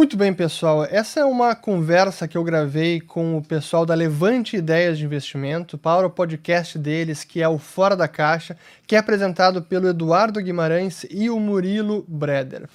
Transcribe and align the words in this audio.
Muito 0.00 0.16
bem, 0.16 0.32
pessoal. 0.32 0.82
Essa 0.86 1.20
é 1.20 1.24
uma 1.26 1.54
conversa 1.54 2.26
que 2.26 2.38
eu 2.38 2.42
gravei 2.42 3.02
com 3.02 3.36
o 3.36 3.42
pessoal 3.42 3.84
da 3.84 3.92
Levante 3.92 4.56
Ideias 4.56 4.96
de 4.96 5.04
Investimento 5.04 5.76
para 5.76 6.06
o 6.06 6.10
podcast 6.10 6.78
deles, 6.78 7.22
que 7.22 7.42
é 7.42 7.46
o 7.46 7.58
Fora 7.58 7.94
da 7.94 8.08
Caixa, 8.08 8.56
que 8.86 8.96
é 8.96 8.98
apresentado 8.98 9.60
pelo 9.60 9.88
Eduardo 9.88 10.40
Guimarães 10.40 11.04
e 11.10 11.28
o 11.28 11.38
Murilo 11.38 12.02
Breder. 12.08 12.66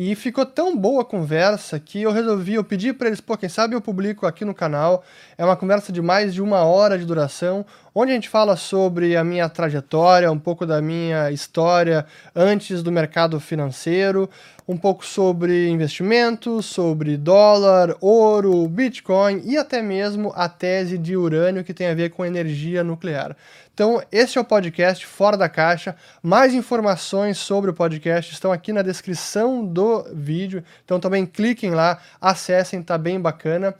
E 0.00 0.14
ficou 0.14 0.46
tão 0.46 0.76
boa 0.76 1.02
a 1.02 1.04
conversa 1.04 1.76
que 1.80 2.02
eu 2.02 2.12
resolvi, 2.12 2.54
eu 2.54 2.62
pedi 2.62 2.92
para 2.92 3.08
eles, 3.08 3.20
pô, 3.20 3.36
quem 3.36 3.48
sabe 3.48 3.74
eu 3.74 3.80
publico 3.80 4.28
aqui 4.28 4.44
no 4.44 4.54
canal. 4.54 5.02
É 5.36 5.44
uma 5.44 5.56
conversa 5.56 5.90
de 5.90 6.00
mais 6.00 6.32
de 6.32 6.40
uma 6.40 6.62
hora 6.62 6.96
de 6.96 7.04
duração, 7.04 7.66
onde 7.92 8.12
a 8.12 8.14
gente 8.14 8.28
fala 8.28 8.54
sobre 8.54 9.16
a 9.16 9.24
minha 9.24 9.48
trajetória, 9.48 10.30
um 10.30 10.38
pouco 10.38 10.64
da 10.64 10.80
minha 10.80 11.32
história 11.32 12.06
antes 12.32 12.80
do 12.80 12.92
mercado 12.92 13.40
financeiro, 13.40 14.30
um 14.68 14.76
pouco 14.76 15.04
sobre 15.04 15.68
investimentos, 15.68 16.66
sobre 16.66 17.16
dólar, 17.16 17.96
ouro, 18.00 18.68
Bitcoin 18.68 19.42
e 19.44 19.58
até 19.58 19.82
mesmo 19.82 20.32
a 20.36 20.48
tese 20.48 20.96
de 20.96 21.16
urânio 21.16 21.64
que 21.64 21.74
tem 21.74 21.88
a 21.88 21.94
ver 21.94 22.10
com 22.10 22.24
energia 22.24 22.84
nuclear. 22.84 23.36
Então, 23.78 24.02
este 24.10 24.38
é 24.38 24.40
o 24.40 24.44
podcast 24.44 25.06
Fora 25.06 25.36
da 25.36 25.48
Caixa. 25.48 25.94
Mais 26.20 26.52
informações 26.52 27.38
sobre 27.38 27.70
o 27.70 27.72
podcast 27.72 28.32
estão 28.32 28.50
aqui 28.50 28.72
na 28.72 28.82
descrição 28.82 29.64
do 29.64 30.02
vídeo. 30.12 30.64
Então, 30.84 30.98
também 30.98 31.24
cliquem 31.24 31.70
lá, 31.70 32.00
acessem, 32.20 32.82
tá 32.82 32.98
bem 32.98 33.20
bacana. 33.20 33.72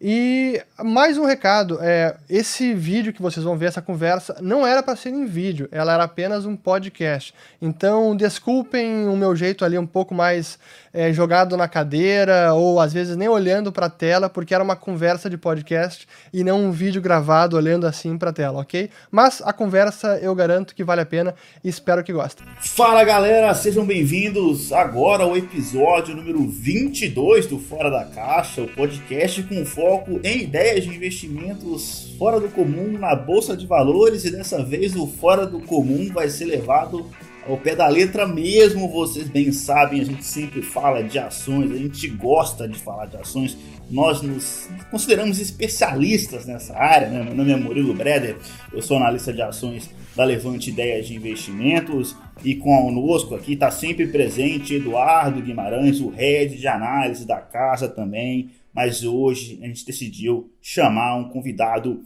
E 0.00 0.60
mais 0.82 1.16
um 1.16 1.26
recado, 1.26 1.78
é, 1.82 2.16
esse 2.30 2.74
vídeo 2.74 3.12
que 3.12 3.20
vocês 3.20 3.44
vão 3.44 3.56
ver, 3.56 3.66
essa 3.66 3.80
conversa, 3.80 4.36
não 4.40 4.66
era 4.66 4.82
para 4.82 4.96
ser 4.96 5.10
em 5.10 5.26
vídeo, 5.26 5.68
ela 5.70 5.92
era 5.92 6.02
apenas 6.02 6.44
um 6.44 6.56
podcast. 6.56 7.32
Então, 7.60 8.16
desculpem 8.16 9.06
o 9.06 9.16
meu 9.16 9.36
jeito 9.36 9.64
ali 9.64 9.78
um 9.78 9.86
pouco 9.86 10.14
mais 10.14 10.58
é, 10.92 11.12
jogado 11.12 11.56
na 11.56 11.66
cadeira, 11.66 12.52
ou 12.54 12.78
às 12.78 12.92
vezes 12.92 13.16
nem 13.16 13.28
olhando 13.28 13.72
para 13.72 13.86
a 13.86 13.90
tela, 13.90 14.28
porque 14.28 14.54
era 14.54 14.62
uma 14.62 14.76
conversa 14.76 15.30
de 15.30 15.38
podcast 15.38 16.06
e 16.32 16.44
não 16.44 16.66
um 16.66 16.70
vídeo 16.70 17.00
gravado 17.00 17.56
olhando 17.56 17.86
assim 17.86 18.18
para 18.18 18.30
a 18.30 18.32
tela, 18.32 18.60
ok? 18.60 18.90
Mas 19.10 19.40
a 19.44 19.52
conversa 19.52 20.18
eu 20.18 20.34
garanto 20.34 20.74
que 20.74 20.84
vale 20.84 21.00
a 21.00 21.06
pena 21.06 21.34
e 21.64 21.68
espero 21.68 22.04
que 22.04 22.12
gostem. 22.12 22.46
Fala 22.60 23.02
galera, 23.04 23.54
sejam 23.54 23.84
bem-vindos 23.84 24.72
agora 24.72 25.24
ao 25.24 25.36
episódio 25.36 26.14
número 26.14 26.46
22 26.46 27.46
do 27.46 27.58
Fora 27.58 27.90
da 27.90 28.04
Caixa, 28.04 28.62
o 28.62 28.68
podcast 28.68 29.42
com 29.44 29.64
foco 29.64 30.20
em 30.22 30.42
ideias 30.42 30.84
de 30.84 30.94
investimentos 30.94 32.14
fora 32.18 32.38
do 32.38 32.48
comum 32.48 32.98
na 32.98 33.16
bolsa 33.16 33.56
de 33.56 33.66
valores 33.66 34.24
e 34.24 34.30
dessa 34.30 34.62
vez 34.62 34.94
o 34.94 35.06
fora 35.06 35.46
do 35.46 35.60
comum 35.60 36.08
vai 36.12 36.28
ser 36.28 36.44
levado 36.44 37.06
ao 37.46 37.56
pé 37.56 37.74
da 37.74 37.88
letra 37.88 38.26
mesmo, 38.26 38.88
vocês 38.88 39.28
bem 39.28 39.50
sabem, 39.52 40.00
a 40.00 40.04
gente 40.04 40.24
sempre 40.24 40.62
fala 40.62 41.02
de 41.02 41.18
ações, 41.18 41.72
a 41.72 41.76
gente 41.76 42.08
gosta 42.08 42.68
de 42.68 42.78
falar 42.78 43.06
de 43.06 43.16
ações, 43.16 43.56
nós 43.90 44.22
nos 44.22 44.68
consideramos 44.90 45.40
especialistas 45.40 46.46
nessa 46.46 46.76
área, 46.76 47.08
né? 47.08 47.24
meu 47.24 47.34
nome 47.34 47.52
é 47.52 47.56
Murilo 47.56 47.94
Breder, 47.94 48.36
eu 48.72 48.80
sou 48.80 48.96
analista 48.96 49.32
de 49.32 49.42
ações 49.42 49.90
da 50.14 50.24
Levante 50.24 50.70
Ideias 50.70 51.06
de 51.06 51.16
Investimentos 51.16 52.16
e 52.44 52.54
conosco 52.54 53.34
aqui 53.34 53.54
está 53.54 53.70
sempre 53.70 54.06
presente 54.06 54.76
Eduardo 54.76 55.42
Guimarães, 55.42 56.00
o 56.00 56.10
head 56.10 56.56
de 56.56 56.68
análise 56.68 57.26
da 57.26 57.40
casa 57.40 57.88
também, 57.88 58.50
mas 58.72 59.04
hoje 59.04 59.58
a 59.62 59.66
gente 59.66 59.84
decidiu 59.84 60.50
chamar 60.60 61.16
um 61.16 61.28
convidado 61.28 62.02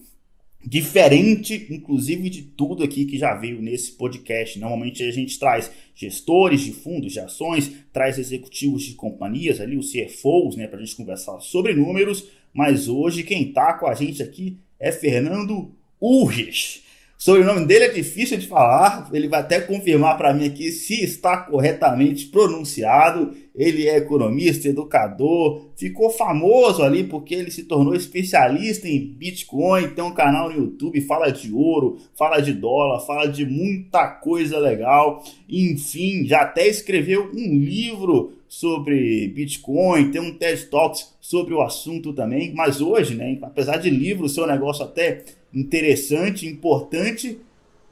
diferente, 0.67 1.69
inclusive 1.71 2.29
de 2.29 2.43
tudo 2.43 2.83
aqui 2.83 3.05
que 3.05 3.17
já 3.17 3.35
veio 3.35 3.63
nesse 3.63 3.93
podcast. 3.93 4.59
Normalmente 4.59 5.05
a 5.05 5.13
gente 5.13 5.39
traz 5.39 5.71
gestores 5.95 6.61
de 6.61 6.73
fundos 6.73 7.13
de 7.13 7.21
ações, 7.21 7.73
traz 7.93 8.19
executivos 8.19 8.83
de 8.83 8.95
companhias 8.95 9.61
ali, 9.61 9.77
os 9.77 9.93
CFOs, 9.93 10.57
né, 10.57 10.67
para 10.67 10.81
a 10.81 10.85
gente 10.85 10.97
conversar 10.97 11.39
sobre 11.39 11.73
números, 11.73 12.27
mas 12.53 12.89
hoje 12.89 13.23
quem 13.23 13.49
está 13.49 13.75
com 13.75 13.87
a 13.87 13.95
gente 13.95 14.23
aqui 14.23 14.59
é 14.81 14.91
Fernando 14.91 15.71
Urges. 16.01 16.83
Sobrenome 17.19 17.65
dele 17.65 17.87
é 17.87 17.89
difícil 17.89 18.37
de 18.37 18.47
falar, 18.47 19.09
ele 19.11 19.27
vai 19.27 19.41
até 19.41 19.59
confirmar 19.59 20.19
para 20.19 20.35
mim 20.35 20.47
aqui 20.47 20.71
se 20.71 21.03
está 21.03 21.39
corretamente 21.39 22.27
pronunciado. 22.27 23.33
Ele 23.55 23.89
é 23.89 23.97
economista, 23.97 24.69
educador, 24.69 25.71
ficou 25.77 26.11
famoso 26.11 26.83
ali 26.83 27.05
porque 27.05 27.35
ele 27.35 27.51
se 27.51 27.65
tornou 27.65 27.95
especialista 27.95 28.87
em 28.87 29.15
Bitcoin, 29.15 29.89
tem 29.89 30.05
um 30.05 30.13
canal 30.13 30.51
no 30.51 30.57
YouTube, 30.57 31.01
fala 31.01 31.31
de 31.31 31.51
ouro, 31.55 31.97
fala 32.15 32.41
de 32.41 32.53
dólar, 32.53 33.01
fala 33.07 33.27
de 33.27 33.47
muita 33.47 34.07
coisa 34.09 34.59
legal. 34.59 35.25
Enfim, 35.49 36.27
já 36.27 36.43
até 36.43 36.69
escreveu 36.69 37.31
um 37.33 37.59
livro 37.59 38.36
sobre 38.49 39.29
Bitcoin, 39.29 40.11
tem 40.11 40.21
um 40.21 40.35
TED 40.35 40.67
Talks 40.67 41.15
sobre 41.21 41.55
o 41.55 41.61
assunto 41.61 42.13
também, 42.13 42.55
mas 42.55 42.81
hoje, 42.81 43.15
né, 43.15 43.39
apesar 43.43 43.79
de 43.79 43.91
livro, 43.91 44.29
seu 44.29 44.47
negócio 44.47 44.85
até 44.85 45.25
interessante, 45.53 46.47
importante. 46.47 47.39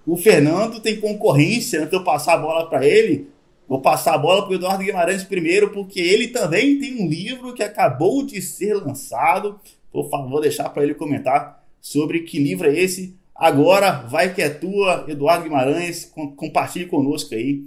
O 0.07 0.17
Fernando 0.17 0.81
tem 0.81 1.01
concorrência, 1.01 1.81
antes 1.81 1.91
de 1.91 1.97
eu 1.97 2.05
passar 2.05 2.35
a 2.35 2.39
bola 2.39 2.69
para 2.69 2.87
ele, 2.87 3.29
vou 3.69 3.81
passar 3.81 4.15
a 4.15 4.19
bola 4.19 4.43
para 4.43 4.53
o 4.53 4.55
Eduardo 4.55 4.85
Guimarães 4.85 5.25
primeiro, 5.25 5.71
porque 5.71 6.01
ele 6.01 6.29
também 6.29 6.79
tem 6.79 7.03
um 7.03 7.09
livro 7.09 7.55
que 7.55 7.63
acabou 7.63 8.25
de 8.25 8.41
ser 8.43 8.75
lançado. 8.75 9.59
Vou, 9.93 10.09
vou 10.09 10.41
deixar 10.41 10.69
para 10.69 10.83
ele 10.83 10.95
comentar 10.95 11.65
sobre 11.81 12.21
que 12.21 12.39
livro 12.39 12.69
é 12.69 12.79
esse. 12.79 13.17
Agora 13.35 13.91
vai 13.91 14.33
que 14.33 14.43
é 14.43 14.49
tua, 14.49 15.07
Eduardo 15.09 15.45
Guimarães, 15.45 16.05
compartilhe 16.37 16.87
conosco 16.87 17.35
aí 17.35 17.65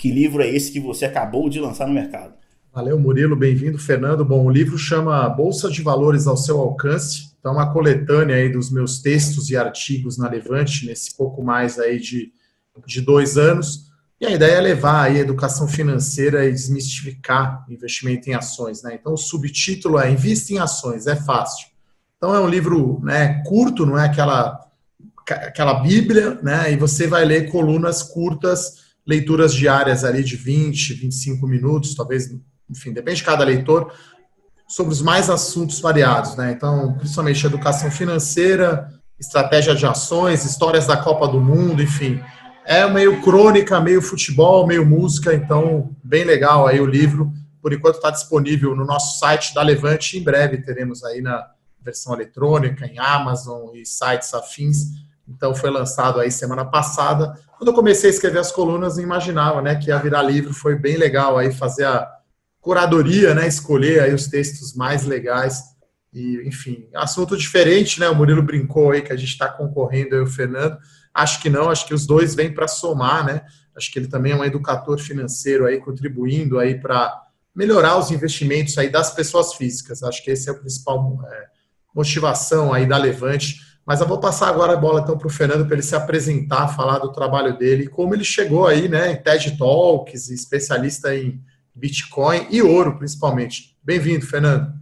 que 0.00 0.10
livro 0.10 0.42
é 0.42 0.48
esse 0.48 0.72
que 0.72 0.80
você 0.80 1.04
acabou 1.04 1.48
de 1.48 1.60
lançar 1.60 1.86
no 1.86 1.92
mercado. 1.94 2.34
Valeu, 2.72 2.98
Murilo, 2.98 3.36
bem-vindo, 3.36 3.78
Fernando. 3.78 4.24
Bom, 4.24 4.46
o 4.46 4.50
livro 4.50 4.78
chama 4.78 5.28
Bolsa 5.28 5.70
de 5.70 5.82
Valores 5.82 6.26
ao 6.26 6.36
seu 6.36 6.58
alcance 6.58 7.30
então, 7.40 7.54
uma 7.54 7.72
coletânea 7.72 8.36
aí 8.36 8.50
dos 8.50 8.70
meus 8.70 9.00
textos 9.00 9.48
e 9.48 9.56
artigos 9.56 10.18
na 10.18 10.28
Levante, 10.28 10.86
nesse 10.86 11.16
pouco 11.16 11.42
mais 11.42 11.78
aí 11.78 11.98
de, 11.98 12.32
de 12.86 13.00
dois 13.00 13.38
anos. 13.38 13.90
E 14.20 14.26
a 14.26 14.30
ideia 14.30 14.56
é 14.56 14.60
levar 14.60 15.04
aí 15.04 15.16
a 15.16 15.20
educação 15.20 15.66
financeira 15.66 16.44
e 16.44 16.52
desmistificar 16.52 17.64
investimento 17.70 18.28
em 18.28 18.34
ações. 18.34 18.82
Né? 18.82 18.98
Então, 19.00 19.14
o 19.14 19.18
subtítulo 19.18 19.98
é 19.98 20.10
Invista 20.10 20.52
em 20.52 20.58
Ações, 20.58 21.06
é 21.06 21.16
fácil. 21.16 21.68
Então, 22.18 22.34
é 22.34 22.40
um 22.40 22.48
livro 22.48 23.00
né, 23.02 23.42
curto, 23.46 23.86
não 23.86 23.98
é 23.98 24.04
aquela, 24.04 24.60
aquela 25.26 25.80
bíblia, 25.80 26.38
né? 26.42 26.70
e 26.70 26.76
você 26.76 27.06
vai 27.06 27.24
ler 27.24 27.50
colunas 27.50 28.02
curtas, 28.02 28.89
leituras 29.10 29.52
diárias 29.52 30.04
ali 30.04 30.22
de 30.22 30.36
20, 30.36 30.94
25 30.94 31.46
minutos, 31.46 31.96
talvez, 31.96 32.30
enfim, 32.70 32.92
depende 32.92 33.18
de 33.18 33.24
cada 33.24 33.44
leitor, 33.44 33.92
sobre 34.68 34.92
os 34.92 35.02
mais 35.02 35.28
assuntos 35.28 35.80
variados, 35.80 36.36
né? 36.36 36.52
Então, 36.52 36.94
principalmente 36.94 37.44
educação 37.44 37.90
financeira, 37.90 38.88
estratégia 39.18 39.74
de 39.74 39.84
ações, 39.84 40.44
histórias 40.44 40.86
da 40.86 40.96
Copa 40.96 41.26
do 41.26 41.40
Mundo, 41.40 41.82
enfim. 41.82 42.20
É 42.64 42.88
meio 42.88 43.20
crônica, 43.20 43.80
meio 43.80 44.00
futebol, 44.00 44.64
meio 44.64 44.86
música, 44.86 45.34
então 45.34 45.90
bem 46.04 46.22
legal 46.22 46.68
aí 46.68 46.80
o 46.80 46.86
livro. 46.86 47.32
Por 47.60 47.72
enquanto 47.72 47.96
está 47.96 48.10
disponível 48.10 48.76
no 48.76 48.86
nosso 48.86 49.18
site 49.18 49.52
da 49.52 49.60
Levante. 49.60 50.16
Em 50.16 50.22
breve 50.22 50.62
teremos 50.62 51.02
aí 51.02 51.20
na 51.20 51.44
versão 51.82 52.14
eletrônica, 52.14 52.86
em 52.86 52.98
Amazon 52.98 53.74
e 53.74 53.84
sites 53.84 54.32
afins. 54.32 54.84
Então 55.30 55.54
foi 55.54 55.70
lançado 55.70 56.20
aí 56.20 56.30
semana 56.30 56.64
passada. 56.64 57.38
Quando 57.56 57.68
eu 57.68 57.74
comecei 57.74 58.10
a 58.10 58.12
escrever 58.12 58.38
as 58.38 58.50
colunas, 58.50 58.96
não 58.96 59.04
imaginava, 59.04 59.62
né, 59.62 59.76
que 59.76 59.88
ia 59.88 59.98
virar 59.98 60.22
livro. 60.22 60.52
Foi 60.52 60.74
bem 60.74 60.96
legal 60.96 61.38
aí 61.38 61.52
fazer 61.52 61.84
a 61.84 62.10
curadoria, 62.60 63.34
né? 63.34 63.46
Escolher 63.46 64.02
aí 64.02 64.14
os 64.14 64.26
textos 64.26 64.74
mais 64.74 65.04
legais. 65.04 65.62
E, 66.12 66.42
enfim, 66.46 66.88
assunto 66.94 67.36
diferente, 67.36 68.00
né? 68.00 68.08
O 68.08 68.14
Murilo 68.14 68.42
brincou 68.42 68.90
aí 68.90 69.02
que 69.02 69.12
a 69.12 69.16
gente 69.16 69.30
está 69.30 69.48
concorrendo 69.48 70.14
aí 70.14 70.20
o 70.20 70.26
Fernando. 70.26 70.76
Acho 71.14 71.40
que 71.40 71.48
não, 71.48 71.70
acho 71.70 71.86
que 71.86 71.94
os 71.94 72.06
dois 72.06 72.34
vêm 72.34 72.52
para 72.52 72.68
somar, 72.68 73.24
né? 73.24 73.42
Acho 73.76 73.90
que 73.92 73.98
ele 73.98 74.08
também 74.08 74.32
é 74.32 74.36
um 74.36 74.44
educador 74.44 74.98
financeiro 74.98 75.66
aí, 75.66 75.78
contribuindo 75.78 76.58
aí 76.58 76.80
para 76.80 77.14
melhorar 77.54 77.96
os 77.96 78.10
investimentos 78.10 78.76
aí 78.78 78.88
das 78.88 79.14
pessoas 79.14 79.54
físicas. 79.54 80.02
Acho 80.02 80.22
que 80.22 80.30
esse 80.30 80.48
é 80.48 80.52
o 80.52 80.58
principal 80.58 81.18
é, 81.30 81.46
motivação 81.94 82.72
aí 82.72 82.86
da 82.86 82.96
Levante. 82.96 83.56
Mas 83.90 84.00
eu 84.00 84.06
vou 84.06 84.18
passar 84.18 84.46
agora 84.46 84.74
a 84.74 84.76
bola 84.76 85.00
então 85.00 85.18
para 85.18 85.26
o 85.26 85.30
Fernando 85.30 85.66
para 85.66 85.74
ele 85.74 85.82
se 85.82 85.96
apresentar, 85.96 86.68
falar 86.68 87.00
do 87.00 87.10
trabalho 87.10 87.58
dele, 87.58 87.88
como 87.88 88.14
ele 88.14 88.22
chegou 88.22 88.68
aí, 88.68 88.88
né? 88.88 89.10
Em 89.10 89.16
TED 89.16 89.58
Talks, 89.58 90.30
especialista 90.30 91.12
em 91.12 91.42
Bitcoin 91.74 92.46
e 92.50 92.62
ouro, 92.62 92.96
principalmente. 92.96 93.76
Bem-vindo, 93.82 94.24
Fernando. 94.24 94.72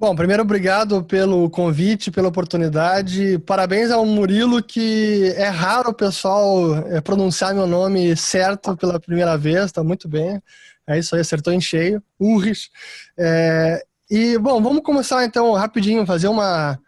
Bom, 0.00 0.16
primeiro, 0.16 0.42
obrigado 0.42 1.04
pelo 1.04 1.50
convite, 1.50 2.10
pela 2.10 2.28
oportunidade. 2.28 3.38
Parabéns 3.40 3.90
ao 3.90 4.06
Murilo, 4.06 4.62
que 4.62 5.30
é 5.36 5.48
raro 5.48 5.90
o 5.90 5.94
pessoal 5.94 6.74
é, 6.86 7.02
pronunciar 7.02 7.54
meu 7.54 7.66
nome 7.66 8.16
certo 8.16 8.74
pela 8.78 8.98
primeira 8.98 9.36
vez, 9.36 9.66
está 9.66 9.84
muito 9.84 10.08
bem. 10.08 10.42
É 10.86 10.98
isso 10.98 11.14
aí, 11.14 11.20
acertou 11.20 11.52
em 11.52 11.60
cheio. 11.60 12.02
Urris. 12.18 12.70
É, 13.14 13.84
e, 14.10 14.38
bom, 14.38 14.62
vamos 14.62 14.82
começar 14.82 15.22
então 15.22 15.52
rapidinho, 15.52 16.06
fazer 16.06 16.28
uma, 16.28 16.78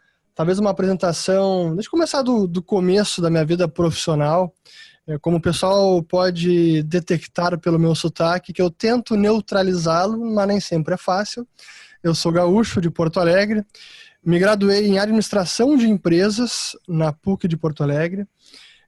talvez 0.41 0.59
uma 0.59 0.71
apresentação. 0.71 1.75
Deixa 1.75 1.89
eu 1.89 1.91
começar 1.91 2.23
do, 2.23 2.47
do 2.47 2.63
começo 2.63 3.21
da 3.21 3.29
minha 3.29 3.45
vida 3.45 3.69
profissional. 3.69 4.55
É, 5.07 5.19
como 5.19 5.37
o 5.37 5.41
pessoal 5.41 6.03
pode 6.03 6.83
detectar 6.85 7.59
pelo 7.59 7.79
meu 7.79 7.95
sotaque, 7.95 8.51
que 8.51 8.63
eu 8.63 8.71
tento 8.71 9.17
neutralizá-lo, 9.17 10.19
mas 10.35 10.49
nem 10.49 10.59
sempre 10.59 10.95
é 10.95 10.97
fácil. 10.97 11.47
Eu 12.03 12.15
sou 12.15 12.33
gaúcho 12.33 12.81
de 12.81 12.89
Porto 12.89 13.21
Alegre. 13.21 13.63
Me 14.25 14.39
graduei 14.39 14.87
em 14.87 14.99
administração 14.99 15.77
de 15.77 15.87
empresas 15.87 16.75
na 16.89 17.13
PUC 17.13 17.47
de 17.47 17.59
Porto 17.59 17.83
Alegre. 17.83 18.27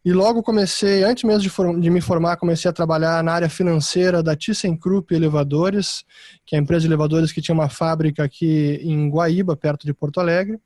E 0.03 0.11
logo 0.11 0.43
comecei, 0.43 1.05
antes 1.05 1.23
mesmo 1.23 1.43
de, 1.43 1.81
de, 1.83 1.91
me 1.91 2.01
formar, 2.01 2.39
comecei 2.39 2.71
a 2.71 2.73
trabalhar 2.73 3.23
na 3.23 3.31
área 3.31 3.51
financeira 3.51 4.23
da 4.23 4.35
ThyssenKrupp 4.35 5.15
Elevadores, 5.15 6.03
que 6.47 6.57
é 6.57 6.59
a 6.59 6.63
empresa 6.63 6.81
de 6.81 6.87
elevadores 6.87 7.31
que 7.31 7.43
tinha 7.43 7.55
uma 7.55 7.69
fábrica 7.69 8.25
aqui 8.25 8.81
em 8.83 9.11
Guaíba, 9.11 9.55
perto 9.55 9.85
de 9.85 9.93
Porto 9.93 10.19
Alegre. 10.19 10.59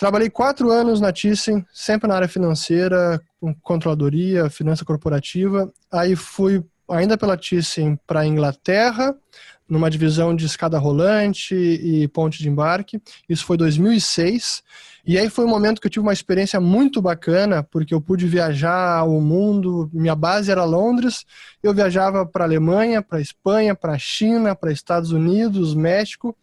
Trabalhei 0.00 0.30
quatro 0.30 0.70
anos 0.70 0.98
na 0.98 1.12
Thyssen, 1.12 1.62
sempre 1.74 2.08
na 2.08 2.14
área 2.14 2.26
financeira, 2.26 3.20
com 3.38 3.54
controladoria, 3.56 4.48
finança 4.48 4.82
corporativa. 4.82 5.70
Aí 5.92 6.16
fui, 6.16 6.64
ainda 6.88 7.18
pela 7.18 7.36
Thyssen, 7.36 8.00
para 8.06 8.20
a 8.20 8.26
Inglaterra, 8.26 9.14
numa 9.70 9.88
divisão 9.88 10.34
de 10.34 10.44
escada 10.44 10.76
rolante 10.76 11.54
e 11.54 12.08
ponte 12.08 12.42
de 12.42 12.48
embarque. 12.48 13.00
Isso 13.28 13.44
foi 13.44 13.56
2006. 13.56 14.62
E 15.06 15.16
aí 15.16 15.30
foi 15.30 15.44
um 15.46 15.48
momento 15.48 15.80
que 15.80 15.86
eu 15.86 15.90
tive 15.90 16.02
uma 16.02 16.12
experiência 16.12 16.60
muito 16.60 17.00
bacana, 17.00 17.62
porque 17.62 17.94
eu 17.94 18.00
pude 18.00 18.26
viajar 18.26 19.04
o 19.04 19.20
mundo. 19.20 19.88
Minha 19.92 20.14
base 20.14 20.50
era 20.50 20.64
Londres. 20.64 21.24
Eu 21.62 21.72
viajava 21.72 22.26
para 22.26 22.44
Alemanha, 22.44 23.00
para 23.00 23.20
Espanha, 23.20 23.74
para 23.74 23.96
China, 23.96 24.54
para 24.54 24.72
Estados 24.72 25.12
Unidos, 25.12 25.74
México, 25.74 26.36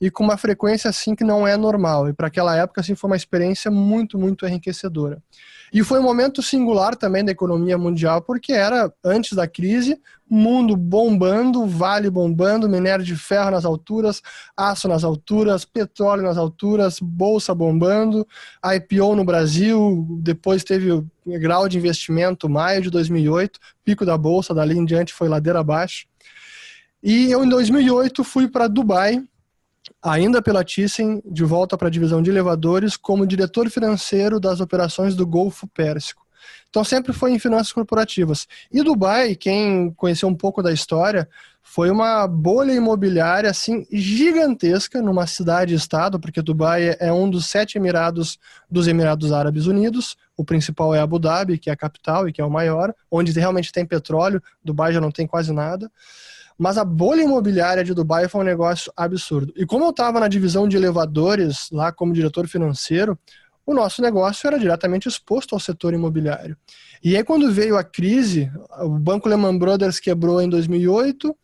e 0.00 0.10
com 0.10 0.24
uma 0.24 0.36
frequência 0.36 0.90
assim 0.90 1.14
que 1.14 1.24
não 1.24 1.46
é 1.46 1.56
normal. 1.56 2.08
E 2.08 2.12
para 2.12 2.26
aquela 2.26 2.56
época 2.56 2.80
assim 2.80 2.94
foi 2.94 3.08
uma 3.08 3.16
experiência 3.16 3.70
muito, 3.70 4.18
muito 4.18 4.44
enriquecedora. 4.46 5.22
E 5.72 5.82
foi 5.82 5.98
um 5.98 6.02
momento 6.02 6.42
singular 6.42 6.94
também 6.94 7.24
da 7.24 7.32
economia 7.32 7.78
mundial, 7.78 8.20
porque 8.20 8.52
era 8.52 8.92
antes 9.02 9.32
da 9.32 9.48
crise, 9.48 9.98
mundo 10.28 10.76
bombando, 10.76 11.66
vale 11.66 12.10
bombando, 12.10 12.68
minério 12.68 13.02
de 13.02 13.16
ferro 13.16 13.50
nas 13.50 13.64
alturas, 13.64 14.20
aço 14.54 14.86
nas 14.86 15.02
alturas, 15.02 15.64
petróleo 15.64 16.22
nas 16.22 16.36
alturas, 16.36 16.98
bolsa 17.00 17.54
bombando, 17.54 18.28
IPO 18.62 19.16
no 19.16 19.24
Brasil, 19.24 20.06
depois 20.20 20.62
teve 20.62 20.92
o 20.92 21.06
grau 21.24 21.66
de 21.66 21.78
investimento 21.78 22.50
maio 22.50 22.82
de 22.82 22.90
2008, 22.90 23.58
pico 23.82 24.04
da 24.04 24.18
bolsa, 24.18 24.52
dali 24.52 24.76
em 24.76 24.84
diante 24.84 25.14
foi 25.14 25.26
ladeira 25.26 25.60
abaixo. 25.60 26.06
E 27.02 27.30
eu 27.32 27.42
em 27.42 27.48
2008 27.48 28.22
fui 28.22 28.46
para 28.46 28.68
Dubai 28.68 29.22
ainda 30.02 30.42
pela 30.42 30.64
Thyssen, 30.64 31.22
de 31.24 31.44
volta 31.44 31.78
para 31.78 31.88
a 31.88 31.90
divisão 31.90 32.20
de 32.20 32.30
elevadores, 32.30 32.96
como 32.96 33.26
diretor 33.26 33.70
financeiro 33.70 34.40
das 34.40 34.60
operações 34.60 35.14
do 35.14 35.26
Golfo 35.26 35.66
Pérsico. 35.68 36.22
Então 36.68 36.82
sempre 36.82 37.12
foi 37.12 37.32
em 37.32 37.38
finanças 37.38 37.72
corporativas. 37.72 38.48
E 38.72 38.82
Dubai, 38.82 39.34
quem 39.36 39.92
conheceu 39.92 40.28
um 40.28 40.34
pouco 40.34 40.62
da 40.62 40.72
história, 40.72 41.28
foi 41.62 41.90
uma 41.90 42.26
bolha 42.26 42.72
imobiliária 42.72 43.48
assim 43.48 43.86
gigantesca 43.92 45.00
numa 45.00 45.26
cidade-estado, 45.26 46.18
porque 46.18 46.42
Dubai 46.42 46.96
é 46.98 47.12
um 47.12 47.30
dos 47.30 47.46
sete 47.46 47.78
emirados 47.78 48.38
dos 48.68 48.88
Emirados 48.88 49.32
Árabes 49.32 49.66
Unidos. 49.66 50.16
O 50.36 50.44
principal 50.44 50.94
é 50.94 51.00
Abu 51.00 51.18
Dhabi, 51.18 51.58
que 51.58 51.70
é 51.70 51.72
a 51.72 51.76
capital 51.76 52.28
e 52.28 52.32
que 52.32 52.40
é 52.40 52.44
o 52.44 52.50
maior, 52.50 52.92
onde 53.10 53.30
realmente 53.32 53.70
tem 53.70 53.86
petróleo. 53.86 54.42
Dubai 54.64 54.92
já 54.92 55.00
não 55.00 55.12
tem 55.12 55.26
quase 55.26 55.52
nada. 55.52 55.90
Mas 56.58 56.78
a 56.78 56.84
bolha 56.84 57.22
imobiliária 57.22 57.84
de 57.84 57.94
Dubai 57.94 58.28
foi 58.28 58.40
um 58.40 58.44
negócio 58.44 58.92
absurdo. 58.96 59.52
E 59.56 59.66
como 59.66 59.84
eu 59.84 59.90
estava 59.90 60.20
na 60.20 60.28
divisão 60.28 60.68
de 60.68 60.76
elevadores, 60.76 61.68
lá 61.70 61.92
como 61.92 62.12
diretor 62.12 62.46
financeiro, 62.46 63.18
o 63.64 63.74
nosso 63.74 64.02
negócio 64.02 64.46
era 64.46 64.58
diretamente 64.58 65.08
exposto 65.08 65.54
ao 65.54 65.60
setor 65.60 65.94
imobiliário. 65.94 66.56
E 67.02 67.16
aí, 67.16 67.24
quando 67.24 67.50
veio 67.52 67.76
a 67.76 67.84
crise, 67.84 68.50
o 68.80 68.90
Banco 68.90 69.28
Lehman 69.28 69.58
Brothers 69.58 69.98
quebrou 69.98 70.40
em 70.40 70.48
2008, 70.48 71.36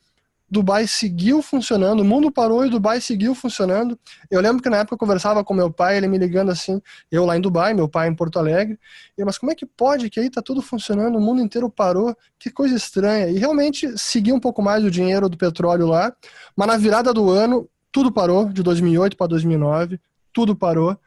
Dubai 0.51 0.87
seguiu 0.87 1.43
funcionando, 1.43 2.01
o 2.01 2.05
mundo 2.05 2.31
parou 2.33 2.65
e 2.65 2.71
Dubai 2.71 3.01
seguiu 3.01 3.35
funcionando. 3.35 3.99
Eu 4.31 4.41
lembro 4.41 4.63
que 4.63 4.71
na 4.71 4.79
época 4.79 4.95
eu 4.95 4.99
conversava 4.99 5.45
com 5.45 5.53
meu 5.53 5.71
pai, 5.71 5.99
ele 5.99 6.09
me 6.09 6.17
ligando 6.17 6.51
assim, 6.51 6.81
eu 7.13 7.27
lá 7.27 7.37
em 7.37 7.41
Dubai, 7.41 7.75
meu 7.75 7.89
pai 7.89 8.09
em 8.09 8.15
Porto 8.15 8.39
Alegre, 8.39 8.79
e, 9.17 9.25
mas 9.25 9.37
como 9.37 9.53
é 9.53 9.55
que 9.55 9.67
pode 9.67 10.09
que 10.09 10.19
aí 10.19 10.31
tá 10.31 10.41
tudo 10.41 10.63
funcionando, 10.63 11.17
o 11.17 11.21
mundo 11.21 11.43
inteiro 11.43 11.69
parou, 11.69 12.17
que 12.39 12.51
coisa 12.51 12.75
estranha. 12.75 13.29
E 13.29 13.39
realmente 13.39 13.97
seguiu 13.99 14.35
um 14.35 14.41
pouco 14.41 14.63
mais 14.63 14.83
o 14.83 14.91
dinheiro 14.91 15.29
do 15.29 15.37
petróleo 15.37 15.87
lá, 15.87 16.13
mas 16.57 16.69
na 16.69 16.77
virada 16.79 17.13
do 17.13 17.31
ano 17.31 17.69
tudo 17.93 18.11
parou, 18.11 18.49
de 18.49 18.63
2008 18.63 19.17
para 19.17 19.27
2009, 19.27 20.01
tudo 20.33 20.57
parou. 20.57 20.99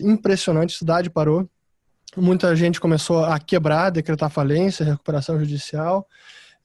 Impressionante, 0.00 0.76
cidade 0.76 1.08
parou. 1.08 1.48
Muita 2.16 2.54
gente 2.54 2.80
começou 2.80 3.24
a 3.24 3.38
quebrar, 3.40 3.90
decretar 3.90 4.30
falência, 4.30 4.84
recuperação 4.84 5.38
judicial. 5.38 6.06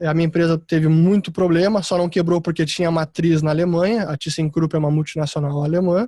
A 0.01 0.13
minha 0.13 0.27
empresa 0.27 0.57
teve 0.57 0.87
muito 0.87 1.31
problema, 1.31 1.83
só 1.83 1.97
não 1.97 2.07
quebrou 2.07 2.39
porque 2.39 2.65
tinha 2.65 2.89
matriz 2.89 3.41
na 3.41 3.51
Alemanha, 3.51 4.03
a 4.03 4.15
ThyssenKrupp 4.17 4.73
é 4.75 4.79
uma 4.79 4.91
multinacional 4.91 5.63
alemã. 5.63 6.07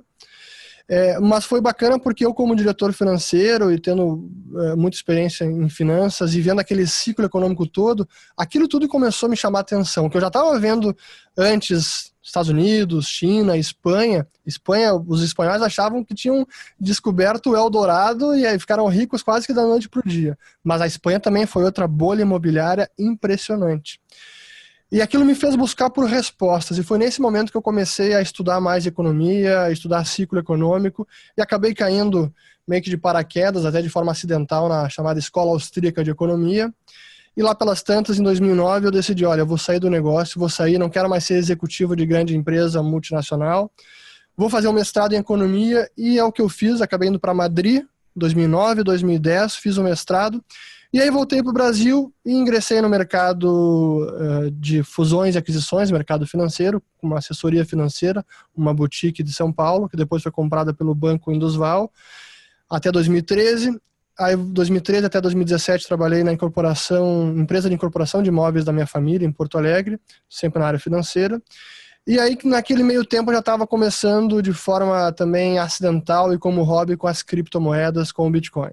É, 0.94 1.18
mas 1.18 1.46
foi 1.46 1.58
bacana 1.58 1.98
porque 1.98 2.22
eu, 2.22 2.34
como 2.34 2.54
diretor 2.54 2.92
financeiro 2.92 3.72
e 3.72 3.78
tendo 3.78 4.30
é, 4.58 4.76
muita 4.76 4.94
experiência 4.94 5.42
em 5.42 5.66
finanças 5.66 6.34
e 6.34 6.40
vendo 6.42 6.60
aquele 6.60 6.86
ciclo 6.86 7.24
econômico 7.24 7.66
todo, 7.66 8.06
aquilo 8.36 8.68
tudo 8.68 8.86
começou 8.86 9.26
a 9.26 9.30
me 9.30 9.36
chamar 9.36 9.60
a 9.60 9.62
atenção. 9.62 10.10
Que 10.10 10.18
eu 10.18 10.20
já 10.20 10.26
estava 10.26 10.58
vendo 10.58 10.94
antes 11.34 12.12
Estados 12.22 12.50
Unidos, 12.50 13.06
China, 13.06 13.56
Espanha. 13.56 14.26
Espanha, 14.44 14.94
os 14.94 15.22
espanhóis 15.22 15.62
achavam 15.62 16.04
que 16.04 16.14
tinham 16.14 16.46
descoberto 16.78 17.52
o 17.52 17.56
Eldorado 17.56 18.34
e 18.34 18.46
aí 18.46 18.58
ficaram 18.58 18.86
ricos 18.86 19.22
quase 19.22 19.46
que 19.46 19.54
da 19.54 19.62
noite 19.62 19.88
para 19.88 20.00
o 20.00 20.06
dia. 20.06 20.38
Mas 20.62 20.82
a 20.82 20.86
Espanha 20.86 21.18
também 21.18 21.46
foi 21.46 21.64
outra 21.64 21.88
bolha 21.88 22.20
imobiliária 22.20 22.90
impressionante. 22.98 23.98
E 24.92 25.00
aquilo 25.00 25.24
me 25.24 25.34
fez 25.34 25.56
buscar 25.56 25.88
por 25.88 26.04
respostas, 26.04 26.76
e 26.76 26.82
foi 26.82 26.98
nesse 26.98 27.18
momento 27.18 27.50
que 27.50 27.56
eu 27.56 27.62
comecei 27.62 28.14
a 28.14 28.20
estudar 28.20 28.60
mais 28.60 28.84
economia, 28.84 29.62
a 29.62 29.72
estudar 29.72 30.04
ciclo 30.04 30.38
econômico, 30.38 31.08
e 31.34 31.40
acabei 31.40 31.74
caindo 31.74 32.30
meio 32.68 32.82
que 32.82 32.90
de 32.90 32.98
paraquedas, 32.98 33.64
até 33.64 33.80
de 33.80 33.88
forma 33.88 34.12
acidental, 34.12 34.68
na 34.68 34.90
chamada 34.90 35.18
Escola 35.18 35.50
Austríaca 35.50 36.04
de 36.04 36.10
Economia. 36.10 36.70
E 37.34 37.42
lá 37.42 37.54
pelas 37.54 37.82
tantas, 37.82 38.18
em 38.18 38.22
2009, 38.22 38.88
eu 38.88 38.90
decidi, 38.90 39.24
olha, 39.24 39.40
eu 39.40 39.46
vou 39.46 39.56
sair 39.56 39.78
do 39.78 39.88
negócio, 39.88 40.38
vou 40.38 40.50
sair, 40.50 40.76
não 40.76 40.90
quero 40.90 41.08
mais 41.08 41.24
ser 41.24 41.36
executivo 41.36 41.96
de 41.96 42.04
grande 42.04 42.36
empresa 42.36 42.82
multinacional, 42.82 43.72
vou 44.36 44.50
fazer 44.50 44.68
um 44.68 44.74
mestrado 44.74 45.14
em 45.14 45.16
economia 45.16 45.90
e 45.96 46.18
é 46.18 46.24
o 46.24 46.30
que 46.30 46.42
eu 46.42 46.50
fiz, 46.50 46.82
acabei 46.82 47.08
indo 47.08 47.18
para 47.18 47.32
Madrid, 47.32 47.82
2009, 48.14 48.82
2010, 48.82 49.56
fiz 49.56 49.78
o 49.78 49.80
um 49.80 49.84
mestrado 49.84 50.44
e 50.92 51.00
aí 51.00 51.10
voltei 51.10 51.42
para 51.42 51.50
o 51.50 51.54
Brasil 51.54 52.12
e 52.24 52.32
ingressei 52.32 52.82
no 52.82 52.88
mercado 52.88 54.06
uh, 54.06 54.50
de 54.50 54.82
fusões 54.82 55.34
e 55.34 55.38
aquisições, 55.38 55.90
mercado 55.90 56.26
financeiro, 56.26 56.82
com 56.98 57.06
uma 57.06 57.18
assessoria 57.18 57.64
financeira, 57.64 58.24
uma 58.54 58.74
boutique 58.74 59.22
de 59.22 59.32
São 59.32 59.50
Paulo, 59.50 59.88
que 59.88 59.96
depois 59.96 60.22
foi 60.22 60.30
comprada 60.30 60.74
pelo 60.74 60.94
Banco 60.94 61.32
Indusval, 61.32 61.90
até 62.68 62.92
2013. 62.92 63.80
Aí, 64.18 64.36
2013 64.36 65.06
até 65.06 65.18
2017, 65.18 65.88
trabalhei 65.88 66.22
na 66.22 66.32
incorporação, 66.32 67.34
empresa 67.38 67.70
de 67.70 67.74
incorporação 67.74 68.22
de 68.22 68.28
imóveis 68.28 68.62
da 68.62 68.72
minha 68.72 68.86
família, 68.86 69.26
em 69.26 69.32
Porto 69.32 69.56
Alegre, 69.56 69.98
sempre 70.28 70.60
na 70.60 70.66
área 70.66 70.78
financeira. 70.78 71.40
E 72.04 72.18
aí, 72.18 72.36
naquele 72.44 72.82
meio 72.82 73.04
tempo, 73.04 73.30
eu 73.30 73.34
já 73.34 73.40
estava 73.40 73.64
começando 73.64 74.42
de 74.42 74.52
forma 74.52 75.12
também 75.12 75.60
acidental 75.60 76.34
e 76.34 76.38
como 76.38 76.64
hobby 76.64 76.96
com 76.96 77.06
as 77.06 77.22
criptomoedas, 77.22 78.10
com 78.10 78.26
o 78.26 78.30
Bitcoin. 78.30 78.72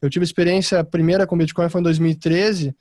Eu 0.00 0.08
tive 0.08 0.24
experiência 0.24 0.82
primeira 0.82 1.26
com 1.26 1.36
Bitcoin 1.36 1.68
foi 1.68 1.82
em 1.82 1.84
2013. 1.84 2.74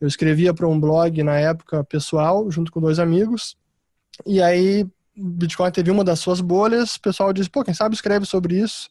Eu 0.00 0.06
escrevia 0.06 0.54
para 0.54 0.68
um 0.68 0.78
blog 0.78 1.20
na 1.24 1.36
época 1.36 1.82
pessoal, 1.82 2.48
junto 2.48 2.70
com 2.70 2.80
dois 2.80 3.00
amigos. 3.00 3.56
E 4.24 4.40
aí, 4.40 4.86
Bitcoin 5.16 5.72
teve 5.72 5.90
uma 5.90 6.04
das 6.04 6.20
suas 6.20 6.40
bolhas. 6.40 6.94
O 6.94 7.00
pessoal 7.00 7.32
disse: 7.32 7.50
pô, 7.50 7.64
quem 7.64 7.74
sabe 7.74 7.96
escreve 7.96 8.26
sobre 8.26 8.56
isso. 8.60 8.88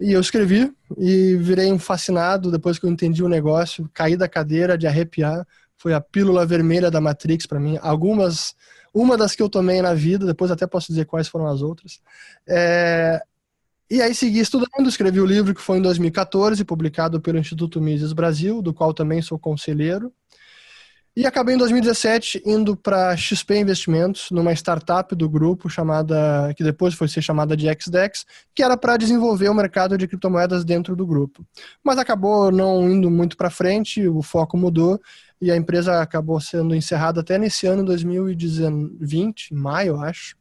E 0.00 0.12
eu 0.12 0.20
escrevi 0.20 0.72
e 0.96 1.36
virei 1.36 1.72
um 1.72 1.78
fascinado 1.78 2.52
depois 2.52 2.78
que 2.78 2.86
eu 2.86 2.90
entendi 2.90 3.22
o 3.22 3.28
negócio, 3.28 3.90
caí 3.92 4.16
da 4.16 4.28
cadeira 4.28 4.78
de 4.78 4.86
arrepiar. 4.86 5.46
Foi 5.76 5.92
a 5.94 6.00
pílula 6.00 6.46
vermelha 6.46 6.90
da 6.90 7.00
Matrix 7.00 7.46
para 7.46 7.58
mim. 7.58 7.78
Algumas, 7.80 8.54
uma 8.92 9.16
das 9.16 9.34
que 9.34 9.42
eu 9.42 9.48
tomei 9.48 9.80
na 9.82 9.94
vida, 9.94 10.26
depois 10.26 10.50
até 10.50 10.66
posso 10.66 10.88
dizer 10.88 11.04
quais 11.04 11.28
foram 11.28 11.46
as 11.46 11.62
outras. 11.62 12.00
É... 12.48 13.20
E 13.90 14.02
aí 14.02 14.14
segui 14.14 14.40
estudando, 14.40 14.86
escrevi 14.86 15.20
o 15.20 15.26
livro 15.26 15.54
que 15.54 15.62
foi 15.62 15.78
em 15.78 15.82
2014, 15.82 16.62
publicado 16.64 17.20
pelo 17.20 17.38
Instituto 17.38 17.80
Mises 17.80 18.12
Brasil, 18.12 18.60
do 18.60 18.74
qual 18.74 18.92
também 18.92 19.22
sou 19.22 19.38
conselheiro. 19.38 20.12
E 21.18 21.26
acabei 21.26 21.56
em 21.56 21.58
2017 21.58 22.44
indo 22.46 22.76
para 22.76 23.16
XP 23.16 23.58
Investimentos, 23.58 24.30
numa 24.30 24.52
startup 24.52 25.16
do 25.16 25.28
grupo 25.28 25.68
chamada, 25.68 26.54
que 26.56 26.62
depois 26.62 26.94
foi 26.94 27.08
ser 27.08 27.20
chamada 27.22 27.56
de 27.56 27.66
XDEX, 27.66 28.24
que 28.54 28.62
era 28.62 28.76
para 28.76 28.96
desenvolver 28.96 29.48
o 29.48 29.54
mercado 29.54 29.98
de 29.98 30.06
criptomoedas 30.06 30.64
dentro 30.64 30.94
do 30.94 31.04
grupo. 31.04 31.44
Mas 31.82 31.98
acabou 31.98 32.52
não 32.52 32.88
indo 32.88 33.10
muito 33.10 33.36
para 33.36 33.50
frente, 33.50 34.06
o 34.06 34.22
foco 34.22 34.56
mudou 34.56 35.00
e 35.40 35.50
a 35.50 35.56
empresa 35.56 36.00
acabou 36.00 36.40
sendo 36.40 36.74
encerrada 36.74 37.20
até 37.20 37.38
nesse 37.38 37.66
ano 37.66 37.84
2020, 37.84 39.54
maio, 39.54 40.00
acho. 40.00 40.36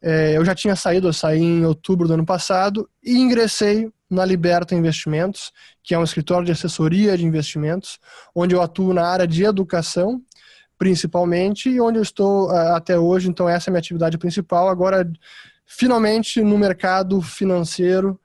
É, 0.00 0.36
eu 0.36 0.44
já 0.44 0.54
tinha 0.54 0.76
saído, 0.76 1.08
eu 1.08 1.12
saí 1.12 1.40
em 1.40 1.64
outubro 1.64 2.06
do 2.06 2.14
ano 2.14 2.26
passado 2.26 2.88
e 3.02 3.16
ingressei 3.16 3.90
na 4.10 4.24
Liberta 4.24 4.74
Investimentos, 4.74 5.50
que 5.82 5.94
é 5.94 5.98
um 5.98 6.04
escritório 6.04 6.44
de 6.44 6.52
assessoria 6.52 7.16
de 7.16 7.24
investimentos, 7.24 7.98
onde 8.34 8.54
eu 8.54 8.60
atuo 8.60 8.92
na 8.92 9.06
área 9.06 9.26
de 9.26 9.44
educação, 9.44 10.22
principalmente, 10.76 11.70
e 11.70 11.80
onde 11.80 11.98
eu 11.98 12.02
estou 12.02 12.50
até 12.50 12.98
hoje. 12.98 13.28
Então, 13.28 13.48
essa 13.48 13.68
é 13.68 13.70
a 13.70 13.72
minha 13.72 13.78
atividade 13.78 14.18
principal. 14.18 14.68
Agora, 14.68 15.10
finalmente 15.64 16.42
no 16.42 16.58
mercado 16.58 17.20
financeiro, 17.22 18.20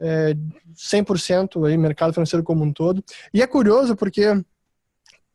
é, 0.00 0.34
100% 0.74 1.66
aí, 1.66 1.76
mercado 1.76 2.12
financeiro 2.12 2.44
como 2.44 2.64
um 2.64 2.72
todo. 2.72 3.02
E 3.32 3.42
é 3.42 3.46
curioso 3.46 3.96
porque 3.96 4.40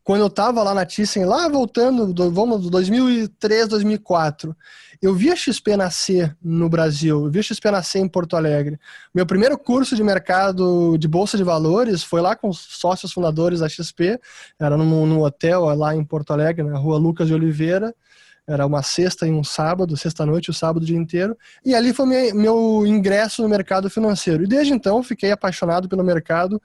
quando 0.02 0.20
eu 0.20 0.26
estava 0.28 0.62
lá 0.62 0.74
na 0.74 0.86
Thyssen, 0.86 1.24
lá 1.24 1.48
voltando, 1.48 2.12
do, 2.12 2.30
vamos, 2.30 2.68
2003, 2.70 3.68
2004, 3.68 4.56
eu 5.00 5.14
vi 5.14 5.30
a 5.30 5.36
XP 5.36 5.76
nascer 5.76 6.36
no 6.42 6.68
Brasil, 6.68 7.24
eu 7.24 7.30
vi 7.30 7.38
a 7.38 7.42
XP 7.42 7.70
nascer 7.70 8.00
em 8.00 8.08
Porto 8.08 8.36
Alegre. 8.36 8.78
Meu 9.14 9.24
primeiro 9.24 9.56
curso 9.58 9.96
de 9.96 10.02
mercado 10.02 10.98
de 10.98 11.08
Bolsa 11.08 11.36
de 11.36 11.44
Valores 11.44 12.02
foi 12.02 12.20
lá 12.20 12.36
com 12.36 12.48
os 12.48 12.58
sócios 12.58 13.12
fundadores 13.12 13.60
da 13.60 13.68
XP, 13.68 14.20
era 14.58 14.76
no, 14.76 15.06
no 15.06 15.24
hotel 15.24 15.64
lá 15.74 15.94
em 15.94 16.04
Porto 16.04 16.32
Alegre, 16.32 16.64
na 16.64 16.78
rua 16.78 16.98
Lucas 16.98 17.28
de 17.28 17.34
Oliveira, 17.34 17.94
era 18.46 18.66
uma 18.66 18.82
sexta 18.82 19.26
e 19.26 19.30
um 19.30 19.44
sábado, 19.44 19.96
sexta-noite 19.96 20.48
e 20.48 20.50
o 20.50 20.54
sábado 20.54 20.82
o 20.82 20.86
dia 20.86 20.98
inteiro. 20.98 21.36
E 21.64 21.74
ali 21.74 21.94
foi 21.94 22.06
meu, 22.06 22.34
meu 22.34 22.86
ingresso 22.86 23.42
no 23.42 23.48
mercado 23.48 23.88
financeiro. 23.88 24.42
E 24.42 24.46
desde 24.46 24.72
então 24.72 25.02
fiquei 25.04 25.30
apaixonado 25.30 25.88
pelo 25.88 26.02
mercado 26.02 26.60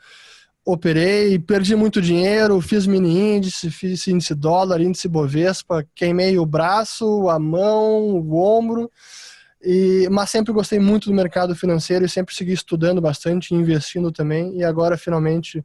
operei, 0.66 1.38
perdi 1.38 1.76
muito 1.76 2.02
dinheiro, 2.02 2.60
fiz 2.60 2.88
mini 2.88 3.36
índice, 3.36 3.70
fiz 3.70 4.08
índice 4.08 4.34
dólar, 4.34 4.82
índice 4.82 5.08
Bovespa, 5.08 5.86
queimei 5.94 6.40
o 6.40 6.46
braço, 6.46 7.30
a 7.30 7.38
mão, 7.38 8.16
o 8.16 8.36
ombro, 8.36 8.92
e, 9.62 10.08
mas 10.10 10.32
sempre 10.32 10.52
gostei 10.52 10.80
muito 10.80 11.08
do 11.08 11.16
mercado 11.16 11.56
financeiro 11.56 12.04
e 12.04 12.10
sempre 12.10 12.34
segui 12.34 12.54
estudando 12.54 13.00
bastante, 13.00 13.54
investindo 13.54 14.12
também, 14.12 14.58
e 14.58 14.64
agora 14.64 14.98
finalmente 14.98 15.64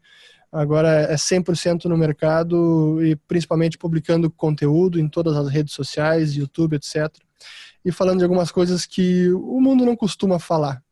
agora 0.53 1.03
é 1.03 1.15
100% 1.15 1.85
no 1.85 1.97
mercado 1.97 3.03
e 3.03 3.17
principalmente 3.17 3.79
publicando 3.79 4.31
conteúdo 4.31 5.01
em 5.01 5.09
todas 5.09 5.35
as 5.35 5.49
redes 5.49 5.73
sociais, 5.73 6.35
YouTube, 6.35 6.77
etc. 6.77 7.09
E 7.83 7.91
falando 7.91 8.19
de 8.19 8.25
algumas 8.25 8.51
coisas 8.51 8.85
que 8.85 9.31
o 9.33 9.61
mundo 9.61 9.87
não 9.87 9.97
costuma 9.97 10.39
falar. 10.39 10.83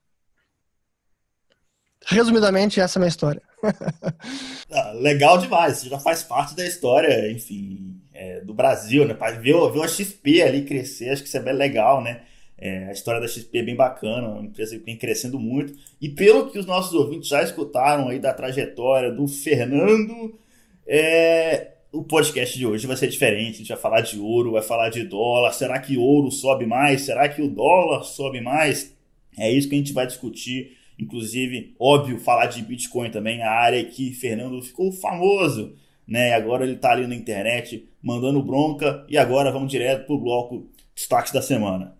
Resumidamente, 2.07 2.81
essa 2.81 2.99
é 2.99 3.00
a 3.00 3.03
minha 3.03 3.09
história. 3.09 3.48
ah, 4.71 4.93
legal 4.93 5.38
demais, 5.38 5.83
já 5.83 5.99
faz 5.99 6.23
parte 6.23 6.55
da 6.55 6.67
história, 6.67 7.31
enfim, 7.31 8.00
é, 8.12 8.41
do 8.41 8.55
Brasil, 8.55 9.07
né? 9.07 9.15
Ver, 9.41 9.55
ver 9.73 9.83
a 9.83 9.88
XP 9.88 10.43
ali 10.43 10.65
crescer, 10.65 11.11
acho 11.11 11.23
que 11.23 11.29
isso 11.29 11.37
é 11.37 11.43
bem 11.43 11.55
legal, 11.55 12.03
né? 12.03 12.23
É, 12.61 12.87
a 12.87 12.93
história 12.93 13.21
da 13.21 13.29
XP 13.29 13.59
é 13.59 13.62
bem 13.62 13.77
bacana, 13.77 14.29
uma 14.29 14.45
empresa 14.45 14.77
que 14.77 14.85
vem 14.85 14.97
crescendo 14.97 15.38
muito. 15.38 15.75
E 16.00 16.09
pelo 16.09 16.50
que 16.50 16.59
os 16.59 16.67
nossos 16.67 16.93
ouvintes 16.93 17.29
já 17.29 17.43
escutaram 17.43 18.09
aí 18.09 18.19
da 18.19 18.35
trajetória 18.35 19.12
do 19.12 19.29
Fernando, 19.29 20.37
é, 20.85 21.75
o 21.93 22.03
podcast 22.03 22.59
de 22.59 22.67
hoje 22.67 22.87
vai 22.87 22.97
ser 22.97 23.07
diferente. 23.07 23.55
A 23.55 23.59
gente 23.59 23.69
vai 23.69 23.79
falar 23.79 24.00
de 24.00 24.19
ouro, 24.19 24.53
vai 24.53 24.62
falar 24.62 24.88
de 24.88 25.05
dólar. 25.05 25.53
Será 25.53 25.79
que 25.79 25.97
ouro 25.97 26.33
sobe 26.33 26.67
mais? 26.67 27.03
Será 27.03 27.29
que 27.29 27.41
o 27.41 27.49
dólar 27.49 28.03
sobe 28.03 28.41
mais? 28.41 28.93
É 29.38 29.50
isso 29.50 29.69
que 29.69 29.77
a 29.77 29.79
gente 29.79 29.93
vai 29.93 30.07
discutir 30.07 30.78
Inclusive, 30.99 31.75
óbvio, 31.78 32.19
falar 32.19 32.47
de 32.47 32.62
Bitcoin 32.62 33.11
também, 33.11 33.43
a 33.43 33.50
área 33.50 33.85
que 33.85 34.12
Fernando 34.12 34.61
ficou 34.61 34.90
famoso, 34.90 35.75
né? 36.07 36.35
Agora 36.35 36.64
ele 36.64 36.75
está 36.75 36.93
ali 36.93 37.07
na 37.07 37.14
internet 37.14 37.88
mandando 38.02 38.43
bronca 38.43 39.05
e 39.09 39.17
agora 39.17 39.52
vamos 39.52 39.71
direto 39.71 40.07
pro 40.07 40.19
bloco 40.19 40.69
destaques 40.95 41.33
da 41.33 41.40
semana. 41.40 41.97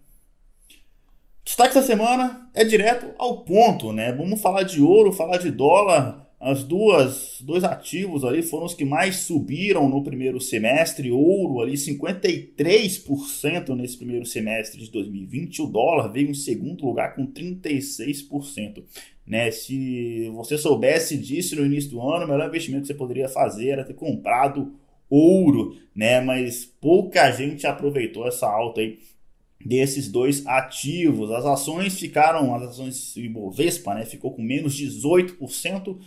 Destaque 1.45 1.75
da 1.75 1.83
semana 1.83 2.50
é 2.52 2.64
direto 2.64 3.14
ao 3.19 3.38
ponto, 3.38 3.93
né? 3.93 4.12
Vamos 4.12 4.40
falar 4.40 4.64
de 4.64 4.83
ouro, 4.83 5.12
falar 5.12 5.38
de 5.38 5.50
dólar, 5.50 6.28
as 6.40 6.62
duas, 6.62 7.38
dois 7.40 7.64
ativos 7.64 8.25
ali 8.25 8.42
foram 8.42 8.66
os 8.66 8.75
que 8.75 8.85
mais 8.85 9.16
subiram 9.16 9.88
no 9.88 10.04
primeiro 10.04 10.40
semestre. 10.40 11.11
Ouro 11.11 11.61
ali 11.61 11.73
53% 11.73 13.75
nesse 13.75 13.97
primeiro 13.97 14.25
semestre 14.25 14.80
de 14.80 14.90
2020. 14.90 15.62
O 15.62 15.66
dólar 15.66 16.09
veio 16.09 16.30
em 16.30 16.35
segundo 16.35 16.87
lugar 16.87 17.16
com 17.16 17.26
36%. 17.26 18.85
Né? 19.26 19.50
Se 19.50 20.30
você 20.33 20.57
soubesse 20.57 21.16
disso 21.16 21.57
no 21.57 21.66
início 21.66 21.90
do 21.90 22.00
ano, 22.00 22.25
o 22.25 22.28
melhor 22.28 22.49
investimento 22.49 22.83
que 22.83 22.88
você 22.88 22.95
poderia 22.95 23.28
fazer 23.28 23.71
era 23.71 23.85
ter 23.85 23.95
comprado 23.95 24.73
ouro, 25.11 25.76
né? 25.95 26.21
Mas 26.21 26.64
pouca 26.64 27.30
gente 27.33 27.66
aproveitou 27.66 28.26
essa 28.26 28.47
alta 28.47 28.80
aí 28.80 28.99
desses 29.64 30.09
dois 30.09 30.47
ativos. 30.47 31.30
As 31.30 31.45
ações 31.45 31.99
ficaram, 31.99 32.54
as 32.54 32.62
ações 32.62 33.16
Ibovespa, 33.16 33.95
né, 33.95 34.04
ficou 34.04 34.33
com 34.33 34.42
menos 34.42 34.78
18%, 34.78 35.99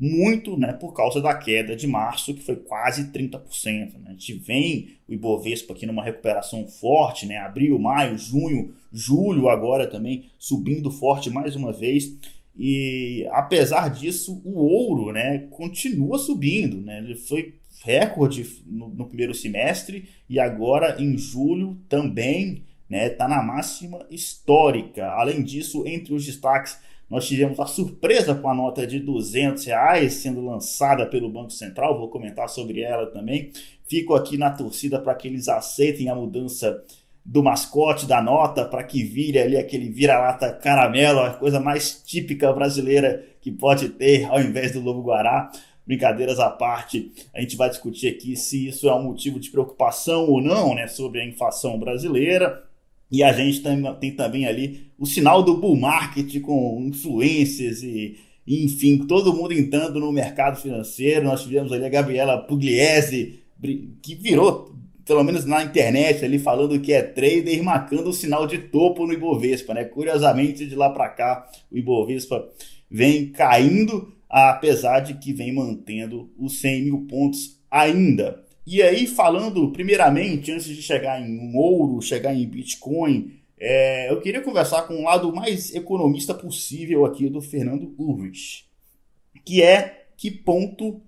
muito 0.00 0.56
né, 0.56 0.72
por 0.72 0.94
causa 0.94 1.20
da 1.20 1.34
queda 1.34 1.76
de 1.76 1.86
março, 1.86 2.32
que 2.32 2.40
foi 2.40 2.56
quase 2.56 3.12
30%. 3.12 3.98
Né? 3.98 4.06
A 4.06 4.10
gente 4.12 4.32
vem 4.32 4.96
o 5.06 5.12
Ibovespa 5.12 5.74
aqui 5.74 5.84
numa 5.84 6.02
recuperação 6.02 6.66
forte, 6.66 7.26
né? 7.26 7.36
abril, 7.36 7.78
maio, 7.78 8.16
junho, 8.16 8.72
julho 8.90 9.50
agora 9.50 9.86
também 9.86 10.24
subindo 10.38 10.90
forte 10.90 11.28
mais 11.28 11.54
uma 11.54 11.70
vez. 11.70 12.16
E 12.56 13.28
apesar 13.30 13.90
disso, 13.90 14.40
o 14.42 14.58
ouro 14.58 15.12
né, 15.12 15.46
continua 15.50 16.18
subindo. 16.18 16.80
Né? 16.80 16.98
Ele 17.00 17.14
foi 17.14 17.56
recorde 17.84 18.46
no, 18.64 18.88
no 18.88 19.06
primeiro 19.06 19.34
semestre 19.34 20.08
e 20.26 20.40
agora 20.40 20.96
em 20.98 21.18
julho 21.18 21.78
também 21.90 22.52
está 22.52 22.64
né, 22.88 23.08
tá 23.10 23.28
na 23.28 23.42
máxima 23.42 24.06
histórica. 24.10 25.08
Além 25.12 25.42
disso, 25.42 25.86
entre 25.86 26.14
os 26.14 26.24
destaques 26.24 26.78
nós 27.10 27.26
tivemos 27.26 27.58
a 27.58 27.66
surpresa 27.66 28.36
com 28.36 28.48
a 28.48 28.54
nota 28.54 28.86
de 28.86 29.00
200 29.00 29.64
reais 29.64 30.14
sendo 30.14 30.44
lançada 30.44 31.04
pelo 31.04 31.28
Banco 31.28 31.50
Central, 31.50 31.98
vou 31.98 32.08
comentar 32.08 32.48
sobre 32.48 32.82
ela 32.82 33.06
também. 33.06 33.50
Fico 33.88 34.14
aqui 34.14 34.38
na 34.38 34.50
torcida 34.50 35.00
para 35.00 35.16
que 35.16 35.26
eles 35.26 35.48
aceitem 35.48 36.08
a 36.08 36.14
mudança 36.14 36.84
do 37.24 37.42
mascote 37.42 38.06
da 38.06 38.22
nota 38.22 38.64
para 38.64 38.84
que 38.84 39.02
vire 39.02 39.40
ali 39.40 39.56
aquele 39.56 39.90
vira-lata 39.90 40.52
caramelo, 40.52 41.20
a 41.20 41.30
coisa 41.34 41.58
mais 41.58 42.00
típica 42.02 42.52
brasileira 42.52 43.26
que 43.40 43.50
pode 43.50 43.88
ter 43.90 44.26
ao 44.26 44.40
invés 44.40 44.72
do 44.72 44.80
lobo 44.80 45.02
guará. 45.02 45.50
Brincadeiras 45.84 46.38
à 46.38 46.48
parte, 46.48 47.10
a 47.34 47.40
gente 47.40 47.56
vai 47.56 47.68
discutir 47.68 48.08
aqui 48.08 48.36
se 48.36 48.68
isso 48.68 48.88
é 48.88 48.94
um 48.94 49.02
motivo 49.02 49.40
de 49.40 49.50
preocupação 49.50 50.26
ou 50.26 50.40
não, 50.40 50.74
né, 50.76 50.86
sobre 50.86 51.20
a 51.20 51.24
inflação 51.26 51.76
brasileira. 51.80 52.62
E 53.10 53.22
a 53.22 53.32
gente 53.32 53.60
tem, 53.60 53.94
tem 53.94 54.12
também 54.12 54.46
ali 54.46 54.90
o 54.98 55.04
sinal 55.04 55.42
do 55.42 55.56
bull 55.56 55.76
market 55.76 56.40
com 56.40 56.80
influências 56.86 57.82
e, 57.82 58.16
enfim, 58.46 58.98
todo 58.98 59.32
mundo 59.32 59.52
entrando 59.52 59.98
no 59.98 60.12
mercado 60.12 60.60
financeiro. 60.60 61.24
Nós 61.24 61.42
tivemos 61.42 61.72
ali 61.72 61.84
a 61.84 61.88
Gabriela 61.88 62.38
Pugliese, 62.38 63.40
que 64.00 64.14
virou, 64.14 64.74
pelo 65.04 65.24
menos 65.24 65.44
na 65.44 65.64
internet, 65.64 66.24
ali 66.24 66.38
falando 66.38 66.78
que 66.78 66.92
é 66.92 67.02
trader 67.02 67.62
marcando 67.64 68.10
o 68.10 68.12
sinal 68.12 68.46
de 68.46 68.58
topo 68.58 69.06
no 69.06 69.12
Ibovespa. 69.12 69.74
Né? 69.74 69.84
Curiosamente, 69.84 70.66
de 70.66 70.76
lá 70.76 70.90
para 70.90 71.08
cá, 71.08 71.50
o 71.70 71.76
Ibovespa 71.76 72.48
vem 72.88 73.26
caindo, 73.30 74.12
apesar 74.28 75.00
de 75.00 75.14
que 75.14 75.32
vem 75.32 75.52
mantendo 75.52 76.30
os 76.38 76.60
100 76.60 76.84
mil 76.84 77.06
pontos 77.08 77.58
ainda. 77.68 78.44
E 78.66 78.82
aí, 78.82 79.06
falando 79.06 79.70
primeiramente, 79.72 80.52
antes 80.52 80.66
de 80.66 80.82
chegar 80.82 81.20
em 81.20 81.56
ouro, 81.56 82.00
chegar 82.02 82.34
em 82.34 82.46
Bitcoin, 82.46 83.40
é, 83.58 84.10
eu 84.10 84.20
queria 84.20 84.40
conversar 84.40 84.82
com 84.82 84.94
o 84.94 85.00
um 85.00 85.04
lado 85.04 85.34
mais 85.34 85.74
economista 85.74 86.34
possível 86.34 87.04
aqui 87.04 87.28
do 87.28 87.42
Fernando 87.42 87.94
Ulrich, 87.98 88.64
que 89.44 89.62
é 89.62 90.06
que 90.16 90.30
ponto 90.30 91.00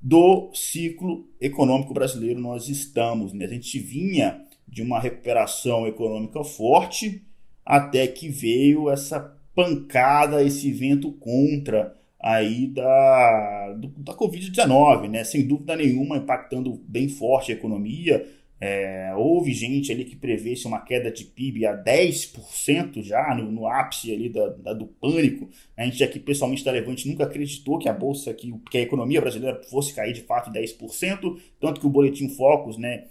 do 0.00 0.50
ciclo 0.54 1.28
econômico 1.40 1.92
brasileiro 1.92 2.40
nós 2.40 2.68
estamos. 2.68 3.32
Né? 3.32 3.44
A 3.44 3.48
gente 3.48 3.78
vinha 3.78 4.44
de 4.66 4.82
uma 4.82 5.00
recuperação 5.00 5.86
econômica 5.86 6.42
forte 6.44 7.22
até 7.64 8.06
que 8.06 8.28
veio 8.28 8.88
essa 8.88 9.36
pancada, 9.54 10.42
esse 10.42 10.72
vento 10.72 11.12
contra 11.12 11.96
aí 12.22 12.66
da, 12.66 13.76
da 13.96 14.14
Covid-19, 14.14 15.08
né? 15.08 15.24
Sem 15.24 15.46
dúvida 15.46 15.74
nenhuma, 15.74 16.18
impactando 16.18 16.80
bem 16.86 17.08
forte 17.08 17.50
a 17.50 17.54
economia. 17.54 18.26
É, 18.62 19.14
houve 19.16 19.54
gente 19.54 19.90
ali 19.90 20.04
que 20.04 20.14
prevê-se 20.14 20.66
uma 20.66 20.80
queda 20.80 21.10
de 21.10 21.24
PIB 21.24 21.64
a 21.64 21.82
10% 21.82 23.02
já 23.02 23.34
no, 23.34 23.50
no, 23.50 23.66
ápice 23.66 24.12
ali 24.12 24.28
da, 24.28 24.48
da, 24.48 24.72
do 24.74 24.86
pânico. 24.86 25.48
A 25.74 25.84
gente 25.86 26.04
aqui, 26.04 26.20
pessoalmente, 26.20 26.62
da 26.62 26.70
Levante 26.70 27.08
nunca 27.08 27.24
acreditou 27.24 27.78
que 27.78 27.88
a 27.88 27.92
bolsa, 27.92 28.34
que, 28.34 28.52
que 28.70 28.76
a 28.76 28.82
economia 28.82 29.18
brasileira 29.18 29.58
fosse 29.70 29.94
cair 29.94 30.12
de 30.12 30.20
fato 30.20 30.50
10%, 30.50 31.40
tanto 31.58 31.80
que 31.80 31.86
o 31.86 31.90
Boletim 31.90 32.28
Focus, 32.28 32.76
né, 32.76 33.04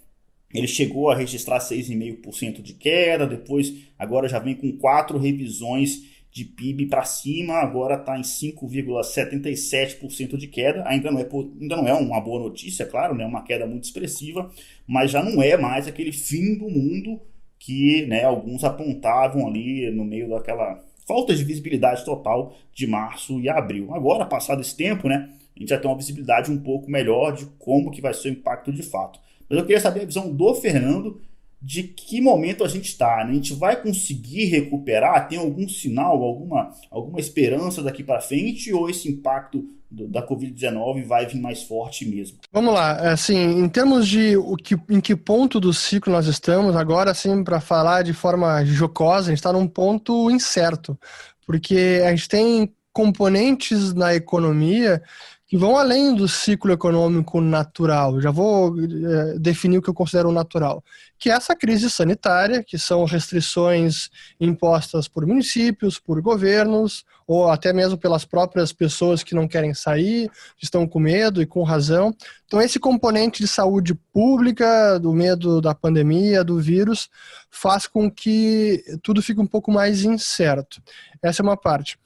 ele 0.53 0.67
chegou 0.67 1.09
a 1.09 1.15
registrar 1.15 1.57
6,5% 1.57 2.61
de 2.61 2.73
queda, 2.75 3.25
depois 3.25 3.73
agora 3.97 4.29
já 4.29 4.37
vem 4.37 4.53
com 4.53 4.71
quatro 4.77 5.17
revisões 5.17 6.03
de 6.31 6.45
PIB 6.45 6.85
para 6.85 7.03
cima, 7.03 7.55
agora 7.55 7.95
está 7.95 8.15
em 8.17 8.21
5,77% 8.21 10.37
de 10.37 10.47
queda. 10.47 10.87
Ainda 10.87 11.11
não, 11.11 11.19
é, 11.19 11.27
ainda 11.59 11.75
não 11.75 11.85
é 11.87 11.93
uma 11.93 12.21
boa 12.21 12.39
notícia, 12.39 12.85
claro, 12.85 13.15
né? 13.15 13.25
uma 13.25 13.43
queda 13.43 13.65
muito 13.65 13.85
expressiva, 13.85 14.51
mas 14.87 15.09
já 15.11 15.23
não 15.23 15.41
é 15.41 15.57
mais 15.57 15.87
aquele 15.87 16.11
fim 16.11 16.55
do 16.57 16.69
mundo 16.69 17.19
que 17.57 18.05
né, 18.05 18.23
alguns 18.23 18.63
apontavam 18.63 19.47
ali 19.47 19.89
no 19.91 20.05
meio 20.05 20.29
daquela 20.29 20.79
falta 21.05 21.35
de 21.35 21.43
visibilidade 21.43 22.05
total 22.05 22.55
de 22.73 22.87
março 22.87 23.41
e 23.41 23.49
abril. 23.49 23.93
Agora, 23.93 24.25
passado 24.25 24.61
esse 24.61 24.77
tempo, 24.77 25.09
né, 25.09 25.29
a 25.55 25.59
gente 25.59 25.69
já 25.69 25.79
tem 25.79 25.89
uma 25.89 25.97
visibilidade 25.97 26.51
um 26.51 26.57
pouco 26.57 26.89
melhor 26.89 27.35
de 27.35 27.45
como 27.57 27.91
que 27.91 27.99
vai 27.99 28.13
ser 28.13 28.29
o 28.29 28.31
impacto 28.31 28.71
de 28.71 28.83
fato. 28.83 29.19
Mas 29.49 29.57
eu 29.57 29.65
queria 29.65 29.81
saber 29.81 30.03
a 30.03 30.05
visão 30.05 30.33
do 30.33 30.55
Fernando 30.55 31.19
de 31.61 31.83
que 31.83 32.21
momento 32.21 32.63
a 32.63 32.67
gente 32.67 32.89
está. 32.89 33.23
Né? 33.25 33.31
A 33.31 33.33
gente 33.33 33.53
vai 33.53 33.81
conseguir 33.81 34.45
recuperar? 34.45 35.27
Tem 35.27 35.37
algum 35.37 35.67
sinal, 35.67 36.21
alguma, 36.23 36.71
alguma 36.89 37.19
esperança 37.19 37.83
daqui 37.83 38.03
para 38.03 38.21
frente? 38.21 38.71
Ou 38.71 38.89
esse 38.89 39.09
impacto 39.09 39.67
do, 39.91 40.07
da 40.07 40.25
Covid-19 40.25 41.05
vai 41.05 41.25
vir 41.25 41.39
mais 41.39 41.63
forte 41.63 42.05
mesmo? 42.05 42.37
Vamos 42.51 42.73
lá. 42.73 43.11
Assim, 43.11 43.37
em 43.37 43.67
termos 43.67 44.07
de 44.07 44.37
o 44.37 44.55
que, 44.55 44.75
em 44.89 45.01
que 45.01 45.15
ponto 45.15 45.59
do 45.59 45.73
ciclo 45.73 46.13
nós 46.13 46.27
estamos, 46.27 46.75
agora, 46.75 47.11
assim, 47.11 47.43
para 47.43 47.59
falar 47.59 48.03
de 48.03 48.13
forma 48.13 48.63
jocosa, 48.63 49.27
a 49.27 49.29
gente 49.31 49.39
está 49.39 49.51
num 49.51 49.67
ponto 49.67 50.31
incerto. 50.31 50.97
Porque 51.45 52.01
a 52.05 52.11
gente 52.11 52.29
tem 52.29 52.73
componentes 52.93 53.93
na 53.93 54.15
economia 54.15 55.01
que 55.49 55.57
vão 55.57 55.75
além 55.75 56.13
do 56.13 56.27
ciclo 56.27 56.71
econômico 56.71 57.41
natural. 57.41 58.21
Já 58.21 58.29
vou 58.29 58.75
é, 58.79 59.39
definir 59.39 59.79
o 59.79 59.81
que 59.81 59.89
eu 59.89 59.95
considero 59.95 60.31
natural, 60.31 60.83
que 61.19 61.29
é 61.29 61.33
essa 61.33 61.55
crise 61.55 61.89
sanitária, 61.89 62.63
que 62.63 62.77
são 62.77 63.03
restrições 63.03 64.09
impostas 64.39 65.07
por 65.07 65.25
municípios, 65.27 65.99
por 65.99 66.21
governos, 66.21 67.03
ou 67.27 67.49
até 67.49 67.73
mesmo 67.73 67.97
pelas 67.97 68.25
próprias 68.25 68.71
pessoas 68.71 69.21
que 69.21 69.35
não 69.35 69.47
querem 69.47 69.73
sair, 69.73 70.31
estão 70.59 70.87
com 70.87 70.99
medo 70.99 71.41
e 71.41 71.45
com 71.45 71.61
razão. 71.61 72.15
Então, 72.47 72.61
esse 72.61 72.79
componente 72.79 73.41
de 73.41 73.47
saúde 73.47 73.93
pública, 73.93 74.97
do 74.97 75.13
medo 75.13 75.61
da 75.61 75.75
pandemia, 75.75 76.43
do 76.43 76.59
vírus, 76.59 77.09
faz 77.51 77.85
com 77.85 78.09
que 78.09 78.83
tudo 79.03 79.21
fique 79.21 79.39
um 79.39 79.45
pouco 79.45 79.71
mais 79.71 80.03
incerto. 80.03 80.81
Essa 81.21 81.41
é 81.41 81.43
uma 81.43 81.57
parte. 81.57 81.99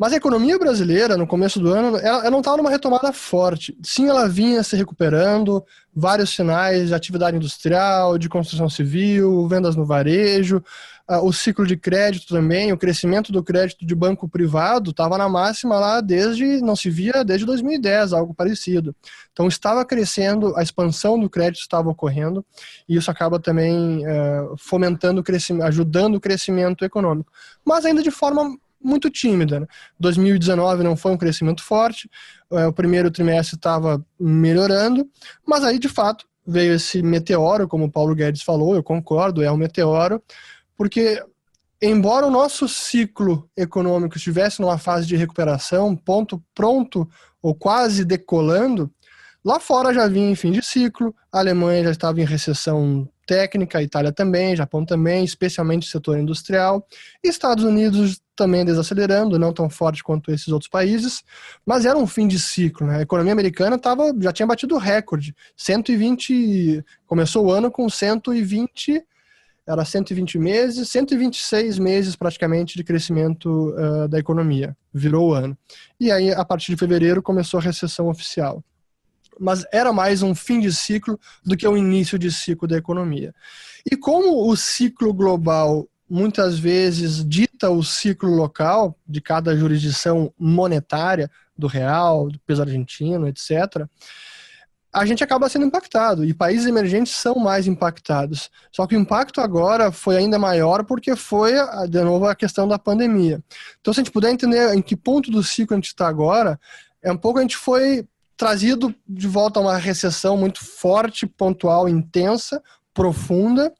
Mas 0.00 0.14
a 0.14 0.16
economia 0.16 0.58
brasileira, 0.58 1.14
no 1.14 1.26
começo 1.26 1.60
do 1.60 1.74
ano, 1.74 1.98
ela, 1.98 2.20
ela 2.20 2.30
não 2.30 2.38
estava 2.38 2.56
numa 2.56 2.70
retomada 2.70 3.12
forte. 3.12 3.76
Sim, 3.82 4.08
ela 4.08 4.26
vinha 4.26 4.62
se 4.62 4.74
recuperando, 4.74 5.62
vários 5.94 6.30
sinais 6.30 6.88
de 6.88 6.94
atividade 6.94 7.36
industrial, 7.36 8.16
de 8.16 8.26
construção 8.26 8.66
civil, 8.66 9.46
vendas 9.46 9.76
no 9.76 9.84
varejo, 9.84 10.64
uh, 11.06 11.22
o 11.22 11.30
ciclo 11.34 11.66
de 11.66 11.76
crédito 11.76 12.28
também, 12.28 12.72
o 12.72 12.78
crescimento 12.78 13.30
do 13.30 13.44
crédito 13.44 13.84
de 13.84 13.94
banco 13.94 14.26
privado 14.26 14.90
estava 14.90 15.18
na 15.18 15.28
máxima 15.28 15.78
lá 15.78 16.00
desde, 16.00 16.62
não 16.62 16.74
se 16.74 16.88
via 16.88 17.22
desde 17.22 17.44
2010, 17.44 18.14
algo 18.14 18.32
parecido. 18.32 18.96
Então 19.34 19.48
estava 19.48 19.84
crescendo, 19.84 20.56
a 20.56 20.62
expansão 20.62 21.20
do 21.20 21.28
crédito 21.28 21.60
estava 21.60 21.90
ocorrendo, 21.90 22.42
e 22.88 22.96
isso 22.96 23.10
acaba 23.10 23.38
também 23.38 24.02
uh, 24.06 24.56
fomentando 24.56 25.20
o 25.20 25.22
crescimento, 25.22 25.66
ajudando 25.66 26.14
o 26.14 26.20
crescimento 26.20 26.86
econômico. 26.86 27.30
Mas 27.62 27.84
ainda 27.84 28.02
de 28.02 28.10
forma 28.10 28.56
muito 28.82 29.10
tímida. 29.10 29.60
Né? 29.60 29.66
2019 29.98 30.82
não 30.82 30.96
foi 30.96 31.12
um 31.12 31.16
crescimento 31.16 31.62
forte, 31.62 32.08
é, 32.52 32.66
o 32.66 32.72
primeiro 32.72 33.10
trimestre 33.10 33.56
estava 33.56 34.04
melhorando, 34.18 35.08
mas 35.46 35.62
aí 35.64 35.78
de 35.78 35.88
fato 35.88 36.26
veio 36.46 36.74
esse 36.74 37.02
meteoro, 37.02 37.68
como 37.68 37.84
o 37.84 37.90
Paulo 37.90 38.14
Guedes 38.14 38.42
falou, 38.42 38.74
eu 38.74 38.82
concordo, 38.82 39.42
é 39.42 39.52
um 39.52 39.56
meteoro, 39.56 40.22
porque 40.76 41.22
embora 41.80 42.26
o 42.26 42.30
nosso 42.30 42.68
ciclo 42.68 43.48
econômico 43.56 44.16
estivesse 44.16 44.60
numa 44.60 44.78
fase 44.78 45.06
de 45.06 45.16
recuperação, 45.16 45.94
ponto 45.94 46.42
pronto 46.54 47.08
ou 47.42 47.54
quase 47.54 48.04
decolando, 48.04 48.90
lá 49.44 49.60
fora 49.60 49.94
já 49.94 50.06
vinha 50.08 50.30
em 50.30 50.34
fim 50.34 50.50
de 50.50 50.62
ciclo, 50.62 51.14
a 51.32 51.38
Alemanha 51.38 51.84
já 51.84 51.90
estava 51.90 52.20
em 52.20 52.24
recessão 52.24 53.08
técnica, 53.26 53.78
a 53.78 53.82
Itália 53.82 54.12
também, 54.12 54.56
Japão 54.56 54.84
também, 54.84 55.24
especialmente 55.24 55.86
o 55.86 55.90
setor 55.90 56.18
industrial, 56.18 56.84
Estados 57.22 57.64
Unidos 57.64 58.20
também 58.40 58.64
desacelerando, 58.64 59.38
não 59.38 59.52
tão 59.52 59.68
forte 59.68 60.02
quanto 60.02 60.30
esses 60.30 60.48
outros 60.48 60.70
países, 60.70 61.22
mas 61.64 61.84
era 61.84 61.98
um 61.98 62.06
fim 62.06 62.26
de 62.26 62.40
ciclo. 62.40 62.86
Né? 62.86 62.96
A 62.96 63.02
economia 63.02 63.34
americana 63.34 63.78
tava, 63.78 64.14
já 64.18 64.32
tinha 64.32 64.46
batido 64.46 64.78
recorde, 64.78 65.36
120, 65.54 66.82
começou 67.06 67.44
o 67.44 67.52
ano 67.52 67.70
com 67.70 67.86
120, 67.86 69.04
era 69.66 69.84
120 69.84 70.38
meses, 70.38 70.88
126 70.88 71.78
meses 71.78 72.16
praticamente 72.16 72.78
de 72.78 72.82
crescimento 72.82 73.74
uh, 73.76 74.08
da 74.08 74.18
economia, 74.18 74.74
virou 74.92 75.28
o 75.28 75.34
ano. 75.34 75.56
E 76.00 76.10
aí, 76.10 76.32
a 76.32 76.44
partir 76.44 76.72
de 76.72 76.78
fevereiro, 76.78 77.22
começou 77.22 77.60
a 77.60 77.62
recessão 77.62 78.08
oficial 78.08 78.64
mas 79.42 79.64
era 79.72 79.90
mais 79.90 80.22
um 80.22 80.34
fim 80.34 80.60
de 80.60 80.70
ciclo 80.70 81.18
do 81.42 81.56
que 81.56 81.66
um 81.66 81.74
início 81.74 82.18
de 82.18 82.30
ciclo 82.30 82.68
da 82.68 82.76
economia. 82.76 83.34
E 83.90 83.96
como 83.96 84.46
o 84.46 84.54
ciclo 84.54 85.14
global 85.14 85.88
muitas 86.10 86.58
vezes 86.58 87.24
dita 87.24 87.70
o 87.70 87.84
ciclo 87.84 88.34
local 88.34 88.98
de 89.06 89.20
cada 89.20 89.56
jurisdição 89.56 90.34
monetária, 90.36 91.30
do 91.56 91.66
real, 91.66 92.28
do 92.28 92.38
peso 92.40 92.62
argentino, 92.62 93.28
etc., 93.28 93.86
a 94.92 95.06
gente 95.06 95.22
acaba 95.22 95.48
sendo 95.48 95.66
impactado 95.66 96.24
e 96.24 96.34
países 96.34 96.66
emergentes 96.66 97.12
são 97.12 97.36
mais 97.36 97.68
impactados. 97.68 98.50
Só 98.72 98.88
que 98.88 98.96
o 98.96 98.98
impacto 98.98 99.40
agora 99.40 99.92
foi 99.92 100.16
ainda 100.16 100.36
maior 100.36 100.84
porque 100.84 101.14
foi, 101.14 101.52
de 101.88 102.02
novo, 102.02 102.26
a 102.26 102.34
questão 102.34 102.66
da 102.66 102.76
pandemia. 102.76 103.40
Então, 103.80 103.94
se 103.94 104.00
a 104.00 104.02
gente 104.02 104.12
puder 104.12 104.32
entender 104.32 104.74
em 104.74 104.82
que 104.82 104.96
ponto 104.96 105.30
do 105.30 105.44
ciclo 105.44 105.74
a 105.74 105.78
gente 105.78 105.86
está 105.86 106.08
agora, 106.08 106.58
é 107.00 107.12
um 107.12 107.16
pouco 107.16 107.38
a 107.38 107.42
gente 107.42 107.56
foi 107.56 108.04
trazido 108.36 108.92
de 109.06 109.28
volta 109.28 109.60
a 109.60 109.62
uma 109.62 109.76
recessão 109.76 110.36
muito 110.36 110.64
forte, 110.64 111.24
pontual, 111.24 111.88
intensa, 111.88 112.60
profunda, 112.92 113.72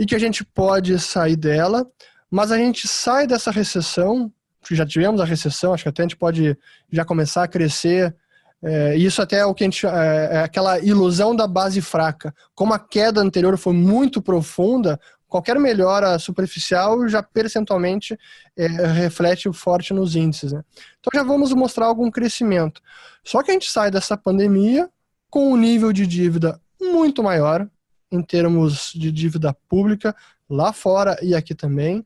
e 0.00 0.06
que 0.06 0.14
a 0.14 0.18
gente 0.18 0.42
pode 0.42 0.98
sair 0.98 1.36
dela, 1.36 1.86
mas 2.30 2.50
a 2.50 2.56
gente 2.56 2.88
sai 2.88 3.26
dessa 3.26 3.50
recessão, 3.50 4.32
já 4.70 4.86
tivemos 4.86 5.20
a 5.20 5.26
recessão, 5.26 5.74
acho 5.74 5.82
que 5.82 5.90
até 5.90 6.02
a 6.02 6.04
gente 6.04 6.16
pode 6.16 6.56
já 6.90 7.04
começar 7.04 7.42
a 7.42 7.48
crescer. 7.48 8.16
É, 8.62 8.96
isso 8.96 9.20
até 9.20 9.40
é 9.40 9.44
o 9.44 9.54
que 9.54 9.62
a 9.62 9.66
gente. 9.66 9.86
É, 9.86 10.28
é 10.32 10.40
aquela 10.40 10.78
ilusão 10.78 11.36
da 11.36 11.46
base 11.46 11.82
fraca. 11.82 12.34
Como 12.54 12.72
a 12.72 12.78
queda 12.78 13.20
anterior 13.20 13.58
foi 13.58 13.74
muito 13.74 14.22
profunda, 14.22 14.98
qualquer 15.28 15.58
melhora 15.60 16.18
superficial 16.18 17.06
já 17.06 17.22
percentualmente 17.22 18.18
é, 18.56 18.66
reflete 18.68 19.52
forte 19.52 19.92
nos 19.92 20.16
índices. 20.16 20.52
Né? 20.52 20.62
Então 20.98 21.10
já 21.14 21.22
vamos 21.22 21.52
mostrar 21.52 21.84
algum 21.84 22.10
crescimento. 22.10 22.80
Só 23.22 23.42
que 23.42 23.50
a 23.50 23.54
gente 23.54 23.70
sai 23.70 23.90
dessa 23.90 24.16
pandemia 24.16 24.88
com 25.28 25.52
um 25.52 25.58
nível 25.58 25.92
de 25.92 26.06
dívida 26.06 26.58
muito 26.80 27.22
maior, 27.22 27.68
em 28.10 28.22
termos 28.22 28.92
de 28.94 29.12
dívida 29.12 29.54
pública, 29.68 30.14
lá 30.48 30.72
fora 30.72 31.16
e 31.22 31.34
aqui 31.34 31.54
também. 31.54 32.04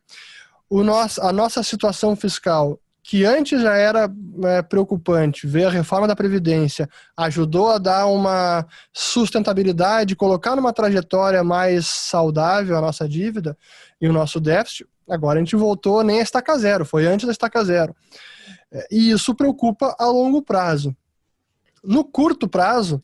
O 0.68 0.82
nosso, 0.82 1.20
a 1.22 1.32
nossa 1.32 1.62
situação 1.62 2.16
fiscal, 2.16 2.78
que 3.02 3.24
antes 3.24 3.60
já 3.60 3.76
era 3.76 4.10
é, 4.44 4.62
preocupante, 4.62 5.46
ver 5.46 5.66
a 5.66 5.70
reforma 5.70 6.08
da 6.08 6.16
Previdência 6.16 6.88
ajudou 7.16 7.70
a 7.70 7.78
dar 7.78 8.06
uma 8.06 8.66
sustentabilidade, 8.92 10.16
colocar 10.16 10.56
numa 10.56 10.72
trajetória 10.72 11.44
mais 11.44 11.86
saudável 11.86 12.76
a 12.76 12.80
nossa 12.80 13.06
dívida 13.06 13.56
e 14.00 14.08
o 14.08 14.12
nosso 14.12 14.40
déficit. 14.40 14.86
Agora 15.08 15.38
a 15.38 15.42
gente 15.42 15.54
voltou 15.54 16.02
nem 16.02 16.18
a 16.18 16.22
estaca 16.22 16.56
zero, 16.56 16.86
foi 16.86 17.06
antes 17.06 17.26
da 17.26 17.32
estaca 17.32 17.62
zero. 17.62 17.94
É, 18.72 18.86
e 18.90 19.10
isso 19.10 19.34
preocupa 19.34 19.94
a 19.98 20.06
longo 20.06 20.40
prazo. 20.40 20.96
No 21.84 22.04
curto 22.04 22.48
prazo, 22.48 23.02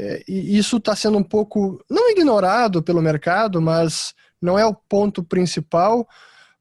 é, 0.00 0.22
e 0.28 0.56
isso 0.56 0.76
está 0.76 0.94
sendo 0.94 1.18
um 1.18 1.24
pouco, 1.24 1.84
não 1.90 2.08
ignorado 2.08 2.80
pelo 2.80 3.02
mercado, 3.02 3.60
mas 3.60 4.14
não 4.40 4.56
é 4.56 4.64
o 4.64 4.72
ponto 4.72 5.24
principal, 5.24 6.06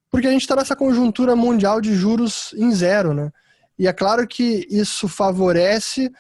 porque 0.10 0.26
a 0.26 0.32
gente 0.32 0.42
está 0.42 0.56
nessa 0.56 0.76
conjuntura 0.76 1.36
mundial 1.36 1.80
de 1.80 1.94
juros 1.94 2.52
em 2.58 2.72
zero, 2.72 3.14
né? 3.14 3.32
E 3.78 3.88
é 3.88 3.94
claro 3.94 4.28
que 4.28 4.66
isso 4.72 5.08
favorece 5.08 6.12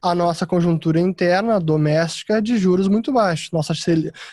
a 0.00 0.14
nossa 0.14 0.46
conjuntura 0.46 1.00
interna, 1.00 1.58
doméstica, 1.58 2.40
de 2.40 2.56
juros 2.56 2.86
muito 2.86 3.12
baixos. 3.12 3.50
Nossa, 3.50 3.74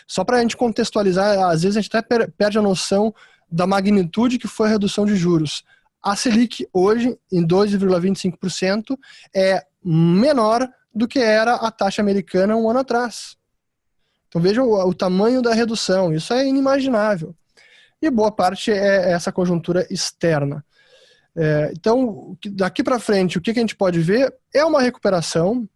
só 0.06 0.22
para 0.22 0.36
a 0.36 0.40
gente 0.40 0.56
contextualizar, 0.56 1.50
às 1.50 1.62
vezes 1.62 1.76
a 1.76 1.80
gente 1.80 1.96
até 1.96 2.28
perde 2.28 2.56
a 2.56 2.62
noção 2.62 3.12
da 3.50 3.66
magnitude 3.66 4.38
que 4.38 4.46
foi 4.46 4.68
a 4.68 4.70
redução 4.70 5.04
de 5.04 5.16
juros. 5.16 5.64
A 6.00 6.14
Selic 6.14 6.68
hoje, 6.72 7.18
em 7.32 7.44
2,25%, 7.44 8.96
é 9.34 9.64
menor 9.84 10.68
do 10.98 11.08
que 11.08 11.20
era 11.20 11.54
a 11.54 11.70
taxa 11.70 12.02
americana 12.02 12.56
um 12.56 12.68
ano 12.68 12.80
atrás. 12.80 13.36
Então 14.28 14.42
veja 14.42 14.62
o, 14.62 14.74
o 14.88 14.92
tamanho 14.92 15.40
da 15.40 15.54
redução, 15.54 16.12
isso 16.12 16.34
é 16.34 16.46
inimaginável. 16.46 17.34
E 18.02 18.10
boa 18.10 18.30
parte 18.30 18.70
é 18.70 19.12
essa 19.12 19.32
conjuntura 19.32 19.86
externa. 19.90 20.64
É, 21.36 21.70
então, 21.72 22.36
daqui 22.50 22.82
para 22.82 22.98
frente, 22.98 23.38
o 23.38 23.40
que, 23.40 23.52
que, 23.52 23.58
a 23.58 23.62
gente 23.62 23.76
pode 23.76 24.00
ver 24.00 24.34
é 24.52 24.64
uma 24.64 24.82
recuperação. 24.82 25.68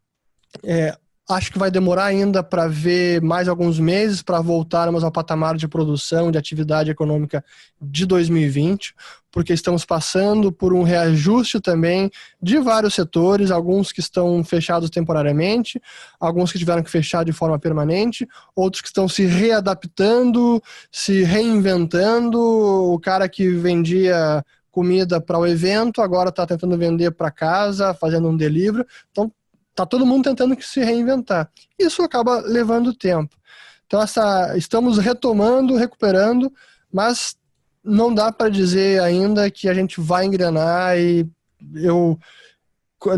É, 0.65 0.97
acho 1.33 1.51
que 1.51 1.59
vai 1.59 1.71
demorar 1.71 2.05
ainda 2.05 2.43
para 2.43 2.69
ver 2.69 3.21
mais 3.21 3.49
alguns 3.49 3.79
meses 3.79 4.23
para 4.23 4.41
voltarmos 4.41 5.03
ao 5.03 5.11
patamar 5.11 5.57
de 5.57 5.67
produção, 5.67 6.31
de 6.31 6.39
atividade 6.39 6.91
econômica 6.91 7.45
de 7.81 8.07
2020, 8.07 8.95
porque 9.31 9.53
estamos 9.53 9.85
passando 9.85 10.53
por 10.53 10.73
um 10.73 10.83
reajuste 10.83 11.61
também 11.61 12.11
de 12.41 12.59
vários 12.59 12.95
setores, 12.95 13.51
alguns 13.51 13.91
que 13.91 14.01
estão 14.01 14.45
fechados 14.45 14.91
temporariamente, 14.91 15.81
alguns 16.21 16.53
que 16.53 16.59
tiveram 16.59 16.83
que 16.83 16.91
fechar 16.91 17.25
de 17.25 17.33
forma 17.33 17.59
permanente, 17.59 18.29
outros 18.55 18.83
que 18.83 18.89
estão 18.89 19.09
se 19.09 19.25
readaptando, 19.25 20.63
se 20.91 21.23
reinventando. 21.23 22.39
O 22.39 22.99
cara 23.01 23.29
que 23.29 23.49
vendia 23.49 24.45
comida 24.71 25.21
para 25.21 25.39
o 25.39 25.47
evento, 25.47 26.01
agora 26.01 26.31
está 26.31 26.47
tentando 26.47 26.77
vender 26.79 27.13
para 27.13 27.31
casa, 27.31 27.95
fazendo 27.95 28.29
um 28.29 28.37
delivery. 28.37 28.87
Então, 29.11 29.31
tá 29.75 29.87
todo 29.87 30.07
mundo 30.07 30.25
tentando 30.25 30.61
se 30.63 30.81
reinventar. 30.81 31.51
Isso 31.79 32.03
acaba 32.03 32.41
levando 32.41 32.95
tempo. 32.95 33.37
Então, 33.87 34.01
essa, 34.01 34.57
estamos 34.57 34.99
retomando, 34.99 35.77
recuperando, 35.77 36.53
mas 36.93 37.37
não 37.85 38.15
dá 38.15 38.33
para 38.33 38.49
dizer 38.49 39.01
ainda 39.03 39.51
que 39.51 39.69
a 39.69 39.75
gente 39.75 40.01
vai 40.01 40.25
engrenar 40.25 40.97
e 40.99 41.29
eu 41.75 42.19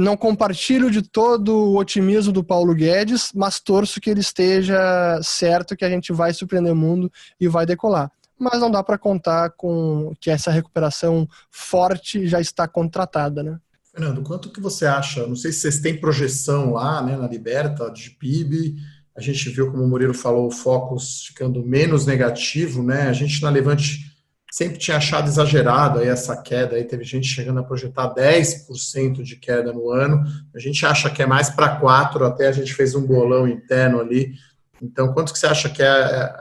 não 0.01 0.17
compartilho 0.17 0.91
de 0.91 1.03
todo 1.03 1.55
o 1.55 1.77
otimismo 1.77 2.33
do 2.33 2.43
Paulo 2.43 2.75
Guedes, 2.75 3.31
mas 3.35 3.61
torço 3.61 4.01
que 4.01 4.09
ele 4.09 4.21
esteja 4.21 5.21
certo 5.23 5.77
que 5.77 5.85
a 5.85 5.91
gente 5.91 6.13
vai 6.13 6.33
surpreender 6.33 6.73
o 6.73 6.77
mundo 6.77 7.13
e 7.39 7.47
vai 7.47 7.67
decolar. 7.67 8.11
Mas 8.39 8.61
não 8.61 8.71
dá 8.71 8.83
para 8.83 8.99
contar 8.99 9.51
com 9.51 10.13
que 10.21 10.31
essa 10.31 10.51
recuperação 10.51 11.29
forte 11.51 12.27
já 12.27 12.41
está 12.41 12.67
contratada, 12.67 13.43
né? 13.43 13.59
Fernando, 13.95 14.23
quanto 14.23 14.51
que 14.51 14.61
você 14.61 14.87
acha? 14.87 15.25
Não 15.25 15.37
sei 15.37 15.53
se 15.53 15.61
vocês 15.61 15.79
têm 15.79 16.01
projeção 16.01 16.73
lá, 16.73 17.01
né, 17.01 17.17
na 17.17 17.29
Liberta 17.29 17.89
de 17.93 18.11
PIB. 18.11 18.75
A 19.17 19.21
gente 19.21 19.49
viu, 19.51 19.71
como 19.71 19.85
o 19.85 19.89
Murilo 19.89 20.13
falou, 20.13 20.49
o 20.49 20.51
Focus 20.51 21.27
ficando 21.29 21.65
menos 21.65 22.05
negativo, 22.05 22.83
né? 22.83 23.03
A 23.03 23.13
gente 23.13 23.41
na 23.41 23.51
Levante 23.51 24.13
sempre 24.51 24.79
tinha 24.79 24.97
achado 24.97 25.29
exagerado 25.29 26.01
aí 26.01 26.09
essa 26.09 26.37
queda, 26.37 26.75
aí 26.75 26.83
teve 26.83 27.05
gente 27.05 27.29
chegando 27.29 27.61
a 27.61 27.63
projetar 27.63 28.13
10% 28.13 29.23
de 29.23 29.37
queda 29.37 29.73
no 29.73 29.91
ano, 29.91 30.25
a 30.55 30.59
gente 30.61 30.85
acha 30.87 31.11
que 31.11 31.23
é 31.23 31.27
mais 31.27 31.51
para 31.51 31.81
4%, 31.81 32.25
até 32.25 32.47
a 32.47 32.53
gente 32.53 32.73
fez 32.73 32.95
um 32.95 33.05
bolão 33.05 33.49
interno 33.49 34.01
ali, 34.01 34.35
então 34.81 35.13
quanto 35.13 35.33
que 35.33 35.41
você 35.41 35.49
acha 35.49 35.69
que 35.69 35.83
é, 35.83 35.87
é 35.87 36.33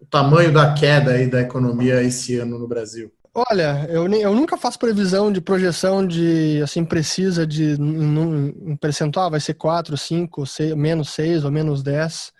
o 0.00 0.06
tamanho 0.06 0.52
da 0.52 0.74
queda 0.74 1.12
aí 1.12 1.28
da 1.28 1.40
economia 1.40 2.02
esse 2.02 2.36
ano 2.38 2.58
no 2.58 2.66
Brasil? 2.66 3.12
Olha, 3.50 3.86
eu, 3.88 4.12
eu 4.12 4.34
nunca 4.34 4.56
faço 4.56 4.78
previsão 4.78 5.30
de 5.30 5.40
projeção 5.40 6.04
de 6.04 6.60
assim 6.60 6.84
precisa 6.84 7.46
de 7.46 7.80
um, 7.80 8.76
percentual, 8.76 9.30
vai 9.30 9.38
ser 9.38 9.54
4, 9.54 9.96
5, 9.96 10.44
6, 10.44 10.74
menos 10.74 11.10
6 11.10 11.44
ou 11.44 11.50
menos 11.52 11.80
10. 11.80 12.32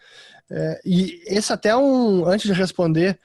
É, 0.50 0.80
e 0.84 1.22
esse 1.26 1.52
até 1.52 1.76
um, 1.76 2.26
antes 2.26 2.46
de 2.46 2.52
responder, 2.52 3.16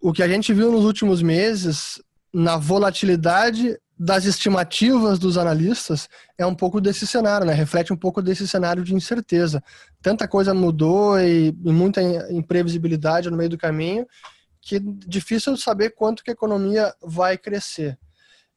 o 0.00 0.10
que 0.10 0.22
a 0.22 0.28
gente 0.28 0.54
viu 0.54 0.72
nos 0.72 0.84
últimos 0.84 1.20
meses 1.20 2.00
na 2.32 2.56
volatilidade 2.56 3.78
das 3.98 4.24
estimativas 4.24 5.18
dos 5.18 5.36
analistas 5.36 6.08
é 6.38 6.46
um 6.46 6.54
pouco 6.54 6.80
desse 6.80 7.06
cenário, 7.06 7.46
né? 7.46 7.52
Reflete 7.52 7.92
um 7.92 7.96
pouco 7.96 8.22
desse 8.22 8.48
cenário 8.48 8.82
de 8.82 8.94
incerteza. 8.94 9.62
Tanta 10.00 10.26
coisa 10.26 10.54
mudou 10.54 11.20
e, 11.20 11.48
e 11.48 11.72
muita 11.72 12.02
imprevisibilidade 12.32 13.30
no 13.30 13.36
meio 13.36 13.50
do 13.50 13.58
caminho 13.58 14.06
que 14.64 14.76
é 14.76 14.80
difícil 14.82 15.56
saber 15.56 15.90
quanto 15.90 16.24
que 16.24 16.30
a 16.30 16.32
economia 16.32 16.94
vai 17.02 17.36
crescer. 17.36 17.98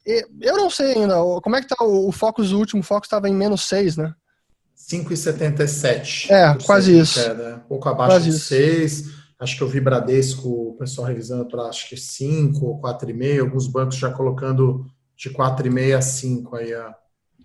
E 0.06 0.26
eu 0.40 0.56
não 0.56 0.70
sei 0.70 0.94
ainda, 0.94 1.16
como 1.44 1.56
é 1.56 1.60
que 1.60 1.66
está 1.66 1.84
o, 1.84 2.08
o 2.08 2.12
Focus, 2.14 2.54
o 2.54 2.58
último 2.58 2.82
Focus 2.82 3.08
estava 3.08 3.28
em 3.28 3.34
menos 3.34 3.68
6, 3.68 3.98
né? 3.98 4.16
5,77. 4.78 6.30
É, 6.32 6.58
quase 6.64 6.98
isso. 6.98 7.22
Queda, 7.22 7.58
um 7.58 7.68
pouco 7.68 7.90
abaixo 7.90 8.12
quase 8.12 8.30
de 8.30 8.40
6. 8.40 9.18
Acho 9.40 9.58
que 9.58 9.64
eu 9.64 9.68
vi 9.68 9.82
Bradesco, 9.82 10.50
o 10.50 10.76
pessoal 10.78 11.08
revisando 11.08 11.46
para 11.48 11.64
acho 11.64 11.90
que 11.90 11.98
5 11.98 12.66
ou 12.66 12.82
4,5, 12.82 13.42
alguns 13.42 13.68
bancos 13.68 13.98
já 13.98 14.12
colocando 14.12 14.86
de 15.16 15.30
4,5 15.30 15.98
a 15.98 16.02
5 16.02 16.56
aí 16.56 16.74
a, 16.74 16.96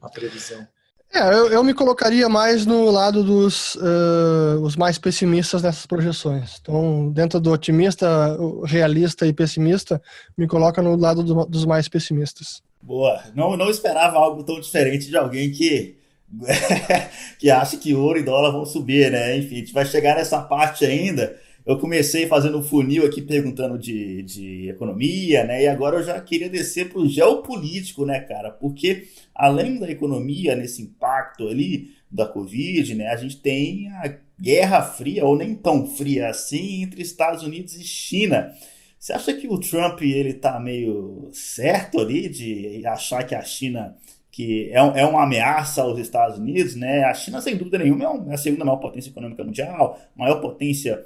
a 0.00 0.08
previsão. 0.08 0.66
É, 1.14 1.28
eu, 1.28 1.48
eu, 1.50 1.62
me 1.62 1.74
colocaria 1.74 2.26
mais 2.26 2.64
no 2.64 2.90
lado 2.90 3.22
dos 3.22 3.74
uh, 3.74 4.58
os 4.62 4.76
mais 4.76 4.96
pessimistas 4.96 5.62
nessas 5.62 5.84
projeções. 5.84 6.58
Então, 6.60 7.10
dentro 7.10 7.38
do 7.38 7.52
otimista, 7.52 8.38
realista 8.64 9.26
e 9.26 9.32
pessimista, 9.32 10.00
me 10.38 10.46
coloca 10.46 10.80
no 10.80 10.96
lado 10.96 11.22
do, 11.22 11.44
dos 11.44 11.66
mais 11.66 11.86
pessimistas. 11.86 12.62
Boa. 12.80 13.22
Não, 13.34 13.58
não 13.58 13.68
esperava 13.68 14.16
algo 14.16 14.42
tão 14.42 14.58
diferente 14.58 15.08
de 15.08 15.16
alguém 15.16 15.50
que 15.50 15.98
que 17.38 17.50
acha 17.50 17.76
que 17.76 17.94
ouro 17.94 18.18
e 18.18 18.22
dólar 18.22 18.50
vão 18.50 18.64
subir, 18.64 19.10
né? 19.10 19.36
Enfim, 19.36 19.56
a 19.56 19.58
gente 19.58 19.72
vai 19.74 19.84
chegar 19.84 20.16
nessa 20.16 20.40
parte 20.40 20.86
ainda 20.86 21.36
eu 21.64 21.78
comecei 21.78 22.26
fazendo 22.26 22.62
funil 22.62 23.06
aqui 23.06 23.22
perguntando 23.22 23.78
de, 23.78 24.22
de 24.22 24.68
economia, 24.68 25.44
né? 25.44 25.62
E 25.62 25.68
agora 25.68 25.98
eu 25.98 26.02
já 26.02 26.20
queria 26.20 26.48
descer 26.48 26.88
para 26.88 26.98
o 26.98 27.08
geopolítico, 27.08 28.04
né, 28.04 28.20
cara? 28.20 28.50
Porque 28.50 29.08
além 29.34 29.78
da 29.78 29.90
economia, 29.90 30.56
nesse 30.56 30.82
impacto 30.82 31.48
ali 31.48 31.90
da 32.10 32.26
Covid, 32.26 32.94
né, 32.94 33.08
a 33.08 33.16
gente 33.16 33.40
tem 33.40 33.88
a 33.88 34.14
guerra 34.38 34.82
fria, 34.82 35.24
ou 35.24 35.36
nem 35.36 35.54
tão 35.54 35.86
fria 35.86 36.28
assim, 36.28 36.82
entre 36.82 37.00
Estados 37.00 37.42
Unidos 37.44 37.76
e 37.76 37.84
China. 37.84 38.52
Você 38.98 39.12
acha 39.12 39.32
que 39.32 39.48
o 39.48 39.58
Trump 39.58 40.02
ele 40.02 40.34
tá 40.34 40.58
meio 40.60 41.28
certo 41.32 42.00
ali 42.00 42.28
de 42.28 42.84
achar 42.86 43.24
que 43.24 43.34
a 43.34 43.42
China 43.42 43.96
que 44.32 44.70
é, 44.72 44.78
é 44.78 45.04
uma 45.04 45.24
ameaça 45.24 45.82
aos 45.82 45.98
Estados 45.98 46.38
Unidos, 46.38 46.74
né? 46.74 47.04
A 47.04 47.12
China, 47.12 47.40
sem 47.42 47.54
dúvida 47.54 47.78
nenhuma, 47.78 48.24
é 48.30 48.34
a 48.34 48.38
segunda 48.38 48.64
maior 48.64 48.78
potência 48.78 49.10
econômica 49.10 49.44
mundial, 49.44 50.00
maior 50.16 50.40
potência 50.40 51.04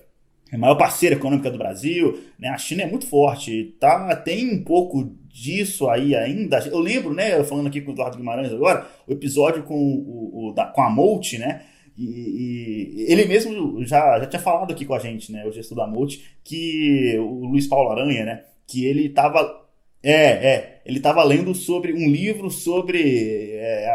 é 0.51 0.57
a 0.57 0.59
maior 0.59 0.77
parceira 0.77 1.17
econômica 1.17 1.51
do 1.51 1.59
Brasil, 1.59 2.21
né? 2.39 2.49
A 2.49 2.59
China 2.59 2.83
é 2.83 2.87
muito 2.87 3.07
forte, 3.07 3.77
tá? 3.81 4.15
Tem 4.17 4.53
um 4.53 4.63
pouco 4.63 5.13
disso 5.29 5.89
aí 5.89 6.15
ainda. 6.15 6.59
Eu 6.67 6.79
lembro, 6.79 7.13
né? 7.13 7.43
Falando 7.45 7.67
aqui 7.67 7.81
com 7.81 7.91
o 7.91 7.95
Eduardo 7.95 8.17
Guimarães 8.17 8.53
agora, 8.53 8.87
o 9.07 9.13
episódio 9.13 9.65
com, 9.65 9.75
o, 9.75 10.49
o 10.49 10.53
da, 10.53 10.67
com 10.67 10.83
a 10.83 10.91
Molt, 10.91 11.39
né? 11.39 11.63
E, 11.99 12.05
e, 12.05 13.07
ele 13.09 13.25
mesmo 13.25 13.85
já, 13.85 14.21
já 14.21 14.27
tinha 14.27 14.41
falado 14.41 14.71
aqui 14.71 14.85
com 14.85 14.95
a 14.95 14.99
gente, 14.99 15.33
né? 15.33 15.45
O 15.47 15.53
gestor 15.53 15.77
da 15.77 15.87
Molt, 15.87 16.23
que 16.45 17.17
o 17.19 17.47
Luiz 17.47 17.67
Paulo 17.67 17.91
Aranha, 17.91 18.25
né? 18.25 18.45
Que 18.67 18.85
ele 18.85 19.07
estava 19.07 19.67
é, 20.03 20.15
é. 20.15 20.76
Ele 20.87 20.99
estava 20.99 21.25
lendo 21.25 21.53
sobre 21.53 21.93
um 21.93 22.09
livro 22.09 22.49
sobre 22.49 23.51
é, 23.55 23.89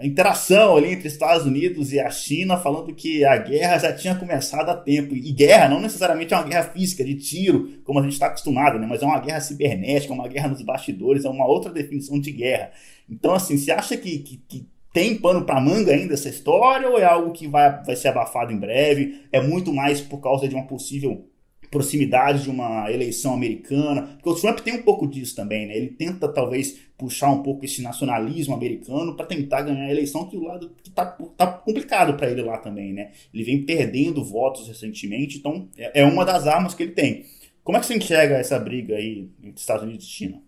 a 0.00 0.06
interação 0.06 0.78
ali 0.78 0.94
entre 0.94 1.06
Estados 1.06 1.44
Unidos 1.44 1.92
e 1.92 2.00
a 2.00 2.08
China, 2.08 2.56
falando 2.56 2.94
que 2.94 3.22
a 3.22 3.36
guerra 3.36 3.76
já 3.76 3.92
tinha 3.92 4.14
começado 4.14 4.70
há 4.70 4.74
tempo. 4.74 5.14
E 5.14 5.30
guerra 5.30 5.68
não 5.68 5.78
necessariamente 5.78 6.32
é 6.32 6.36
uma 6.38 6.48
guerra 6.48 6.70
física, 6.70 7.04
de 7.04 7.16
tiro, 7.16 7.82
como 7.84 7.98
a 7.98 8.02
gente 8.02 8.14
está 8.14 8.28
acostumado, 8.28 8.78
né? 8.78 8.86
mas 8.88 9.02
é 9.02 9.04
uma 9.04 9.20
guerra 9.20 9.40
cibernética, 9.40 10.14
uma 10.14 10.26
guerra 10.26 10.48
nos 10.48 10.62
bastidores, 10.62 11.26
é 11.26 11.28
uma 11.28 11.46
outra 11.46 11.70
definição 11.70 12.18
de 12.18 12.32
guerra. 12.32 12.70
Então, 13.10 13.34
assim, 13.34 13.58
você 13.58 13.70
acha 13.70 13.94
que, 13.98 14.18
que, 14.20 14.42
que 14.48 14.66
tem 14.90 15.16
pano 15.16 15.44
para 15.44 15.60
manga 15.60 15.92
ainda 15.92 16.14
essa 16.14 16.30
história 16.30 16.88
ou 16.88 16.98
é 16.98 17.04
algo 17.04 17.32
que 17.32 17.46
vai, 17.46 17.84
vai 17.84 17.94
ser 17.94 18.08
abafado 18.08 18.52
em 18.52 18.58
breve? 18.58 19.20
É 19.30 19.38
muito 19.38 19.70
mais 19.70 20.00
por 20.00 20.18
causa 20.22 20.48
de 20.48 20.54
uma 20.54 20.66
possível 20.66 21.28
proximidade 21.70 22.42
de 22.42 22.50
uma 22.50 22.90
eleição 22.90 23.34
americana, 23.34 24.18
porque 24.22 24.28
o 24.28 24.34
Trump 24.34 24.60
tem 24.60 24.74
um 24.74 24.82
pouco 24.82 25.06
disso 25.06 25.36
também, 25.36 25.66
né? 25.66 25.76
Ele 25.76 25.88
tenta 25.88 26.28
talvez 26.28 26.78
puxar 26.96 27.30
um 27.30 27.42
pouco 27.42 27.64
esse 27.64 27.82
nacionalismo 27.82 28.54
americano 28.54 29.14
para 29.14 29.26
tentar 29.26 29.62
ganhar 29.62 29.84
a 29.84 29.90
eleição 29.90 30.28
que 30.28 30.36
o 30.36 30.42
lado 30.42 30.72
que 30.82 30.90
tá, 30.90 31.06
tá 31.36 31.46
complicado 31.46 32.14
para 32.14 32.30
ele 32.30 32.42
lá 32.42 32.58
também, 32.58 32.92
né? 32.92 33.12
Ele 33.32 33.44
vem 33.44 33.64
perdendo 33.64 34.24
votos 34.24 34.66
recentemente, 34.66 35.38
então 35.38 35.68
é, 35.76 36.00
é 36.00 36.04
uma 36.04 36.24
das 36.24 36.46
armas 36.46 36.74
que 36.74 36.82
ele 36.82 36.92
tem. 36.92 37.24
Como 37.62 37.76
é 37.76 37.80
que 37.80 37.86
você 37.86 37.96
enxerga 37.96 38.36
essa 38.36 38.58
briga 38.58 38.96
aí 38.96 39.28
entre 39.42 39.60
Estados 39.60 39.84
Unidos 39.84 40.06
e 40.06 40.10
China? 40.10 40.42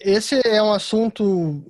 Esse 0.00 0.40
é 0.46 0.62
um 0.62 0.72
assunto 0.72 1.62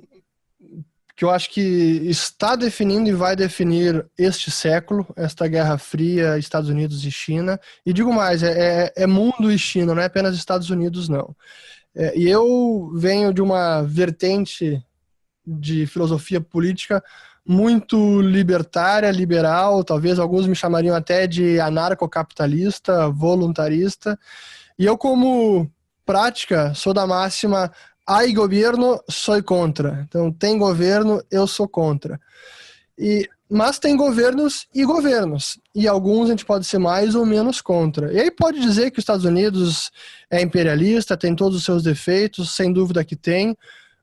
eu 1.24 1.30
acho 1.30 1.50
que 1.50 1.60
está 1.60 2.56
definindo 2.56 3.08
e 3.08 3.12
vai 3.12 3.34
definir 3.34 4.06
este 4.16 4.50
século, 4.50 5.06
esta 5.16 5.46
Guerra 5.48 5.78
Fria, 5.78 6.38
Estados 6.38 6.68
Unidos 6.68 7.04
e 7.04 7.10
China. 7.10 7.58
E 7.84 7.92
digo 7.92 8.12
mais, 8.12 8.42
é, 8.42 8.92
é, 8.96 9.02
é 9.02 9.06
mundo 9.06 9.50
e 9.50 9.58
China, 9.58 9.94
não 9.94 10.02
é 10.02 10.06
apenas 10.06 10.36
Estados 10.36 10.70
Unidos, 10.70 11.08
não. 11.08 11.34
É, 11.94 12.16
e 12.18 12.28
eu 12.28 12.90
venho 12.94 13.32
de 13.32 13.40
uma 13.40 13.82
vertente 13.82 14.82
de 15.46 15.86
filosofia 15.86 16.40
política 16.40 17.02
muito 17.46 18.20
libertária, 18.20 19.10
liberal, 19.10 19.84
talvez 19.84 20.18
alguns 20.18 20.46
me 20.46 20.54
chamariam 20.54 20.96
até 20.96 21.26
de 21.26 21.60
anarcocapitalista, 21.60 23.08
voluntarista. 23.10 24.18
E 24.78 24.86
eu, 24.86 24.96
como 24.96 25.70
prática, 26.06 26.72
sou 26.74 26.94
da 26.94 27.06
máxima 27.06 27.70
Há 28.06 28.26
governo, 28.32 29.02
sou 29.08 29.42
contra. 29.42 30.04
Então, 30.06 30.30
tem 30.30 30.58
governo, 30.58 31.22
eu 31.30 31.46
sou 31.46 31.66
contra. 31.66 32.20
E, 32.98 33.28
mas 33.48 33.78
tem 33.78 33.96
governos 33.96 34.66
e 34.74 34.84
governos. 34.84 35.58
E 35.74 35.88
alguns 35.88 36.26
a 36.26 36.30
gente 36.30 36.44
pode 36.44 36.66
ser 36.66 36.78
mais 36.78 37.14
ou 37.14 37.24
menos 37.24 37.60
contra. 37.60 38.12
E 38.12 38.20
aí 38.20 38.30
pode 38.30 38.60
dizer 38.60 38.90
que 38.90 38.98
os 38.98 39.02
Estados 39.02 39.24
Unidos 39.24 39.90
é 40.30 40.42
imperialista, 40.42 41.16
tem 41.16 41.34
todos 41.34 41.56
os 41.58 41.64
seus 41.64 41.82
defeitos, 41.82 42.54
sem 42.54 42.72
dúvida 42.72 43.04
que 43.04 43.16
tem. 43.16 43.56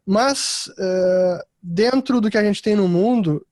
Mas, 0.05 0.67
uh, 0.77 1.43
dentro 1.61 2.19
do 2.19 2.29
que 2.29 2.37
a 2.37 2.43
gente 2.43 2.61
tem 2.61 2.75
no 2.75 2.87
mundo, 2.87 3.45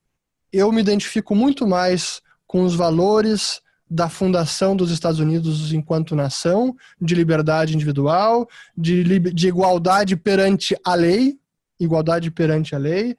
eu 0.52 0.72
me 0.72 0.82
identifico 0.82 1.36
muito 1.36 1.68
mais 1.68 2.22
com 2.48 2.64
os 2.64 2.76
valores 2.76 3.62
da 3.90 4.08
fundação 4.08 4.76
dos 4.76 4.92
Estados 4.92 5.20
Unidos 5.20 5.74
enquanto 5.74 6.16
nação, 6.16 6.76
de 7.02 7.16
liberdade 7.16 7.74
individual, 7.74 8.48
de, 8.78 9.20
de 9.20 9.48
igualdade 9.48 10.16
perante 10.16 10.78
a 10.86 10.94
lei, 10.94 11.38
igualdade 11.80 12.30
perante 12.30 12.76
a 12.76 12.78
lei, 12.78 13.18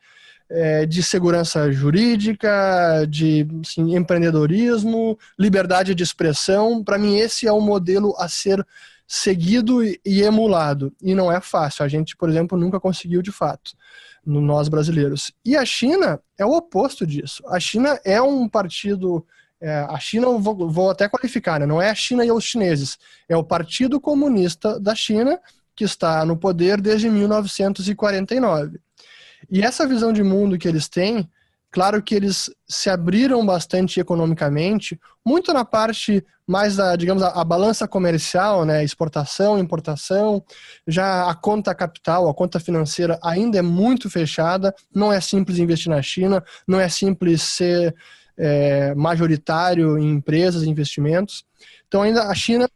é, 0.48 0.84
de 0.84 1.02
segurança 1.02 1.70
jurídica, 1.70 3.06
de 3.08 3.46
assim, 3.64 3.96
empreendedorismo, 3.96 5.18
liberdade 5.38 5.94
de 5.94 6.02
expressão. 6.02 6.82
Para 6.82 6.98
mim, 6.98 7.16
esse 7.16 7.46
é 7.46 7.52
o 7.52 7.60
modelo 7.60 8.14
a 8.18 8.28
ser 8.28 8.64
seguido 9.06 9.82
e 9.84 10.22
emulado. 10.22 10.92
E 11.00 11.14
não 11.14 11.32
é 11.32 11.40
fácil. 11.40 11.84
A 11.84 11.88
gente, 11.88 12.16
por 12.16 12.28
exemplo, 12.28 12.58
nunca 12.58 12.78
conseguiu 12.80 13.22
de 13.22 13.32
fato, 13.32 13.72
nós 14.24 14.68
brasileiros. 14.68 15.32
E 15.44 15.56
a 15.56 15.64
China 15.64 16.20
é 16.38 16.44
o 16.44 16.52
oposto 16.52 17.06
disso. 17.06 17.42
A 17.48 17.58
China 17.58 17.98
é 18.04 18.20
um 18.20 18.48
partido 18.48 19.24
É, 19.60 19.86
a 19.88 19.98
China, 19.98 20.26
vou, 20.38 20.70
vou 20.70 20.90
até 20.90 21.08
qualificar, 21.08 21.60
né? 21.60 21.66
não 21.66 21.82
é 21.82 21.90
a 21.90 21.94
China 21.94 22.24
e 22.24 22.32
os 22.32 22.44
chineses, 22.44 22.98
é 23.28 23.36
o 23.36 23.44
Partido 23.44 24.00
Comunista 24.00 24.80
da 24.80 24.94
China, 24.94 25.38
que 25.76 25.84
está 25.84 26.24
no 26.24 26.36
poder 26.36 26.80
desde 26.80 27.10
1949. 27.10 28.80
E 29.50 29.62
essa 29.62 29.86
visão 29.86 30.12
de 30.12 30.22
mundo 30.22 30.58
que 30.58 30.68
eles 30.68 30.88
têm 30.88 31.28
Claro 31.72 32.02
que 32.02 32.16
eles 32.16 32.50
se 32.68 32.90
abriram 32.90 33.46
bastante 33.46 34.00
economicamente, 34.00 34.98
muito 35.24 35.52
na 35.52 35.64
parte 35.64 36.24
mais 36.44 36.74
da, 36.74 36.96
digamos, 36.96 37.22
a, 37.22 37.28
a, 37.28 37.44
balança 37.44 37.86
comercial, 37.86 38.64
né, 38.64 38.82
exportação, 38.82 39.56
importação, 39.56 40.42
já 40.84 41.30
a 41.30 41.34
conta 41.34 41.72
capital, 41.72 42.28
a 42.28 42.34
conta 42.34 42.58
financeira 42.58 43.20
ainda 43.22 43.56
é 43.56 43.62
muito 43.62 44.10
fechada, 44.10 44.74
não 44.92 45.12
é 45.12 45.20
simples 45.20 45.58
investir 45.58 45.90
na 45.90 46.02
China, 46.02 46.42
não 46.66 46.80
é 46.80 46.88
simples 46.88 47.42
ser 47.42 47.94
é, 48.40 48.94
majoritário 48.94 49.98
em 49.98 50.10
empresas, 50.12 50.62
investimentos. 50.62 51.44
Então 51.86 52.02
ainda 52.02 52.24
a 52.24 52.34
China 52.34 52.68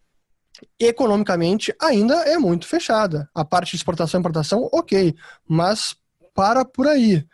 economicamente 0.78 1.74
ainda 1.80 2.16
é 2.28 2.38
muito 2.38 2.66
fechada. 2.66 3.28
A 3.34 3.44
parte 3.44 3.70
de 3.70 3.76
exportação 3.76 4.18
e 4.18 4.20
importação, 4.20 4.68
ok, 4.70 5.14
mas 5.48 5.96
para 6.34 6.64
por 6.64 6.86
aí. 6.86 7.26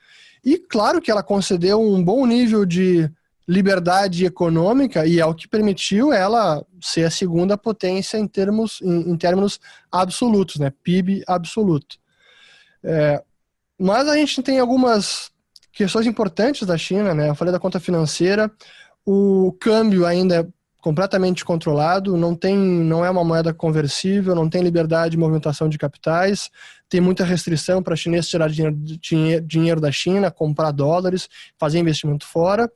E 0.44 0.56
claro 0.58 1.00
que 1.00 1.10
ela 1.10 1.22
concedeu 1.22 1.80
um 1.80 2.02
bom 2.02 2.24
nível 2.24 2.64
de 2.64 3.10
liberdade 3.48 4.24
econômica 4.24 5.04
e 5.04 5.18
é 5.18 5.26
o 5.26 5.34
que 5.34 5.48
permitiu 5.48 6.12
ela 6.12 6.64
ser 6.80 7.04
a 7.04 7.10
segunda 7.10 7.58
potência 7.58 8.16
em 8.16 8.28
termos, 8.28 8.80
em, 8.80 9.10
em 9.10 9.16
termos 9.16 9.58
absolutos, 9.90 10.56
né? 10.56 10.72
PIB 10.84 11.24
absoluto. 11.26 11.98
É, 12.82 13.22
mas 13.76 14.06
a 14.08 14.16
gente 14.16 14.40
tem 14.40 14.60
algumas 14.60 15.32
questões 15.72 16.06
importantes 16.06 16.66
da 16.66 16.76
China, 16.76 17.14
né? 17.14 17.28
Eu 17.28 17.34
falei 17.34 17.52
da 17.52 17.60
conta 17.60 17.80
financeira, 17.80 18.50
o 19.04 19.52
câmbio 19.60 20.06
ainda 20.06 20.40
é 20.40 20.46
completamente 20.80 21.44
controlado, 21.44 22.16
não 22.16 22.34
tem, 22.34 22.56
não 22.56 23.04
é 23.04 23.10
uma 23.10 23.22
moeda 23.22 23.52
conversível, 23.52 24.34
não 24.34 24.48
tem 24.48 24.62
liberdade 24.62 25.12
de 25.12 25.18
movimentação 25.18 25.68
de 25.68 25.76
capitais, 25.76 26.50
tem 26.88 27.00
muita 27.00 27.24
restrição 27.24 27.82
para 27.82 27.94
chineses 27.94 28.30
tirar 28.30 28.48
dinheiro, 28.48 28.76
dinheiro 29.44 29.80
da 29.80 29.92
China, 29.92 30.30
comprar 30.30 30.70
dólares, 30.72 31.28
fazer 31.58 31.78
investimento 31.78 32.26
fora. 32.26 32.70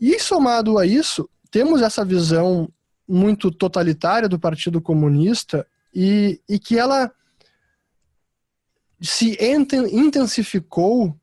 E 0.00 0.18
somado 0.18 0.78
a 0.78 0.86
isso, 0.86 1.28
temos 1.50 1.82
essa 1.82 2.04
visão 2.04 2.68
muito 3.06 3.50
totalitária 3.50 4.28
do 4.28 4.38
Partido 4.38 4.80
Comunista 4.80 5.66
e, 5.94 6.40
e 6.48 6.58
que 6.58 6.78
ela 6.78 7.10
se 9.00 9.36
intensificou 9.92 11.16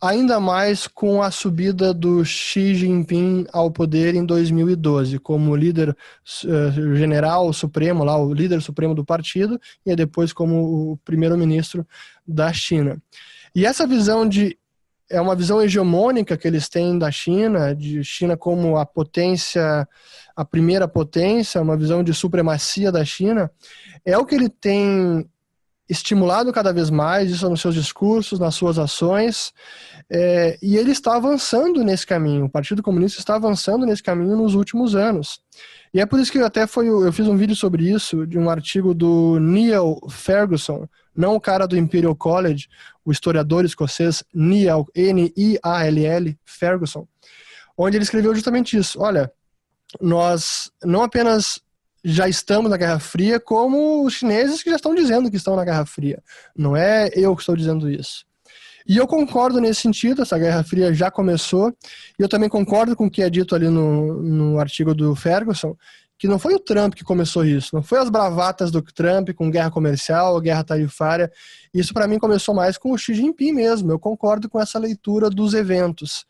ainda 0.00 0.38
mais 0.38 0.86
com 0.86 1.22
a 1.22 1.30
subida 1.30 1.92
do 1.92 2.24
Xi 2.24 2.74
Jinping 2.74 3.46
ao 3.52 3.70
poder 3.70 4.14
em 4.14 4.24
2012, 4.24 5.18
como 5.18 5.56
líder 5.56 5.90
uh, 5.90 6.96
general 6.96 7.52
supremo, 7.52 8.04
lá, 8.04 8.16
o 8.16 8.32
líder 8.32 8.62
supremo 8.62 8.94
do 8.94 9.04
partido, 9.04 9.60
e 9.84 9.94
depois 9.96 10.32
como 10.32 10.92
o 10.92 10.96
primeiro-ministro 10.98 11.86
da 12.26 12.52
China. 12.52 13.00
E 13.54 13.66
essa 13.66 13.86
visão 13.86 14.28
de 14.28 14.56
é 15.10 15.20
uma 15.20 15.34
visão 15.34 15.62
hegemônica 15.62 16.36
que 16.36 16.46
eles 16.46 16.68
têm 16.68 16.98
da 16.98 17.10
China, 17.10 17.74
de 17.74 18.04
China 18.04 18.36
como 18.36 18.76
a 18.76 18.84
potência, 18.84 19.88
a 20.36 20.44
primeira 20.44 20.86
potência, 20.86 21.62
uma 21.62 21.78
visão 21.78 22.04
de 22.04 22.12
supremacia 22.12 22.92
da 22.92 23.02
China, 23.04 23.50
é 24.04 24.18
o 24.18 24.26
que 24.26 24.34
ele 24.34 24.50
tem 24.50 25.26
estimulado 25.88 26.52
cada 26.52 26.72
vez 26.72 26.90
mais 26.90 27.30
isso 27.30 27.48
nos 27.48 27.60
seus 27.60 27.74
discursos, 27.74 28.38
nas 28.38 28.54
suas 28.54 28.78
ações, 28.78 29.52
é, 30.10 30.58
e 30.62 30.76
ele 30.76 30.90
está 30.90 31.16
avançando 31.16 31.82
nesse 31.82 32.06
caminho. 32.06 32.44
O 32.44 32.50
Partido 32.50 32.82
Comunista 32.82 33.18
está 33.18 33.34
avançando 33.34 33.86
nesse 33.86 34.02
caminho 34.02 34.36
nos 34.36 34.54
últimos 34.54 34.94
anos. 34.94 35.40
E 35.92 36.00
é 36.00 36.06
por 36.06 36.20
isso 36.20 36.30
que 36.30 36.38
até 36.38 36.66
foi, 36.66 36.88
eu 36.88 37.12
fiz 37.12 37.26
um 37.26 37.36
vídeo 37.36 37.56
sobre 37.56 37.90
isso, 37.90 38.26
de 38.26 38.38
um 38.38 38.50
artigo 38.50 38.92
do 38.92 39.38
Neil 39.40 39.98
Ferguson, 40.10 40.86
não 41.16 41.34
o 41.34 41.40
cara 41.40 41.66
do 41.66 41.76
Imperial 41.76 42.14
College, 42.14 42.68
o 43.04 43.10
historiador 43.10 43.64
escocês 43.64 44.22
Neil, 44.32 44.86
N-I-A-L-L, 44.94 46.38
Ferguson, 46.44 47.06
onde 47.76 47.96
ele 47.96 48.04
escreveu 48.04 48.34
justamente 48.34 48.76
isso. 48.76 49.00
Olha, 49.00 49.32
nós 50.00 50.70
não 50.84 51.02
apenas 51.02 51.60
já 52.04 52.28
estamos 52.28 52.70
na 52.70 52.76
Guerra 52.76 52.98
Fria, 52.98 53.40
como 53.40 54.04
os 54.04 54.14
chineses 54.14 54.62
que 54.62 54.70
já 54.70 54.76
estão 54.76 54.94
dizendo 54.94 55.30
que 55.30 55.36
estão 55.36 55.56
na 55.56 55.64
Guerra 55.64 55.84
Fria. 55.84 56.22
Não 56.56 56.76
é 56.76 57.10
eu 57.14 57.34
que 57.34 57.42
estou 57.42 57.56
dizendo 57.56 57.90
isso. 57.90 58.26
E 58.86 58.96
eu 58.96 59.06
concordo 59.06 59.60
nesse 59.60 59.82
sentido, 59.82 60.22
essa 60.22 60.38
Guerra 60.38 60.64
Fria 60.64 60.94
já 60.94 61.10
começou, 61.10 61.74
e 62.18 62.22
eu 62.22 62.28
também 62.28 62.48
concordo 62.48 62.96
com 62.96 63.06
o 63.06 63.10
que 63.10 63.22
é 63.22 63.28
dito 63.28 63.54
ali 63.54 63.68
no, 63.68 64.22
no 64.22 64.58
artigo 64.58 64.94
do 64.94 65.14
Ferguson, 65.14 65.76
que 66.18 66.26
não 66.26 66.38
foi 66.38 66.54
o 66.54 66.58
Trump 66.58 66.94
que 66.94 67.04
começou 67.04 67.44
isso, 67.44 67.74
não 67.74 67.82
foi 67.82 67.98
as 67.98 68.10
bravatas 68.10 68.70
do 68.70 68.82
Trump 68.82 69.30
com 69.36 69.50
guerra 69.50 69.70
comercial, 69.70 70.40
guerra 70.40 70.64
tarifária. 70.64 71.30
Isso 71.72 71.94
para 71.94 72.08
mim 72.08 72.18
começou 72.18 72.54
mais 72.54 72.76
com 72.76 72.90
o 72.90 72.98
Xi 72.98 73.14
Jinping 73.14 73.52
mesmo. 73.52 73.92
Eu 73.92 74.00
concordo 74.00 74.48
com 74.48 74.60
essa 74.60 74.78
leitura 74.78 75.30
dos 75.30 75.54
eventos. 75.54 76.26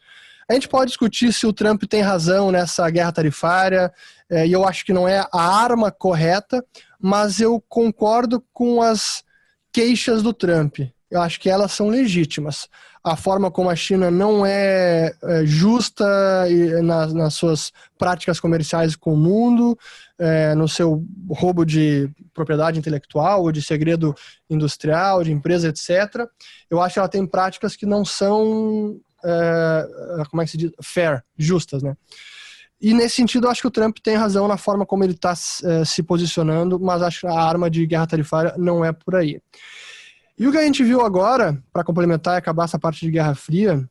A 0.50 0.54
gente 0.54 0.68
pode 0.68 0.88
discutir 0.88 1.30
se 1.32 1.46
o 1.46 1.52
Trump 1.52 1.82
tem 1.84 2.00
razão 2.00 2.50
nessa 2.50 2.88
guerra 2.88 3.12
tarifária, 3.12 3.92
é, 4.30 4.46
e 4.46 4.52
eu 4.52 4.66
acho 4.66 4.84
que 4.84 4.94
não 4.94 5.06
é 5.06 5.26
a 5.30 5.62
arma 5.62 5.90
correta, 5.90 6.64
mas 6.98 7.38
eu 7.38 7.62
concordo 7.68 8.42
com 8.52 8.80
as 8.80 9.22
queixas 9.70 10.22
do 10.22 10.32
Trump. 10.32 10.78
Eu 11.11 11.20
acho 11.20 11.38
que 11.40 11.50
elas 11.50 11.72
são 11.72 11.88
legítimas. 11.88 12.66
A 13.04 13.16
forma 13.16 13.50
como 13.50 13.70
a 13.70 13.76
China 13.76 14.11
não 14.11 14.44
é, 14.44 15.12
é 15.22 15.46
justa 15.46 16.04
nas, 16.82 17.34
suas 17.34 17.72
práticas 17.98 18.40
comerciais 18.40 18.96
com 18.96 19.14
o 19.14 19.16
mundo, 19.16 19.78
é, 20.18 20.54
no 20.54 20.68
seu 20.68 21.02
roubo 21.30 21.64
de 21.64 22.11
propriedade 22.34 22.78
intelectual 22.78 23.42
ou 23.42 23.52
de 23.52 23.62
segredo 23.62 24.14
industrial, 24.50 25.22
de 25.22 25.32
empresa, 25.32 25.68
etc. 25.68 26.26
Eu 26.70 26.80
acho 26.80 26.94
que 26.94 26.98
ela 26.98 27.08
tem 27.08 27.26
práticas 27.26 27.76
que 27.76 27.87
não 27.87 28.04
são 28.04 28.98
uh, 29.24 30.28
como 30.31 30.42
é 30.42 30.44
que 30.44 30.50
se 30.50 30.57
diz? 30.57 30.72
Fair, 30.83 31.24
justas, 31.37 31.83
né? 31.83 31.96
E 32.81 32.94
nesse 32.94 33.16
sentido, 33.16 33.46
eu 33.46 33.50
acho 33.50 33.61
que 33.61 33.66
o 33.66 33.72
Trump 33.72 33.98
tem 34.02 34.14
razão 34.14 34.46
na 34.46 34.57
forma 34.57 34.87
como 34.87 35.02
ele 35.02 35.12
está 35.12 35.33
uh, 35.33 35.85
se 35.85 36.02
posicionando, 36.02 36.78
mas 36.78 37.02
acho 37.02 37.20
que 37.20 37.26
a 37.26 37.33
arma 37.33 37.68
de 37.68 37.85
guerra 37.87 38.07
tarifária 38.07 38.54
não 38.57 38.85
é 38.85 38.92
por 38.92 39.16
aí. 39.16 39.40
E 40.38 40.46
o 40.46 40.52
que 40.52 40.59
a 40.59 40.62
gente 40.62 40.85
viu 40.85 41.00
agora, 41.00 41.61
para 41.72 41.83
complementar 41.83 42.35
e 42.35 42.38
acabar 42.38 42.64
essa 42.64 42.78
parte 42.78 43.04
de 43.04 43.11
Guerra 43.11 43.35
Fria, 43.35 43.88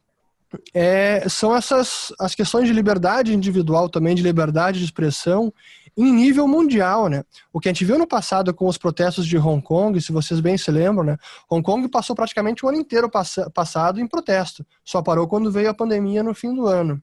é, 0.74 1.28
são 1.28 1.54
essas 1.54 2.14
as 2.18 2.34
questões 2.34 2.68
de 2.68 2.74
liberdade 2.74 3.34
individual 3.34 3.90
também, 3.90 4.16
de 4.16 4.24
liberdade 4.24 4.80
de 4.80 4.86
expressão 4.86 5.54
em 5.98 6.14
nível 6.14 6.48
mundial, 6.48 7.08
né? 7.08 7.24
O 7.52 7.60
que 7.60 7.68
a 7.68 7.74
gente 7.74 7.84
viu 7.84 7.98
no 7.98 8.06
passado 8.06 8.54
com 8.54 8.68
os 8.68 8.78
protestos 8.78 9.26
de 9.26 9.38
Hong 9.38 9.62
Kong, 9.62 10.00
se 10.00 10.12
vocês 10.12 10.40
bem 10.40 10.56
se 10.58 10.70
lembram, 10.70 11.04
né? 11.04 11.18
Hong 11.50 11.64
Kong 11.64 11.88
passou 11.90 12.16
praticamente 12.16 12.64
o 12.64 12.70
ano 12.70 12.78
inteiro 12.78 13.10
pass 13.10 13.36
passado 13.54 14.00
em 14.00 14.08
protesto. 14.08 14.66
Só 14.86 15.02
parou 15.02 15.28
quando 15.28 15.52
veio 15.52 15.70
a 15.70 15.74
pandemia 15.74 16.22
no 16.22 16.36
fim 16.36 16.54
do 16.54 16.68
ano. 16.68 17.02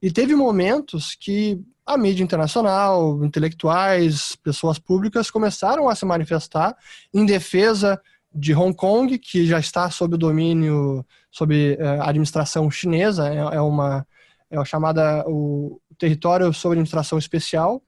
E 0.00 0.10
teve 0.10 0.34
momentos 0.34 1.14
que 1.14 1.60
a 1.84 1.98
mídia 1.98 2.24
internacional, 2.24 3.22
intelectuais, 3.22 4.34
pessoas 4.36 4.78
públicas 4.78 5.30
começaram 5.30 5.88
a 5.88 5.94
se 5.94 6.06
manifestar 6.06 6.74
em 7.12 7.26
defesa 7.26 8.00
de 8.34 8.54
Hong 8.54 8.74
Kong, 8.74 9.18
que 9.18 9.44
já 9.46 9.58
está 9.58 9.90
sob 9.90 10.14
o 10.14 10.18
domínio, 10.18 11.04
sob 11.30 11.76
eh, 11.78 11.98
administração 12.00 12.70
chinesa, 12.70 13.28
é, 13.28 13.56
é 13.56 13.60
uma 13.60 14.06
é 14.50 14.64
chamada 14.64 15.24
o 15.26 15.80
território 15.98 16.52
sob 16.52 16.72
administração 16.72 17.18
especial, 17.18 17.82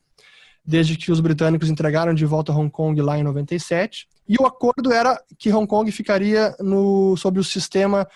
desde 0.64 0.96
que 0.96 1.12
os 1.12 1.20
britânicos 1.20 1.68
entregaram 1.68 2.14
de 2.14 2.24
volta 2.24 2.52
Hong 2.52 2.70
Kong 2.70 3.00
lá 3.02 3.18
em 3.18 3.22
97. 3.22 4.08
E 4.28 4.36
o 4.40 4.46
acordo 4.46 4.92
era 4.92 5.20
que 5.38 5.52
Hong 5.52 5.66
Kong 5.66 5.90
ficaria 5.92 6.56
no, 6.60 7.16
sob 7.16 7.38
o 7.38 7.44
sistema 7.44 8.08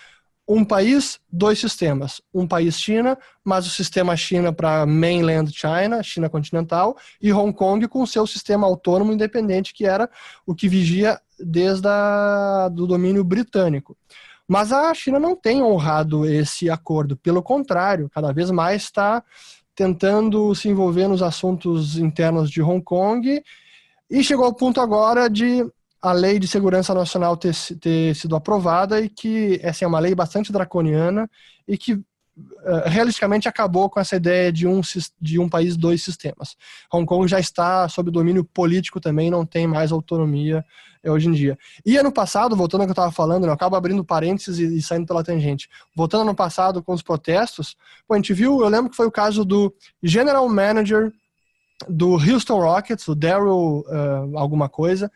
um 0.49 0.65
país, 0.65 1.21
dois 1.31 1.59
sistemas. 1.59 2.23
Um 2.33 2.47
país 2.47 2.81
China, 2.81 3.19
mas 3.45 3.67
o 3.67 3.71
sistema 3.71 4.17
China 4.17 4.51
para 4.51 4.87
mainland 4.87 5.53
China, 5.53 6.03
China 6.03 6.31
continental, 6.31 6.97
e 7.21 7.31
Hong 7.31 7.53
Kong 7.53 7.87
com 7.87 8.07
seu 8.07 8.27
sistema 8.27 8.67
autônomo 8.67 9.13
independente, 9.13 9.75
que 9.75 9.85
era 9.85 10.09
o 10.47 10.55
que 10.55 10.67
vigia 10.67 11.21
desde 11.39 11.87
o 11.87 12.71
do 12.71 12.87
domínio 12.87 13.23
britânico. 13.23 13.95
Mas 14.49 14.73
a 14.73 14.95
China 14.95 15.21
não 15.21 15.37
tem 15.37 15.63
honrado 15.63 16.25
esse 16.25 16.71
acordo, 16.71 17.19
pelo 17.19 17.43
contrário, 17.43 18.09
cada 18.09 18.33
vez 18.33 18.51
mais 18.51 18.85
está 18.85 19.23
tentando 19.79 20.53
se 20.57 20.69
envolver 20.69 21.07
nos 21.07 21.23
assuntos 21.23 21.97
internos 21.97 22.51
de 22.51 22.61
Hong 22.61 22.83
Kong. 22.83 23.41
E 24.11 24.25
chegou 24.25 24.45
ao 24.45 24.53
ponto 24.53 24.81
agora 24.81 25.31
de 25.31 25.65
a 26.03 26.11
lei 26.11 26.41
de 26.41 26.49
segurança 26.49 26.93
nacional 26.93 27.37
ter, 27.37 27.55
ter 27.81 28.17
sido 28.17 28.35
aprovada 28.35 29.01
e 29.01 29.09
que 29.09 29.61
essa 29.63 29.85
é 29.85 29.89
uma 29.89 30.01
lei 30.01 30.17
bastante 30.17 30.51
draconiana 30.51 31.31
e 31.67 31.79
que 31.79 32.01
realisticamente 32.85 33.49
acabou 33.49 33.89
com 33.89 33.99
essa 34.01 34.17
ideia 34.17 34.53
de 34.53 34.67
um, 34.67 34.81
de 35.21 35.39
um 35.39 35.49
país, 35.49 35.77
dois 35.77 36.03
sistemas. 36.03 36.57
Hong 36.93 37.07
Kong 37.07 37.27
já 37.27 37.41
está 37.41 37.89
sob 37.89 38.11
domínio 38.11 38.45
político 38.45 39.01
também, 39.01 39.31
não 39.31 39.47
tem 39.47 39.67
mais 39.67 39.91
autonomia 39.93 40.65
uh, 41.05 41.11
hoje 41.11 41.29
em 41.29 41.33
dia. 41.33 41.59
E 41.85 41.97
ano 41.97 42.13
passado, 42.13 42.57
voltando 42.57 42.83
ao 42.83 42.87
que 42.87 42.91
eu 42.91 42.93
estava 42.93 43.13
falando, 43.13 43.43
né, 43.43 43.49
eu 43.49 43.55
acabo 43.55 43.77
abrindo 43.77 44.05
parênteses 44.05 44.59
e, 44.59 44.83
saindo 44.83 45.07
pela 45.07 45.25
tangente. 45.25 45.69
Voltando 45.97 46.23
ano 46.23 46.35
passado 46.35 46.83
com 46.83 46.93
os 46.93 47.03
protestos, 47.03 47.77
a 48.11 48.15
gente 48.17 48.33
viu, 48.33 48.61
eu 48.61 48.69
lembro 48.69 48.91
que 48.91 48.97
foi 48.97 49.07
o 49.07 49.13
caso 49.13 49.45
do 49.45 49.73
General 50.03 50.47
Manager 50.49 51.13
do 51.89 52.15
Houston 52.15 52.61
Rockets, 52.61 53.07
o 53.07 53.15
Daryl 53.15 53.85
uh, 53.87 54.37
alguma 54.37 54.69
coisa, 54.69 55.11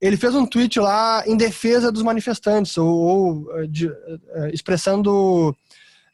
ele 0.00 0.16
fez 0.16 0.34
um 0.34 0.46
tweet 0.46 0.78
lá 0.78 1.22
em 1.26 1.36
defesa 1.36 1.90
dos 1.90 2.02
manifestantes, 2.02 2.78
ou, 2.78 2.88
ou 2.88 3.66
de, 3.66 3.88
uh, 3.88 4.48
expressando 4.52 5.54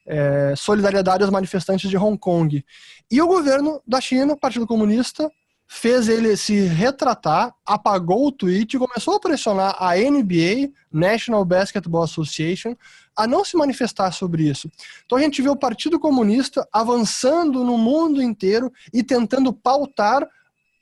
uh, 0.07 0.57
solidariedade 0.57 1.23
aos 1.23 1.33
manifestantes 1.33 1.89
de 1.89 1.97
Hong 1.97 2.19
Kong. 2.19 2.65
E 3.11 3.23
o 3.23 3.27
governo 3.27 3.81
da 3.87 4.01
China, 4.01 4.35
o 4.35 4.39
Partido 4.39 4.67
Comunista, 4.67 5.31
fez 5.67 6.09
ele 6.09 6.37
se 6.37 6.61
retratar, 6.67 7.55
apagou 7.65 8.27
o 8.27 8.33
tweet 8.33 8.75
e 8.75 8.79
começou 8.79 9.17
a 9.17 9.21
pressionar 9.21 9.77
a 9.79 9.97
NBA, 9.97 10.71
National 10.93 11.45
Basketball 11.45 12.05
Association, 12.05 12.77
a 13.17 13.27
não 13.27 13.45
se 13.45 13.57
manifestar 13.57 14.13
sobre 14.13 14.49
isso. 14.49 14.71
Então 15.05 15.19
a 15.19 15.21
gente 15.21 15.41
vê 15.41 15.49
o 15.49 15.57
Partido 15.57 15.99
Comunista 15.99 16.67
avançando 16.73 17.65
no 17.65 17.79
mundo 17.79 18.23
inteiro 18.23 18.73
e 18.93 19.03
tentando 19.03 19.53
pautar 19.53 20.29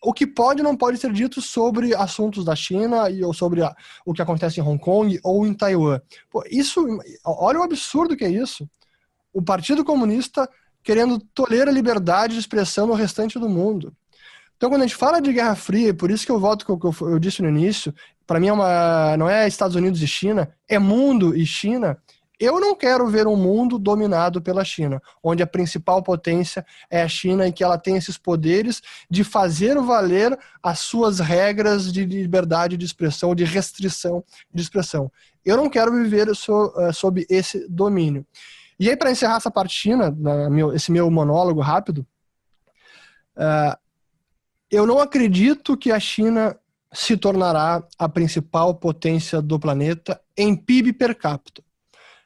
o 0.03 0.13
que 0.13 0.27
pode 0.27 0.61
e 0.61 0.65
não 0.65 0.77
pode 0.77 0.99
ser 0.99 1.13
dito 1.13 1.41
sobre 1.41 1.95
assuntos 1.95 2.45
da 2.45 2.57
China 2.57 3.09
e, 3.09 3.23
ou 3.23 3.33
sobre 3.33 3.63
a, 3.63 3.75
o 4.05 4.13
que 4.13 4.21
acontece 4.21 4.59
em 4.59 4.63
Hong 4.63 4.83
Kong 4.83 5.19
ou 5.23 5.47
em 5.47 5.55
Taiwan. 5.55 6.01
Pô, 6.29 6.43
isso, 6.51 6.85
olha 7.25 7.61
o 7.61 7.63
absurdo 7.63 8.17
que 8.17 8.25
é 8.25 8.31
isso. 8.31 8.69
O 9.33 9.43
Partido 9.43 9.85
Comunista 9.85 10.49
querendo 10.83 11.19
tolerar 11.35 11.69
a 11.69 11.73
liberdade 11.73 12.35
de 12.35 12.41
expressão 12.41 12.87
no 12.87 12.95
restante 12.95 13.39
do 13.39 13.49
mundo. 13.49 13.95
Então, 14.57 14.71
quando 14.71 14.83
a 14.83 14.87
gente 14.87 14.97
fala 14.97 15.21
de 15.21 15.33
Guerra 15.33 15.57
Fria, 15.57 15.93
por 15.93 16.11
isso 16.11 16.25
que 16.25 16.31
eu 16.31 16.39
volto 16.39 16.65
que 16.65 16.71
eu, 16.71 17.11
eu 17.11 17.19
disse 17.19 17.43
no 17.43 17.49
início, 17.49 17.95
para 18.27 18.39
mim 18.39 18.49
é 18.49 18.53
uma, 18.53 19.17
não 19.17 19.29
é 19.29 19.47
Estados 19.47 19.77
Unidos 19.77 20.01
e 20.03 20.07
China, 20.07 20.55
é 20.69 20.79
mundo 20.79 21.37
e 21.37 21.45
China. 21.45 21.99
Eu 22.39 22.61
não 22.61 22.75
quero 22.75 23.07
ver 23.07 23.27
um 23.27 23.37
mundo 23.37 23.79
dominado 23.79 24.41
pela 24.41 24.65
China, 24.65 25.01
onde 25.23 25.43
a 25.43 25.47
principal 25.47 26.03
potência 26.03 26.65
é 26.91 27.03
a 27.03 27.09
China 27.09 27.47
e 27.47 27.53
que 27.53 27.63
ela 27.63 27.79
tem 27.79 27.97
esses 27.97 28.19
poderes 28.19 28.81
de 29.09 29.23
fazer 29.23 29.79
valer 29.81 30.37
as 30.63 30.81
suas 30.81 31.21
regras 31.21 31.93
de 31.93 32.05
liberdade 32.05 32.77
de 32.77 32.85
expressão, 32.85 33.35
de 33.35 33.45
restrição 33.45 34.25
de 34.53 34.63
expressão. 34.63 35.11
Eu 35.45 35.57
não 35.57 35.69
quero 35.69 35.93
viver 35.93 36.29
eh, 36.29 36.93
sob 36.93 37.27
esse 37.29 37.69
domínio. 37.69 38.27
E 38.83 38.91
aí, 38.91 38.97
para 38.97 39.13
encerrar 39.13 39.37
essa 39.37 39.49
parte 39.49 39.73
China, 39.73 40.13
esse 40.75 40.91
meu 40.91 41.09
monólogo 41.09 41.61
rápido, 41.61 42.05
eh, 43.39 43.79
eu 44.73 44.85
não 44.89 44.99
acredito 44.99 45.77
que 45.77 45.93
a 45.93 46.01
China 46.01 46.59
se 46.93 47.17
tornará 47.17 47.87
a 47.97 48.09
principal 48.09 48.75
potência 48.75 49.41
do 49.41 49.57
planeta 49.57 50.21
em 50.37 50.57
PIB 50.57 50.95
per 50.95 51.17
capita. 51.17 51.63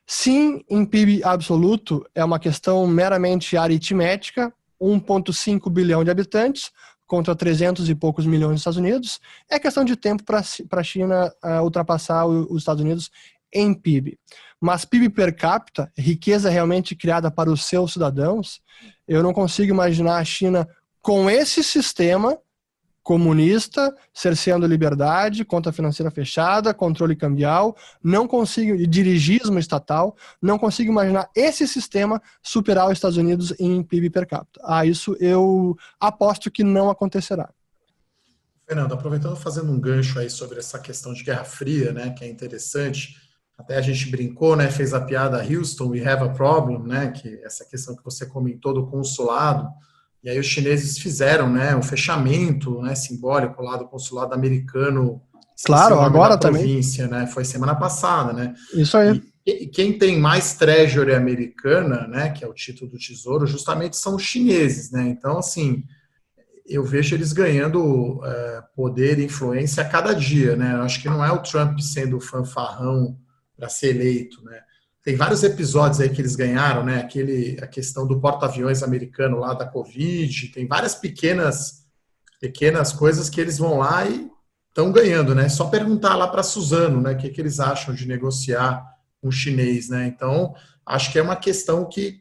Sim, 0.07 0.65
em 0.71 0.87
PIB 0.87 1.23
absoluto, 1.25 2.07
é 2.15 2.25
uma 2.25 2.39
questão 2.39 2.87
meramente 2.87 3.55
aritmética, 3.59 4.51
1,5 4.81 5.69
bilhão 5.69 6.03
de 6.03 6.11
habitantes 6.11 6.73
contra 7.07 7.37
300 7.37 7.87
e 7.91 7.95
poucos 7.95 8.25
milhões 8.25 8.53
nos 8.53 8.61
Estados 8.63 8.79
Unidos. 8.79 9.21
É 9.47 9.59
questão 9.59 9.85
de 9.85 9.95
tempo 9.95 10.25
para 10.25 10.41
a 10.41 10.83
China 10.83 11.31
uh, 11.45 11.63
ultrapassar 11.63 12.25
os 12.25 12.63
Estados 12.63 12.83
Unidos 12.83 13.11
em 13.57 13.75
PIB. 13.75 14.19
Mas 14.61 14.85
PIB 14.85 15.11
per 15.11 15.35
capita, 15.35 15.91
riqueza 15.97 16.51
realmente 16.51 16.95
criada 16.95 17.31
para 17.31 17.51
os 17.51 17.65
seus 17.65 17.93
cidadãos, 17.93 18.61
eu 19.07 19.23
não 19.23 19.33
consigo 19.33 19.71
imaginar 19.71 20.19
a 20.19 20.25
China 20.25 20.69
com 21.01 21.31
esse 21.31 21.63
sistema 21.63 22.39
comunista, 23.07 23.95
cerceando 24.13 24.67
liberdade, 24.67 25.45
conta 25.45 25.71
financeira 25.71 26.11
fechada, 26.11 26.75
controle 26.75 27.15
cambial, 27.15 27.77
não 28.03 28.27
consigo, 28.27 28.77
dirigismo 28.85 29.61
estatal, 29.61 30.17
não 30.43 30.59
consigo 30.59 30.91
imaginar 30.91 31.31
esse 31.33 31.69
sistema 31.69 32.21
superar 32.43 32.87
os 32.87 32.95
Estados 32.95 33.17
Unidos 33.17 33.55
em 33.61 33.81
PIB 33.81 34.11
per 34.11 34.27
capita. 34.27 34.61
Ah, 34.65 34.85
isso 34.85 35.17
eu 35.21 35.77
aposto 36.01 36.51
que 36.51 36.65
não 36.65 36.91
acontecerá. 36.91 37.49
Fernando, 38.67 38.95
aproveitando 38.95 39.37
fazendo 39.37 39.71
um 39.71 39.79
gancho 39.79 40.19
aí 40.19 40.29
sobre 40.29 40.59
essa 40.59 40.81
questão 40.81 41.15
de 41.15 41.23
Guerra 41.23 41.45
Fria, 41.45 41.93
né, 41.93 42.11
que 42.11 42.25
é 42.25 42.29
interessante, 42.29 43.15
até 43.59 43.77
a 43.77 43.81
gente 43.81 44.11
brincou, 44.11 44.55
né, 44.55 44.71
fez 44.71 44.93
a 44.93 45.01
piada 45.01 45.43
Houston, 45.43 45.89
we 45.89 46.07
have 46.07 46.23
a 46.23 46.29
problem, 46.29 46.83
né, 46.83 47.09
que 47.09 47.41
essa 47.43 47.65
questão 47.65 47.97
que 47.97 48.05
você 48.05 48.27
comentou 48.27 48.75
do 48.75 48.87
consulado, 48.87 49.69
e 50.23 50.29
aí 50.29 50.39
os 50.39 50.47
chineses 50.47 50.99
fizeram, 50.99 51.49
né, 51.49 51.75
um 51.75 51.83
fechamento, 51.83 52.83
né, 52.83 52.95
simbólico 52.95 53.63
lá 53.63 53.77
do 53.77 53.87
consulado 53.87 54.35
americano. 54.35 55.23
Claro, 55.65 56.01
agora 56.01 56.37
também. 56.37 56.63
Província, 56.63 57.07
né? 57.07 57.27
Foi 57.27 57.45
semana 57.45 57.75
passada, 57.75 58.33
né? 58.33 58.53
Isso 58.75 58.97
aí. 58.97 59.23
E, 59.47 59.67
quem 59.69 59.97
tem 59.97 60.19
mais 60.19 60.55
treasury 60.55 61.15
americana, 61.15 62.07
né, 62.09 62.31
que 62.31 62.45
é 62.45 62.49
o 62.49 62.53
título 62.53 62.91
do 62.91 62.99
tesouro, 62.99 63.47
justamente 63.47 63.97
são 63.97 64.17
os 64.17 64.23
chineses, 64.23 64.91
né? 64.91 65.07
Então, 65.07 65.39
assim, 65.39 65.85
eu 66.67 66.83
vejo 66.83 67.15
eles 67.15 67.33
ganhando 67.33 68.21
é, 68.25 68.63
poder 68.75 69.19
e 69.21 69.25
influência 69.25 69.83
a 69.83 69.89
cada 69.89 70.13
dia, 70.13 70.57
né? 70.57 70.75
Eu 70.75 70.83
acho 70.83 71.01
que 71.01 71.09
não 71.09 71.25
é 71.25 71.31
o 71.31 71.39
Trump 71.39 71.79
sendo 71.79 72.21
fanfarrão 72.21 73.17
para 73.57 73.69
ser 73.69 73.97
eleito, 73.97 74.43
né? 74.45 74.61
Tem 75.03 75.15
vários 75.15 75.45
episódios 75.45 76.01
aí 76.01 76.11
que 76.11 76.21
eles 76.21 76.35
ganharam, 76.35 76.85
né? 76.85 76.99
Aquele, 76.99 77.57
a 77.63 77.67
questão 77.67 78.07
do 78.07 78.21
porta-aviões 78.21 78.83
americano 78.83 79.39
lá 79.39 79.55
da 79.55 79.65
Covid, 79.65 80.49
tem 80.49 80.67
várias 80.67 80.95
pequenas 80.95 81.87
pequenas 82.41 82.93
coisas 82.93 83.31
que 83.31 83.41
eles 83.41 83.59
vão 83.59 83.79
lá 83.79 84.05
e 84.05 84.29
estão 84.69 84.93
ganhando, 84.93 85.35
né? 85.35 85.49
Só 85.49 85.67
perguntar 85.67 86.17
lá 86.17 86.29
para 86.29 86.43
Suzano, 86.43 87.01
né? 87.01 87.13
O 87.13 87.17
que, 87.17 87.31
que 87.31 87.41
eles 87.41 87.61
acham 87.61 87.95
de 87.95 88.07
negociar 88.07 88.85
com 89.21 89.29
o 89.29 89.33
chinês, 89.33 89.89
né? 89.89 90.07
Então, 90.07 90.55
acho 90.85 91.11
que 91.11 91.19
é 91.19 91.23
uma 91.23 91.37
questão 91.37 91.89
que 91.89 92.21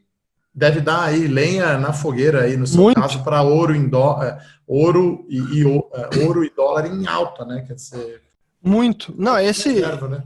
deve 0.54 0.80
dar 0.80 1.04
aí 1.04 1.28
lenha 1.28 1.76
na 1.76 1.92
fogueira 1.92 2.42
aí, 2.42 2.56
no 2.56 2.66
seu 2.66 2.80
Muito. 2.80 3.00
caso, 3.00 3.22
para 3.22 3.42
ouro 3.42 3.74
em 3.74 3.88
dó, 3.88 4.22
é, 4.22 4.38
ouro 4.66 5.26
e, 5.28 5.38
e, 5.38 5.62
é, 5.62 6.24
ouro 6.24 6.44
e 6.44 6.50
dólar 6.50 6.86
em 6.86 7.06
alta, 7.06 7.44
né? 7.44 7.62
Quer 7.66 7.74
dizer. 7.74 8.22
Muito. 8.62 9.14
Não, 9.16 9.38
esse. 9.38 9.70
Reserva, 9.70 10.08
né? 10.08 10.24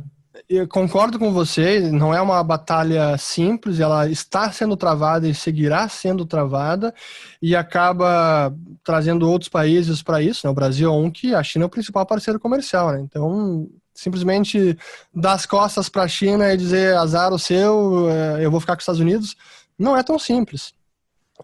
Eu 0.52 0.66
concordo 0.66 1.16
com 1.16 1.32
você, 1.32 1.78
não 1.92 2.12
é 2.12 2.20
uma 2.20 2.42
batalha 2.42 3.16
simples, 3.16 3.78
ela 3.78 4.10
está 4.10 4.50
sendo 4.50 4.76
travada 4.76 5.28
e 5.28 5.32
seguirá 5.32 5.88
sendo 5.88 6.26
travada, 6.26 6.92
e 7.40 7.54
acaba 7.54 8.52
trazendo 8.82 9.30
outros 9.30 9.48
países 9.48 10.02
para 10.02 10.20
isso. 10.20 10.44
Né? 10.44 10.50
O 10.50 10.54
Brasil 10.54 10.88
é 10.88 10.92
um 10.92 11.08
que 11.08 11.36
a 11.36 11.42
China 11.44 11.66
é 11.66 11.66
o 11.66 11.70
principal 11.70 12.04
parceiro 12.04 12.40
comercial, 12.40 12.90
né? 12.90 13.00
então 13.00 13.70
simplesmente 13.94 14.76
dar 15.14 15.34
as 15.34 15.46
costas 15.46 15.88
para 15.88 16.02
a 16.02 16.08
China 16.08 16.52
e 16.52 16.56
dizer 16.56 16.96
azar 16.96 17.32
o 17.32 17.38
seu, 17.38 18.10
é, 18.10 18.44
eu 18.44 18.50
vou 18.50 18.58
ficar 18.58 18.74
com 18.74 18.78
os 18.78 18.82
Estados 18.82 19.00
Unidos, 19.00 19.36
não 19.78 19.96
é 19.96 20.02
tão 20.02 20.18
simples. 20.18 20.74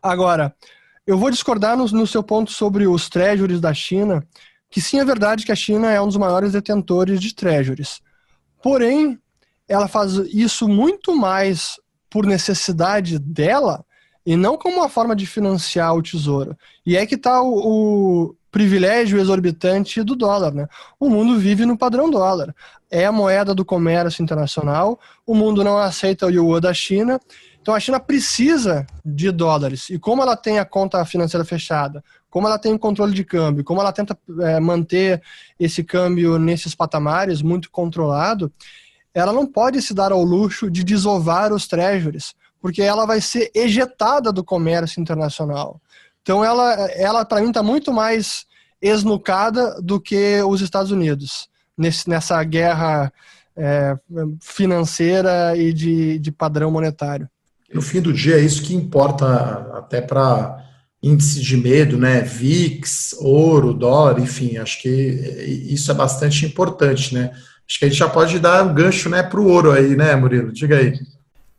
Agora, 0.02 0.52
eu 1.06 1.16
vou 1.16 1.30
discordar 1.30 1.76
no, 1.76 1.86
no 1.86 2.08
seu 2.08 2.24
ponto 2.24 2.50
sobre 2.50 2.88
os 2.88 3.08
treasuries 3.08 3.60
da 3.60 3.72
China, 3.72 4.26
que 4.68 4.80
sim 4.80 4.98
é 4.98 5.04
verdade 5.04 5.46
que 5.46 5.52
a 5.52 5.56
China 5.56 5.92
é 5.92 6.00
um 6.00 6.08
dos 6.08 6.16
maiores 6.16 6.54
detentores 6.54 7.20
de 7.20 7.32
treasuries. 7.32 8.04
Porém, 8.62 9.18
ela 9.68 9.88
faz 9.88 10.14
isso 10.32 10.68
muito 10.68 11.14
mais 11.16 11.76
por 12.08 12.26
necessidade 12.26 13.18
dela 13.18 13.84
e 14.24 14.36
não 14.36 14.56
como 14.56 14.78
uma 14.78 14.88
forma 14.88 15.14
de 15.14 15.26
financiar 15.26 15.94
o 15.94 16.02
tesouro. 16.02 16.56
E 16.84 16.96
é 16.96 17.06
que 17.06 17.14
está 17.14 17.40
o, 17.42 18.28
o, 18.28 18.36
privilégio 18.56 19.20
exorbitante 19.20 20.02
do 20.02 20.16
dólar. 20.16 20.54
Né? 20.54 20.66
O 20.98 21.10
mundo 21.10 21.38
vive 21.38 21.66
no 21.66 21.76
padrão 21.76 22.10
dólar. 22.10 22.54
É 22.90 23.04
a 23.04 23.12
moeda 23.12 23.54
do 23.54 23.66
comércio 23.66 24.22
internacional, 24.22 24.98
o 25.26 25.34
mundo 25.34 25.62
não 25.62 25.76
aceita 25.76 26.24
o 26.24 26.30
yuan 26.30 26.58
da 26.58 26.72
China, 26.72 27.20
então 27.60 27.74
a 27.74 27.80
China 27.80 28.00
precisa 28.00 28.86
de 29.04 29.30
dólares. 29.30 29.90
E 29.90 29.98
como 29.98 30.22
ela 30.22 30.36
tem 30.36 30.58
a 30.58 30.64
conta 30.64 31.04
financeira 31.04 31.44
fechada, 31.44 32.02
como 32.36 32.46
ela 32.46 32.58
tem 32.58 32.74
o 32.74 32.78
controle 32.78 33.14
de 33.14 33.24
câmbio, 33.24 33.64
como 33.64 33.80
ela 33.80 33.90
tenta 33.90 34.14
é, 34.40 34.60
manter 34.60 35.22
esse 35.58 35.82
câmbio 35.82 36.38
nesses 36.38 36.74
patamares 36.74 37.40
muito 37.40 37.70
controlado, 37.70 38.52
ela 39.14 39.32
não 39.32 39.46
pode 39.46 39.80
se 39.80 39.94
dar 39.94 40.12
ao 40.12 40.22
luxo 40.22 40.70
de 40.70 40.84
desovar 40.84 41.50
os 41.50 41.66
treasuries, 41.66 42.34
porque 42.60 42.82
ela 42.82 43.06
vai 43.06 43.22
ser 43.22 43.50
ejetada 43.54 44.30
do 44.30 44.44
comércio 44.44 45.00
internacional. 45.00 45.80
Então 46.20 46.44
ela, 46.44 46.74
ela 46.90 47.24
para 47.24 47.40
mim 47.40 47.48
está 47.48 47.62
muito 47.62 47.90
mais 47.90 48.44
esnucada 48.82 49.80
do 49.80 49.98
que 49.98 50.42
os 50.42 50.60
Estados 50.60 50.90
Unidos 50.90 51.48
nesse, 51.74 52.06
nessa 52.06 52.44
guerra 52.44 53.10
é, 53.56 53.96
financeira 54.42 55.56
e 55.56 55.72
de, 55.72 56.18
de 56.18 56.30
padrão 56.30 56.70
monetário. 56.70 57.30
No 57.72 57.80
fim 57.80 58.02
do 58.02 58.12
dia 58.12 58.36
é 58.36 58.40
isso 58.40 58.62
que 58.62 58.74
importa 58.74 59.72
até 59.72 60.02
para 60.02 60.65
índice 61.06 61.40
de 61.40 61.56
medo, 61.56 61.96
né? 61.96 62.20
VIX, 62.20 63.14
ouro, 63.20 63.72
dólar, 63.72 64.20
enfim, 64.20 64.56
acho 64.56 64.80
que 64.82 64.88
isso 64.88 65.90
é 65.90 65.94
bastante 65.94 66.44
importante, 66.44 67.14
né? 67.14 67.30
Acho 67.68 67.78
que 67.78 67.84
a 67.84 67.88
gente 67.88 67.98
já 67.98 68.08
pode 68.08 68.38
dar 68.38 68.64
um 68.64 68.74
gancho, 68.74 69.08
né, 69.08 69.22
para 69.22 69.40
o 69.40 69.48
ouro 69.48 69.72
aí, 69.72 69.96
né, 69.96 70.14
Murilo? 70.14 70.52
Diga 70.52 70.78
aí. 70.78 70.94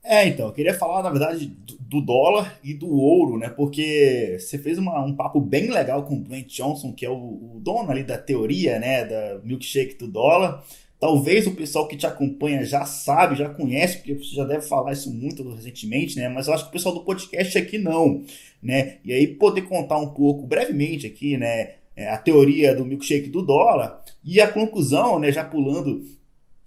É, 0.04 0.26
então, 0.26 0.48
eu 0.48 0.54
queria 0.54 0.74
falar, 0.74 1.04
na 1.04 1.10
verdade, 1.10 1.52
do 1.82 2.02
dólar 2.02 2.58
e 2.64 2.74
do 2.74 2.90
ouro, 2.90 3.38
né? 3.38 3.50
Porque 3.50 4.38
você 4.40 4.58
fez 4.58 4.78
uma, 4.78 5.04
um 5.04 5.14
papo 5.14 5.40
bem 5.40 5.70
legal 5.70 6.04
com 6.04 6.16
o 6.16 6.20
Brent 6.20 6.48
Johnson, 6.48 6.94
que 6.94 7.06
é 7.06 7.10
o, 7.10 7.14
o 7.14 7.60
dono 7.62 7.92
ali 7.92 8.04
da 8.04 8.18
teoria, 8.18 8.80
né? 8.80 9.04
Da 9.04 9.40
milkshake 9.44 9.98
do 9.98 10.08
dólar. 10.08 10.64
Talvez 11.00 11.46
o 11.46 11.52
pessoal 11.52 11.88
que 11.88 11.96
te 11.96 12.08
acompanha 12.08 12.66
já 12.66 12.84
sabe, 12.86 13.36
já 13.36 13.50
conhece, 13.50 13.98
porque 13.98 14.16
você 14.16 14.36
já 14.36 14.44
deve 14.46 14.66
falar 14.66 14.94
isso 14.94 15.14
muito 15.14 15.48
recentemente, 15.54 16.16
né? 16.16 16.28
Mas 16.28 16.48
eu 16.48 16.54
acho 16.54 16.64
que 16.64 16.70
o 16.70 16.74
pessoal 16.74 16.96
do 16.96 17.04
podcast 17.04 17.58
aqui 17.58 17.78
não, 17.78 18.24
né? 18.62 18.98
E 19.04 19.14
aí 19.14 19.28
poder 19.28 19.64
contar 19.64 19.98
um 19.98 20.10
pouco 20.10 20.46
brevemente 20.46 21.08
aqui, 21.08 21.38
né? 21.38 21.76
É, 21.96 22.10
a 22.10 22.18
teoria 22.18 22.76
do 22.76 22.86
milkshake 22.86 23.30
do 23.30 23.42
dólar 23.42 24.04
e 24.24 24.40
a 24.40 24.48
conclusão, 24.48 25.20
né? 25.20 25.32
Já 25.32 25.44
pulando 25.44 26.06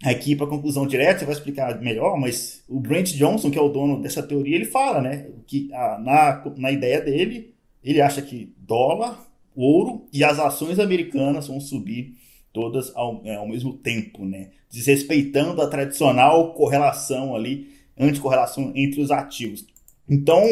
aqui 0.03 0.35
para 0.35 0.47
conclusão 0.47 0.87
direta, 0.87 1.21
você 1.21 1.25
vai 1.27 1.35
explicar 1.35 1.81
melhor, 1.81 2.19
mas 2.19 2.65
o 2.69 2.81
Brent 2.81 3.13
Johnson, 3.15 3.51
que 3.51 3.59
é 3.59 3.63
o 3.63 3.69
dono 3.69 4.01
dessa 4.01 4.23
teoria, 4.23 4.57
ele 4.57 4.65
fala, 4.65 5.01
né? 5.01 5.27
Que 5.47 5.73
a, 5.73 5.99
na, 5.99 6.45
na 6.57 6.73
ideia 6.73 7.01
dele, 7.01 7.55
ele 7.85 8.01
acha 8.01 8.23
que 8.23 8.55
dólar, 8.59 9.27
ouro 9.55 10.07
e 10.13 10.25
as 10.25 10.39
ações 10.39 10.79
americanas 10.79 11.49
vão 11.49 11.61
subir 11.61 12.15
todas 12.53 12.95
ao, 12.97 13.21
é, 13.25 13.37
ao 13.37 13.49
mesmo 13.49 13.75
tempo, 13.75 14.25
né? 14.25 14.51
Desrespeitando 14.71 15.61
a 15.61 15.69
tradicional 15.69 16.55
correlação 16.55 17.35
ali, 17.35 17.69
anticorrelação 17.99 18.73
entre 18.75 19.01
os 19.01 19.11
ativos. 19.11 19.67
Então, 20.11 20.45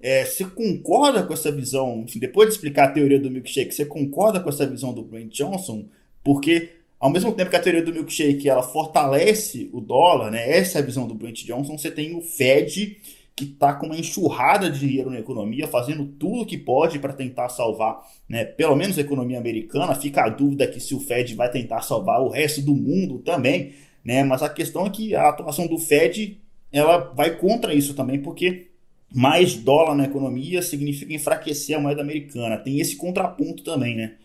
é, 0.00 0.24
você 0.24 0.42
concorda 0.42 1.22
com 1.22 1.34
essa 1.34 1.52
visão? 1.52 2.02
Enfim, 2.06 2.18
depois 2.18 2.48
de 2.48 2.54
explicar 2.54 2.84
a 2.84 2.92
teoria 2.92 3.20
do 3.20 3.30
milkshake, 3.30 3.74
você 3.74 3.84
concorda 3.84 4.40
com 4.40 4.48
essa 4.48 4.66
visão 4.66 4.94
do 4.94 5.02
Brent 5.02 5.30
Johnson? 5.34 5.84
Porque, 6.24 6.70
ao 6.98 7.10
mesmo 7.10 7.30
tempo 7.32 7.50
que 7.50 7.56
a 7.56 7.60
teoria 7.60 7.82
do 7.82 7.92
milkshake 7.92 8.48
ela 8.48 8.62
fortalece 8.62 9.68
o 9.70 9.82
dólar, 9.82 10.30
né? 10.30 10.50
Essa 10.50 10.78
é 10.78 10.82
a 10.82 10.84
visão 10.84 11.06
do 11.06 11.14
Brent 11.14 11.44
Johnson. 11.44 11.76
Você 11.76 11.90
tem 11.90 12.16
o 12.16 12.22
Fed 12.22 12.96
que 13.36 13.44
está 13.44 13.74
com 13.74 13.86
uma 13.86 13.96
enxurrada 13.96 14.70
de 14.70 14.80
dinheiro 14.80 15.10
na 15.10 15.18
economia, 15.18 15.66
fazendo 15.66 16.06
tudo 16.06 16.42
o 16.42 16.46
que 16.46 16.58
pode 16.58 16.98
para 16.98 17.12
tentar 17.12 17.48
salvar, 17.48 18.02
né, 18.28 18.44
pelo 18.44 18.76
menos 18.76 18.98
a 18.98 19.00
economia 19.00 19.38
americana. 19.38 19.94
Fica 19.94 20.24
a 20.24 20.28
dúvida 20.28 20.66
que 20.66 20.78
se 20.78 20.94
o 20.94 21.00
Fed 21.00 21.34
vai 21.34 21.50
tentar 21.50 21.80
salvar 21.80 22.20
o 22.20 22.28
resto 22.28 22.60
do 22.60 22.74
mundo 22.74 23.18
também, 23.20 23.72
né? 24.04 24.22
Mas 24.22 24.42
a 24.42 24.48
questão 24.48 24.86
é 24.86 24.90
que 24.90 25.14
a 25.14 25.28
atuação 25.28 25.66
do 25.66 25.78
Fed 25.78 26.38
ela 26.70 26.98
vai 27.14 27.36
contra 27.36 27.74
isso 27.74 27.94
também, 27.94 28.20
porque 28.20 28.71
mais 29.14 29.54
dólar 29.54 29.94
na 29.94 30.04
economia 30.04 30.62
significa 30.62 31.12
enfraquecer 31.12 31.76
a 31.76 31.80
moeda 31.80 32.00
americana. 32.00 32.58
Tem 32.58 32.80
esse 32.80 32.96
contraponto 32.96 33.62
também, 33.62 33.96
né? 33.96 34.16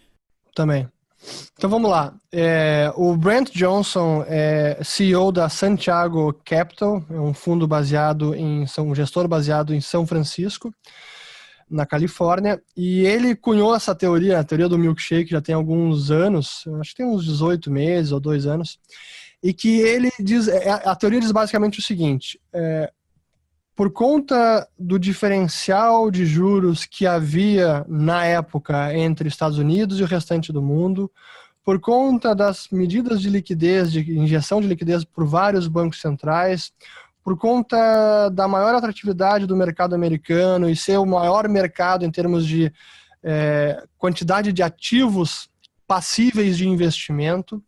Também. 0.55 0.87
Então 1.57 1.69
vamos 1.69 1.89
lá. 1.89 2.13
É, 2.31 2.91
o 2.95 3.15
Brent 3.15 3.51
Johnson 3.51 4.23
é 4.27 4.79
CEO 4.83 5.31
da 5.31 5.49
Santiago 5.49 6.33
Capital, 6.45 7.03
é 7.09 7.19
um 7.19 7.33
fundo 7.33 7.67
baseado 7.67 8.35
em 8.35 8.65
um 8.79 8.95
gestor 8.95 9.27
baseado 9.27 9.73
em 9.73 9.81
São 9.81 10.05
Francisco, 10.05 10.73
na 11.69 11.85
Califórnia, 11.85 12.61
e 12.75 13.05
ele 13.05 13.35
cunhou 13.35 13.75
essa 13.75 13.93
teoria, 13.93 14.39
a 14.39 14.43
teoria 14.43 14.69
do 14.69 14.77
milkshake, 14.77 15.31
já 15.31 15.41
tem 15.41 15.53
alguns 15.53 16.11
anos, 16.11 16.63
acho 16.79 16.91
que 16.91 16.97
tem 16.97 17.05
uns 17.05 17.25
18 17.25 17.69
meses 17.69 18.11
ou 18.11 18.19
dois 18.19 18.45
anos, 18.45 18.79
e 19.43 19.53
que 19.53 19.79
ele 19.81 20.09
diz, 20.19 20.47
é, 20.47 20.69
a 20.69 20.95
teoria 20.95 21.19
diz 21.19 21.31
basicamente 21.31 21.79
o 21.79 21.83
seguinte: 21.83 22.39
é, 22.53 22.91
por 23.77 23.91
conta 23.91 24.67
do 24.77 24.97
diferencial 24.97 26.09
de 26.09 26.25
juros 26.25 26.83
que 26.83 27.05
havia 27.05 27.85
na 27.87 28.25
época 28.25 28.97
entre 28.97 29.29
Estados 29.29 29.59
Unidos 29.59 29.99
e 29.99 30.03
o 30.03 30.07
restante 30.07 30.51
do 30.51 30.63
mundo, 30.63 31.11
por 31.63 31.79
conta 31.79 32.33
das 32.33 32.69
medidas 32.71 33.21
de 33.21 33.29
liquidez, 33.29 33.91
de 33.91 34.17
injeção 34.17 34.59
de 34.59 34.67
liquidez 34.67 35.03
por 35.05 35.27
vários 35.27 35.67
bancos 35.67 36.01
centrais, 36.01 36.73
por 37.23 37.37
conta 37.37 38.29
da 38.29 38.47
maior 38.47 38.73
atratividade 38.73 39.45
do 39.45 39.55
mercado 39.55 39.93
americano 39.93 40.67
e 40.67 40.75
ser 40.75 40.97
o 40.97 41.05
maior 41.05 41.47
mercado 41.47 42.03
em 42.03 42.09
termos 42.09 42.47
de 42.47 42.73
é, 43.21 43.83
quantidade 43.95 44.51
de 44.51 44.63
ativos 44.63 45.51
passíveis 45.85 46.57
de 46.57 46.67
investimento, 46.67 47.63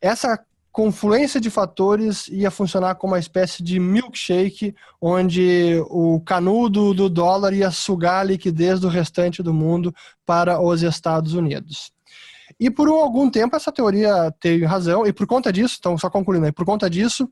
essa 0.00 0.42
confluência 0.78 1.40
de 1.40 1.50
fatores 1.50 2.28
ia 2.28 2.52
funcionar 2.52 2.94
como 2.94 3.12
uma 3.12 3.18
espécie 3.18 3.64
de 3.64 3.80
milkshake, 3.80 4.76
onde 5.00 5.82
o 5.90 6.20
canudo 6.20 6.94
do 6.94 7.08
dólar 7.08 7.52
ia 7.52 7.68
sugar 7.72 8.20
a 8.20 8.22
liquidez 8.22 8.78
do 8.78 8.86
restante 8.86 9.42
do 9.42 9.52
mundo 9.52 9.92
para 10.24 10.60
os 10.60 10.80
Estados 10.84 11.34
Unidos. 11.34 11.90
E 12.60 12.70
por 12.70 12.86
algum 12.86 13.28
tempo 13.28 13.56
essa 13.56 13.72
teoria 13.72 14.32
teve 14.38 14.64
razão, 14.64 15.04
e 15.04 15.12
por 15.12 15.26
conta 15.26 15.52
disso, 15.52 15.78
então 15.80 15.98
só 15.98 16.08
concluindo 16.08 16.46
aí, 16.46 16.52
por 16.52 16.64
conta 16.64 16.88
disso, 16.88 17.28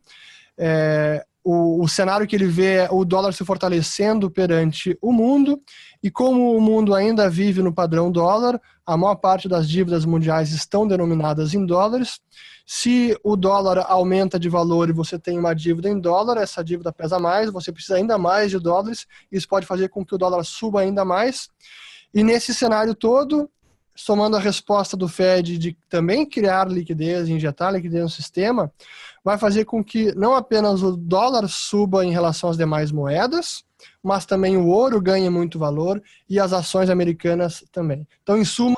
é, 0.59 1.25
o, 1.45 1.85
o, 1.85 1.89
cenário 1.89 2.27
que 2.27 2.35
ele 2.35 2.49
vê 2.49 2.79
é 2.79 2.89
o 2.91 3.05
dólar 3.05 3.33
se 3.33 3.45
fortalecendo 3.45 4.29
perante 4.29 4.99
o 5.01 5.13
mundo, 5.13 5.63
e 6.03 6.11
como 6.11 6.57
o 6.57 6.61
mundo 6.61 6.93
ainda 6.93 7.31
vive 7.31 7.63
no 7.63 7.73
padrão 7.73 8.11
dólar, 8.11 8.61
a 8.85 8.97
maior 8.97 9.15
parte 9.15 9.49
das 9.49 9.69
dívidas 9.69 10.05
mundiais 10.05 10.51
estão 10.51 10.85
denominadas 10.85 11.55
em 11.55 11.65
dólares. 11.65 12.21
Se 12.69 13.17
o 13.23 13.37
dólar 13.37 13.87
aumenta 13.89 14.41
de 14.41 14.49
valor 14.49 14.89
e 14.89 14.93
você 14.93 15.17
tem 15.17 15.39
uma 15.39 15.55
dívida 15.55 15.89
em 15.89 16.01
dólar, 16.01 16.37
essa 16.39 16.65
dívida 16.65 16.93
pesa 16.93 17.17
mais, 17.17 17.49
você 17.49 17.71
precisa 17.71 17.95
ainda 17.95 18.19
mais 18.19 18.51
de 18.51 18.59
dólares, 18.59 19.07
isso 19.31 19.47
pode 19.47 19.65
fazer 19.65 19.89
com 19.89 20.05
que 20.05 20.17
o 20.17 20.19
dólar 20.19 20.43
suba 20.45 20.81
ainda 20.81 21.05
mais. 21.05 21.49
E 22.13 22.25
nesse 22.25 22.53
cenário 22.53 22.93
todo, 22.93 23.49
somando 23.95 24.37
a 24.37 24.41
resposta 24.41 24.97
do 24.97 25.07
Fed 25.07 25.57
de 25.57 25.77
também 25.89 26.27
criar 26.27 26.69
liquidez, 26.69 27.29
injetar 27.29 27.73
liquidez 27.73 28.03
no 28.03 28.11
sistema, 28.11 28.73
vai 29.25 29.39
fazer 29.39 29.65
com 29.65 29.83
que 29.83 30.13
não 30.15 30.35
apenas 30.35 30.83
o 30.83 30.97
dólar 30.97 31.49
suba 31.49 32.05
em 32.05 32.11
relação 32.11 32.51
às 32.51 32.57
demais 32.57 32.91
moedas, 32.91 33.65
mas 34.03 34.27
também 34.27 34.57
o 34.57 34.67
ouro 34.67 35.01
ganhe 35.01 35.31
muito 35.31 35.59
valor 35.59 36.03
e 36.29 36.41
as 36.41 36.53
ações 36.53 36.91
americanas 36.91 37.65
também. 37.71 38.07
Então, 38.23 38.37
em 38.37 38.45
suma, 38.45 38.77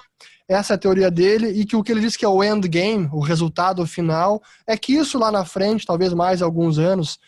essa 0.49 0.73
é 0.73 0.77
a 0.77 0.79
teoria 0.79 1.11
dele 1.11 1.49
e 1.49 1.67
que 1.67 1.77
o 1.77 1.83
que 1.83 1.93
ele 1.93 2.01
diz 2.01 2.17
que 2.17 2.25
é 2.25 2.29
o 2.29 2.43
end 2.43 2.67
game, 2.67 3.09
o 3.13 3.21
resultado 3.21 3.87
final, 3.87 4.43
é 4.67 4.77
que 4.79 4.95
isso 4.95 5.19
lá 5.19 5.31
na 5.31 5.45
frente, 5.45 5.85
talvez 5.85 6.15
mais 6.15 6.41
alguns 6.41 6.79
anos, 6.79 7.19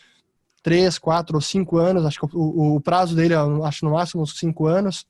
três, 0.63 0.99
quatro 0.99 1.37
ou 1.37 1.41
cinco 1.41 1.77
anos, 1.77 2.07
acho 2.07 2.19
que 2.19 2.35
o, 2.35 2.77
o 2.77 2.81
prazo 2.81 3.15
dele 3.15 3.35
é, 3.35 3.67
acho 3.67 3.85
no 3.85 3.93
máximo 3.93 4.23
uns 4.23 4.39
cinco 4.39 4.67
anos, 4.67 5.05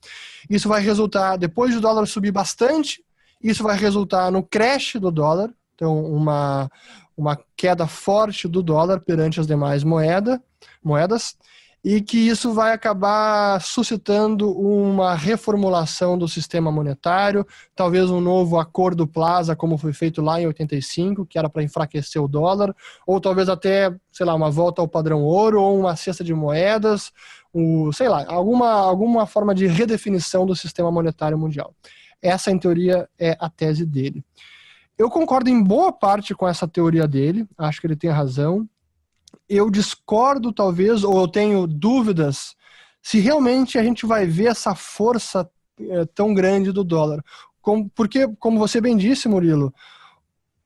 isso 0.48 0.68
vai 0.68 0.82
resultar, 0.82 1.36
depois 1.36 1.72
do 1.72 1.80
dólar 1.80 2.06
subir 2.06 2.32
bastante, 2.32 3.04
isso 3.40 3.62
vai 3.62 3.76
resultar 3.76 4.30
no 4.32 4.42
crash 4.42 4.96
do 4.96 5.11
dólar, 5.11 5.50
então 5.74 6.04
uma, 6.04 6.68
uma 7.16 7.38
queda 7.56 7.86
forte 7.86 8.48
do 8.48 8.62
dólar 8.62 9.00
perante 9.00 9.38
as 9.38 9.46
demais 9.46 9.84
moeda, 9.84 10.42
moedas, 10.82 11.36
e 11.83 12.01
que 12.01 12.18
isso 12.18 12.53
vai 12.53 12.72
acabar 12.72 13.61
suscitando 13.61 14.51
uma 14.53 15.14
reformulação 15.14 16.18
do 16.18 16.28
sistema 16.28 16.70
monetário, 16.70 17.47
talvez 17.74 18.11
um 18.11 18.20
novo 18.20 18.59
acordo 18.59 19.07
Plaza, 19.07 19.57
como 19.57 19.78
foi 19.78 19.93
feito 19.93 20.20
lá 20.20 20.41
em 20.41 20.47
85, 20.47 21.24
que 21.24 21.39
era 21.39 21.49
para 21.49 21.62
enfraquecer 21.62 22.22
o 22.22 22.28
dólar, 22.28 22.74
ou 23.07 23.20
talvez 23.20 23.49
até, 23.49 23.95
sei 24.12 24.26
lá, 24.26 24.35
uma 24.35 24.51
volta 24.51 24.83
ao 24.83 24.89
padrão 24.89 25.22
ouro, 25.22 25.62
ou 25.62 25.81
uma 25.81 25.97
cesta 25.97 26.22
de 26.22 26.35
moedas, 26.35 27.11
o, 27.53 27.93
sei 27.93 28.09
lá, 28.09 28.26
alguma, 28.28 28.70
alguma 28.70 29.26
forma 29.26 29.55
de 29.55 29.66
redefinição 29.66 30.45
do 30.45 30.55
sistema 30.55 30.93
monetário 30.93 31.39
mundial. 31.39 31.74
Essa, 32.22 32.51
em 32.51 32.59
teoria, 32.59 33.09
é 33.18 33.37
a 33.41 33.49
tese 33.49 33.87
dele. 33.87 34.22
Eu 34.99 35.09
concordo 35.09 35.49
em 35.49 35.62
boa 35.62 35.91
parte 35.91 36.35
com 36.35 36.47
essa 36.47 36.68
teoria 36.68 37.09
dele, 37.09 37.49
acho 37.57 37.81
que 37.81 37.87
ele 37.87 37.97
tem 37.97 38.11
razão. 38.11 38.68
Eu 39.51 39.68
discordo, 39.68 40.53
talvez, 40.53 41.03
ou 41.03 41.20
eu 41.20 41.26
tenho 41.26 41.66
dúvidas 41.66 42.55
se 43.03 43.18
realmente 43.18 43.76
a 43.76 43.82
gente 43.82 44.07
vai 44.07 44.24
ver 44.24 44.46
essa 44.46 44.76
força 44.76 45.51
é, 45.80 46.05
tão 46.14 46.32
grande 46.32 46.70
do 46.70 46.84
dólar. 46.84 47.20
Como, 47.61 47.90
porque, 47.90 48.28
como 48.38 48.61
você 48.61 48.80
bem 48.80 48.96
disse, 48.96 49.28
Murilo, 49.28 49.74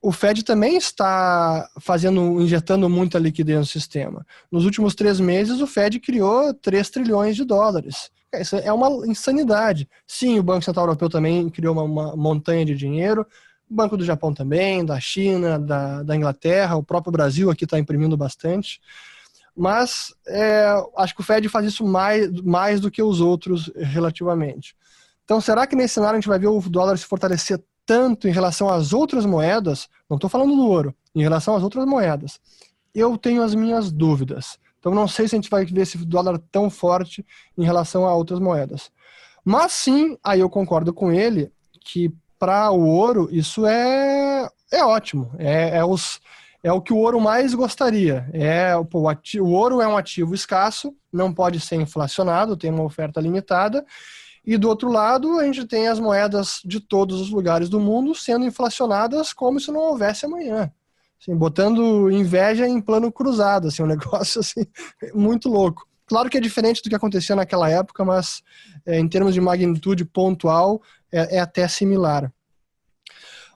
o 0.02 0.12
Fed 0.12 0.42
também 0.42 0.76
está 0.76 1.66
fazendo, 1.80 2.38
injetando 2.38 2.90
muita 2.90 3.18
liquidez 3.18 3.58
no 3.58 3.64
sistema. 3.64 4.26
Nos 4.52 4.66
últimos 4.66 4.94
três 4.94 5.18
meses, 5.18 5.62
o 5.62 5.66
Fed 5.66 5.98
criou 5.98 6.52
3 6.52 6.90
trilhões 6.90 7.34
de 7.36 7.42
dólares. 7.42 8.10
Isso 8.34 8.56
é 8.56 8.70
uma 8.70 9.06
insanidade. 9.06 9.88
Sim, 10.06 10.38
o 10.38 10.42
Banco 10.42 10.62
Central 10.62 10.84
Europeu 10.84 11.08
também 11.08 11.48
criou 11.48 11.72
uma, 11.72 11.84
uma 11.84 12.16
montanha 12.16 12.66
de 12.66 12.74
dinheiro, 12.74 13.26
Banco 13.68 13.96
do 13.96 14.04
Japão 14.04 14.32
também, 14.32 14.84
da 14.84 15.00
China, 15.00 15.58
da, 15.58 16.02
da 16.02 16.16
Inglaterra, 16.16 16.76
o 16.76 16.82
próprio 16.82 17.12
Brasil 17.12 17.50
aqui 17.50 17.64
está 17.64 17.78
imprimindo 17.78 18.16
bastante. 18.16 18.80
Mas 19.56 20.14
é, 20.26 20.66
acho 20.96 21.14
que 21.14 21.20
o 21.20 21.24
Fed 21.24 21.48
faz 21.48 21.66
isso 21.66 21.86
mais, 21.86 22.30
mais 22.42 22.80
do 22.80 22.90
que 22.90 23.02
os 23.02 23.20
outros 23.20 23.70
relativamente. 23.76 24.76
Então, 25.24 25.40
será 25.40 25.66
que 25.66 25.76
nesse 25.76 25.94
cenário 25.94 26.16
a 26.16 26.20
gente 26.20 26.28
vai 26.28 26.38
ver 26.38 26.48
o 26.48 26.60
dólar 26.60 26.98
se 26.98 27.06
fortalecer 27.06 27.62
tanto 27.86 28.28
em 28.28 28.32
relação 28.32 28.68
às 28.68 28.92
outras 28.92 29.24
moedas? 29.24 29.88
Não 30.08 30.16
estou 30.16 30.28
falando 30.28 30.54
do 30.54 30.66
ouro, 30.66 30.94
em 31.14 31.22
relação 31.22 31.54
às 31.54 31.62
outras 31.62 31.86
moedas. 31.86 32.40
Eu 32.94 33.16
tenho 33.16 33.42
as 33.42 33.54
minhas 33.54 33.90
dúvidas. 33.90 34.58
Então, 34.78 34.94
não 34.94 35.08
sei 35.08 35.26
se 35.26 35.34
a 35.34 35.38
gente 35.38 35.48
vai 35.48 35.64
ver 35.64 35.80
esse 35.80 35.96
dólar 35.98 36.38
tão 36.50 36.68
forte 36.68 37.24
em 37.56 37.64
relação 37.64 38.06
a 38.06 38.14
outras 38.14 38.38
moedas. 38.38 38.90
Mas 39.44 39.72
sim, 39.72 40.18
aí 40.22 40.40
eu 40.40 40.50
concordo 40.50 40.92
com 40.92 41.12
ele 41.12 41.50
que 41.80 42.12
para 42.44 42.70
o 42.70 42.86
ouro, 42.86 43.26
isso 43.32 43.66
é, 43.66 44.46
é 44.70 44.84
ótimo. 44.84 45.30
É, 45.38 45.78
é, 45.78 45.84
os, 45.84 46.20
é 46.62 46.70
o 46.70 46.82
que 46.82 46.92
o 46.92 46.98
ouro 46.98 47.18
mais 47.18 47.54
gostaria. 47.54 48.28
É 48.34 48.74
o, 48.76 49.08
ativo, 49.08 49.46
o 49.46 49.52
ouro 49.52 49.80
é 49.80 49.88
um 49.88 49.96
ativo 49.96 50.34
escasso, 50.34 50.94
não 51.10 51.32
pode 51.32 51.58
ser 51.58 51.76
inflacionado, 51.76 52.54
tem 52.54 52.70
uma 52.70 52.84
oferta 52.84 53.18
limitada. 53.18 53.82
E 54.44 54.58
do 54.58 54.68
outro 54.68 54.90
lado, 54.90 55.38
a 55.38 55.44
gente 55.46 55.64
tem 55.64 55.88
as 55.88 55.98
moedas 55.98 56.60
de 56.62 56.80
todos 56.80 57.18
os 57.18 57.30
lugares 57.30 57.70
do 57.70 57.80
mundo 57.80 58.14
sendo 58.14 58.44
inflacionadas 58.44 59.32
como 59.32 59.58
se 59.58 59.72
não 59.72 59.80
houvesse 59.80 60.26
amanhã. 60.26 60.70
Assim, 61.18 61.34
botando 61.34 62.10
inveja 62.10 62.68
em 62.68 62.78
plano 62.78 63.10
cruzado, 63.10 63.68
assim, 63.68 63.82
um 63.82 63.86
negócio 63.88 64.40
assim, 64.40 64.66
muito 65.14 65.48
louco. 65.48 65.88
Claro 66.06 66.28
que 66.28 66.36
é 66.36 66.40
diferente 66.40 66.82
do 66.82 66.88
que 66.88 66.94
acontecia 66.94 67.34
naquela 67.34 67.68
época, 67.70 68.04
mas 68.04 68.42
é, 68.84 68.98
em 68.98 69.08
termos 69.08 69.34
de 69.34 69.40
magnitude 69.40 70.04
pontual, 70.04 70.82
é, 71.10 71.36
é 71.36 71.40
até 71.40 71.66
similar. 71.66 72.30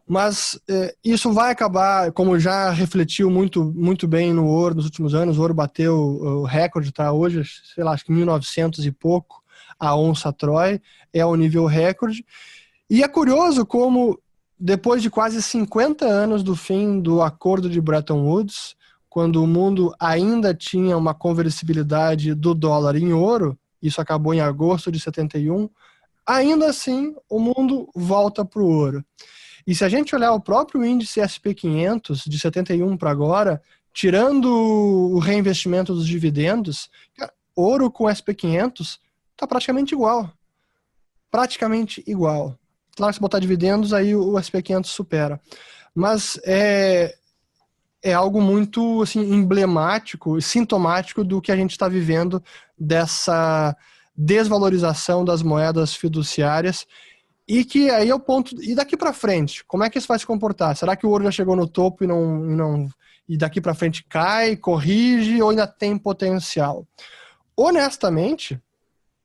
Mas 0.07 0.59
é, 0.67 0.95
isso 1.05 1.31
vai 1.33 1.53
acabar, 1.53 2.11
como 2.13 2.39
já 2.39 2.71
refletiu 2.71 3.29
muito, 3.31 3.63
muito 3.77 4.09
bem 4.09 4.33
no 4.33 4.47
ouro 4.47 4.77
nos 4.77 4.87
últimos 4.87 5.15
anos, 5.15 5.37
o 5.37 5.43
ouro 5.43 5.53
bateu 5.53 5.95
o 5.95 6.45
recorde, 6.45 6.89
está 6.89 7.13
hoje, 7.13 7.43
sei 7.75 7.85
lá, 7.85 7.93
acho 7.93 8.07
que 8.07 8.13
1900 8.13 8.87
e 8.87 8.91
pouco, 8.91 9.43
a 9.79 9.95
onça 9.95 10.33
Troy, 10.33 10.81
é 11.13 11.25
o 11.27 11.37
nível 11.37 11.67
recorde. 11.67 12.25
E 12.89 13.03
é 13.03 13.09
curioso 13.09 13.67
como, 13.67 14.19
depois 14.59 15.03
de 15.03 15.11
quase 15.11 15.43
50 15.43 16.07
anos 16.07 16.43
do 16.43 16.57
fim 16.57 17.01
do 17.01 17.21
acordo 17.21 17.69
de 17.69 17.79
Bretton 17.79 18.25
Woods, 18.25 18.78
quando 19.19 19.43
o 19.43 19.49
mundo 19.49 19.93
ainda 19.99 20.55
tinha 20.55 20.97
uma 20.97 21.13
conversibilidade 21.13 22.37
do 22.37 22.55
dólar 22.55 22.95
em 22.95 23.13
ouro, 23.13 23.59
isso 23.83 24.01
acabou 24.01 24.33
em 24.33 24.41
agosto 24.41 24.93
de 24.93 25.01
71, 25.01 25.69
ainda 26.25 26.71
assim 26.71 27.17
o 27.29 27.41
mundo 27.41 27.91
volta 27.97 28.45
para 28.45 28.63
o 28.63 28.65
ouro. 28.65 29.05
E 29.67 29.75
se 29.75 29.85
a 29.85 29.89
gente 29.89 30.15
olhar 30.15 30.33
o 30.35 30.41
próprio 30.41 30.85
índice 30.85 31.19
SP500 31.19 32.29
de 32.29 32.39
71 32.39 32.97
para 32.97 33.11
agora, 33.11 33.61
tirando 33.93 34.53
o 34.53 35.19
reinvestimento 35.19 35.93
dos 35.93 36.07
dividendos, 36.07 36.89
ouro 37.57 37.91
com 37.91 38.05
SP500 38.05 39.01
está 39.33 39.49
praticamente 39.49 39.97
igual. 39.97 40.31
Praticamente 41.29 42.05
igual. 42.07 42.57
Claro 42.95 43.13
se 43.13 43.21
botar 43.21 43.41
dividendos, 43.41 43.93
aí 43.93 44.15
o 44.15 44.35
SP500 44.35 44.87
supera. 44.87 45.41
Mas 45.93 46.39
é, 46.45 47.18
é 48.03 48.13
algo 48.13 48.41
muito 48.41 49.03
assim, 49.03 49.21
emblemático 49.21 50.39
e 50.39 50.43
sintomático 50.43 51.25
do 51.25 51.41
que 51.41 51.53
a 51.53 51.57
gente 51.57 51.73
está 51.73 51.89
vivendo 51.89 52.43
dessa 52.79 53.77
desvalorização 54.17 55.25
das 55.25 55.43
moedas 55.43 55.95
fiduciárias 55.95 56.87
e 57.47 57.65
que 57.65 57.89
aí 57.91 58.11
é 58.11 58.15
o 58.15 58.21
ponto. 58.21 58.55
E 58.63 58.75
daqui 58.75 58.97
para 58.97 59.13
frente, 59.13 59.65
como 59.65 59.83
é 59.83 59.89
que 59.89 59.99
isso 59.99 60.09
vai 60.09 60.19
se 60.19 60.27
comportar? 60.27 60.77
Será 60.77 60.95
que 60.95 61.07
o 61.07 61.11
ouro 61.11 61.25
já 61.25 61.31
chegou 61.31 61.57
no 61.57 61.67
topo 61.67 62.05
e 62.05 62.07
não, 62.07 62.51
e, 62.51 62.55
não, 62.55 62.89
e 63.29 63.39
daqui 63.39 63.61
para 63.61 63.75
frente 63.75 64.05
cai, 64.05 64.55
corrige 64.55 65.41
ou 65.41 65.51
ainda 65.51 65.67
tem 65.67 65.97
potencial? 65.97 66.87
Honestamente, 67.57 68.61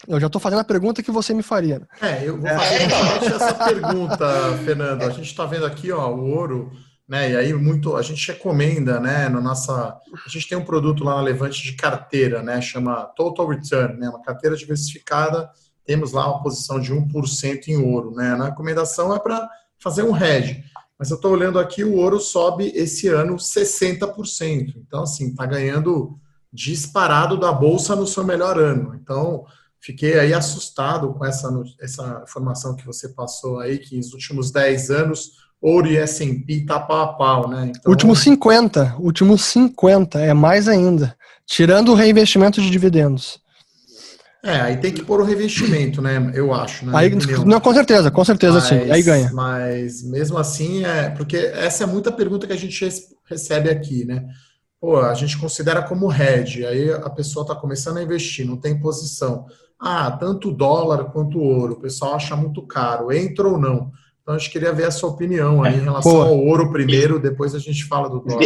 eu 0.08 0.20
já 0.20 0.28
estou 0.28 0.42
fazendo 0.42 0.60
a 0.60 0.66
pergunta 0.66 1.04
que 1.04 1.12
você 1.12 1.34
me 1.34 1.44
faria. 1.44 1.82
É, 2.02 2.28
eu 2.28 2.40
vou 2.40 2.50
fazer 2.50 2.76
é. 3.32 3.36
essa 3.36 3.54
pergunta, 3.54 4.58
Fernando. 4.64 5.04
A 5.04 5.10
gente 5.10 5.28
está 5.28 5.46
vendo 5.46 5.66
aqui, 5.66 5.92
ó, 5.92 6.10
o 6.10 6.32
ouro, 6.32 6.72
né? 7.08 7.32
E 7.32 7.36
aí 7.36 7.54
muito 7.54 7.96
a 7.96 8.02
gente 8.02 8.32
recomenda, 8.32 9.00
né? 9.00 9.30
Na 9.30 9.42
nossa, 9.42 9.98
a 10.26 10.30
gente 10.30 10.48
tem 10.48 10.58
um 10.58 10.66
produto 10.66 11.04
lá 11.04 11.16
na 11.16 11.22
Levante 11.22 11.62
de 11.64 11.74
carteira, 11.74 12.42
né? 12.42 12.62
Chama 12.62 13.06
Total 13.16 13.48
Return, 13.48 14.00
né? 14.00 14.10
Uma 14.10 14.22
carteira 14.22 14.56
diversificada 14.56 15.50
temos 15.86 16.12
lá 16.12 16.28
uma 16.28 16.42
posição 16.42 16.80
de 16.80 16.94
1% 16.94 17.68
em 17.68 17.78
ouro. 17.78 18.12
Né? 18.12 18.36
Na 18.36 18.46
recomendação 18.46 19.16
é 19.16 19.20
para 19.20 19.50
fazer 19.78 20.04
um 20.04 20.16
hedge. 20.16 20.64
Mas 20.98 21.10
eu 21.10 21.16
estou 21.16 21.32
olhando 21.32 21.60
aqui, 21.60 21.84
o 21.84 21.96
ouro 21.96 22.20
sobe 22.20 22.72
esse 22.76 23.08
ano 23.08 23.36
60%. 23.36 24.74
Então, 24.78 25.04
assim, 25.04 25.30
está 25.30 25.46
ganhando 25.46 26.18
disparado 26.52 27.38
da 27.38 27.52
Bolsa 27.52 27.96
no 27.96 28.08
seu 28.08 28.24
melhor 28.24 28.58
ano. 28.60 28.96
Então, 28.96 29.44
fiquei 29.82 30.18
aí 30.20 30.34
assustado 30.34 31.14
com 31.14 31.26
essa, 31.26 31.50
essa 31.82 32.24
informação 32.24 32.76
que 32.76 32.86
você 32.86 33.10
passou 33.10 33.60
aí, 33.60 33.80
que 33.80 33.98
nos 33.98 34.14
últimos 34.14 34.52
10 34.52 34.92
anos, 34.92 35.32
ouro 35.64 35.88
e 35.88 35.96
S&P 35.98 36.66
tá 36.66 36.78
pau 36.78 37.02
a 37.02 37.14
pau, 37.14 37.48
né? 37.48 37.72
Então, 37.74 37.90
últimos 37.90 38.20
50, 38.20 38.98
últimos 39.00 39.46
50, 39.46 40.20
é 40.20 40.34
mais 40.34 40.68
ainda. 40.68 41.16
Tirando 41.48 41.94
o 41.94 41.96
reinvestimento 41.96 42.62
de 42.62 42.70
dividendos. 42.70 43.42
É, 44.44 44.60
aí 44.60 44.78
tem 44.78 44.92
que 44.92 45.02
pôr 45.02 45.22
o 45.22 45.24
revestimento, 45.24 46.02
né? 46.02 46.32
Eu 46.36 46.54
acho, 46.54 46.86
né? 46.86 46.92
Aí, 46.94 47.10
não, 47.46 47.62
com 47.62 47.74
certeza, 47.74 48.12
com 48.12 48.26
certeza 48.26 48.56
mas, 48.56 48.66
sim. 48.66 48.92
Aí 48.92 49.02
ganha. 49.02 49.32
Mas 49.32 50.04
mesmo 50.04 50.38
assim, 50.38 50.84
é 50.84 51.10
porque 51.10 51.38
essa 51.38 51.86
é 51.86 51.88
muita 51.88 52.12
pergunta 52.12 52.46
que 52.46 52.52
a 52.52 52.58
gente 52.58 52.86
recebe 53.26 53.70
aqui, 53.70 54.04
né? 54.04 54.26
Pô, 54.82 55.00
a 55.00 55.14
gente 55.14 55.38
considera 55.38 55.82
como 55.82 56.12
hedge, 56.12 56.66
aí 56.66 56.92
a 56.92 57.10
pessoa 57.10 57.44
está 57.44 57.56
começando 57.56 57.98
a 58.00 58.04
investir, 58.04 58.46
não 58.46 58.58
tem 58.58 58.78
posição. 58.78 59.46
Ah, 59.80 60.12
tanto 60.12 60.52
dólar 60.52 61.06
quanto 61.06 61.40
ouro, 61.40 61.76
o 61.76 61.80
pessoal 61.80 62.16
acha 62.16 62.36
muito 62.36 62.62
caro, 62.68 63.14
entra 63.14 63.48
ou 63.48 63.58
não? 63.58 63.94
Então 64.24 64.36
a 64.36 64.38
gente 64.38 64.52
queria 64.52 64.72
ver 64.72 64.86
a 64.86 64.92
sua 64.92 65.10
opinião 65.10 65.62
aí 65.62 65.76
em 65.76 65.84
relação 65.84 66.14
Pô. 66.14 66.22
ao 66.22 66.40
ouro 66.40 66.72
primeiro, 66.72 67.20
depois 67.20 67.54
a 67.54 67.60
gente 67.60 67.84
fala 67.84 68.10
do 68.10 68.22
dólar. 68.22 68.46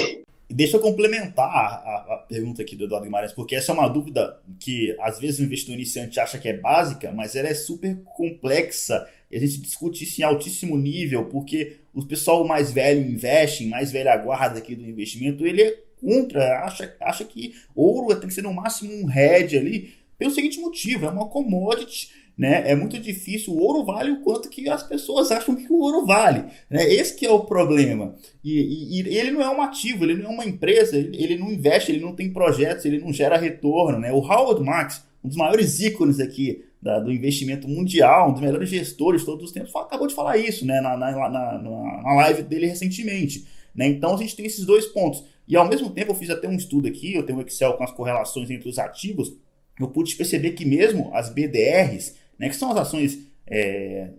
Deixa 0.50 0.78
eu 0.78 0.82
complementar 0.82 1.46
a, 1.46 2.16
a, 2.16 2.26
pergunta 2.28 2.64
aqui 2.64 2.76
do 2.76 2.86
Eduardo 2.86 3.06
Guimarães, 3.06 3.34
porque 3.34 3.56
essa 3.56 3.72
é 3.72 3.76
uma 3.76 3.88
dúvida 3.88 4.40
que 4.60 4.96
às 5.02 5.20
vezes 5.20 5.40
o 5.40 5.44
investidor 5.44 5.76
iniciante 5.76 6.20
acha 6.20 6.40
que 6.40 6.48
é 6.48 6.58
básica, 6.58 7.12
mas 7.12 7.36
ela 7.36 7.50
é 7.50 7.54
super 7.54 7.96
complexa 8.16 9.08
e 9.30 9.38
a 9.38 9.40
gente 9.40 9.62
discute 9.62 10.04
isso 10.04 10.20
em 10.20 10.24
altíssimo 10.24 10.76
nível, 10.78 11.26
porque 11.26 11.78
o 11.94 12.04
pessoal 12.04 12.48
mais 12.48 12.72
velho 12.72 13.02
investe, 13.02 13.68
mais 13.68 13.92
velha 13.92 14.18
guarda 14.18 14.58
aqui 14.58 14.74
do 14.74 14.86
investimento, 14.86 15.46
ele 15.46 15.62
é 15.62 15.78
contra, 16.02 16.64
acha, 16.64 16.96
acha 17.02 17.24
que 17.26 17.54
ouro 17.76 18.16
tem 18.16 18.30
que 18.30 18.34
ser 18.34 18.42
no 18.42 18.54
máximo 18.54 18.92
um 18.92 19.12
hedge 19.12 19.58
ali, 19.58 19.94
pelo 20.18 20.32
seguinte 20.32 20.60
motivo, 20.60 21.06
é 21.06 21.10
uma 21.10 21.28
commodity 21.28 22.10
né? 22.38 22.70
É 22.70 22.76
muito 22.76 23.00
difícil. 23.00 23.54
O 23.54 23.60
ouro 23.60 23.84
vale 23.84 24.12
o 24.12 24.22
quanto 24.22 24.50
que 24.50 24.70
as 24.70 24.84
pessoas 24.84 25.32
acham 25.32 25.56
que 25.56 25.72
o 25.72 25.80
ouro 25.80 26.06
vale. 26.06 26.46
Né? 26.70 26.88
Esse 26.94 27.16
que 27.16 27.26
é 27.26 27.32
o 27.32 27.40
problema. 27.40 28.16
E, 28.44 29.00
e, 29.00 29.02
e, 29.02 29.18
ele 29.18 29.32
não 29.32 29.42
é 29.42 29.50
um 29.50 29.62
ativo, 29.62 30.06
ele 30.06 30.16
não 30.16 30.30
é 30.30 30.34
uma 30.34 30.46
empresa, 30.46 30.96
ele, 30.96 31.18
ele, 31.22 31.38
não 31.38 31.52
investe, 31.52 31.92
ele 31.92 32.00
não 32.00 32.16
tem 32.16 32.32
projetos, 32.32 32.86
ele 32.86 33.00
não 33.00 33.12
gera 33.12 33.38
retorno. 33.38 34.00
Né? 34.00 34.12
O 34.12 34.20
Howard 34.20 34.64
Marks, 34.64 35.04
um 35.24 35.28
dos 35.28 35.38
maiores 35.38 35.80
ícones 35.80 36.20
aqui 36.20 36.64
da, 36.80 37.00
do 37.00 37.12
investimento 37.12 37.68
mundial, 37.68 38.30
um 38.30 38.34
dos 38.34 38.42
melhores 38.42 38.70
gestores 38.70 39.24
todos 39.24 39.46
os 39.46 39.52
tempos, 39.52 39.76
acabou 39.76 40.06
de 40.06 40.14
falar 40.14 40.38
isso 40.38 40.64
né? 40.64 40.80
na, 40.80 40.96
na, 40.96 41.12
na, 41.30 41.58
na 41.58 42.16
live 42.18 42.44
dele 42.44 42.68
recentemente. 42.68 43.48
Né? 43.74 43.88
Então 43.88 44.14
a 44.14 44.18
gente 44.18 44.36
tem 44.36 44.46
esses 44.46 44.64
dois 44.64 44.86
pontos. 44.86 45.24
E 45.48 45.56
ao 45.56 45.68
mesmo 45.68 45.90
tempo 45.90 46.12
eu 46.12 46.16
fiz 46.16 46.30
até 46.30 46.48
um 46.48 46.56
estudo 46.56 46.88
aqui, 46.88 47.16
eu 47.16 47.24
tenho 47.24 47.40
um 47.40 47.42
Excel 47.42 47.74
com 47.74 47.84
as 47.84 47.92
correlações 47.92 48.52
entre 48.52 48.70
os 48.70 48.78
ativos, 48.78 49.34
eu 49.80 49.88
pude 49.88 50.16
perceber 50.16 50.52
que 50.52 50.66
mesmo 50.66 51.12
as 51.14 51.30
BDRs, 51.30 52.16
né, 52.40 52.50
que 52.50 52.56
são 52.56 52.72
as 52.72 52.78
ações 52.78 53.28
é, 53.50 54.10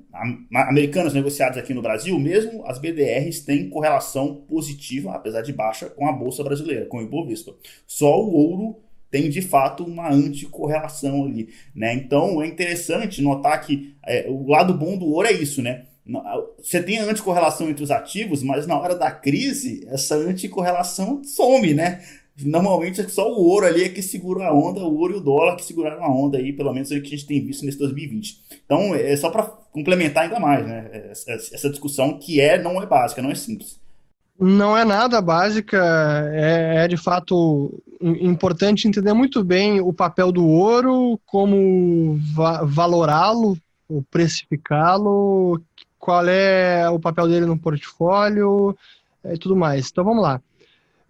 americanas 0.53 1.13
negociadas 1.13 1.59
aqui 1.59 1.75
no 1.75 1.83
Brasil, 1.83 2.19
mesmo 2.19 2.65
as 2.67 2.79
BDRs 2.79 3.41
têm 3.41 3.69
correlação 3.69 4.43
positiva, 4.49 5.13
apesar 5.13 5.43
de 5.43 5.53
baixa, 5.53 5.87
com 5.91 6.07
a 6.07 6.13
Bolsa 6.13 6.43
Brasileira, 6.43 6.87
com 6.87 6.99
o 6.99 7.03
Ibovespa. 7.03 7.55
Só 7.87 8.23
o 8.23 8.33
ouro 8.33 8.81
tem 9.11 9.29
de 9.29 9.43
fato 9.43 9.85
uma 9.85 10.11
anticorrelação 10.11 11.25
ali. 11.25 11.49
Né? 11.75 11.95
Então 11.95 12.43
é 12.43 12.47
interessante 12.47 13.23
notar 13.23 13.61
que 13.65 13.95
é, 14.07 14.27
o 14.29 14.49
lado 14.49 14.75
bom 14.75 14.97
do 14.97 15.07
ouro 15.07 15.29
é 15.29 15.33
isso, 15.33 15.63
né? 15.63 15.85
Você 16.57 16.83
tem 16.83 16.99
a 16.99 17.05
anticorrelação 17.05 17.69
entre 17.69 17.85
os 17.85 17.91
ativos, 17.91 18.43
mas 18.43 18.67
na 18.67 18.81
hora 18.81 18.95
da 18.95 19.11
crise, 19.11 19.87
essa 19.91 20.15
anticorrelação 20.15 21.23
some, 21.23 21.75
né? 21.75 22.03
Normalmente 22.45 23.01
é 23.01 23.09
só 23.09 23.29
o 23.29 23.37
ouro 23.37 23.67
ali 23.67 23.85
é 23.85 23.89
que 23.89 24.03
segura 24.03 24.47
a 24.47 24.55
onda, 24.55 24.81
o 24.81 24.97
ouro 24.97 25.15
e 25.15 25.17
o 25.17 25.21
dólar 25.21 25.57
que 25.57 25.65
seguraram 25.65 26.05
a 26.05 26.09
onda 26.09 26.39
aí, 26.39 26.53
pelo 26.53 26.73
menos 26.73 26.91
é 26.93 26.97
o 26.97 27.03
que 27.03 27.09
a 27.09 27.11
gente 27.11 27.27
tem 27.27 27.45
visto 27.45 27.65
nesse 27.65 27.79
2020. 27.79 28.41
Então, 28.65 28.95
é 28.95 29.17
só 29.17 29.31
para 29.31 29.43
complementar 29.73 30.25
ainda 30.25 30.39
mais, 30.39 30.67
né? 30.67 31.11
Essa 31.11 31.71
discussão 31.71 32.19
que 32.19 32.41
é, 32.41 32.61
não 32.63 32.81
é 32.81 32.87
básica, 32.87 33.21
não 33.21 33.31
é 33.31 33.35
simples. 33.35 33.81
Não 34.39 34.77
é 34.77 34.85
nada 34.85 35.21
básica, 35.21 35.77
é, 36.33 36.85
é 36.85 36.89
de 36.89 36.97
fato 36.97 37.73
importante 38.01 38.87
entender 38.87 39.13
muito 39.13 39.43
bem 39.43 39.81
o 39.81 39.93
papel 39.93 40.31
do 40.31 40.47
ouro, 40.47 41.19
como 41.27 42.21
va 42.35 42.63
valorá-lo, 42.63 43.59
precificá-lo, 44.11 45.61
qual 45.99 46.27
é 46.29 46.89
o 46.89 47.01
papel 47.01 47.27
dele 47.27 47.47
no 47.47 47.59
portfólio 47.59 48.77
e 49.25 49.37
tudo 49.37 49.57
mais. 49.57 49.91
Então 49.91 50.05
vamos 50.05 50.23
lá. 50.23 50.41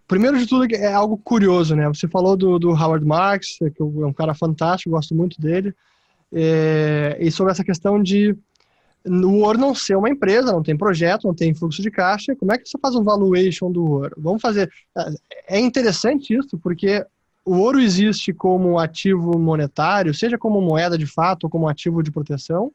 Primeiro 0.08 0.38
de 0.38 0.46
tudo, 0.46 0.66
é 0.74 0.92
algo 0.92 1.18
curioso, 1.18 1.76
né? 1.76 1.86
Você 1.86 2.08
falou 2.08 2.34
do, 2.34 2.58
do 2.58 2.70
Howard 2.70 3.04
Marks, 3.04 3.58
que 3.58 3.82
é 3.82 3.84
um 3.84 4.12
cara 4.12 4.32
fantástico, 4.32 4.90
gosto 4.90 5.14
muito 5.14 5.38
dele, 5.38 5.74
é, 6.32 7.18
e 7.20 7.30
sobre 7.30 7.52
essa 7.52 7.62
questão 7.62 8.02
de 8.02 8.34
o 9.06 9.40
ouro 9.40 9.58
não 9.58 9.74
ser 9.74 9.96
uma 9.96 10.08
empresa, 10.08 10.50
não 10.50 10.62
tem 10.62 10.76
projeto, 10.76 11.26
não 11.26 11.34
tem 11.34 11.54
fluxo 11.54 11.82
de 11.82 11.90
caixa, 11.90 12.34
como 12.34 12.52
é 12.52 12.58
que 12.58 12.68
você 12.68 12.78
faz 12.78 12.94
um 12.94 13.04
valuation 13.04 13.70
do 13.70 13.84
ouro? 13.84 14.14
Vamos 14.18 14.40
fazer. 14.40 14.70
É 15.46 15.60
interessante 15.60 16.34
isso, 16.34 16.58
porque 16.58 17.04
o 17.44 17.58
ouro 17.58 17.78
existe 17.78 18.32
como 18.32 18.78
ativo 18.78 19.38
monetário, 19.38 20.14
seja 20.14 20.38
como 20.38 20.60
moeda 20.60 20.96
de 20.96 21.06
fato 21.06 21.44
ou 21.44 21.50
como 21.50 21.68
ativo 21.68 22.02
de 22.02 22.10
proteção, 22.10 22.72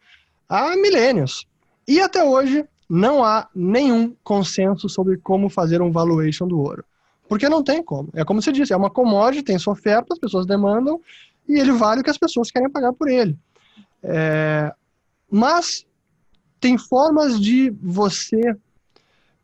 há 0.47 0.75
milênios. 0.75 1.45
E 1.87 1.99
até 1.99 2.23
hoje 2.23 2.63
não 2.89 3.23
há 3.23 3.47
nenhum 3.55 4.15
consenso 4.23 4.87
sobre 4.87 5.17
como 5.17 5.49
fazer 5.49 5.81
um 5.81 5.91
valuation 5.91 6.47
do 6.47 6.59
ouro. 6.59 6.85
Porque 7.27 7.49
não 7.49 7.63
tem 7.63 7.83
como. 7.83 8.09
É 8.13 8.23
como 8.23 8.41
você 8.41 8.51
disse, 8.51 8.73
é 8.73 8.77
uma 8.77 8.89
commodity, 8.89 9.43
tem 9.43 9.59
sua 9.59 9.73
oferta, 9.73 10.13
as 10.13 10.19
pessoas 10.19 10.45
demandam, 10.45 10.99
e 11.47 11.59
ele 11.59 11.71
vale 11.71 12.01
o 12.01 12.03
que 12.03 12.09
as 12.09 12.17
pessoas 12.17 12.51
querem 12.51 12.69
pagar 12.69 12.93
por 12.93 13.07
ele. 13.07 13.37
É, 14.03 14.73
mas 15.29 15.85
tem 16.59 16.77
formas 16.77 17.39
de 17.39 17.69
você, 17.81 18.55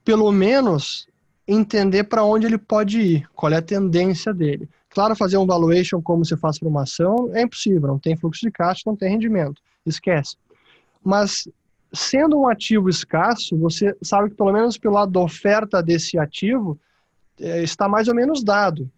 pelo 0.04 0.32
menos, 0.32 1.08
entender 1.48 2.04
para 2.04 2.24
onde 2.24 2.46
ele 2.46 2.58
pode 2.58 3.00
ir, 3.02 3.30
qual 3.34 3.52
é 3.52 3.58
a 3.58 3.62
tendência 3.62 4.34
dele. 4.34 4.70
Claro, 4.90 5.16
fazer 5.16 5.38
um 5.38 5.46
valuation 5.46 6.02
como 6.02 6.24
você 6.26 6.38
faz 6.38 6.60
para 6.60 6.68
uma 6.68 6.84
ação 6.84 7.30
é 7.34 7.42
impossível, 7.42 7.88
não 7.88 8.00
tem 8.00 8.16
fluxo 8.16 8.46
de 8.46 8.52
caixa, 8.52 8.84
não 8.86 8.96
tem 8.96 9.10
rendimento, 9.10 9.62
esquece. 9.86 10.36
Mas 11.04 11.48
sendo 11.92 12.40
um 12.40 12.48
ativo 12.48 12.90
escasso, 12.90 13.58
você 13.58 13.96
sabe 14.02 14.30
que 14.30 14.36
pelo 14.36 14.54
menos 14.54 14.78
pelo 14.78 14.94
lado 14.94 15.12
da 15.12 15.20
oferta 15.20 15.82
desse 15.82 16.18
ativo 16.18 16.80
está 17.40 17.88
mais 17.88 18.08
ou 18.08 18.16
menos 18.16 18.44
dado. 18.44 18.90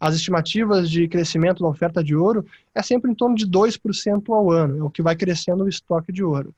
As 0.00 0.14
estimativas 0.14 0.88
de 0.88 1.08
crescimento 1.08 1.62
da 1.62 1.68
oferta 1.68 2.02
de 2.04 2.14
ouro 2.14 2.46
é 2.74 2.82
sempre 2.82 3.10
em 3.10 3.14
torno 3.14 3.34
de 3.34 3.46
2% 3.46 4.22
ao 4.28 4.50
ano, 4.50 4.78
é 4.78 4.82
o 4.84 4.90
que 4.90 5.02
vai 5.02 5.16
crescendo 5.16 5.64
o 5.64 5.68
estoque 5.68 6.12
de 6.12 6.22
ouro. 6.22 6.54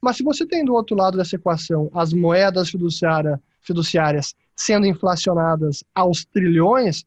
Mas 0.00 0.16
se 0.16 0.22
você 0.22 0.46
tem 0.46 0.64
do 0.64 0.72
outro 0.72 0.96
lado 0.96 1.18
dessa 1.18 1.36
equação 1.36 1.90
as 1.94 2.12
moedas 2.12 2.70
fiduciária, 2.70 3.40
fiduciárias 3.60 4.34
sendo 4.56 4.86
inflacionadas 4.86 5.84
aos 5.94 6.24
trilhões, 6.24 7.04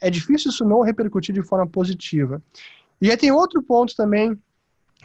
é 0.00 0.10
difícil 0.10 0.50
isso 0.50 0.64
não 0.64 0.82
repercutir 0.82 1.34
de 1.34 1.42
forma 1.42 1.66
positiva. 1.66 2.42
E 3.00 3.10
aí 3.10 3.16
tem 3.16 3.32
outro 3.32 3.62
ponto 3.62 3.94
também 3.96 4.38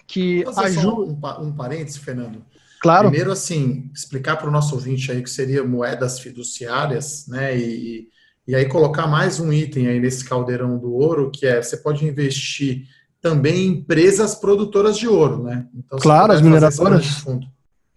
que 0.05 0.43
ajuda. 0.57 1.11
Um, 1.41 1.47
um 1.47 1.51
parêntese, 1.51 1.99
Fernando. 1.99 2.43
Claro. 2.83 3.07
Primeiro, 3.07 3.31
assim, 3.31 3.89
explicar 3.95 4.35
para 4.35 4.49
o 4.49 4.51
nosso 4.51 4.75
ouvinte 4.75 5.09
aí 5.09 5.23
que 5.23 5.29
seria 5.29 5.63
moedas 5.63 6.19
fiduciárias, 6.19 7.25
né? 7.29 7.57
E, 7.57 8.09
e 8.45 8.53
aí 8.53 8.65
colocar 8.65 9.07
mais 9.07 9.39
um 9.39 9.53
item 9.53 9.87
aí 9.87 10.01
nesse 10.01 10.25
caldeirão 10.25 10.77
do 10.77 10.93
ouro, 10.93 11.31
que 11.31 11.47
é 11.47 11.61
você 11.61 11.77
pode 11.77 12.05
investir 12.05 12.85
também 13.21 13.55
em 13.55 13.67
empresas 13.67 14.35
produtoras 14.35 14.97
de 14.97 15.07
ouro, 15.07 15.43
né? 15.43 15.65
Então, 15.73 15.97
claro, 15.97 16.33
as 16.33 16.41
mineradoras. 16.41 17.23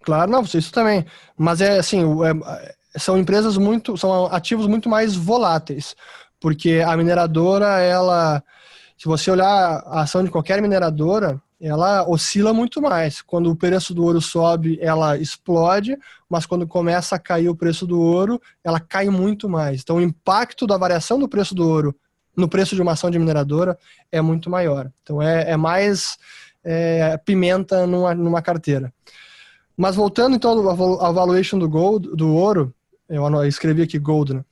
Claro, 0.05 0.31
não, 0.31 0.41
isso 0.43 0.71
também. 0.71 1.05
Mas 1.37 1.59
é 1.59 1.79
assim, 1.79 2.01
é, 2.23 2.75
são 2.97 3.17
empresas 3.17 3.57
muito, 3.57 3.97
são 3.97 4.27
ativos 4.27 4.67
muito 4.67 4.87
mais 4.87 5.17
voláteis, 5.17 5.97
porque 6.39 6.81
a 6.85 6.95
mineradora, 6.95 7.81
ela, 7.81 8.41
se 8.97 9.05
você 9.05 9.29
olhar 9.29 9.83
a 9.85 10.03
ação 10.03 10.23
de 10.23 10.31
qualquer 10.31 10.61
mineradora, 10.61 11.41
ela 11.59 12.07
oscila 12.07 12.53
muito 12.53 12.81
mais. 12.81 13.21
Quando 13.21 13.49
o 13.49 13.55
preço 13.55 13.93
do 13.93 14.03
ouro 14.03 14.21
sobe, 14.21 14.77
ela 14.81 15.17
explode, 15.17 15.97
mas 16.29 16.45
quando 16.45 16.67
começa 16.67 17.15
a 17.15 17.19
cair 17.19 17.49
o 17.49 17.55
preço 17.55 17.87
do 17.87 17.99
ouro, 17.99 18.39
ela 18.63 18.79
cai 18.79 19.09
muito 19.09 19.49
mais. 19.49 19.81
Então, 19.81 19.97
o 19.97 20.01
impacto 20.01 20.67
da 20.67 20.77
variação 20.77 21.17
do 21.17 21.27
preço 21.27 21.55
do 21.55 21.67
ouro 21.67 21.95
no 22.35 22.47
preço 22.47 22.75
de 22.75 22.81
uma 22.81 22.91
ação 22.91 23.09
de 23.09 23.17
mineradora 23.17 23.77
é 24.11 24.21
muito 24.21 24.49
maior. 24.49 24.91
Então, 25.01 25.19
é, 25.21 25.51
é 25.51 25.57
mais 25.57 26.17
é, 26.63 27.17
pimenta 27.17 27.87
numa, 27.87 28.13
numa 28.13 28.41
carteira. 28.41 28.93
Mas 29.75 29.95
voltando 29.95 30.35
então 30.35 30.51
ao 30.69 31.13
valuation 31.13 31.57
do 31.57 31.69
gold, 31.69 32.15
do 32.15 32.33
ouro, 32.33 32.73
eu 33.09 33.45
escrevi 33.45 33.81
aqui 33.81 33.97
gold, 33.97 34.33
né? 34.33 34.45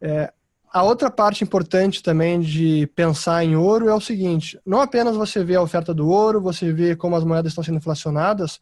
É, 0.00 0.32
a 0.76 0.82
outra 0.82 1.10
parte 1.10 1.42
importante 1.42 2.02
também 2.02 2.38
de 2.38 2.86
pensar 2.94 3.42
em 3.42 3.56
ouro 3.56 3.88
é 3.88 3.94
o 3.94 4.00
seguinte: 4.00 4.60
não 4.64 4.78
apenas 4.78 5.16
você 5.16 5.42
vê 5.42 5.54
a 5.54 5.62
oferta 5.62 5.94
do 5.94 6.06
ouro, 6.06 6.38
você 6.38 6.70
vê 6.70 6.94
como 6.94 7.16
as 7.16 7.24
moedas 7.24 7.52
estão 7.52 7.64
sendo 7.64 7.78
inflacionadas, 7.78 8.60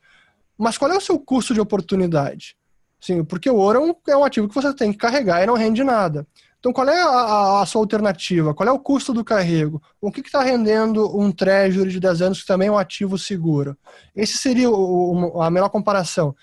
mas 0.57 0.79
qual 0.79 0.93
é 0.93 0.97
o 0.97 1.01
seu 1.01 1.19
custo 1.19 1.53
de 1.53 1.61
oportunidade? 1.61 2.57
Sim, 3.01 3.25
porque 3.25 3.51
o 3.51 3.57
ouro 3.57 3.81
é 3.81 3.83
um, 3.83 3.95
é 4.12 4.17
um 4.17 4.25
ativo 4.25 4.49
que 4.49 4.55
você 4.55 4.73
tem 4.73 4.93
que 4.93 4.99
carregar 4.99 5.43
e 5.43 5.47
não 5.47 5.55
rende 5.55 5.83
nada. 5.83 6.25
Então, 6.61 6.73
qual 6.73 6.89
é 6.89 7.03
a, 7.03 7.61
a, 7.61 7.67
sua 7.67 7.83
alternativa? 7.83 8.55
Qual 8.55 8.69
é 8.69 8.73
o 8.73 8.79
custo 8.79 9.12
do 9.12 9.25
carrego? 9.25 9.83
O 10.01 10.12
que 10.12 10.21
está 10.21 10.41
rendendo 10.41 11.21
um 11.21 11.33
treasury 11.33 11.91
de 11.91 11.99
10 11.99 12.23
anos 12.23 12.41
que 12.43 12.47
também 12.47 12.69
é 12.69 12.71
um 12.71 12.79
ativo 12.79 13.19
seguro? 13.19 13.77
Esse 14.15 14.39
seria 14.39 14.71
o, 14.71 15.37
o, 15.37 15.43
a 15.43 15.51
melhor 15.51 15.69
comparação. 15.69 16.35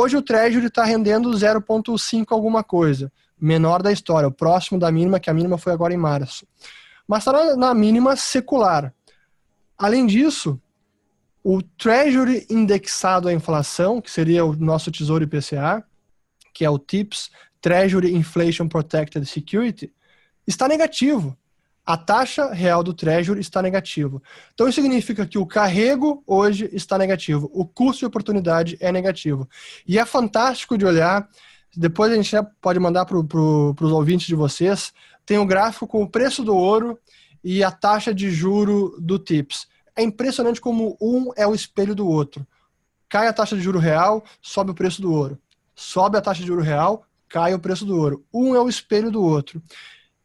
Hoje 0.00 0.16
o 0.16 0.22
treasury 0.22 0.66
está 0.66 0.84
rendendo 0.84 1.28
0,5 1.28 2.26
alguma 2.30 2.62
coisa 2.62 3.10
menor 3.36 3.82
da 3.82 3.90
história, 3.90 4.28
o 4.28 4.32
próximo 4.32 4.78
da 4.78 4.92
mínima, 4.92 5.18
que 5.18 5.28
a 5.28 5.34
mínima 5.34 5.58
foi 5.58 5.72
agora 5.72 5.92
em 5.92 5.96
março. 5.96 6.46
Mas 7.04 7.26
está 7.26 7.56
na 7.56 7.74
mínima 7.74 8.14
secular. 8.14 8.94
Além 9.76 10.06
disso, 10.06 10.62
o 11.42 11.60
Treasury 11.60 12.46
indexado 12.48 13.26
à 13.26 13.32
inflação, 13.32 14.00
que 14.00 14.08
seria 14.08 14.44
o 14.44 14.54
nosso 14.54 14.92
Tesouro 14.92 15.24
IPCA, 15.24 15.84
que 16.54 16.64
é 16.64 16.70
o 16.70 16.78
TIPS, 16.78 17.32
Treasury 17.60 18.14
Inflation 18.14 18.68
Protected 18.68 19.26
Security, 19.26 19.92
está 20.46 20.68
negativo. 20.68 21.36
A 21.88 21.96
taxa 21.96 22.52
real 22.52 22.82
do 22.82 22.92
Treasury 22.92 23.40
está 23.40 23.62
negativo. 23.62 24.22
Então, 24.52 24.68
isso 24.68 24.80
significa 24.80 25.26
que 25.26 25.38
o 25.38 25.46
carrego 25.46 26.22
hoje 26.26 26.68
está 26.72 26.98
negativo, 26.98 27.50
o 27.50 27.64
custo 27.64 28.00
de 28.00 28.06
oportunidade 28.06 28.76
é 28.78 28.92
negativo. 28.92 29.48
E 29.86 29.98
é 29.98 30.04
fantástico 30.04 30.76
de 30.76 30.84
olhar 30.84 31.26
depois 31.76 32.10
a 32.10 32.16
gente 32.16 32.34
pode 32.60 32.80
mandar 32.80 33.04
para 33.04 33.22
pro, 33.22 33.74
os 33.80 33.92
ouvintes 33.92 34.26
de 34.26 34.34
vocês. 34.34 34.92
Tem 35.24 35.38
um 35.38 35.46
gráfico 35.46 35.86
com 35.86 36.02
o 36.02 36.08
preço 36.08 36.42
do 36.42 36.56
ouro 36.56 36.98
e 37.42 37.62
a 37.62 37.70
taxa 37.70 38.12
de 38.12 38.30
juro 38.30 38.96
do 38.98 39.18
TIPS. 39.18 39.68
É 39.94 40.02
impressionante 40.02 40.60
como 40.60 40.96
um 41.00 41.30
é 41.36 41.46
o 41.46 41.54
espelho 41.54 41.94
do 41.94 42.06
outro. 42.06 42.46
Cai 43.08 43.28
a 43.28 43.32
taxa 43.32 43.56
de 43.56 43.62
juro 43.62 43.78
real, 43.78 44.24
sobe 44.40 44.72
o 44.72 44.74
preço 44.74 45.00
do 45.00 45.12
ouro. 45.12 45.38
Sobe 45.74 46.18
a 46.18 46.20
taxa 46.20 46.40
de 46.40 46.48
juro 46.48 46.62
real, 46.62 47.04
cai 47.28 47.54
o 47.54 47.58
preço 47.58 47.84
do 47.84 47.96
ouro. 47.96 48.24
Um 48.32 48.54
é 48.54 48.60
o 48.60 48.68
espelho 48.68 49.10
do 49.10 49.22
outro. 49.22 49.62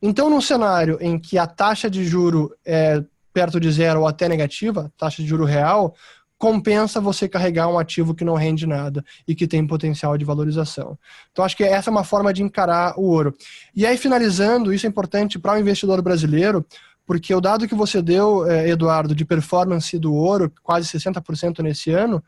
Então, 0.06 0.30
num 0.30 0.42
cenário 0.42 0.98
em 1.00 1.18
que 1.18 1.38
a 1.38 1.48
taxa 1.48 1.90
de 1.90 2.04
juro 2.04 2.54
é 2.66 3.02
perto 3.34 3.58
de 3.58 3.72
zero 3.72 4.02
ou 4.02 4.08
até 4.08 4.28
negativa, 4.28 4.92
taxa 4.98 5.24
de 5.24 5.30
juro 5.30 5.46
real, 5.46 5.96
compensa 6.38 7.00
você 7.00 7.30
carregar 7.30 7.70
um 7.70 7.80
ativo 7.80 8.14
que 8.14 8.26
não 8.26 8.36
rende 8.36 8.68
nada 8.68 9.02
e 9.26 9.34
que 9.34 9.48
tem 9.48 9.66
potencial 9.66 10.18
de 10.18 10.26
valorização. 10.26 11.00
Então, 11.32 11.46
acho 11.46 11.56
que 11.56 11.64
essa 11.64 11.90
é 11.90 11.92
uma 11.92 12.04
forma 12.04 12.34
de 12.34 12.44
encarar 12.44 13.00
o 13.00 13.04
ouro. 13.04 13.34
E 13.74 13.86
aí, 13.86 13.98
finalizando, 13.98 14.74
isso 14.74 14.86
é 14.86 14.90
importante 14.90 15.40
para 15.40 15.54
o 15.54 15.58
investidor 15.58 16.02
brasileiro, 16.02 16.66
porque 17.06 17.34
o 17.34 17.40
dado 17.40 17.66
que 17.66 17.74
você 17.74 18.02
deu, 18.02 18.46
eh, 18.46 18.72
Eduardo, 18.72 19.16
de 19.16 19.24
performance 19.24 19.98
do 19.98 20.14
ouro, 20.14 20.52
quase 20.62 20.86
60% 20.86 21.64
nesse 21.64 21.92
ano, 21.92 22.22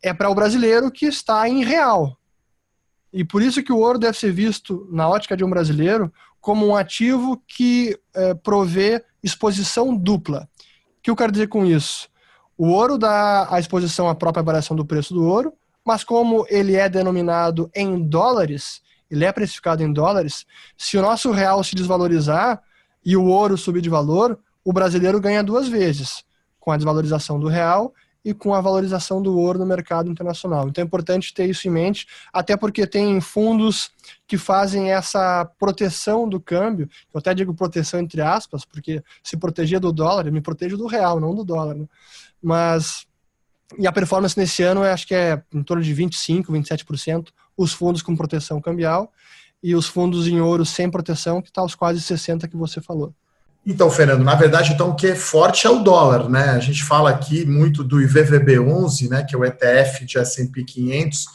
é 0.00 0.14
para 0.14 0.30
o 0.30 0.34
brasileiro 0.36 0.88
que 0.88 1.06
está 1.06 1.48
em 1.48 1.64
real. 1.64 2.16
E 3.12 3.24
por 3.24 3.42
isso 3.42 3.60
que 3.60 3.72
o 3.72 3.78
ouro 3.78 3.98
deve 3.98 4.16
ser 4.16 4.30
visto, 4.30 4.86
na 4.92 5.08
ótica 5.08 5.36
de 5.36 5.42
um 5.42 5.50
brasileiro, 5.50 6.12
como 6.40 6.66
um 6.66 6.76
ativo 6.76 7.42
que 7.46 7.98
é, 8.14 8.34
provê 8.34 9.04
exposição 9.22 9.96
dupla. 9.96 10.48
O 10.98 11.02
que 11.02 11.10
eu 11.10 11.16
quero 11.16 11.32
dizer 11.32 11.48
com 11.48 11.64
isso? 11.64 12.08
O 12.56 12.68
ouro 12.68 12.98
dá 12.98 13.46
a 13.52 13.60
exposição 13.60 14.08
à 14.08 14.14
própria 14.14 14.42
variação 14.42 14.76
do 14.76 14.84
preço 14.84 15.14
do 15.14 15.24
ouro, 15.24 15.52
mas 15.84 16.04
como 16.04 16.44
ele 16.48 16.74
é 16.74 16.88
denominado 16.88 17.70
em 17.74 18.02
dólares, 18.02 18.82
ele 19.10 19.24
é 19.24 19.32
precificado 19.32 19.82
em 19.82 19.92
dólares, 19.92 20.44
se 20.76 20.98
o 20.98 21.02
nosso 21.02 21.30
real 21.30 21.62
se 21.64 21.74
desvalorizar 21.74 22.60
e 23.04 23.16
o 23.16 23.24
ouro 23.24 23.56
subir 23.56 23.80
de 23.80 23.88
valor, 23.88 24.38
o 24.64 24.72
brasileiro 24.72 25.20
ganha 25.20 25.42
duas 25.42 25.68
vezes, 25.68 26.24
com 26.60 26.70
a 26.70 26.76
desvalorização 26.76 27.40
do 27.40 27.48
real 27.48 27.94
e 28.24 28.34
com 28.34 28.54
a 28.54 28.60
valorização 28.60 29.22
do 29.22 29.38
ouro 29.38 29.58
no 29.58 29.66
mercado 29.66 30.10
internacional. 30.10 30.68
Então 30.68 30.82
é 30.82 30.86
importante 30.86 31.32
ter 31.32 31.48
isso 31.48 31.66
em 31.68 31.70
mente, 31.70 32.06
até 32.32 32.56
porque 32.56 32.86
tem 32.86 33.20
fundos 33.20 33.90
que 34.26 34.36
fazem 34.36 34.90
essa 34.90 35.44
proteção 35.58 36.28
do 36.28 36.40
câmbio, 36.40 36.88
eu 37.14 37.18
até 37.18 37.32
digo 37.32 37.54
proteção 37.54 38.00
entre 38.00 38.20
aspas, 38.20 38.64
porque 38.64 39.02
se 39.22 39.36
proteger 39.36 39.80
do 39.80 39.92
dólar, 39.92 40.26
eu 40.26 40.32
me 40.32 40.40
protejo 40.40 40.76
do 40.76 40.86
real, 40.86 41.20
não 41.20 41.34
do 41.34 41.44
dólar. 41.44 41.74
Né? 41.74 41.86
mas 42.42 43.06
e 43.78 43.86
a 43.86 43.92
performance 43.92 44.38
nesse 44.38 44.62
ano 44.62 44.82
acho 44.82 45.06
que 45.06 45.14
é 45.14 45.42
em 45.52 45.62
torno 45.62 45.82
de 45.82 45.92
25, 45.92 46.52
27%, 46.52 47.28
os 47.56 47.72
fundos 47.72 48.00
com 48.00 48.16
proteção 48.16 48.60
cambial 48.60 49.12
e 49.62 49.74
os 49.74 49.86
fundos 49.86 50.26
em 50.26 50.40
ouro 50.40 50.64
sem 50.64 50.90
proteção, 50.90 51.42
que 51.42 51.48
está 51.48 51.60
aos 51.60 51.74
quase 51.74 52.00
60 52.00 52.48
que 52.48 52.56
você 52.56 52.80
falou. 52.80 53.14
Então, 53.66 53.90
Fernando, 53.90 54.24
na 54.24 54.34
verdade, 54.34 54.72
então 54.72 54.90
o 54.90 54.94
que 54.94 55.08
é 55.08 55.14
forte 55.14 55.66
é 55.66 55.70
o 55.70 55.80
dólar, 55.80 56.28
né? 56.28 56.50
A 56.50 56.58
gente 56.58 56.82
fala 56.82 57.10
aqui 57.10 57.44
muito 57.44 57.84
do 57.84 57.98
IVVB11, 57.98 59.10
né, 59.10 59.24
que 59.24 59.34
é 59.34 59.38
o 59.38 59.44
ETF 59.44 60.04
de 60.06 60.18
S&P 60.18 60.64
500. 60.64 61.26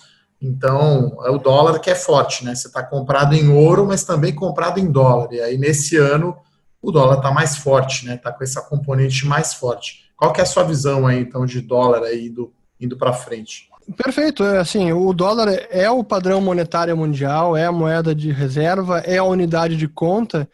Então, 0.42 1.18
é 1.26 1.30
o 1.30 1.38
dólar 1.38 1.80
que 1.80 1.90
é 1.90 1.96
forte, 1.96 2.44
né? 2.44 2.56
Você 2.56 2.68
está 2.68 2.84
comprado 2.84 3.34
em 3.34 3.50
ouro, 3.50 3.86
mas 3.86 4.04
também 4.04 4.34
comprado 4.34 4.80
em 4.80 4.92
dólar. 4.92 5.32
E 5.32 5.40
aí 5.40 5.58
nesse 5.58 5.96
ano 5.96 6.36
o 6.82 6.92
dólar 6.92 7.18
está 7.18 7.32
mais 7.32 7.56
forte, 7.56 8.06
né? 8.06 8.16
Está 8.16 8.32
com 8.32 8.44
essa 8.44 8.62
componente 8.62 9.26
mais 9.26 9.54
forte. 9.54 10.04
Qual 10.18 10.34
que 10.34 10.42
é 10.42 10.44
a 10.44 10.48
sua 10.48 10.64
visão 10.64 11.08
aí, 11.08 11.20
então, 11.20 11.46
de 11.46 11.62
dólar 11.62 12.04
aí 12.04 12.34
indo, 12.80 12.98
para 12.98 13.14
frente? 13.14 13.70
Perfeito, 13.96 14.44
é 14.44 14.60
assim, 14.60 14.92
o 14.92 15.14
dólar 15.14 15.50
é 15.70 15.90
o 15.90 16.04
padrão 16.04 16.40
monetário 16.42 16.96
mundial, 16.96 17.56
é 17.56 17.66
a 17.66 17.72
moeda 17.72 18.16
de 18.16 18.32
reserva, 18.32 19.00
é 19.00 19.18
a 19.18 19.24
unidade 19.24 19.76
de 19.76 19.88
conta, 19.88 20.50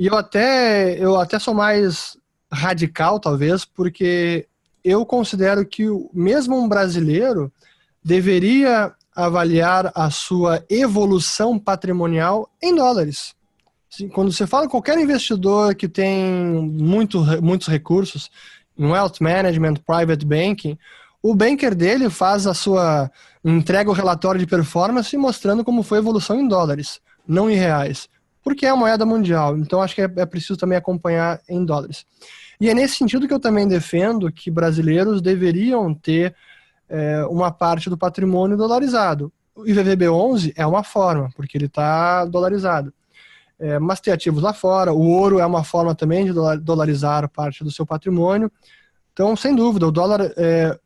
e 0.00 0.06
eu 0.06 0.16
até, 0.16 0.98
eu 0.98 1.20
até 1.20 1.38
sou 1.38 1.52
mais 1.52 2.16
radical, 2.50 3.20
talvez, 3.20 3.66
porque 3.66 4.48
eu 4.82 5.04
considero 5.04 5.62
que 5.66 5.84
mesmo 6.14 6.56
um 6.56 6.66
brasileiro 6.66 7.52
deveria 8.02 8.94
avaliar 9.14 9.92
a 9.94 10.08
sua 10.08 10.64
evolução 10.70 11.58
patrimonial 11.58 12.48
em 12.62 12.74
dólares. 12.74 13.34
quando 14.14 14.32
você 14.32 14.46
fala 14.46 14.70
qualquer 14.70 14.98
investidor 14.98 15.74
que 15.74 15.86
tem 15.86 16.16
muito, 16.24 17.20
muitos 17.42 17.68
recursos, 17.68 18.30
em 18.78 18.86
wealth 18.86 19.20
management, 19.20 19.74
private 19.86 20.24
banking, 20.24 20.78
o 21.22 21.34
banker 21.34 21.74
dele 21.74 22.08
faz 22.08 22.46
a 22.46 22.54
sua 22.54 23.10
entrega 23.44 23.90
o 23.90 23.94
relatório 23.94 24.40
de 24.40 24.46
performance 24.46 25.14
mostrando 25.18 25.62
como 25.62 25.82
foi 25.82 25.98
a 25.98 26.00
evolução 26.00 26.40
em 26.40 26.48
dólares, 26.48 27.02
não 27.28 27.50
em 27.50 27.54
reais, 27.54 28.08
porque 28.42 28.66
é 28.66 28.70
a 28.70 28.76
moeda 28.76 29.04
mundial. 29.04 29.56
Então 29.56 29.82
acho 29.82 29.94
que 29.94 30.02
é, 30.02 30.10
é 30.16 30.26
preciso 30.26 30.56
também 30.56 30.78
acompanhar 30.78 31.40
em 31.48 31.64
dólares. 31.64 32.06
E 32.60 32.68
é 32.68 32.74
nesse 32.74 32.96
sentido 32.96 33.26
que 33.26 33.32
eu 33.32 33.40
também 33.40 33.66
defendo 33.66 34.30
que 34.30 34.50
brasileiros 34.50 35.22
deveriam 35.22 35.94
ter 35.94 36.34
é, 36.88 37.24
uma 37.24 37.50
parte 37.50 37.88
do 37.88 37.96
patrimônio 37.96 38.56
dolarizado. 38.56 39.32
O 39.54 39.62
IVVB11 39.62 40.52
é 40.56 40.66
uma 40.66 40.82
forma, 40.82 41.30
porque 41.34 41.56
ele 41.56 41.66
está 41.66 42.24
dolarizado. 42.24 42.92
É, 43.58 43.78
mas 43.78 44.00
tem 44.00 44.12
ativos 44.12 44.42
lá 44.42 44.52
fora, 44.52 44.92
o 44.92 45.06
ouro 45.06 45.38
é 45.38 45.44
uma 45.44 45.62
forma 45.62 45.94
também 45.94 46.24
de 46.24 46.32
dolarizar 46.62 47.28
parte 47.28 47.62
do 47.62 47.70
seu 47.70 47.84
patrimônio. 47.84 48.50
Então, 49.12 49.36
sem 49.36 49.54
dúvida, 49.54 49.86
o 49.86 49.90
dólar, 49.90 50.32
é, 50.36 50.78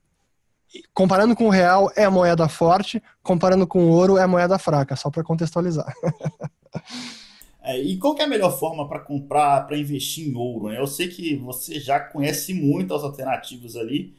comparando 0.92 1.36
com 1.36 1.46
o 1.46 1.50
real, 1.50 1.90
é 1.94 2.08
moeda 2.08 2.48
forte, 2.48 3.00
comparando 3.22 3.66
com 3.66 3.84
o 3.84 3.88
ouro, 3.90 4.18
é 4.18 4.26
moeda 4.26 4.58
fraca, 4.58 4.96
só 4.96 5.08
para 5.10 5.22
contextualizar. 5.22 5.92
É, 7.64 7.80
e 7.80 7.96
qual 7.96 8.14
é 8.18 8.24
a 8.24 8.26
melhor 8.26 8.50
forma 8.58 8.86
para 8.86 9.00
comprar, 9.00 9.66
para 9.66 9.78
investir 9.78 10.28
em 10.28 10.34
ouro? 10.36 10.68
Né? 10.68 10.78
Eu 10.78 10.86
sei 10.86 11.08
que 11.08 11.34
você 11.36 11.80
já 11.80 11.98
conhece 11.98 12.52
muitas 12.52 13.02
alternativas 13.02 13.74
ali. 13.74 14.14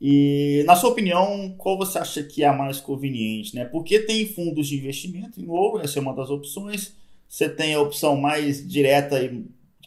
E, 0.00 0.62
na 0.66 0.76
sua 0.76 0.90
opinião, 0.90 1.54
qual 1.58 1.76
você 1.76 1.98
acha 1.98 2.22
que 2.22 2.44
é 2.44 2.46
a 2.46 2.52
mais 2.52 2.78
conveniente? 2.80 3.54
Né? 3.56 3.64
Porque 3.64 3.98
tem 3.98 4.26
fundos 4.26 4.68
de 4.68 4.76
investimento 4.76 5.40
em 5.40 5.48
ouro, 5.48 5.82
essa 5.82 5.98
é 5.98 6.02
uma 6.02 6.14
das 6.14 6.30
opções. 6.30 6.94
Você 7.28 7.48
tem 7.48 7.74
a 7.74 7.80
opção 7.80 8.16
mais 8.16 8.66
direta, 8.66 9.18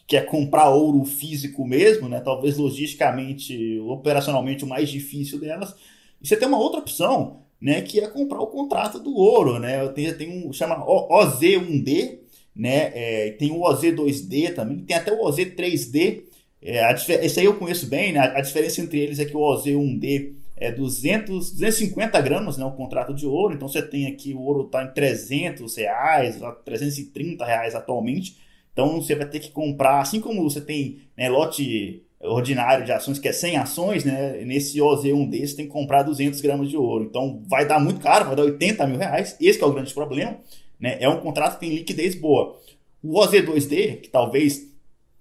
que 0.06 0.16
é 0.16 0.20
comprar 0.20 0.68
ouro 0.68 1.02
físico 1.06 1.66
mesmo, 1.66 2.10
né? 2.10 2.20
talvez 2.20 2.58
logisticamente, 2.58 3.78
operacionalmente, 3.80 4.64
o 4.64 4.68
mais 4.68 4.90
difícil 4.90 5.40
delas. 5.40 5.74
E 6.20 6.28
você 6.28 6.36
tem 6.36 6.48
uma 6.48 6.58
outra 6.58 6.80
opção, 6.80 7.40
né? 7.58 7.80
que 7.80 8.00
é 8.00 8.06
comprar 8.06 8.40
o 8.40 8.48
contrato 8.48 8.98
do 8.98 9.14
ouro. 9.16 9.58
Né? 9.58 9.86
Tenho, 9.88 10.18
tem 10.18 10.46
um 10.46 10.52
chama 10.52 10.84
OZ1D, 10.84 12.27
né? 12.58 12.90
É, 12.92 13.30
tem 13.38 13.52
o 13.52 13.60
OZ2D 13.60 14.52
também, 14.52 14.78
tem 14.78 14.96
até 14.96 15.12
o 15.12 15.24
OZ3D. 15.24 16.24
É, 16.60 16.84
a, 16.84 16.92
esse 16.92 17.38
aí 17.38 17.46
eu 17.46 17.54
conheço 17.54 17.86
bem, 17.86 18.12
né? 18.12 18.18
A, 18.18 18.40
diferença 18.40 18.80
entre 18.80 18.98
eles 18.98 19.20
é 19.20 19.24
que 19.24 19.36
o 19.36 19.40
OZ1D 19.40 20.32
é 20.56 20.72
200, 20.72 21.52
250 21.52 22.20
gramas, 22.20 22.58
né? 22.58 22.64
O 22.64 22.72
contrato 22.72 23.14
de 23.14 23.26
ouro. 23.26 23.54
Então 23.54 23.68
você 23.68 23.80
tem 23.80 24.08
aqui 24.08 24.34
o 24.34 24.40
ouro 24.40 24.66
está 24.66 24.82
em 24.82 24.92
300 24.92 25.76
reais, 25.76 26.40
330 26.64 27.44
reais 27.44 27.76
atualmente. 27.76 28.36
Então 28.72 29.00
você 29.00 29.14
vai 29.14 29.28
ter 29.28 29.38
que 29.38 29.50
comprar, 29.52 30.00
assim 30.00 30.20
como 30.20 30.42
você 30.42 30.60
tem 30.60 30.98
né, 31.16 31.28
lote 31.28 32.02
ordinário 32.20 32.84
de 32.84 32.90
ações 32.90 33.18
que 33.18 33.28
é 33.28 33.32
100 33.32 33.56
ações, 33.58 34.04
né? 34.04 34.44
Nesse 34.44 34.78
OZ1D 34.78 35.46
você 35.46 35.56
tem 35.56 35.66
que 35.66 35.72
comprar 35.72 36.02
200 36.02 36.40
gramas 36.40 36.68
de 36.68 36.76
ouro. 36.76 37.04
Então 37.04 37.40
vai 37.46 37.66
dar 37.66 37.78
muito 37.78 38.00
caro, 38.00 38.24
vai 38.24 38.34
dar 38.34 38.42
80 38.42 38.84
mil 38.88 38.98
reais. 38.98 39.36
Esse 39.40 39.62
é 39.62 39.66
o 39.66 39.72
grande 39.72 39.94
problema. 39.94 40.38
Né? 40.80 40.96
É 41.00 41.08
um 41.08 41.20
contrato 41.20 41.54
que 41.54 41.60
tem 41.60 41.74
liquidez 41.74 42.14
boa. 42.14 42.58
O 43.02 43.14
OZ2D, 43.20 44.00
que 44.00 44.08
talvez 44.08 44.68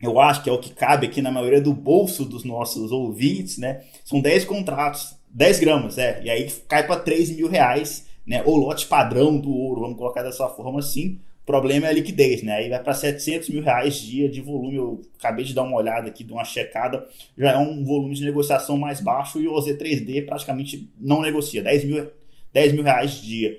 eu 0.01 0.19
acho 0.19 0.43
que 0.43 0.49
é 0.49 0.53
o 0.53 0.59
que 0.59 0.71
cabe 0.71 1.07
aqui 1.07 1.21
na 1.21 1.31
maioria 1.31 1.61
do 1.61 1.73
bolso 1.73 2.23
dos 2.23 2.43
nossos 2.43 2.91
ouvintes, 2.91 3.57
né? 3.57 3.81
São 4.05 4.21
10 4.21 4.45
contratos, 4.45 5.15
10 5.29 5.59
gramas, 5.59 5.97
é. 5.97 6.21
E 6.23 6.29
aí 6.29 6.51
cai 6.67 6.85
para 6.85 6.99
3 6.99 7.35
mil 7.35 7.47
reais, 7.47 8.05
né? 8.25 8.43
O 8.45 8.55
lote 8.55 8.85
padrão 8.85 9.39
do 9.39 9.51
ouro, 9.51 9.81
vamos 9.81 9.97
colocar 9.97 10.21
dessa 10.21 10.47
forma 10.49 10.79
assim. 10.79 11.19
O 11.41 11.45
problema 11.47 11.87
é 11.87 11.89
a 11.89 11.93
liquidez, 11.93 12.43
né? 12.43 12.57
Aí 12.57 12.69
vai 12.69 12.83
para 12.83 12.93
700 12.93 13.49
mil 13.49 13.63
reais 13.63 13.95
dia 13.95 14.29
de 14.29 14.41
volume. 14.41 14.75
Eu 14.75 15.01
acabei 15.17 15.45
de 15.45 15.53
dar 15.53 15.63
uma 15.63 15.77
olhada 15.77 16.07
aqui, 16.09 16.23
de 16.23 16.33
uma 16.33 16.43
checada. 16.43 17.07
Já 17.37 17.53
é 17.53 17.57
um 17.57 17.83
volume 17.83 18.13
de 18.13 18.25
negociação 18.25 18.77
mais 18.77 18.99
baixo 18.99 19.39
e 19.39 19.47
o 19.47 19.53
OZ3D 19.53 20.25
praticamente 20.25 20.91
não 20.99 21.21
negocia. 21.21 21.63
10 21.63 21.85
mil, 21.85 22.07
10 22.53 22.73
mil 22.73 22.83
reais 22.83 23.21
dia. 23.21 23.57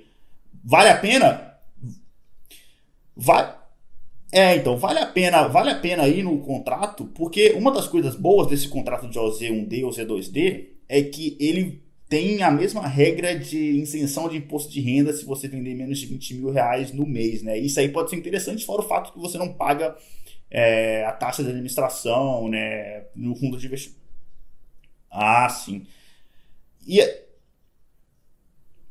Vale 0.62 0.90
a 0.90 0.98
pena? 0.98 1.47
Vai, 3.20 3.52
é, 4.30 4.56
então, 4.56 4.76
vale 4.76 4.98
a 4.98 5.06
pena, 5.06 5.48
vale 5.48 5.70
a 5.70 5.78
pena 5.78 6.06
ir 6.06 6.22
no 6.22 6.38
contrato, 6.38 7.06
porque 7.06 7.52
uma 7.52 7.72
das 7.72 7.88
coisas 7.88 8.14
boas 8.14 8.46
desse 8.46 8.68
contrato 8.68 9.08
de 9.08 9.18
OZ1D 9.18 9.84
ou 9.84 9.90
Z2D 9.90 10.66
é 10.88 11.02
que 11.02 11.36
ele 11.40 11.82
tem 12.08 12.42
a 12.42 12.50
mesma 12.50 12.86
regra 12.86 13.38
de 13.38 13.58
isenção 13.58 14.28
de 14.28 14.36
imposto 14.36 14.72
de 14.72 14.80
renda 14.80 15.12
se 15.12 15.24
você 15.24 15.48
vender 15.48 15.74
menos 15.74 15.98
de 15.98 16.06
20 16.06 16.34
mil 16.34 16.50
reais 16.50 16.92
no 16.92 17.06
mês, 17.06 17.42
né? 17.42 17.58
Isso 17.58 17.80
aí 17.80 17.88
pode 17.88 18.10
ser 18.10 18.16
interessante, 18.16 18.64
fora 18.64 18.82
o 18.82 18.88
fato 18.88 19.12
que 19.12 19.18
você 19.18 19.36
não 19.38 19.52
paga 19.52 19.96
é, 20.50 21.04
a 21.04 21.12
taxa 21.12 21.42
de 21.42 21.50
administração, 21.50 22.48
né, 22.48 23.04
no 23.16 23.34
fundo 23.34 23.58
de 23.58 23.66
investimento. 23.66 24.00
Ah, 25.10 25.48
sim. 25.48 25.86
E... 26.86 27.00
É, 27.00 27.24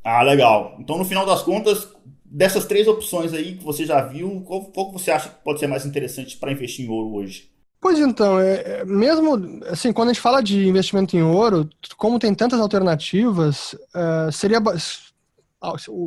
ah, 0.04 0.22
legal. 0.22 0.76
Então, 0.80 0.96
no 0.96 1.04
final 1.04 1.26
das 1.26 1.42
contas, 1.42 1.88
dessas 2.30 2.66
três 2.66 2.86
opções 2.86 3.32
aí 3.32 3.56
que 3.56 3.64
você 3.64 3.84
já 3.84 4.00
viu, 4.02 4.42
qual, 4.46 4.64
qual 4.66 4.92
você 4.92 5.10
acha 5.10 5.28
que 5.28 5.42
pode 5.42 5.60
ser 5.60 5.66
mais 5.66 5.86
interessante 5.86 6.36
para 6.36 6.52
investir 6.52 6.84
em 6.84 6.88
ouro 6.88 7.14
hoje? 7.14 7.50
Pois 7.80 7.98
então, 7.98 8.40
é, 8.40 8.80
é, 8.80 8.84
mesmo 8.84 9.60
assim, 9.66 9.92
quando 9.92 10.08
a 10.08 10.12
gente 10.12 10.20
fala 10.20 10.42
de 10.42 10.66
investimento 10.66 11.16
em 11.16 11.22
ouro, 11.22 11.68
como 11.96 12.18
tem 12.18 12.34
tantas 12.34 12.58
alternativas, 12.58 13.72
uh, 13.94 14.32
seria 14.32 14.58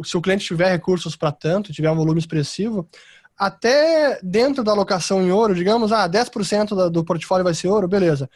se 0.03 0.17
o 0.17 0.21
cliente 0.21 0.45
tiver 0.45 0.69
recursos 0.69 1.15
para 1.15 1.31
tanto, 1.31 1.71
tiver 1.71 1.89
um 1.89 1.95
volume 1.95 2.19
expressivo, 2.19 2.87
até 3.37 4.19
dentro 4.21 4.63
da 4.63 4.71
alocação 4.71 5.21
em 5.21 5.31
ouro, 5.31 5.55
digamos, 5.55 5.91
ah, 5.91 6.07
10% 6.07 6.89
do 6.89 7.03
portfólio 7.03 7.43
vai 7.43 7.53
ser 7.53 7.69
ouro, 7.69 7.87
beleza. 7.87 8.29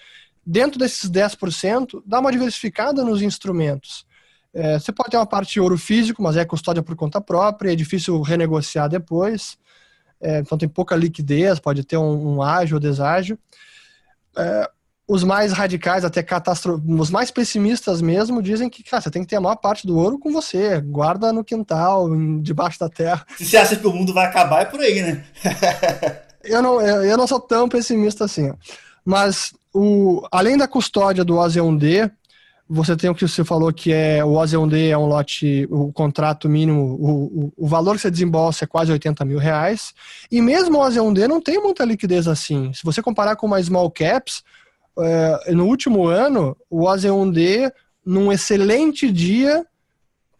Dentro 0.45 0.79
desses 0.79 1.09
10%, 1.09 2.01
dá 2.05 2.19
uma 2.19 2.31
diversificada 2.31 3.03
nos 3.03 3.21
instrumentos. 3.21 4.05
É, 4.55 4.79
você 4.79 4.93
pode 4.93 5.09
ter 5.09 5.17
uma 5.17 5.25
parte 5.25 5.51
de 5.51 5.59
ouro 5.59 5.77
físico, 5.77 6.23
mas 6.23 6.37
é 6.37 6.45
custódia 6.45 6.81
por 6.81 6.95
conta 6.95 7.19
própria, 7.19 7.73
é 7.73 7.75
difícil 7.75 8.21
renegociar 8.21 8.87
depois. 8.87 9.57
É, 10.21 10.39
então 10.39 10.57
tem 10.57 10.69
pouca 10.69 10.95
liquidez, 10.95 11.59
pode 11.59 11.83
ter 11.83 11.97
um, 11.97 12.35
um 12.35 12.41
ágio 12.41 12.75
ou 12.75 12.79
deságio. 12.79 13.37
É, 14.37 14.69
os 15.05 15.25
mais 15.25 15.51
radicais, 15.51 16.05
até 16.05 16.23
catastro... 16.23 16.81
os 16.87 17.09
mais 17.09 17.29
pessimistas 17.29 18.01
mesmo, 18.01 18.41
dizem 18.41 18.69
que 18.69 18.81
cara, 18.81 19.01
você 19.01 19.11
tem 19.11 19.23
que 19.23 19.27
ter 19.27 19.35
a 19.35 19.41
maior 19.41 19.57
parte 19.57 19.85
do 19.85 19.97
ouro 19.97 20.17
com 20.17 20.31
você, 20.31 20.79
guarda 20.79 21.33
no 21.33 21.43
quintal, 21.43 22.07
debaixo 22.41 22.79
da 22.79 22.87
terra. 22.87 23.25
Se 23.37 23.45
você 23.45 23.57
acha 23.57 23.75
que 23.75 23.85
o 23.85 23.93
mundo 23.93 24.13
vai 24.13 24.25
acabar, 24.25 24.61
é 24.61 24.65
por 24.65 24.79
aí, 24.79 25.01
né? 25.01 25.25
eu, 26.45 26.61
não, 26.61 26.81
eu 26.81 27.17
não 27.17 27.27
sou 27.27 27.41
tão 27.41 27.67
pessimista 27.67 28.23
assim. 28.23 28.53
Mas 29.03 29.53
o, 29.73 30.25
além 30.31 30.57
da 30.57 30.67
custódia 30.67 31.25
do 31.25 31.35
AZ1D, 31.35 32.09
você 32.67 32.95
tem 32.95 33.09
o 33.09 33.15
que 33.15 33.27
você 33.27 33.43
falou 33.43 33.71
que 33.71 33.93
é 33.93 34.25
o 34.25 34.33
OZ1D 34.33 34.89
é 34.89 34.97
um 34.97 35.05
lote, 35.05 35.67
o 35.69 35.93
contrato 35.93 36.49
mínimo, 36.49 36.81
o, 36.81 37.45
o, 37.45 37.53
o, 37.57 37.67
valor 37.67 37.95
que 37.95 38.01
você 38.01 38.09
desembolsa 38.09 38.65
é 38.65 38.67
quase 38.67 38.91
80 38.91 39.23
mil 39.23 39.37
reais. 39.37 39.93
E 40.31 40.41
mesmo 40.41 40.79
o 40.79 40.81
OZ1D 40.81 41.27
não 41.27 41.39
tem 41.39 41.61
muita 41.61 41.85
liquidez 41.85 42.27
assim. 42.27 42.73
Se 42.73 42.83
você 42.83 43.03
comparar 43.03 43.35
com 43.35 43.45
uma 43.45 43.61
small 43.61 43.91
caps, 43.91 44.43
é, 44.97 45.51
no 45.51 45.67
último 45.67 46.07
ano, 46.07 46.57
o 46.69 46.85
OZ1D, 46.85 47.71
num 48.03 48.31
excelente 48.31 49.11
dia, 49.11 49.63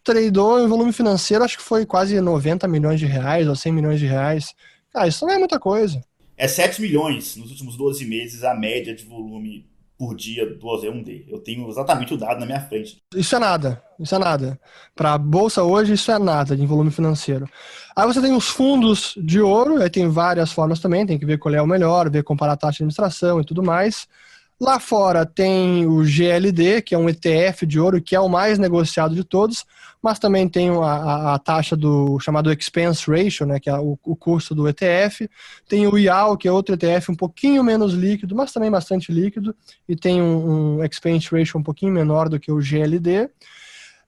tradou 0.04 0.60
em 0.60 0.68
volume 0.68 0.94
financeiro, 0.94 1.44
acho 1.44 1.58
que 1.58 1.64
foi 1.64 1.86
quase 1.86 2.20
90 2.20 2.68
milhões 2.68 3.00
de 3.00 3.06
reais 3.06 3.48
ou 3.48 3.56
100 3.56 3.72
milhões 3.72 4.00
de 4.00 4.08
reais. 4.08 4.54
Ah, 4.94 5.08
isso 5.08 5.26
não 5.26 5.34
é 5.34 5.38
muita 5.38 5.60
coisa. 5.60 6.02
É 6.38 6.48
7 6.48 6.82
milhões 6.82 7.36
nos 7.36 7.52
últimos 7.52 7.78
12 7.78 8.04
meses 8.06 8.44
a 8.44 8.56
média 8.56 8.96
de 8.96 9.06
volume 9.06 9.66
por 9.98 10.16
dia 10.16 10.46
do 10.46 10.68
OZ1D. 10.68 11.26
Eu 11.28 11.40
tenho 11.40 11.68
exatamente 11.70 12.14
o 12.14 12.18
dado 12.18 12.40
na 12.40 12.46
minha 12.46 12.60
frente. 12.62 13.02
Isso 13.16 13.36
é 13.36 13.40
nada, 13.40 13.82
isso 14.00 14.14
é 14.14 14.20
nada. 14.20 14.60
Para 14.94 15.14
a 15.14 15.18
bolsa 15.18 15.64
hoje, 15.64 15.94
isso 15.94 16.12
é 16.12 16.20
nada 16.20 16.56
de 16.56 16.66
volume 16.66 16.92
financeiro. 16.92 17.50
Aí 17.96 18.06
você 18.06 18.22
tem 18.22 18.34
os 18.34 18.48
fundos 18.50 19.14
de 19.18 19.40
ouro, 19.40 19.82
aí 19.82 19.90
tem 19.90 20.10
várias 20.10 20.52
formas 20.52 20.80
também, 20.80 21.06
tem 21.06 21.18
que 21.18 21.26
ver 21.26 21.38
qual 21.38 21.54
é 21.56 21.62
o 21.62 21.68
melhor, 21.68 22.10
ver 22.10 22.24
comparar 22.24 22.54
a 22.54 22.58
taxa 22.58 22.78
de 22.78 22.84
administração 22.84 23.40
e 23.40 23.46
tudo 23.46 23.64
mais. 23.64 24.08
Lá 24.60 24.80
fora 24.80 25.26
tem 25.26 25.86
o 25.86 26.04
GLD, 26.04 26.82
que 26.82 26.96
é 26.96 26.98
um 26.98 27.10
ETF 27.10 27.66
de 27.66 27.78
ouro, 27.80 28.02
que 28.02 28.16
é 28.16 28.20
o 28.20 28.30
mais 28.30 28.58
negociado 28.58 29.14
de 29.14 29.24
todos, 29.24 29.66
mas 30.02 30.18
também 30.18 30.48
tem 30.48 30.70
a, 30.70 30.82
a, 30.82 31.34
a 31.34 31.40
taxa 31.40 31.76
do 31.76 32.18
chamado 32.20 32.52
expense 32.54 33.10
ratio, 33.10 33.46
né, 33.46 33.60
que 33.60 33.70
é 33.70 33.78
o, 33.78 33.98
o, 34.04 34.16
custo 34.16 34.56
do 34.56 34.68
ETF. 34.70 35.30
Tem 35.68 35.86
o 35.88 35.98
IAL, 35.98 36.38
que 36.38 36.48
é 36.48 36.52
outro 36.52 36.76
ETF 36.76 37.12
um 37.12 37.16
pouquinho 37.16 37.64
menos 37.64 37.94
líquido, 37.94 38.36
mas 38.36 38.54
também 38.54 38.72
bastante 38.72 39.12
líquido, 39.12 39.54
e 39.90 39.96
tem 39.96 40.22
um, 40.22 40.78
um 40.78 40.84
expense 40.86 41.28
ratio 41.36 41.60
um 41.60 41.64
pouquinho 41.64 41.92
menor 41.92 42.30
do 42.30 42.40
que 42.40 42.52
o 42.52 42.60
GLD. 42.62 43.30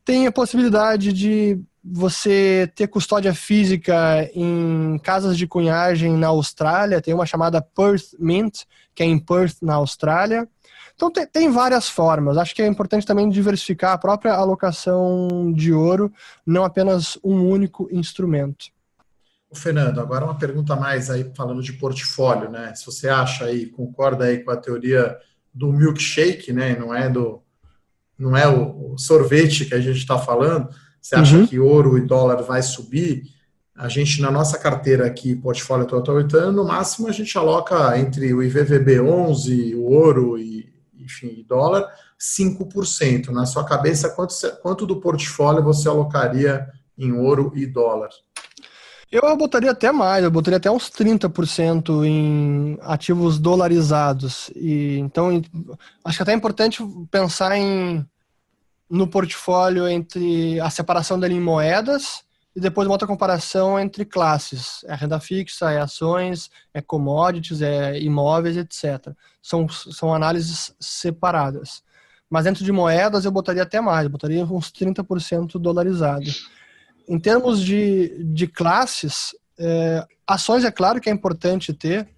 Tem 0.05 0.27
a 0.27 0.31
possibilidade 0.31 1.11
de 1.11 1.59
você 1.83 2.71
ter 2.75 2.87
custódia 2.87 3.33
física 3.33 4.29
em 4.33 4.99
casas 5.03 5.37
de 5.37 5.47
cunhagem 5.47 6.15
na 6.15 6.27
Austrália, 6.27 7.01
tem 7.01 7.13
uma 7.13 7.25
chamada 7.25 7.61
Perth 7.61 8.13
Mint, 8.19 8.61
que 8.97 9.03
é 9.03 9.05
em 9.05 9.19
Perth, 9.19 9.57
na 9.61 9.75
Austrália. 9.75 10.49
Então 10.95 11.11
tem, 11.11 11.27
tem, 11.27 11.51
várias 11.51 11.87
formas. 11.87 12.35
Acho 12.35 12.55
que 12.55 12.63
é 12.63 12.65
importante 12.65 13.05
também 13.05 13.29
diversificar 13.29 13.93
a 13.93 13.97
própria 13.97 14.33
alocação 14.33 15.53
de 15.53 15.71
ouro, 15.71 16.11
não 16.43 16.63
apenas 16.65 17.15
um 17.23 17.47
único 17.47 17.87
instrumento. 17.91 18.65
Fernando, 19.53 20.01
agora 20.01 20.25
uma 20.25 20.37
pergunta 20.37 20.75
mais 20.75 21.11
aí 21.11 21.31
falando 21.35 21.61
de 21.61 21.73
portfólio, 21.73 22.49
né? 22.49 22.73
Se 22.73 22.87
você 22.87 23.07
acha 23.07 23.45
aí, 23.45 23.67
concorda 23.67 24.25
aí 24.25 24.39
com 24.39 24.49
a 24.49 24.57
teoria 24.57 25.15
do 25.53 25.71
milkshake, 25.71 26.51
né? 26.51 26.75
Não 26.75 26.91
é 26.91 27.07
do 27.07 27.43
não 28.17 28.35
é 28.35 28.47
o, 28.47 28.97
sorvete 28.97 29.65
que 29.65 29.75
a 29.75 29.79
gente 29.79 29.99
está 29.99 30.17
falando. 30.17 30.69
Você 30.99 31.13
acha 31.13 31.37
uhum. 31.37 31.45
que 31.45 31.59
ouro 31.59 31.99
e 31.99 32.01
dólar 32.01 32.41
vai 32.41 32.63
subir? 32.63 33.25
A 33.77 33.87
gente, 33.87 34.19
na 34.19 34.31
nossa 34.31 34.57
carteira 34.57 35.05
aqui, 35.05 35.35
portfólio 35.35 35.85
total 35.85 36.17
return, 36.17 36.51
no 36.55 36.65
máximo 36.65 37.07
a 37.07 37.11
gente 37.11 37.37
aloca 37.37 37.95
entre 37.99 38.33
o 38.33 38.41
IVVB 38.41 38.99
11, 38.99 39.75
o 39.75 39.83
ouro 39.83 40.35
e, 40.39 40.73
enfim, 40.97 41.45
dólar, 41.47 41.87
5%. 42.19 43.27
Na 43.27 43.45
sua 43.45 43.63
cabeça, 43.63 44.09
quanto, 44.09 44.33
quanto 44.63 44.87
do 44.87 44.99
portfólio 44.99 45.63
você 45.63 45.87
alocaria 45.87 46.67
em 46.97 47.11
ouro 47.11 47.51
e 47.55 47.67
dólar? 47.67 48.09
Eu 49.11 49.37
botaria 49.37 49.69
até 49.69 49.91
mais, 49.91 50.23
eu 50.23 50.31
botaria 50.31 50.57
até 50.57 50.71
uns 50.71 50.89
30% 50.89 52.03
em 52.03 52.79
ativos 52.81 53.37
dolarizados. 53.37 54.49
E 54.55 54.97
então 54.97 55.39
acho 56.03 56.17
que 56.17 56.23
até 56.23 56.31
é 56.31 56.35
importante 56.35 56.83
pensar 57.11 57.55
em 57.55 58.03
no 58.89 59.07
portfólio 59.07 59.87
entre 59.87 60.59
a 60.61 60.69
separação 60.69 61.19
dele 61.19 61.35
em 61.35 61.41
moedas 61.41 62.25
e 62.57 62.59
depois 62.59 62.87
uma 62.87 62.95
outra 62.95 63.07
comparação 63.07 63.79
entre 63.79 64.03
classes. 64.03 64.83
É 64.85 64.95
renda 64.95 65.19
fixa, 65.19 65.71
é 65.71 65.79
ações, 65.79 66.49
é 66.73 66.81
commodities, 66.81 67.61
é 67.61 67.99
imóveis, 67.99 68.57
etc. 68.57 69.13
São, 69.39 69.69
são 69.69 70.11
análises 70.11 70.75
separadas. 70.79 71.83
Mas 72.27 72.45
dentro 72.45 72.65
de 72.65 72.71
moedas 72.71 73.25
eu 73.25 73.31
botaria 73.31 73.61
até 73.61 73.79
mais, 73.79 74.07
botaria 74.07 74.43
uns 74.43 74.71
30% 74.71 75.59
dolarizado. 75.59 76.25
Em 77.07 77.19
termos 77.19 77.61
de, 77.61 78.23
de 78.23 78.47
classes, 78.47 79.35
é, 79.59 80.03
ações 80.25 80.65
é 80.65 80.71
claro 80.71 80.99
que 80.99 81.11
é 81.11 81.13
importante 81.13 81.71
ter, 81.71 82.09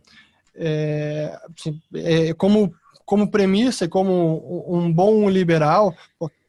é, 0.55 1.37
assim, 1.53 1.81
é, 1.95 2.33
como, 2.33 2.73
como 3.05 3.29
premissa 3.29 3.83
e 3.83 3.89
como 3.89 4.73
um 4.73 4.89
bom 4.89 5.29
liberal, 5.29 5.93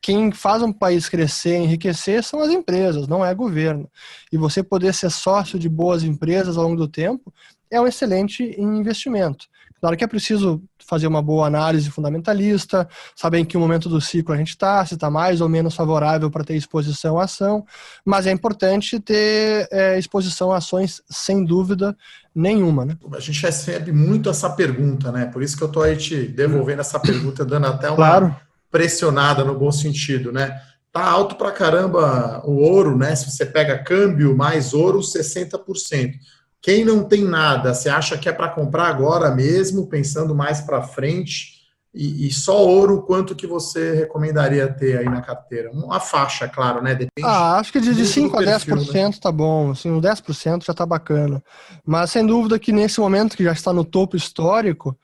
quem 0.01 0.32
faz 0.32 0.62
um 0.62 0.72
país 0.72 1.09
crescer, 1.09 1.57
enriquecer, 1.57 2.22
são 2.22 2.40
as 2.40 2.51
empresas, 2.51 3.07
não 3.07 3.24
é 3.24 3.34
governo. 3.34 3.88
E 4.32 4.36
você 4.36 4.62
poder 4.62 4.94
ser 4.94 5.11
sócio 5.11 5.59
de 5.59 5.68
boas 5.68 6.03
empresas 6.03 6.57
ao 6.57 6.64
longo 6.64 6.76
do 6.76 6.88
tempo 6.88 7.32
é 7.70 7.80
um 7.80 7.86
excelente 7.86 8.42
investimento. 8.59 9.46
Claro 9.80 9.96
que 9.96 10.05
é 10.05 10.07
preciso 10.07 10.62
fazer 10.86 11.07
uma 11.07 11.22
boa 11.22 11.46
análise 11.46 11.90
fundamentalista, 11.90 12.86
saber 13.16 13.38
em 13.38 13.44
que 13.44 13.57
momento 13.57 13.88
do 13.88 14.01
ciclo 14.01 14.34
a 14.34 14.36
gente 14.36 14.51
está, 14.51 14.84
se 14.84 14.94
está 14.94 15.09
mais 15.09 15.40
ou 15.40 15.48
menos 15.48 15.74
favorável 15.74 16.30
para 16.30 16.44
ter 16.44 16.55
exposição 16.55 17.18
à 17.18 17.24
ação, 17.24 17.64
mas 18.05 18.26
é 18.26 18.30
importante 18.30 19.01
ter 19.01 19.68
é, 19.70 19.98
exposição 19.98 20.53
a 20.53 20.59
ações 20.59 21.01
sem 21.09 21.44
dúvida 21.44 21.96
nenhuma. 22.34 22.84
Né? 22.84 22.98
A 23.14 23.20
gente 23.20 23.40
recebe 23.40 23.90
muito 23.90 24.28
essa 24.28 24.51
pergunta, 24.51 25.11
né? 25.11 25.26
Por 25.26 25.42
isso 25.42 25.57
que 25.57 25.62
eu 25.62 25.68
estou 25.68 25.82
aí 25.82 25.96
te 25.96 26.26
devolvendo 26.26 26.80
essa 26.80 27.01
pergunta, 27.01 27.44
dando 27.44 27.66
até 27.68 27.88
uma 27.88 27.96
claro. 27.96 28.36
Pressionada 28.70 29.44
no 29.44 29.58
bom 29.58 29.72
sentido, 29.72 30.32
né? 30.32 30.60
Tá 30.92 31.04
alto 31.04 31.36
para 31.36 31.52
caramba 31.52 32.42
o 32.44 32.56
ouro, 32.56 32.96
né? 32.96 33.14
Se 33.14 33.30
você 33.30 33.46
pega 33.46 33.82
câmbio 33.82 34.36
mais 34.36 34.74
ouro, 34.74 35.00
60%. 35.00 36.14
Quem 36.62 36.84
não 36.84 37.04
tem 37.04 37.24
nada, 37.24 37.72
você 37.72 37.88
acha 37.88 38.18
que 38.18 38.28
é 38.28 38.32
para 38.32 38.48
comprar 38.48 38.88
agora 38.88 39.34
mesmo, 39.34 39.86
pensando 39.86 40.34
mais 40.34 40.60
para 40.60 40.82
frente? 40.82 41.60
E, 41.92 42.28
e, 42.28 42.32
só 42.32 42.64
ouro, 42.64 43.02
quanto 43.02 43.34
que 43.34 43.48
você 43.48 43.94
recomendaria 43.94 44.72
ter 44.72 44.98
aí 44.98 45.06
na 45.06 45.20
carteira? 45.20 45.72
Uma 45.72 45.98
faixa, 45.98 46.46
claro, 46.46 46.80
né? 46.80 46.94
Depende 46.94 47.26
ah, 47.26 47.56
acho 47.58 47.72
que 47.72 47.80
de, 47.80 47.92
de 47.92 48.06
5 48.06 48.38
a 48.38 48.42
10% 48.42 48.94
né? 48.94 49.10
tá 49.20 49.32
bom. 49.32 49.72
Assim, 49.72 49.90
10% 50.00 50.64
já 50.64 50.72
tá 50.72 50.86
bacana. 50.86 51.42
Mas 51.84 52.12
sem 52.12 52.24
dúvida 52.24 52.60
que 52.60 52.72
nesse 52.72 53.00
momento 53.00 53.36
que 53.36 53.42
já 53.42 53.50
está 53.50 53.72
no 53.72 53.84
topo 53.84 54.16
histórico, 54.16 54.96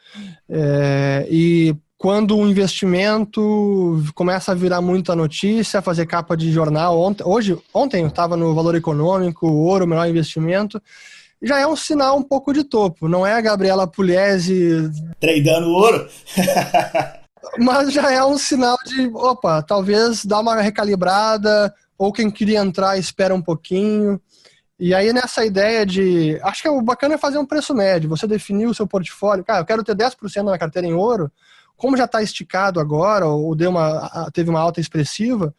é, 0.48 1.26
e 1.28 1.74
quando 1.98 2.36
o 2.36 2.46
investimento 2.46 4.02
começa 4.14 4.52
a 4.52 4.54
virar 4.54 4.80
muita 4.80 5.16
notícia, 5.16 5.82
fazer 5.82 6.06
capa 6.06 6.36
de 6.36 6.52
jornal. 6.52 7.00
Ontem, 7.00 7.24
hoje, 7.24 7.58
ontem 7.72 8.02
eu 8.02 8.08
estava 8.08 8.36
no 8.36 8.54
Valor 8.54 8.74
Econômico, 8.74 9.46
ouro, 9.46 9.86
melhor 9.86 10.08
investimento 10.08 10.80
já 11.42 11.60
é 11.60 11.66
um 11.66 11.76
sinal 11.76 12.16
um 12.16 12.22
pouco 12.22 12.52
de 12.52 12.64
topo. 12.64 13.08
Não 13.08 13.26
é 13.26 13.34
a 13.34 13.40
Gabriela 13.40 13.86
Pugliese... 13.86 14.90
Treinando 15.20 15.68
ouro? 15.68 16.08
mas 17.58 17.92
já 17.92 18.12
é 18.12 18.24
um 18.24 18.38
sinal 18.38 18.76
de, 18.86 19.08
opa, 19.14 19.62
talvez 19.62 20.24
dá 20.24 20.40
uma 20.40 20.60
recalibrada, 20.60 21.72
ou 21.96 22.12
quem 22.12 22.30
queria 22.30 22.60
entrar 22.60 22.98
espera 22.98 23.34
um 23.34 23.42
pouquinho. 23.42 24.20
E 24.78 24.94
aí 24.94 25.12
nessa 25.12 25.44
ideia 25.44 25.86
de, 25.86 26.38
acho 26.42 26.62
que 26.62 26.68
é 26.68 26.70
o 26.70 26.82
bacana 26.82 27.14
é 27.14 27.18
fazer 27.18 27.38
um 27.38 27.46
preço 27.46 27.74
médio, 27.74 28.10
você 28.10 28.26
definir 28.26 28.66
o 28.66 28.74
seu 28.74 28.86
portfólio, 28.86 29.44
cara, 29.44 29.60
eu 29.60 29.64
quero 29.64 29.82
ter 29.82 29.94
10% 29.94 30.42
na 30.42 30.58
carteira 30.58 30.86
em 30.86 30.92
ouro, 30.92 31.30
como 31.76 31.96
já 31.96 32.04
está 32.04 32.22
esticado 32.22 32.80
agora, 32.80 33.26
ou 33.26 33.54
deu 33.54 33.70
uma, 33.70 34.30
teve 34.32 34.50
uma 34.50 34.60
alta 34.60 34.80
expressiva, 34.80 35.54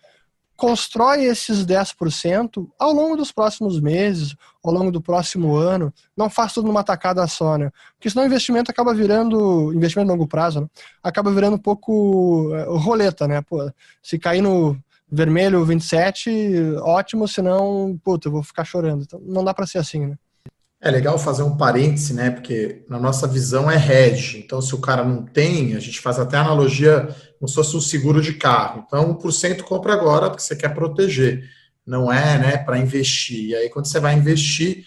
constrói 0.57 1.25
esses 1.25 1.63
10% 1.63 2.67
ao 2.79 2.91
longo 2.91 3.15
dos 3.15 3.31
próximos 3.31 3.79
meses, 3.79 4.35
ao 4.63 4.73
longo 4.73 4.91
do 4.91 4.99
próximo 4.99 5.55
ano. 5.55 5.93
Não 6.17 6.29
faz 6.29 6.53
tudo 6.53 6.67
numa 6.67 6.83
tacada 6.83 7.25
só, 7.27 7.57
né? 7.57 7.71
Porque 7.93 8.09
senão 8.09 8.23
o 8.23 8.25
investimento 8.27 8.71
acaba 8.71 8.93
virando, 8.93 9.71
investimento 9.71 10.09
a 10.09 10.13
longo 10.13 10.27
prazo, 10.27 10.61
né? 10.61 10.67
acaba 11.03 11.31
virando 11.31 11.55
um 11.55 11.59
pouco 11.59 12.49
uh, 12.49 12.75
roleta, 12.75 13.27
né? 13.27 13.41
Pô, 13.43 13.71
se 14.01 14.17
cair 14.17 14.41
no 14.41 14.75
vermelho 15.09 15.63
27, 15.63 16.75
ótimo, 16.81 17.27
senão, 17.27 17.97
puta, 18.03 18.27
eu 18.27 18.31
vou 18.31 18.43
ficar 18.43 18.65
chorando. 18.65 19.03
Então, 19.03 19.21
não 19.23 19.43
dá 19.43 19.53
para 19.53 19.67
ser 19.67 19.77
assim, 19.77 20.07
né? 20.07 20.17
É 20.79 20.91
legal 20.91 21.17
fazer 21.17 21.41
um 21.41 21.57
parêntese, 21.57 22.13
né? 22.13 22.29
Porque 22.29 22.85
na 22.87 22.99
nossa 22.99 23.27
visão 23.27 23.69
é 23.69 23.75
hedge. 23.75 24.37
Então, 24.37 24.61
se 24.61 24.75
o 24.75 24.79
cara 24.79 25.03
não 25.03 25.23
tem, 25.25 25.75
a 25.75 25.79
gente 25.79 25.99
faz 25.99 26.19
até 26.19 26.37
analogia 26.37 27.07
como 27.39 27.47
se 27.47 27.55
fosse 27.55 27.75
um 27.75 27.81
seguro 27.81 28.21
de 28.21 28.33
carro. 28.33 28.83
Então, 28.85 29.13
1% 29.15 29.61
compra 29.63 29.93
agora 29.93 30.29
porque 30.29 30.43
você 30.43 30.55
quer 30.55 30.73
proteger. 30.73 31.43
Não 31.85 32.11
é, 32.11 32.37
né, 32.37 32.57
para 32.57 32.77
investir. 32.77 33.49
E 33.49 33.55
aí, 33.55 33.69
quando 33.69 33.87
você 33.87 33.99
vai 33.99 34.13
investir, 34.13 34.85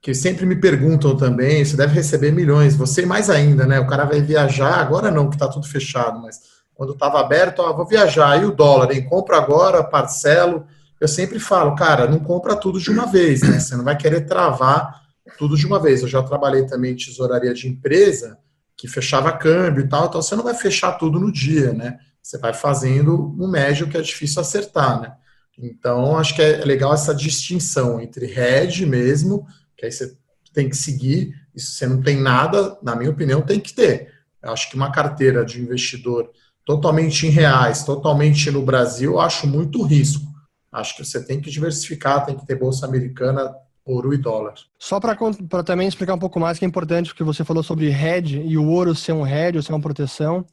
que 0.00 0.12
sempre 0.12 0.44
me 0.44 0.56
perguntam 0.56 1.16
também, 1.16 1.64
você 1.64 1.76
deve 1.76 1.94
receber 1.94 2.32
milhões, 2.32 2.74
você 2.74 3.06
mais 3.06 3.30
ainda, 3.30 3.66
né? 3.66 3.78
O 3.78 3.86
cara 3.86 4.04
vai 4.04 4.20
viajar, 4.20 4.80
agora 4.80 5.10
não, 5.10 5.28
que 5.28 5.36
está 5.36 5.46
tudo 5.48 5.68
fechado, 5.68 6.20
mas 6.20 6.40
quando 6.74 6.94
estava 6.94 7.20
aberto, 7.20 7.60
ó, 7.60 7.72
vou 7.72 7.86
viajar, 7.86 8.40
e 8.40 8.44
o 8.44 8.52
dólar, 8.52 8.92
hein? 8.92 9.04
Compro 9.04 9.36
agora, 9.36 9.84
parcelo. 9.84 10.66
Eu 11.00 11.08
sempre 11.08 11.38
falo, 11.38 11.76
cara, 11.76 12.08
não 12.08 12.18
compra 12.18 12.56
tudo 12.56 12.80
de 12.80 12.90
uma 12.90 13.06
vez, 13.06 13.42
né? 13.42 13.60
Você 13.60 13.76
não 13.76 13.84
vai 13.84 13.96
querer 13.96 14.22
travar 14.22 15.07
tudo 15.36 15.56
de 15.56 15.66
uma 15.66 15.80
vez. 15.80 16.02
Eu 16.02 16.08
já 16.08 16.22
trabalhei 16.22 16.66
também 16.66 16.92
em 16.92 16.96
tesouraria 16.96 17.52
de 17.52 17.68
empresa, 17.68 18.38
que 18.76 18.86
fechava 18.86 19.32
câmbio 19.32 19.84
e 19.84 19.88
tal, 19.88 20.06
então 20.06 20.22
você 20.22 20.36
não 20.36 20.44
vai 20.44 20.54
fechar 20.54 20.92
tudo 20.92 21.18
no 21.18 21.32
dia, 21.32 21.72
né? 21.72 21.98
Você 22.22 22.38
vai 22.38 22.54
fazendo 22.54 23.34
um 23.38 23.48
médio 23.48 23.88
que 23.88 23.96
é 23.96 24.00
difícil 24.00 24.40
acertar, 24.40 25.00
né? 25.00 25.12
Então, 25.58 26.16
acho 26.16 26.36
que 26.36 26.42
é 26.42 26.64
legal 26.64 26.94
essa 26.94 27.12
distinção 27.14 28.00
entre 28.00 28.26
hedge 28.26 28.86
mesmo, 28.86 29.46
que 29.76 29.84
aí 29.84 29.90
você 29.90 30.16
tem 30.52 30.68
que 30.68 30.76
seguir, 30.76 31.34
e 31.54 31.60
se 31.60 31.72
você 31.72 31.86
não 31.86 32.00
tem 32.00 32.16
nada, 32.20 32.78
na 32.82 32.94
minha 32.94 33.10
opinião, 33.10 33.42
tem 33.42 33.58
que 33.58 33.74
ter. 33.74 34.12
Eu 34.42 34.52
acho 34.52 34.70
que 34.70 34.76
uma 34.76 34.92
carteira 34.92 35.44
de 35.44 35.60
investidor 35.60 36.30
totalmente 36.64 37.26
em 37.26 37.30
reais, 37.30 37.82
totalmente 37.82 38.50
no 38.50 38.62
Brasil, 38.62 39.12
eu 39.12 39.20
acho 39.20 39.46
muito 39.46 39.82
risco. 39.82 40.26
Acho 40.70 40.96
que 40.96 41.04
você 41.04 41.24
tem 41.24 41.40
que 41.40 41.50
diversificar, 41.50 42.24
tem 42.24 42.36
que 42.36 42.46
ter 42.46 42.54
bolsa 42.54 42.86
americana 42.86 43.52
ouro 43.88 44.12
e 44.12 44.18
dólar. 44.18 44.54
Só 44.78 45.00
para 45.00 45.64
também 45.64 45.88
explicar 45.88 46.14
um 46.14 46.18
pouco 46.18 46.38
mais, 46.38 46.58
que 46.58 46.64
é 46.64 46.68
importante, 46.68 47.08
porque 47.08 47.24
você 47.24 47.44
falou 47.44 47.62
sobre 47.62 47.90
hedge 47.90 48.40
e 48.40 48.58
o 48.58 48.68
ouro 48.68 48.94
ser 48.94 49.12
um 49.12 49.26
hedge, 49.26 49.56
ou 49.56 49.62
ser 49.62 49.72
uma 49.72 49.80
proteção, 49.80 50.44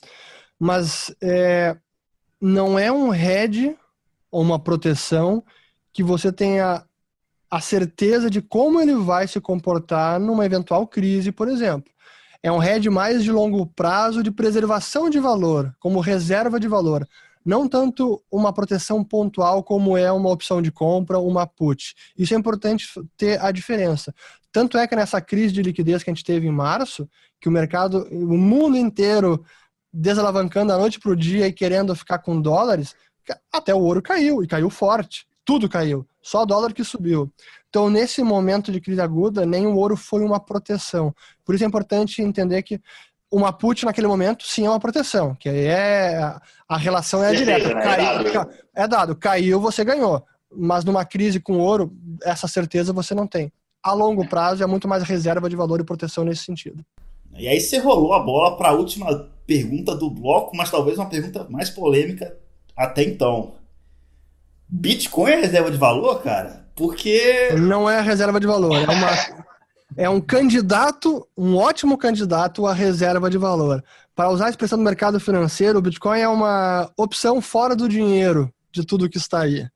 mas 0.57 1.13
é, 1.21 1.75
não 2.39 2.79
é 2.79 2.91
um 2.91 3.13
hedge 3.13 3.75
ou 4.31 4.41
uma 4.41 4.57
proteção 4.57 5.43
que 5.91 6.01
você 6.01 6.31
tenha 6.31 6.83
a 7.51 7.61
certeza 7.61 8.29
de 8.29 8.41
como 8.41 8.79
ele 8.81 8.95
vai 8.95 9.27
se 9.27 9.39
comportar 9.39 10.19
numa 10.19 10.45
eventual 10.45 10.87
crise, 10.87 11.31
por 11.31 11.47
exemplo. 11.47 11.91
É 12.41 12.51
um 12.51 12.61
hedge 12.61 12.89
mais 12.89 13.23
de 13.23 13.31
longo 13.31 13.65
prazo 13.65 14.21
de 14.21 14.31
preservação 14.31 15.09
de 15.09 15.19
valor, 15.19 15.73
como 15.79 15.99
reserva 15.99 16.59
de 16.59 16.67
valor 16.67 17.07
não 17.45 17.67
tanto 17.67 18.21
uma 18.31 18.51
proteção 18.51 19.03
pontual 19.03 19.63
como 19.63 19.95
é 19.95 20.11
uma 20.11 20.31
opção 20.31 20.61
de 20.61 20.71
compra, 20.71 21.19
uma 21.19 21.45
put. 21.45 21.93
Isso 22.17 22.33
é 22.33 22.37
importante 22.37 22.87
ter 23.15 23.39
a 23.39 23.51
diferença. 23.51 24.13
Tanto 24.51 24.77
é 24.77 24.87
que 24.87 24.95
nessa 24.95 25.21
crise 25.21 25.53
de 25.53 25.61
liquidez 25.61 26.01
que 26.01 26.09
a 26.09 26.13
gente 26.13 26.23
teve 26.23 26.47
em 26.47 26.51
março, 26.51 27.07
que 27.39 27.47
o 27.47 27.51
mercado, 27.51 28.07
o 28.11 28.37
mundo 28.37 28.75
inteiro 28.75 29.45
desalavancando 29.93 30.69
da 30.69 30.77
noite 30.77 30.99
para 30.99 31.11
o 31.11 31.15
dia 31.15 31.47
e 31.47 31.53
querendo 31.53 31.95
ficar 31.95 32.19
com 32.19 32.41
dólares, 32.41 32.95
até 33.51 33.73
o 33.73 33.79
ouro 33.79 34.01
caiu 34.01 34.43
e 34.43 34.47
caiu 34.47 34.69
forte. 34.69 35.27
Tudo 35.45 35.69
caiu, 35.69 36.07
só 36.21 36.41
o 36.41 36.45
dólar 36.45 36.73
que 36.73 36.83
subiu. 36.83 37.31
Então, 37.69 37.89
nesse 37.89 38.23
momento 38.23 38.71
de 38.71 38.81
crise 38.81 39.01
aguda, 39.01 39.45
nem 39.45 39.67
o 39.67 39.75
ouro 39.75 39.95
foi 39.95 40.23
uma 40.23 40.39
proteção. 40.39 41.13
Por 41.43 41.53
isso 41.53 41.63
é 41.63 41.67
importante 41.67 42.21
entender 42.21 42.63
que 42.63 42.81
uma 43.35 43.51
put 43.51 43.83
naquele 43.83 44.07
momento 44.07 44.47
sim 44.47 44.65
é 44.65 44.69
uma 44.69 44.79
proteção, 44.79 45.35
que 45.35 45.49
aí 45.49 45.65
é 45.65 46.33
a 46.69 46.77
relação 46.77 47.21
é 47.21 47.33
direta. 47.33 47.73
Né? 47.73 47.81
Caiu, 47.81 48.49
é 48.73 48.87
dado, 48.87 49.15
caiu, 49.15 49.59
você 49.59 49.83
ganhou. 49.83 50.23
Mas 50.49 50.85
numa 50.85 51.03
crise 51.03 51.39
com 51.39 51.59
ouro, 51.59 51.93
essa 52.23 52.47
certeza 52.47 52.93
você 52.93 53.13
não 53.13 53.27
tem. 53.27 53.51
a 53.83 53.91
longo 53.91 54.25
prazo 54.27 54.63
é 54.63 54.65
muito 54.65 54.87
mais 54.87 55.03
reserva 55.03 55.49
de 55.49 55.55
valor 55.55 55.81
e 55.81 55.83
proteção 55.83 56.23
nesse 56.23 56.45
sentido. 56.45 56.83
E 57.37 57.47
aí 57.47 57.59
você 57.59 57.77
rolou 57.77 58.13
a 58.13 58.19
bola 58.19 58.55
para 58.55 58.69
a 58.69 58.73
última 58.73 59.29
pergunta 59.45 59.93
do 59.93 60.09
bloco, 60.09 60.55
mas 60.55 60.71
talvez 60.71 60.97
uma 60.97 61.09
pergunta 61.09 61.45
mais 61.49 61.69
polêmica 61.69 62.37
até 62.75 63.03
então. 63.03 63.55
Bitcoin 64.67 65.31
é 65.31 65.41
reserva 65.41 65.69
de 65.69 65.77
valor, 65.77 66.23
cara? 66.23 66.65
Porque. 66.73 67.49
Não 67.59 67.89
é 67.89 67.99
reserva 68.01 68.39
de 68.39 68.47
valor, 68.47 68.75
é, 68.75 68.83
uma, 68.83 69.44
é 69.97 70.09
um 70.09 70.19
candidato, 70.19 71.27
um 71.37 71.55
ótimo 71.55 71.97
candidato 71.97 72.65
à 72.67 72.73
reserva 72.73 73.29
de 73.29 73.37
valor. 73.37 73.83
Para 74.13 74.29
usar 74.29 74.47
a 74.47 74.49
expressão 74.49 74.77
do 74.77 74.83
mercado 74.83 75.19
financeiro, 75.19 75.79
o 75.79 75.81
Bitcoin 75.81 76.19
é 76.19 76.27
uma 76.27 76.91
opção 76.97 77.41
fora 77.41 77.75
do 77.75 77.87
dinheiro 77.87 78.51
de 78.71 78.85
tudo 78.85 79.09
que 79.09 79.17
está 79.17 79.41
aí. 79.41 79.67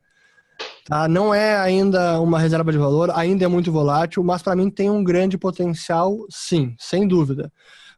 Tá? 0.86 1.08
Não 1.08 1.34
é 1.34 1.58
ainda 1.58 2.20
uma 2.20 2.40
reserva 2.40 2.72
de 2.72 2.78
valor, 2.78 3.12
ainda 3.12 3.46
é 3.46 3.48
muito 3.48 3.72
volátil, 3.72 4.24
mas 4.24 4.42
para 4.42 4.56
mim 4.56 4.70
tem 4.70 4.90
um 4.90 5.04
grande 5.04 5.38
potencial, 5.38 6.18
sim, 6.30 6.76
sem 6.78 7.08
dúvida. 7.08 7.52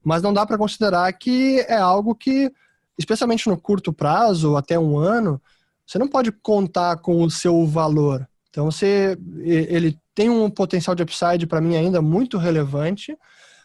Mas 0.03 0.21
não 0.21 0.33
dá 0.33 0.45
para 0.45 0.57
considerar 0.57 1.11
que 1.13 1.59
é 1.67 1.77
algo 1.77 2.13
que, 2.13 2.51
especialmente 2.97 3.47
no 3.47 3.59
curto 3.59 3.91
prazo, 3.91 4.55
até 4.55 4.77
um 4.77 4.97
ano, 4.97 5.41
você 5.85 5.97
não 5.97 6.07
pode 6.07 6.31
contar 6.31 6.97
com 6.97 7.23
o 7.23 7.31
seu 7.31 7.65
valor. 7.65 8.27
Então, 8.49 8.69
você, 8.69 9.17
ele 9.43 9.97
tem 10.21 10.29
um 10.29 10.51
potencial 10.51 10.95
de 10.95 11.01
upside 11.01 11.47
para 11.47 11.59
mim 11.59 11.75
ainda 11.75 11.99
muito 11.99 12.37
relevante, 12.37 13.17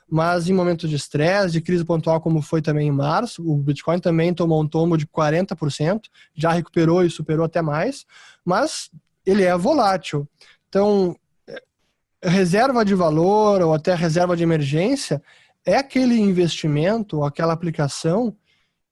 mas 0.09 0.49
em 0.49 0.55
momentos 0.55 0.89
de 0.89 0.97
estresse, 0.97 1.53
de 1.53 1.61
crise 1.61 1.85
pontual, 1.85 2.19
como 2.19 2.41
foi 2.41 2.63
também 2.63 2.89
em 2.89 2.91
março, 2.91 3.47
o 3.47 3.59
Bitcoin 3.59 3.99
também 3.99 4.33
tomou 4.33 4.63
um 4.63 4.67
tombo 4.67 4.97
de 4.97 5.07
40%, 5.07 6.05
já 6.35 6.51
recuperou 6.53 7.05
e 7.05 7.11
superou 7.11 7.45
até 7.45 7.61
mais, 7.61 8.07
mas 8.43 8.91
ele 9.27 9.43
é 9.43 9.55
volátil. 9.55 10.27
Então, 10.67 11.15
reserva 12.23 12.87
de 12.87 12.95
valor 12.95 13.61
ou 13.61 13.75
até 13.75 13.95
reserva 13.95 14.35
de 14.35 14.43
emergência 14.43 15.23
é 15.63 15.77
aquele 15.77 16.19
investimento, 16.19 17.23
aquela 17.23 17.53
aplicação 17.53 18.35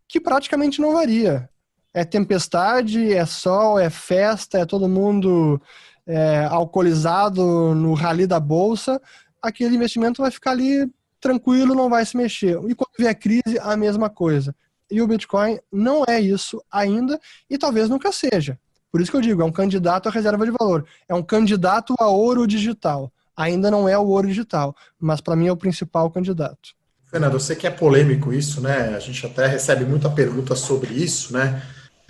que 0.06 0.20
praticamente 0.20 0.82
não 0.82 0.92
varia. 0.92 1.48
É 1.94 2.04
tempestade, 2.04 3.10
é 3.10 3.24
sol, 3.24 3.78
é 3.78 3.88
festa, 3.88 4.58
é 4.58 4.66
todo 4.66 4.86
mundo 4.86 5.58
é, 6.06 6.44
alcoolizado 6.44 7.74
no 7.74 7.94
rally 7.94 8.26
da 8.26 8.38
bolsa. 8.38 9.00
Aquele 9.42 9.76
investimento 9.76 10.22
vai 10.22 10.30
ficar 10.30 10.52
ali 10.52 10.90
tranquilo, 11.20 11.74
não 11.74 11.88
vai 11.88 12.04
se 12.04 12.16
mexer. 12.16 12.58
E 12.68 12.74
quando 12.74 12.90
vier 12.98 13.14
crise, 13.14 13.58
a 13.60 13.76
mesma 13.76 14.10
coisa. 14.10 14.54
E 14.90 15.00
o 15.00 15.06
Bitcoin 15.06 15.58
não 15.72 16.04
é 16.06 16.20
isso 16.20 16.62
ainda 16.70 17.18
e 17.48 17.56
talvez 17.56 17.88
nunca 17.88 18.12
seja. 18.12 18.58
Por 18.92 19.00
isso 19.00 19.10
que 19.10 19.16
eu 19.16 19.22
digo, 19.22 19.42
é 19.42 19.44
um 19.44 19.50
candidato 19.50 20.08
à 20.08 20.12
reserva 20.12 20.44
de 20.44 20.52
valor. 20.56 20.86
É 21.08 21.14
um 21.14 21.22
candidato 21.22 21.94
a 21.98 22.08
ouro 22.08 22.46
digital. 22.46 23.12
Ainda 23.36 23.70
não 23.70 23.88
é 23.88 23.98
o 23.98 24.06
ouro 24.06 24.28
digital, 24.28 24.76
mas 25.00 25.20
para 25.20 25.34
mim 25.34 25.48
é 25.48 25.52
o 25.52 25.56
principal 25.56 26.10
candidato. 26.10 26.74
Fernando, 27.10 27.34
eu 27.34 27.40
sei 27.40 27.56
que 27.56 27.66
é 27.66 27.70
polêmico 27.70 28.32
isso, 28.32 28.60
né? 28.60 28.94
A 28.94 29.00
gente 29.00 29.24
até 29.26 29.46
recebe 29.46 29.84
muita 29.84 30.08
pergunta 30.10 30.54
sobre 30.54 30.92
isso, 30.94 31.32
né? 31.32 31.62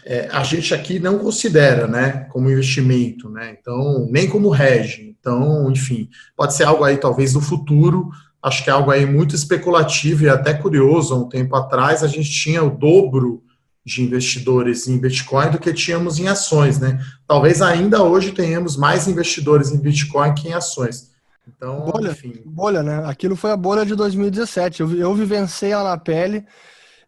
É, 0.06 0.28
a 0.30 0.42
gente 0.42 0.74
aqui 0.74 0.98
não 0.98 1.18
considera, 1.18 1.86
né, 1.86 2.26
como 2.30 2.50
investimento, 2.50 3.30
né? 3.30 3.56
Então, 3.58 4.06
nem 4.10 4.28
como 4.28 4.54
hedge. 4.54 5.16
Então, 5.18 5.70
enfim, 5.70 6.10
pode 6.36 6.54
ser 6.54 6.64
algo 6.64 6.84
aí 6.84 6.98
talvez 6.98 7.32
do 7.32 7.40
futuro. 7.40 8.10
Acho 8.42 8.62
que 8.62 8.68
é 8.68 8.72
algo 8.74 8.90
aí 8.90 9.06
muito 9.06 9.34
especulativo 9.34 10.24
e 10.24 10.28
até 10.28 10.52
curioso. 10.52 11.14
Há 11.14 11.16
um 11.16 11.28
tempo 11.28 11.56
atrás 11.56 12.02
a 12.02 12.06
gente 12.06 12.30
tinha 12.30 12.62
o 12.62 12.70
dobro 12.70 13.42
de 13.84 14.02
investidores 14.02 14.86
em 14.86 14.98
Bitcoin 14.98 15.50
do 15.50 15.58
que 15.58 15.72
tínhamos 15.72 16.18
em 16.18 16.28
ações, 16.28 16.78
né? 16.78 16.98
Talvez 17.26 17.62
ainda 17.62 18.02
hoje 18.02 18.32
tenhamos 18.32 18.76
mais 18.76 19.08
investidores 19.08 19.70
em 19.70 19.78
Bitcoin 19.78 20.34
que 20.34 20.48
em 20.48 20.52
ações. 20.52 21.12
Então, 21.48 21.80
bolha, 21.80 22.10
enfim. 22.10 22.42
bolha, 22.44 22.82
né? 22.82 23.02
Aquilo 23.06 23.36
foi 23.36 23.50
a 23.50 23.56
bolha 23.56 23.84
de 23.84 23.94
2017. 23.94 24.80
Eu, 24.80 24.94
eu 24.94 25.14
vivenciei 25.14 25.72
ela 25.72 25.90
na 25.90 25.98
pele 25.98 26.44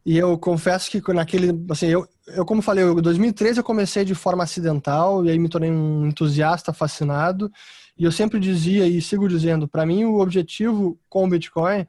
e 0.07 0.17
eu 0.17 0.39
confesso 0.39 0.89
que 0.89 1.13
naquele, 1.13 1.51
assim, 1.69 1.87
eu, 1.87 2.07
eu 2.29 2.47
como 2.47 2.63
falei, 2.63 2.85
em 2.85 3.03
2013 3.03 3.59
eu 3.59 3.65
comecei 3.65 4.05
de 4.05 4.15
forma 4.15 4.45
acidental 4.45 5.27
e 5.27 5.31
aí 5.31 5.37
me 5.37 5.49
tornei 5.49 5.69
um 5.69 6.07
entusiasta, 6.07 6.73
fascinado. 6.73 7.51
E 7.99 8.05
eu 8.05 8.13
sempre 8.13 8.39
dizia 8.39 8.87
e 8.87 9.03
sigo 9.03 9.29
dizendo, 9.29 9.67
para 9.67 9.85
mim 9.85 10.05
o 10.05 10.21
objetivo 10.21 10.97
com 11.09 11.25
o 11.25 11.29
Bitcoin 11.29 11.89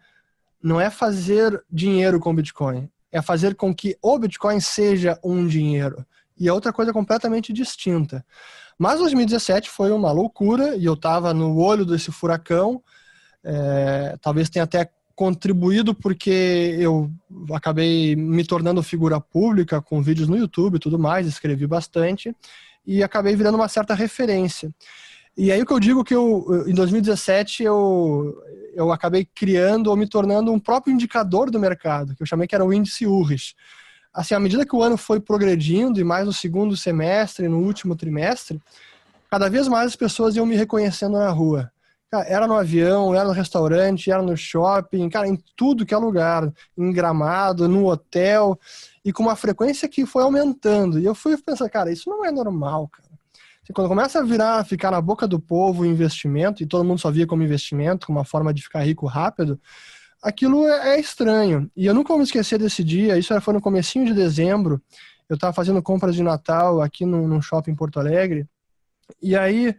não 0.64 0.82
é 0.82 0.90
fazer 0.90 1.64
dinheiro 1.70 2.20
com 2.20 2.32
o 2.32 2.34
Bitcoin, 2.34 2.90
é 3.12 3.22
fazer 3.22 3.54
com 3.54 3.72
que 3.72 3.96
o 4.02 4.18
Bitcoin 4.18 4.60
seja 4.60 5.20
um 5.24 5.46
dinheiro. 5.46 6.04
E 6.40 6.48
é 6.48 6.54
outra 6.54 6.74
coisa 6.74 6.92
completamente 6.92 7.54
distinta. 7.54 8.26
Mas 8.80 8.98
2017 8.98 9.70
foi 9.70 9.92
uma 9.92 10.12
loucura 10.12 10.76
e 10.76 10.86
eu 10.86 10.94
estava 10.94 11.36
no 11.36 11.56
olho 11.60 11.86
desse 11.86 12.12
furacão. 12.12 12.82
É, 13.44 14.18
talvez 14.20 14.50
tenha 14.50 14.64
até 14.64 14.90
contribuído 15.18 15.96
porque 15.96 16.78
eu 16.80 17.12
acabei 17.52 18.16
me 18.16 18.46
tornando 18.46 18.84
figura 18.84 19.20
pública 19.20 19.82
com 19.82 20.00
vídeos 20.00 20.28
no 20.28 20.38
YouTube 20.38 20.76
e 20.76 20.80
tudo 20.80 21.00
mais, 21.00 21.26
escrevi 21.26 21.66
bastante 21.66 22.36
e 22.86 23.02
acabei 23.02 23.36
virando 23.36 23.56
uma 23.56 23.68
certa 23.68 23.96
referência. 23.96 24.72
E 25.36 25.52
aí 25.52 25.60
o 25.60 25.66
que 25.66 25.74
eu 25.74 25.80
digo 25.80 26.04
que 26.04 26.14
eu, 26.14 26.66
em 26.68 26.74
2017 26.74 27.64
eu, 27.64 28.40
eu 28.76 28.92
acabei 28.92 29.28
criando 29.34 29.88
ou 29.88 29.98
me 29.98 30.08
tornando 30.08 30.54
um 30.54 30.60
próprio 30.60 30.94
indicador 30.94 31.50
do 31.50 31.60
mercado, 31.60 32.16
que 32.16 32.22
eu 32.22 32.28
chamei 32.28 32.48
que 32.48 32.54
era 32.54 32.64
o 32.64 32.72
índice 32.72 33.08
URRIS. 33.08 33.56
Assim, 34.14 34.36
à 34.36 34.40
medida 34.40 34.68
que 34.68 34.76
o 34.76 34.84
ano 34.84 34.98
foi 34.98 35.20
progredindo, 35.20 36.00
e 36.00 36.04
mais 36.04 36.28
no 36.28 36.34
segundo 36.34 36.78
semestre, 36.78 37.48
no 37.48 37.58
último 37.58 37.96
trimestre, 37.96 38.62
cada 39.32 39.50
vez 39.50 39.68
mais 39.68 39.88
as 39.88 39.96
pessoas 39.96 40.36
iam 40.36 40.46
me 40.46 40.56
reconhecendo 40.56 41.18
na 41.18 41.30
rua. 41.32 41.72
Cara, 42.10 42.26
era 42.28 42.48
no 42.48 42.54
avião, 42.54 43.14
era 43.14 43.26
no 43.26 43.34
restaurante, 43.34 44.10
era 44.10 44.22
no 44.22 44.36
shopping, 44.38 45.10
cara, 45.10 45.28
em 45.28 45.38
tudo 45.58 45.86
que 45.86 45.94
é 45.94 45.98
lugar, 45.98 46.52
em 46.78 46.94
gramado, 46.94 47.68
no 47.68 47.86
hotel, 47.88 48.58
e 49.04 49.12
com 49.12 49.24
uma 49.24 49.36
frequência 49.36 49.90
que 49.90 50.06
foi 50.06 50.24
aumentando. 50.24 51.00
E 51.00 51.06
eu 51.06 51.14
fui 51.14 51.36
pensar, 51.38 51.70
cara, 51.70 51.92
isso 51.92 52.10
não 52.10 52.24
é 52.24 52.32
normal, 52.32 52.88
cara. 52.88 53.08
Quando 53.74 53.90
começa 53.90 54.20
a 54.20 54.24
virar, 54.24 54.64
ficar 54.64 54.92
na 54.92 55.02
boca 55.02 55.28
do 55.28 55.40
povo 55.40 55.86
investimento, 55.86 56.64
e 56.64 56.66
todo 56.66 56.86
mundo 56.86 57.00
só 57.00 57.12
via 57.12 57.28
como 57.28 57.44
investimento, 57.44 58.08
como 58.08 58.18
uma 58.18 58.24
forma 58.24 58.54
de 58.54 58.62
ficar 58.62 58.80
rico 58.84 59.06
rápido, 59.06 59.60
aquilo 60.24 60.66
é, 60.66 60.96
é 60.96 61.00
estranho. 61.00 61.70
E 61.76 61.86
eu 61.86 61.94
nunca 61.94 62.10
vou 62.10 62.18
me 62.18 62.24
esquecer 62.24 62.58
desse 62.58 62.84
dia, 62.84 63.18
isso 63.18 63.40
foi 63.42 63.54
no 63.54 63.62
comecinho 63.62 64.06
de 64.06 64.14
dezembro, 64.14 64.82
eu 65.28 65.36
estava 65.36 65.52
fazendo 65.52 65.82
compras 65.84 66.16
de 66.16 66.24
Natal 66.24 66.82
aqui 66.82 67.06
num, 67.06 67.42
shopping 67.42 67.72
em 67.72 67.76
Porto 67.76 68.00
Alegre, 68.00 68.48
e 69.22 69.36
aí 69.36 69.76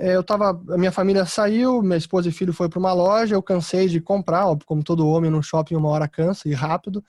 eu 0.00 0.22
tava, 0.22 0.60
a 0.70 0.78
minha 0.78 0.92
família 0.92 1.24
saiu, 1.26 1.82
minha 1.82 1.96
esposa 1.96 2.28
e 2.28 2.32
filho 2.32 2.52
foi 2.52 2.68
para 2.68 2.78
uma 2.78 2.92
loja, 2.92 3.34
eu 3.34 3.42
cansei 3.42 3.88
de 3.88 4.00
comprar, 4.00 4.44
como 4.64 4.82
todo 4.82 5.06
homem 5.06 5.30
no 5.30 5.42
shopping 5.42 5.76
uma 5.76 5.88
hora 5.88 6.08
cansa 6.08 6.48
e 6.48 6.54
rápido, 6.54 7.04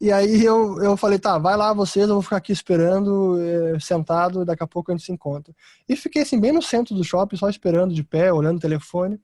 e 0.00 0.10
aí 0.10 0.42
eu, 0.42 0.82
eu 0.82 0.96
falei, 0.96 1.18
tá, 1.18 1.36
vai 1.36 1.54
lá 1.58 1.74
vocês, 1.74 2.08
eu 2.08 2.14
vou 2.14 2.22
ficar 2.22 2.38
aqui 2.38 2.52
esperando, 2.52 3.38
é, 3.38 3.78
sentado, 3.78 4.46
daqui 4.46 4.62
a 4.62 4.66
pouco 4.66 4.90
a 4.90 4.96
gente 4.96 5.04
se 5.04 5.12
encontra. 5.12 5.54
E 5.86 5.94
fiquei 5.94 6.22
assim, 6.22 6.40
bem 6.40 6.52
no 6.52 6.62
centro 6.62 6.94
do 6.94 7.04
shopping, 7.04 7.36
só 7.36 7.50
esperando 7.50 7.92
de 7.92 8.02
pé, 8.02 8.32
olhando 8.32 8.56
o 8.56 8.60
telefone. 8.60 9.20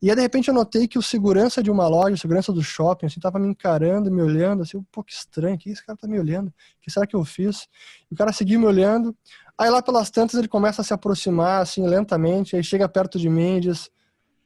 E 0.00 0.08
aí, 0.10 0.14
de 0.14 0.22
repente, 0.22 0.48
eu 0.48 0.54
notei 0.54 0.86
que 0.86 0.96
o 0.96 1.02
segurança 1.02 1.60
de 1.60 1.70
uma 1.70 1.88
loja, 1.88 2.14
o 2.14 2.18
segurança 2.18 2.52
do 2.52 2.62
shopping, 2.62 3.06
assim, 3.06 3.18
tava 3.18 3.38
me 3.38 3.48
encarando, 3.48 4.10
me 4.10 4.22
olhando, 4.22 4.62
assim, 4.62 4.76
um 4.76 4.84
pouco 4.92 5.10
estranho, 5.10 5.58
que 5.58 5.70
esse 5.70 5.84
cara 5.84 5.98
tá 5.98 6.06
me 6.06 6.18
olhando? 6.18 6.48
O 6.48 6.52
que 6.80 6.90
será 6.90 7.04
que 7.04 7.16
eu 7.16 7.24
fiz? 7.24 7.68
E 8.08 8.14
o 8.14 8.16
cara 8.16 8.32
seguiu 8.32 8.60
me 8.60 8.66
olhando. 8.66 9.16
Aí 9.56 9.68
lá 9.68 9.82
pelas 9.82 10.08
tantas 10.08 10.38
ele 10.38 10.46
começa 10.46 10.82
a 10.82 10.84
se 10.84 10.94
aproximar, 10.94 11.62
assim, 11.62 11.84
lentamente, 11.84 12.54
aí 12.54 12.62
chega 12.62 12.88
perto 12.88 13.18
de 13.18 13.28
mim 13.28 13.56
e 13.56 13.60
diz, 13.60 13.90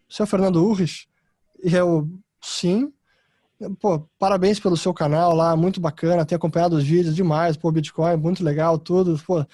seu 0.08 0.26
Fernando 0.26 0.64
Urrich? 0.64 1.06
E 1.62 1.74
eu, 1.74 2.08
sim. 2.40 2.90
Pô, 3.78 4.08
parabéns 4.18 4.58
pelo 4.58 4.76
seu 4.76 4.92
canal 4.92 5.36
lá, 5.36 5.54
muito 5.54 5.80
bacana, 5.80 6.24
tenho 6.24 6.36
acompanhado 6.36 6.74
os 6.74 6.82
vídeos 6.82 7.14
demais, 7.14 7.56
pô, 7.56 7.70
Bitcoin, 7.70 8.16
muito 8.16 8.42
legal, 8.42 8.76
tudo, 8.76 9.16
pô, 9.24 9.46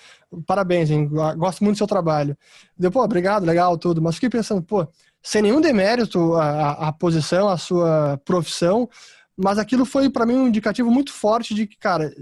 parabéns, 0.47 0.91
hein, 0.91 1.07
gosto 1.37 1.63
muito 1.63 1.75
do 1.75 1.79
seu 1.79 1.87
trabalho. 1.87 2.35
Deu, 2.75 2.91
pô, 2.91 3.03
obrigado, 3.03 3.45
legal, 3.45 3.77
tudo, 3.77 4.01
mas 4.01 4.15
fiquei 4.15 4.31
pensando, 4.31 4.63
pô, 4.63 4.89
sem 5.23 5.43
nenhum 5.43 5.61
demérito 5.61 6.35
a, 6.35 6.89
a 6.89 6.93
posição, 6.93 7.49
a 7.49 7.57
sua 7.57 8.21
profissão, 8.25 8.89
mas 9.37 9.59
aquilo 9.59 9.85
foi 9.85 10.11
para 10.11 10.27
mim 10.27 10.35
um 10.35 10.49
indicativo 10.49 10.91
muito 10.91 11.13
forte 11.13 11.55
de 11.55 11.67
que, 11.67 11.79
cara, 11.79 12.13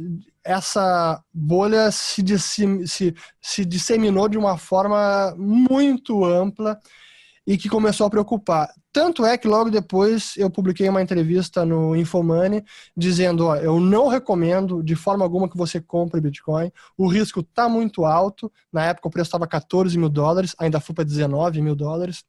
essa 0.44 1.22
bolha 1.32 1.90
se, 1.90 2.22
se, 2.38 3.14
se 3.40 3.64
disseminou 3.64 4.28
de 4.28 4.36
uma 4.36 4.58
forma 4.58 5.34
muito 5.36 6.24
ampla 6.24 6.78
e 7.46 7.56
que 7.56 7.68
começou 7.68 8.06
a 8.06 8.10
preocupar. 8.10 8.68
Tanto 8.92 9.24
é 9.24 9.38
que 9.38 9.46
logo 9.46 9.70
depois 9.70 10.34
eu 10.36 10.50
publiquei 10.50 10.88
uma 10.88 11.00
entrevista 11.00 11.64
no 11.64 11.94
Infomoney 11.94 12.64
dizendo, 12.96 13.46
ó, 13.46 13.56
eu 13.56 13.78
não 13.78 14.08
recomendo 14.08 14.82
de 14.82 14.96
forma 14.96 15.24
alguma 15.24 15.48
que 15.48 15.56
você 15.56 15.80
compre 15.80 16.20
Bitcoin, 16.20 16.72
o 16.98 17.06
risco 17.06 17.40
está 17.40 17.68
muito 17.68 18.04
alto, 18.04 18.50
na 18.72 18.86
época 18.86 19.08
o 19.08 19.10
preço 19.10 19.28
estava 19.28 19.46
14 19.46 19.96
mil 19.96 20.08
dólares, 20.08 20.56
ainda 20.58 20.80
foi 20.80 20.94
para 20.94 21.04
19 21.04 21.62
mil 21.62 21.76
dólares, 21.76 22.24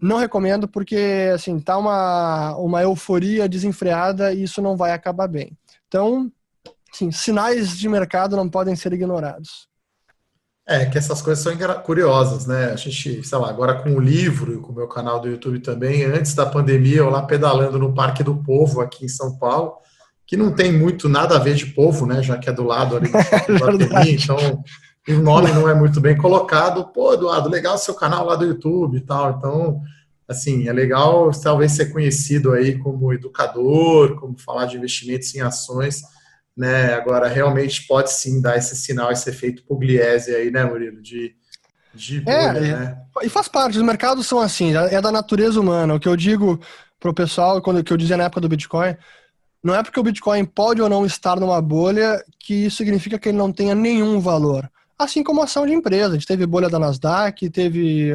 não 0.00 0.18
recomendo 0.18 0.68
porque, 0.68 1.30
assim, 1.34 1.58
tá 1.60 1.78
uma, 1.78 2.56
uma 2.56 2.82
euforia 2.82 3.48
desenfreada 3.48 4.32
e 4.32 4.42
isso 4.42 4.60
não 4.60 4.76
vai 4.76 4.92
acabar 4.92 5.28
bem. 5.28 5.56
Então, 5.88 6.30
sim, 6.92 7.10
sinais 7.10 7.76
de 7.76 7.88
mercado 7.88 8.36
não 8.36 8.48
podem 8.48 8.76
ser 8.76 8.92
ignorados. 8.92 9.68
É, 10.66 10.86
que 10.86 10.96
essas 10.96 11.20
coisas 11.20 11.44
são 11.44 11.54
curiosas, 11.82 12.46
né? 12.46 12.72
A 12.72 12.76
gente, 12.76 13.22
sei 13.22 13.38
lá, 13.38 13.50
agora 13.50 13.82
com 13.82 13.90
o 13.90 14.00
livro 14.00 14.54
e 14.54 14.58
com 14.58 14.72
o 14.72 14.74
meu 14.74 14.88
canal 14.88 15.20
do 15.20 15.28
YouTube 15.28 15.60
também, 15.60 16.04
antes 16.04 16.34
da 16.34 16.46
pandemia, 16.46 16.98
eu 16.98 17.10
lá 17.10 17.22
pedalando 17.22 17.78
no 17.78 17.92
Parque 17.92 18.22
do 18.22 18.34
Povo, 18.36 18.80
aqui 18.80 19.04
em 19.04 19.08
São 19.08 19.36
Paulo, 19.36 19.74
que 20.26 20.38
não 20.38 20.54
tem 20.54 20.72
muito 20.72 21.06
nada 21.06 21.36
a 21.36 21.38
ver 21.38 21.54
de 21.54 21.66
povo, 21.66 22.06
né? 22.06 22.22
Já 22.22 22.38
que 22.38 22.48
é 22.48 22.52
do 22.52 22.64
lado 22.64 22.96
ali 22.96 23.10
do 23.10 23.18
é 23.94 24.10
então 24.10 24.64
o 25.12 25.20
nome 25.20 25.52
não 25.52 25.68
é 25.68 25.74
muito 25.74 26.00
bem 26.00 26.16
colocado. 26.16 26.86
Pô, 26.86 27.14
Eduardo, 27.14 27.48
legal 27.48 27.76
seu 27.76 27.94
canal 27.94 28.24
lá 28.24 28.36
do 28.36 28.46
YouTube 28.46 28.96
e 28.96 29.00
tal. 29.00 29.32
Então, 29.36 29.82
assim, 30.26 30.66
é 30.68 30.72
legal 30.72 31.30
talvez 31.32 31.72
ser 31.72 31.86
conhecido 31.86 32.52
aí 32.52 32.78
como 32.78 33.12
educador, 33.12 34.18
como 34.18 34.38
falar 34.38 34.66
de 34.66 34.76
investimentos 34.76 35.34
em 35.34 35.40
ações 35.40 36.02
né? 36.56 36.94
Agora, 36.94 37.28
realmente 37.28 37.86
pode 37.86 38.12
sim 38.12 38.40
dar 38.40 38.56
esse 38.56 38.76
sinal, 38.76 39.10
esse 39.10 39.28
efeito 39.28 39.64
Pugliese 39.64 40.34
aí, 40.34 40.50
né, 40.50 40.64
Murilo? 40.64 41.02
De, 41.02 41.34
de 41.92 42.18
é, 42.18 42.22
bolha, 42.22 42.58
é, 42.58 42.76
né? 42.76 42.98
E 43.22 43.28
faz 43.28 43.48
parte, 43.48 43.76
os 43.76 43.84
mercados 43.84 44.26
são 44.26 44.38
assim, 44.38 44.74
é 44.76 45.00
da 45.00 45.10
natureza 45.10 45.60
humana. 45.60 45.94
O 45.94 46.00
que 46.00 46.08
eu 46.08 46.16
digo 46.16 46.60
para 47.00 47.10
o 47.10 47.14
pessoal, 47.14 47.60
quando 47.60 47.82
que 47.82 47.92
eu 47.92 47.96
dizia 47.96 48.16
na 48.16 48.24
época 48.24 48.40
do 48.40 48.48
Bitcoin, 48.48 48.96
não 49.62 49.74
é 49.74 49.82
porque 49.82 49.98
o 49.98 50.02
Bitcoin 50.02 50.44
pode 50.44 50.80
ou 50.80 50.88
não 50.88 51.04
estar 51.04 51.40
numa 51.40 51.60
bolha 51.60 52.22
que 52.38 52.66
isso 52.66 52.76
significa 52.76 53.18
que 53.18 53.30
ele 53.30 53.38
não 53.38 53.52
tenha 53.52 53.74
nenhum 53.74 54.20
valor. 54.20 54.70
Assim 54.98 55.22
como 55.22 55.42
ação 55.42 55.66
de 55.66 55.72
empresa. 55.72 56.10
A 56.10 56.14
gente 56.14 56.26
teve 56.26 56.46
bolha 56.46 56.68
da 56.68 56.78
Nasdaq, 56.78 57.48
teve 57.50 58.12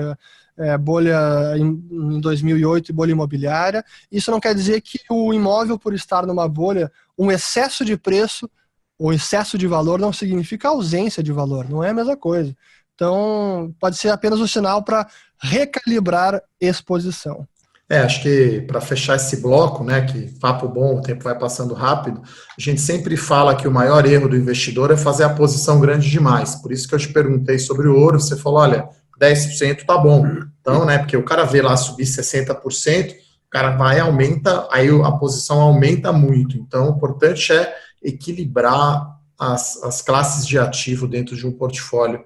é, 0.58 0.78
bolha 0.78 1.18
em, 1.58 1.68
em 1.92 2.20
2008 2.20 2.90
e 2.90 2.94
bolha 2.94 3.12
imobiliária. 3.12 3.84
Isso 4.12 4.30
não 4.30 4.40
quer 4.40 4.54
dizer 4.54 4.82
que 4.82 5.00
o 5.10 5.34
imóvel, 5.34 5.80
por 5.80 5.94
estar 5.94 6.26
numa 6.26 6.48
bolha, 6.48 6.92
um 7.18 7.32
excesso 7.32 7.86
de 7.86 7.98
preço 7.98 8.50
ou 8.98 9.14
excesso 9.14 9.58
de 9.58 9.66
valor 9.66 10.00
não 10.00 10.12
significa 10.12 10.68
ausência 10.68 11.24
de 11.24 11.32
valor, 11.32 11.70
não 11.70 11.82
é 11.82 11.92
a 11.92 11.94
mesma 11.94 12.18
coisa. 12.18 12.56
Então, 12.94 13.74
pode 13.80 13.96
ser 13.96 14.10
apenas 14.10 14.42
um 14.42 14.48
sinal 14.48 14.84
para 14.84 15.10
recalibrar 15.42 16.42
exposição. 16.60 17.48
É, 17.92 18.02
acho 18.02 18.22
que 18.22 18.62
para 18.62 18.80
fechar 18.80 19.16
esse 19.16 19.38
bloco, 19.38 19.84
né, 19.84 20.02
que 20.02 20.28
papo 20.40 20.68
bom, 20.68 21.00
o 21.00 21.02
tempo 21.02 21.24
vai 21.24 21.38
passando 21.38 21.74
rápido, 21.74 22.22
a 22.22 22.62
gente 22.62 22.80
sempre 22.80 23.18
fala 23.18 23.56
que 23.56 23.68
o 23.68 23.72
maior 23.72 24.06
erro 24.06 24.30
do 24.30 24.36
investidor 24.36 24.92
é 24.92 24.98
fazer 24.98 25.24
a 25.24 25.34
posição 25.34 25.80
grande 25.80 26.08
demais. 26.08 26.54
Por 26.56 26.72
isso 26.72 26.88
que 26.88 26.94
eu 26.94 27.00
te 27.00 27.12
perguntei 27.12 27.58
sobre 27.58 27.88
o 27.88 27.98
ouro, 27.98 28.20
você 28.20 28.38
falou, 28.38 28.60
olha, 28.60 28.88
10% 29.20 29.86
tá 29.86 29.98
bom. 29.98 30.24
Então, 30.62 30.86
né, 30.86 31.00
porque 31.00 31.18
o 31.18 31.26
cara 31.26 31.44
vê 31.46 31.64
lá 31.64 31.76
subir 31.76 32.06
60%, 32.06 33.12
o 33.12 33.50
cara 33.50 33.76
vai 33.76 34.00
aumenta, 34.00 34.68
aí 34.72 34.88
a 35.04 35.12
posição 35.14 35.60
aumenta 35.60 36.14
muito. 36.14 36.58
Então, 36.58 36.92
o 36.92 36.96
importante 36.96 37.52
é 37.52 37.74
equilibrar 38.04 39.18
as, 39.40 39.82
as 39.84 40.02
classes 40.04 40.46
de 40.46 40.60
ativo 40.60 41.08
dentro 41.08 41.36
de 41.36 41.48
um 41.48 41.52
portfólio. 41.52 42.24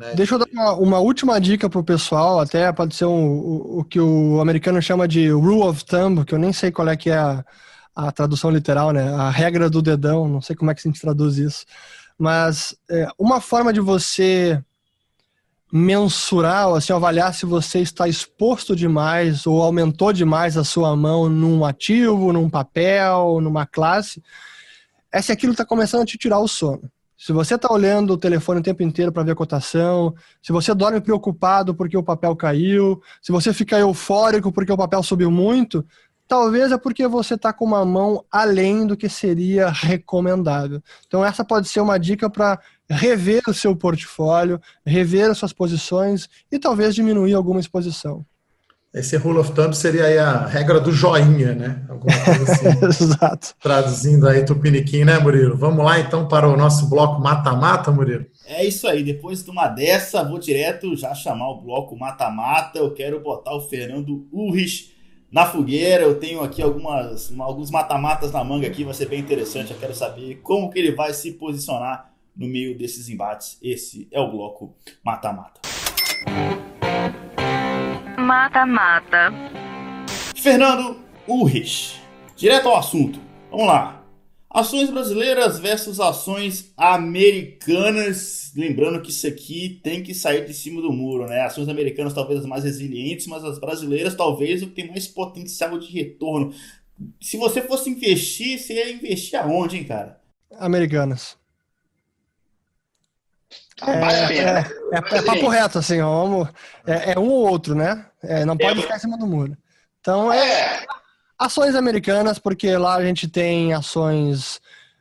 Né? 0.00 0.14
Deixa 0.14 0.34
eu 0.34 0.38
dar 0.38 0.46
uma, 0.50 0.72
uma 0.72 0.98
última 0.98 1.38
dica 1.38 1.68
para 1.68 1.78
o 1.78 1.84
pessoal, 1.84 2.40
até 2.40 2.72
pode 2.72 2.96
ser 2.96 3.04
um, 3.04 3.28
o, 3.28 3.80
o, 3.80 3.84
que 3.84 4.00
o 4.00 4.40
americano 4.40 4.80
chama 4.80 5.06
de 5.06 5.28
rule 5.28 5.60
of 5.60 5.84
thumb, 5.84 6.24
que 6.24 6.34
eu 6.34 6.38
nem 6.38 6.54
sei 6.54 6.72
qual 6.72 6.88
é 6.88 6.96
que 6.96 7.10
é 7.10 7.18
a, 7.18 7.44
a 7.94 8.10
tradução 8.10 8.50
literal, 8.50 8.92
né? 8.92 9.12
A 9.12 9.28
regra 9.28 9.68
do 9.68 9.82
dedão, 9.82 10.26
não 10.26 10.40
sei 10.40 10.56
como 10.56 10.70
é 10.70 10.74
que 10.74 10.80
a 10.80 10.90
gente 10.90 11.02
traduz 11.02 11.36
isso. 11.36 11.66
Mas 12.18 12.74
é, 12.90 13.08
uma 13.18 13.42
forma 13.42 13.74
de 13.74 13.80
você 13.80 14.64
mensurar, 15.70 16.68
assim, 16.72 16.94
avaliar 16.94 17.34
se 17.34 17.44
você 17.44 17.80
está 17.80 18.08
exposto 18.08 18.74
demais 18.74 19.46
ou 19.46 19.60
aumentou 19.62 20.14
demais 20.14 20.56
a 20.56 20.64
sua 20.64 20.96
mão 20.96 21.28
num 21.28 21.62
ativo, 21.62 22.32
num 22.32 22.48
papel, 22.48 23.38
numa 23.42 23.66
classe, 23.66 24.22
é 25.12 25.20
se 25.20 25.30
aquilo 25.30 25.52
está 25.52 25.66
começando 25.66 26.02
a 26.02 26.06
te 26.06 26.16
tirar 26.16 26.38
o 26.38 26.48
sono. 26.48 26.90
Se 27.22 27.34
você 27.34 27.56
está 27.56 27.70
olhando 27.70 28.14
o 28.14 28.16
telefone 28.16 28.60
o 28.60 28.62
tempo 28.62 28.82
inteiro 28.82 29.12
para 29.12 29.22
ver 29.22 29.32
a 29.32 29.34
cotação, 29.34 30.14
se 30.42 30.52
você 30.52 30.72
dorme 30.72 31.02
preocupado 31.02 31.74
porque 31.74 31.94
o 31.94 32.02
papel 32.02 32.34
caiu, 32.34 32.98
se 33.20 33.30
você 33.30 33.52
fica 33.52 33.78
eufórico 33.78 34.50
porque 34.50 34.72
o 34.72 34.76
papel 34.76 35.02
subiu 35.02 35.30
muito, 35.30 35.84
talvez 36.26 36.72
é 36.72 36.78
porque 36.78 37.06
você 37.06 37.34
está 37.34 37.52
com 37.52 37.66
uma 37.66 37.84
mão 37.84 38.24
além 38.32 38.86
do 38.86 38.96
que 38.96 39.06
seria 39.06 39.68
recomendável. 39.68 40.82
Então, 41.06 41.22
essa 41.22 41.44
pode 41.44 41.68
ser 41.68 41.80
uma 41.82 41.98
dica 41.98 42.30
para 42.30 42.58
rever 42.88 43.42
o 43.46 43.52
seu 43.52 43.76
portfólio, 43.76 44.58
rever 44.82 45.30
as 45.30 45.36
suas 45.36 45.52
posições 45.52 46.26
e 46.50 46.58
talvez 46.58 46.94
diminuir 46.94 47.34
alguma 47.34 47.60
exposição. 47.60 48.24
Esse 48.92 49.16
rule 49.16 49.38
of 49.38 49.52
thumb 49.52 49.72
seria 49.72 50.04
aí 50.04 50.18
a 50.18 50.46
regra 50.46 50.80
do 50.80 50.90
joinha, 50.90 51.54
né? 51.54 51.86
Alguma 51.88 52.12
coisa 52.24 52.42
assim. 52.52 53.04
Exato. 53.04 53.54
Traduzindo 53.62 54.26
aí 54.26 54.44
tupiniquim, 54.44 55.04
né, 55.04 55.16
Murilo? 55.20 55.56
Vamos 55.56 55.84
lá 55.84 56.00
então 56.00 56.26
para 56.26 56.48
o 56.48 56.56
nosso 56.56 56.88
bloco 56.90 57.20
mata-mata, 57.20 57.92
Murilo? 57.92 58.26
É 58.44 58.64
isso 58.64 58.88
aí. 58.88 59.04
Depois 59.04 59.44
de 59.44 59.50
uma 59.50 59.68
dessa, 59.68 60.24
vou 60.24 60.40
direto 60.40 60.96
já 60.96 61.14
chamar 61.14 61.50
o 61.50 61.60
bloco 61.60 61.96
mata-mata. 61.96 62.80
Eu 62.80 62.92
quero 62.92 63.20
botar 63.20 63.54
o 63.54 63.60
Fernando 63.60 64.26
Urris 64.32 64.90
na 65.30 65.46
fogueira. 65.46 66.02
Eu 66.02 66.18
tenho 66.18 66.42
aqui 66.42 66.60
algumas, 66.60 67.32
alguns 67.38 67.70
mata-matas 67.70 68.32
na 68.32 68.42
manga 68.42 68.66
aqui, 68.66 68.82
vai 68.82 68.94
ser 68.94 69.06
bem 69.06 69.20
interessante. 69.20 69.70
Eu 69.70 69.78
quero 69.78 69.94
saber 69.94 70.40
como 70.42 70.68
que 70.68 70.80
ele 70.80 70.96
vai 70.96 71.14
se 71.14 71.30
posicionar 71.34 72.10
no 72.36 72.48
meio 72.48 72.76
desses 72.76 73.08
embates. 73.08 73.56
Esse 73.62 74.08
é 74.10 74.18
o 74.18 74.32
bloco 74.32 74.74
mata-mata. 75.04 75.60
Mata-mata. 78.30 79.32
Fernando 80.36 81.00
Urrich. 81.26 82.00
Direto 82.36 82.68
ao 82.68 82.76
assunto. 82.76 83.18
Vamos 83.50 83.66
lá. 83.66 84.06
Ações 84.48 84.88
brasileiras 84.88 85.58
versus 85.58 85.98
ações 85.98 86.72
americanas. 86.76 88.52
Lembrando 88.54 89.02
que 89.02 89.10
isso 89.10 89.26
aqui 89.26 89.80
tem 89.82 90.00
que 90.00 90.14
sair 90.14 90.46
de 90.46 90.54
cima 90.54 90.80
do 90.80 90.92
muro, 90.92 91.26
né? 91.26 91.40
Ações 91.40 91.68
americanas 91.68 92.14
talvez 92.14 92.38
as 92.38 92.46
mais 92.46 92.62
resilientes, 92.62 93.26
mas 93.26 93.44
as 93.44 93.58
brasileiras 93.58 94.14
talvez 94.14 94.62
o 94.62 94.68
que 94.68 94.74
tem 94.74 94.88
mais 94.88 95.08
potencial 95.08 95.76
de 95.76 95.90
retorno. 95.90 96.54
Se 97.20 97.36
você 97.36 97.60
fosse 97.60 97.90
investir, 97.90 98.60
você 98.60 98.74
ia 98.74 98.92
investir 98.92 99.40
aonde, 99.40 99.76
hein, 99.76 99.82
cara? 99.82 100.20
Americanas. 100.56 101.36
É. 103.82 104.36
É, 104.36 104.58
é, 104.60 105.18
é 105.18 105.22
papo 105.22 105.48
reto, 105.48 105.78
assim, 105.78 106.00
vamos, 106.00 106.48
é, 106.86 107.12
é, 107.12 107.18
um 107.18 107.28
ou 107.28 107.48
outro, 107.48 107.74
né? 107.74 108.06
É, 108.22 108.44
não 108.44 108.56
pode 108.56 108.82
ficar 108.82 108.96
em 108.96 109.00
cima 109.00 109.18
do 109.18 109.26
muro. 109.26 109.56
Então, 110.00 110.32
é, 110.32 110.84
ações 111.38 111.74
americanas, 111.74 112.38
porque 112.38 112.76
lá 112.76 112.96
a 112.96 113.04
gente 113.04 113.28
tem 113.28 113.72
ações 113.72 114.60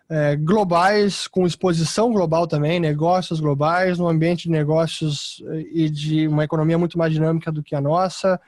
é, 0.10 0.36
globais, 0.36 1.28
com 1.28 1.46
exposição 1.46 2.12
global 2.12 2.48
também, 2.48 2.80
negócios 2.80 3.40
globais, 3.40 4.00
num 4.00 4.10
ambiente 4.10 4.44
de 4.44 4.50
negócios 4.50 5.44
é, 5.50 5.60
e 5.72 5.90
de 5.90 6.28
uma 6.28 6.44
economia 6.44 6.78
muito 6.78 6.98
mais 6.98 7.14
dinâmica 7.14 7.52
do 7.52 7.62
que 7.62 7.76
a 7.76 7.82
nossa, 7.82 8.40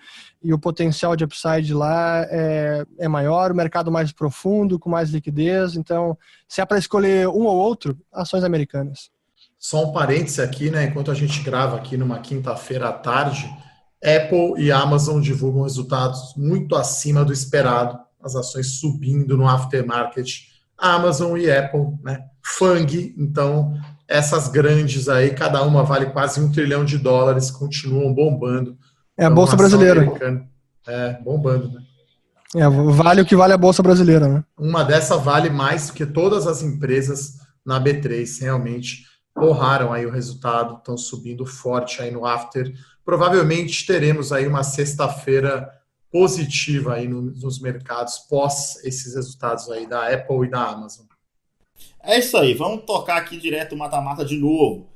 e 0.44 0.54
o 0.54 0.60
potencial 0.60 1.16
de 1.16 1.24
upside 1.24 1.72
lá 1.74 2.26
é, 2.30 2.84
é 2.98 3.08
maior, 3.08 3.52
o 3.52 3.56
mercado 3.56 3.92
mais 3.92 4.12
profundo, 4.12 4.80
com 4.80 4.90
mais 4.90 5.12
liquidez. 5.12 5.76
Então, 5.76 6.18
se 6.48 6.62
é 6.62 6.66
para 6.66 6.80
escolher 6.80 7.28
um 7.28 7.44
ou 7.44 7.56
outro, 7.56 7.96
ações 8.12 8.44
americanas. 8.44 9.12
Só 9.60 9.86
um 9.86 9.92
parêntese 9.94 10.42
aqui, 10.42 10.72
né? 10.72 10.86
Enquanto 10.86 11.12
a 11.12 11.14
gente 11.14 11.44
grava 11.44 11.78
aqui 11.78 11.96
numa 11.96 12.18
quinta-feira 12.18 12.90
à 12.90 12.94
tarde, 12.94 13.48
Apple 14.04 14.56
e 14.58 14.72
Amazon 14.72 15.22
divulgam 15.22 15.64
resultados 15.64 16.34
muito 16.36 16.76
acima 16.76 17.24
do 17.24 17.32
esperado, 17.32 18.00
as 18.22 18.36
ações 18.36 18.80
subindo 18.80 19.38
no 19.38 19.48
aftermarket. 19.48 20.50
Amazon 20.78 21.38
e 21.38 21.52
Apple, 21.52 21.98
né? 22.04 22.20
Fang, 22.44 23.16
então 23.18 23.74
essas 24.08 24.50
grandes 24.50 25.08
aí, 25.08 25.30
cada 25.30 25.64
uma 25.64 25.84
vale 25.84 26.08
quase 26.08 26.42
um 26.42 26.52
trilhão 26.52 26.84
de 26.84 26.98
dólares, 26.98 27.50
continuam 27.50 28.14
bombando. 28.14 28.76
É 29.18 29.24
a 29.24 29.26
então, 29.28 29.36
Bolsa 29.36 29.56
Brasileira. 29.56 30.02
Americana. 30.02 30.50
É, 30.88 31.14
bombando, 31.22 31.72
né? 31.72 31.82
É, 32.56 32.68
vale 32.68 33.22
o 33.22 33.26
que 33.26 33.36
vale 33.36 33.54
a 33.54 33.58
Bolsa 33.58 33.82
Brasileira, 33.82 34.28
né? 34.28 34.44
Uma 34.58 34.84
dessa 34.84 35.16
vale 35.16 35.50
mais 35.50 35.88
do 35.88 35.94
que 35.94 36.06
todas 36.06 36.46
as 36.46 36.62
empresas 36.62 37.36
na 37.66 37.82
B3, 37.82 38.42
realmente 38.42 39.06
honraram 39.40 39.94
aí 39.94 40.06
o 40.06 40.12
resultado, 40.12 40.76
estão 40.76 40.98
subindo 40.98 41.46
forte 41.46 42.02
aí 42.02 42.12
no 42.12 42.26
after. 42.26 42.74
Provavelmente 43.12 43.86
teremos 43.86 44.32
aí 44.32 44.48
uma 44.48 44.64
sexta-feira 44.64 45.70
positiva 46.10 46.94
aí 46.94 47.10
nos 47.10 47.60
mercados 47.60 48.20
pós 48.20 48.82
esses 48.86 49.16
resultados 49.16 49.70
aí 49.70 49.86
da 49.86 50.08
Apple 50.08 50.48
e 50.48 50.50
da 50.50 50.70
Amazon. 50.70 51.08
É 52.02 52.18
isso 52.18 52.38
aí, 52.38 52.54
vamos 52.54 52.86
tocar 52.86 53.18
aqui 53.18 53.36
direto 53.36 53.76
o 53.76 53.78
mata-mata 53.78 54.24
de 54.24 54.38
novo. 54.38 54.88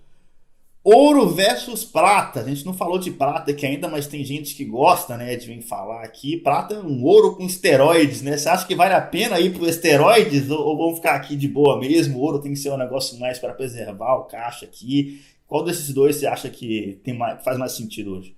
Ouro 0.82 1.28
versus 1.28 1.84
prata. 1.84 2.40
A 2.40 2.44
gente 2.46 2.66
não 2.66 2.74
falou 2.74 2.98
de 2.98 3.12
prata 3.12 3.52
aqui 3.52 3.66
ainda, 3.66 3.90
mas 3.90 4.08
tem 4.08 4.24
gente 4.24 4.56
que 4.56 4.64
gosta, 4.64 5.18
né, 5.18 5.36
de 5.36 5.48
vir 5.48 5.62
falar 5.62 6.02
aqui. 6.04 6.38
Prata 6.38 6.76
é 6.76 6.80
um 6.80 7.04
ouro 7.04 7.36
com 7.36 7.44
esteroides, 7.44 8.22
né? 8.22 8.38
Você 8.38 8.48
acha 8.48 8.66
que 8.66 8.76
vale 8.76 8.94
a 8.94 9.02
pena 9.02 9.42
ir 9.42 9.52
para 9.52 9.68
esteroides 9.68 10.50
ou, 10.50 10.60
ou 10.60 10.78
vamos 10.78 10.96
ficar 11.00 11.16
aqui 11.16 11.36
de 11.36 11.50
boa 11.50 11.78
mesmo? 11.78 12.18
O 12.18 12.22
ouro 12.22 12.40
tem 12.40 12.54
que 12.54 12.60
ser 12.60 12.72
um 12.72 12.78
negócio 12.78 13.20
mais 13.20 13.40
para 13.40 13.54
preservar 13.54 14.16
o 14.16 14.24
caixa 14.24 14.64
aqui. 14.64 15.22
Qual 15.48 15.64
desses 15.64 15.94
dois 15.94 16.16
você 16.16 16.28
acha 16.28 16.50
que 16.50 17.00
tem 17.04 17.18
mais, 17.18 17.44
faz 17.44 17.58
mais 17.58 17.72
sentido 17.74 18.18
hoje? 18.18 18.36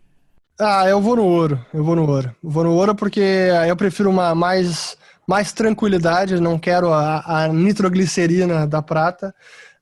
Ah, 0.60 0.88
eu 0.88 1.02
vou 1.02 1.16
no 1.16 1.26
ouro. 1.26 1.64
Eu 1.74 1.84
vou 1.84 1.96
no 1.96 2.10
ouro. 2.10 2.36
Eu 2.44 2.50
vou 2.50 2.64
no 2.64 2.74
ouro 2.74 2.96
porque 2.96 3.22
eu 3.68 3.76
prefiro 3.76 4.10
uma 4.10 4.34
mais 4.34 4.98
mais 5.28 5.52
tranquilidade. 5.52 6.40
Não 6.40 6.58
quero 6.58 6.92
a, 6.92 7.44
a 7.44 7.48
nitroglicerina 7.50 8.66
da 8.66 8.82
prata. 8.82 9.36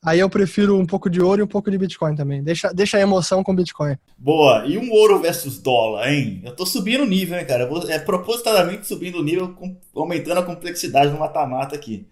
Aí 0.03 0.19
eu 0.19 0.29
prefiro 0.29 0.77
um 0.77 0.85
pouco 0.85 1.09
de 1.09 1.19
ouro 1.19 1.41
e 1.41 1.43
um 1.43 1.47
pouco 1.47 1.71
de 1.71 1.77
Bitcoin 1.79 2.15
também. 2.15 2.43
Deixa, 2.43 2.71
deixa 2.71 2.97
a 2.97 3.01
emoção 3.01 3.43
com 3.43 3.55
Bitcoin. 3.55 3.97
Boa. 4.15 4.63
E 4.67 4.77
um 4.77 4.91
ouro 4.91 5.19
versus 5.19 5.59
dólar, 5.59 6.11
hein? 6.11 6.43
Eu 6.45 6.55
tô 6.55 6.63
subindo 6.63 7.01
o 7.01 7.07
nível, 7.07 7.39
hein, 7.39 7.45
cara? 7.45 7.65
Vou, 7.65 7.89
é 7.89 7.97
propositadamente 7.97 8.85
subindo 8.85 9.17
o 9.17 9.23
nível, 9.23 9.55
aumentando 9.95 10.41
a 10.41 10.43
complexidade 10.43 11.11
no 11.11 11.19
mata-mata 11.19 11.75
aqui. 11.75 12.05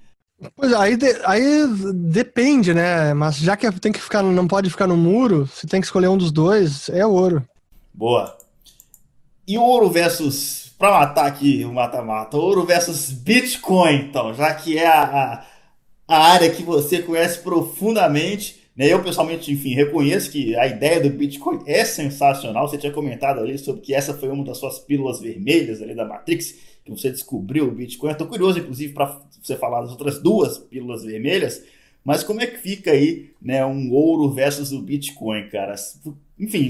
Pois 0.55 0.71
é, 0.71 0.75
aí, 0.75 0.97
de, 0.97 1.07
aí 1.25 1.67
depende, 1.93 2.73
né? 2.73 3.13
Mas 3.13 3.37
já 3.37 3.55
que 3.55 3.69
tem 3.79 3.91
que 3.91 4.01
ficar, 4.01 4.23
não 4.23 4.47
pode 4.47 4.69
ficar 4.69 4.87
no 4.87 4.97
muro, 4.97 5.47
se 5.47 5.67
tem 5.67 5.79
que 5.79 5.87
escolher 5.87 6.07
um 6.07 6.17
dos 6.17 6.31
dois, 6.31 6.89
é 6.89 7.05
ouro. 7.05 7.43
Boa. 7.93 8.37
E 9.47 9.57
ouro 9.57 9.89
versus. 9.89 10.63
Pra 10.77 10.99
matar 10.99 11.27
aqui 11.27 11.63
o 11.63 11.71
mata-mata, 11.71 12.35
ouro 12.35 12.65
versus 12.65 13.09
Bitcoin, 13.09 14.07
então, 14.09 14.33
já 14.33 14.53
que 14.53 14.77
é 14.77 14.87
a, 14.87 15.03
a 15.03 15.43
a 16.07 16.17
área 16.17 16.49
que 16.49 16.63
você 16.63 17.01
conhece 17.01 17.39
profundamente. 17.39 18.61
Né? 18.75 18.87
Eu, 18.87 19.03
pessoalmente, 19.03 19.51
enfim, 19.51 19.73
reconheço 19.73 20.31
que 20.31 20.55
a 20.55 20.67
ideia 20.67 20.99
do 20.99 21.09
Bitcoin 21.09 21.61
é 21.65 21.85
sensacional. 21.85 22.67
Você 22.67 22.77
tinha 22.77 22.91
comentado 22.91 23.39
ali 23.39 23.57
sobre 23.57 23.81
que 23.81 23.93
essa 23.93 24.13
foi 24.13 24.29
uma 24.29 24.43
das 24.43 24.57
suas 24.57 24.79
pílulas 24.79 25.19
vermelhas 25.19 25.81
ali 25.81 25.95
da 25.95 26.05
Matrix, 26.05 26.55
que 26.83 26.91
você 26.91 27.09
descobriu 27.09 27.67
o 27.67 27.71
Bitcoin. 27.71 28.11
Estou 28.11 28.27
curioso, 28.27 28.59
inclusive, 28.59 28.93
para 28.93 29.21
você 29.41 29.55
falar 29.55 29.81
das 29.81 29.91
outras 29.91 30.21
duas 30.21 30.57
pílulas 30.57 31.03
vermelhas. 31.03 31.63
Mas 32.03 32.23
como 32.23 32.41
é 32.41 32.47
que 32.47 32.57
fica 32.57 32.91
aí 32.91 33.31
né, 33.41 33.65
um 33.65 33.91
ouro 33.91 34.29
versus 34.31 34.71
o 34.71 34.81
Bitcoin, 34.81 35.47
cara? 35.49 35.75
Enfim, 36.37 36.69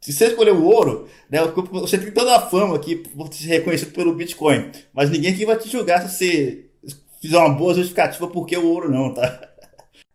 se 0.00 0.12
você 0.12 0.26
escolher 0.26 0.52
o 0.52 0.64
ouro, 0.64 1.08
né, 1.28 1.38
você 1.72 1.98
tem 1.98 2.12
toda 2.12 2.36
a 2.36 2.40
fama 2.40 2.76
aqui 2.76 2.96
por 2.96 3.32
ser 3.32 3.48
reconhecido 3.48 3.92
pelo 3.92 4.14
Bitcoin. 4.14 4.70
Mas 4.92 5.10
ninguém 5.10 5.32
aqui 5.32 5.44
vai 5.44 5.56
te 5.56 5.68
julgar 5.68 6.02
se 6.02 6.16
você 6.16 6.66
fizer 7.20 7.38
uma 7.38 7.54
boa 7.54 7.74
justificativa 7.74 8.26
porque 8.28 8.56
o 8.56 8.66
ouro 8.66 8.90
não, 8.90 9.12
tá? 9.12 9.48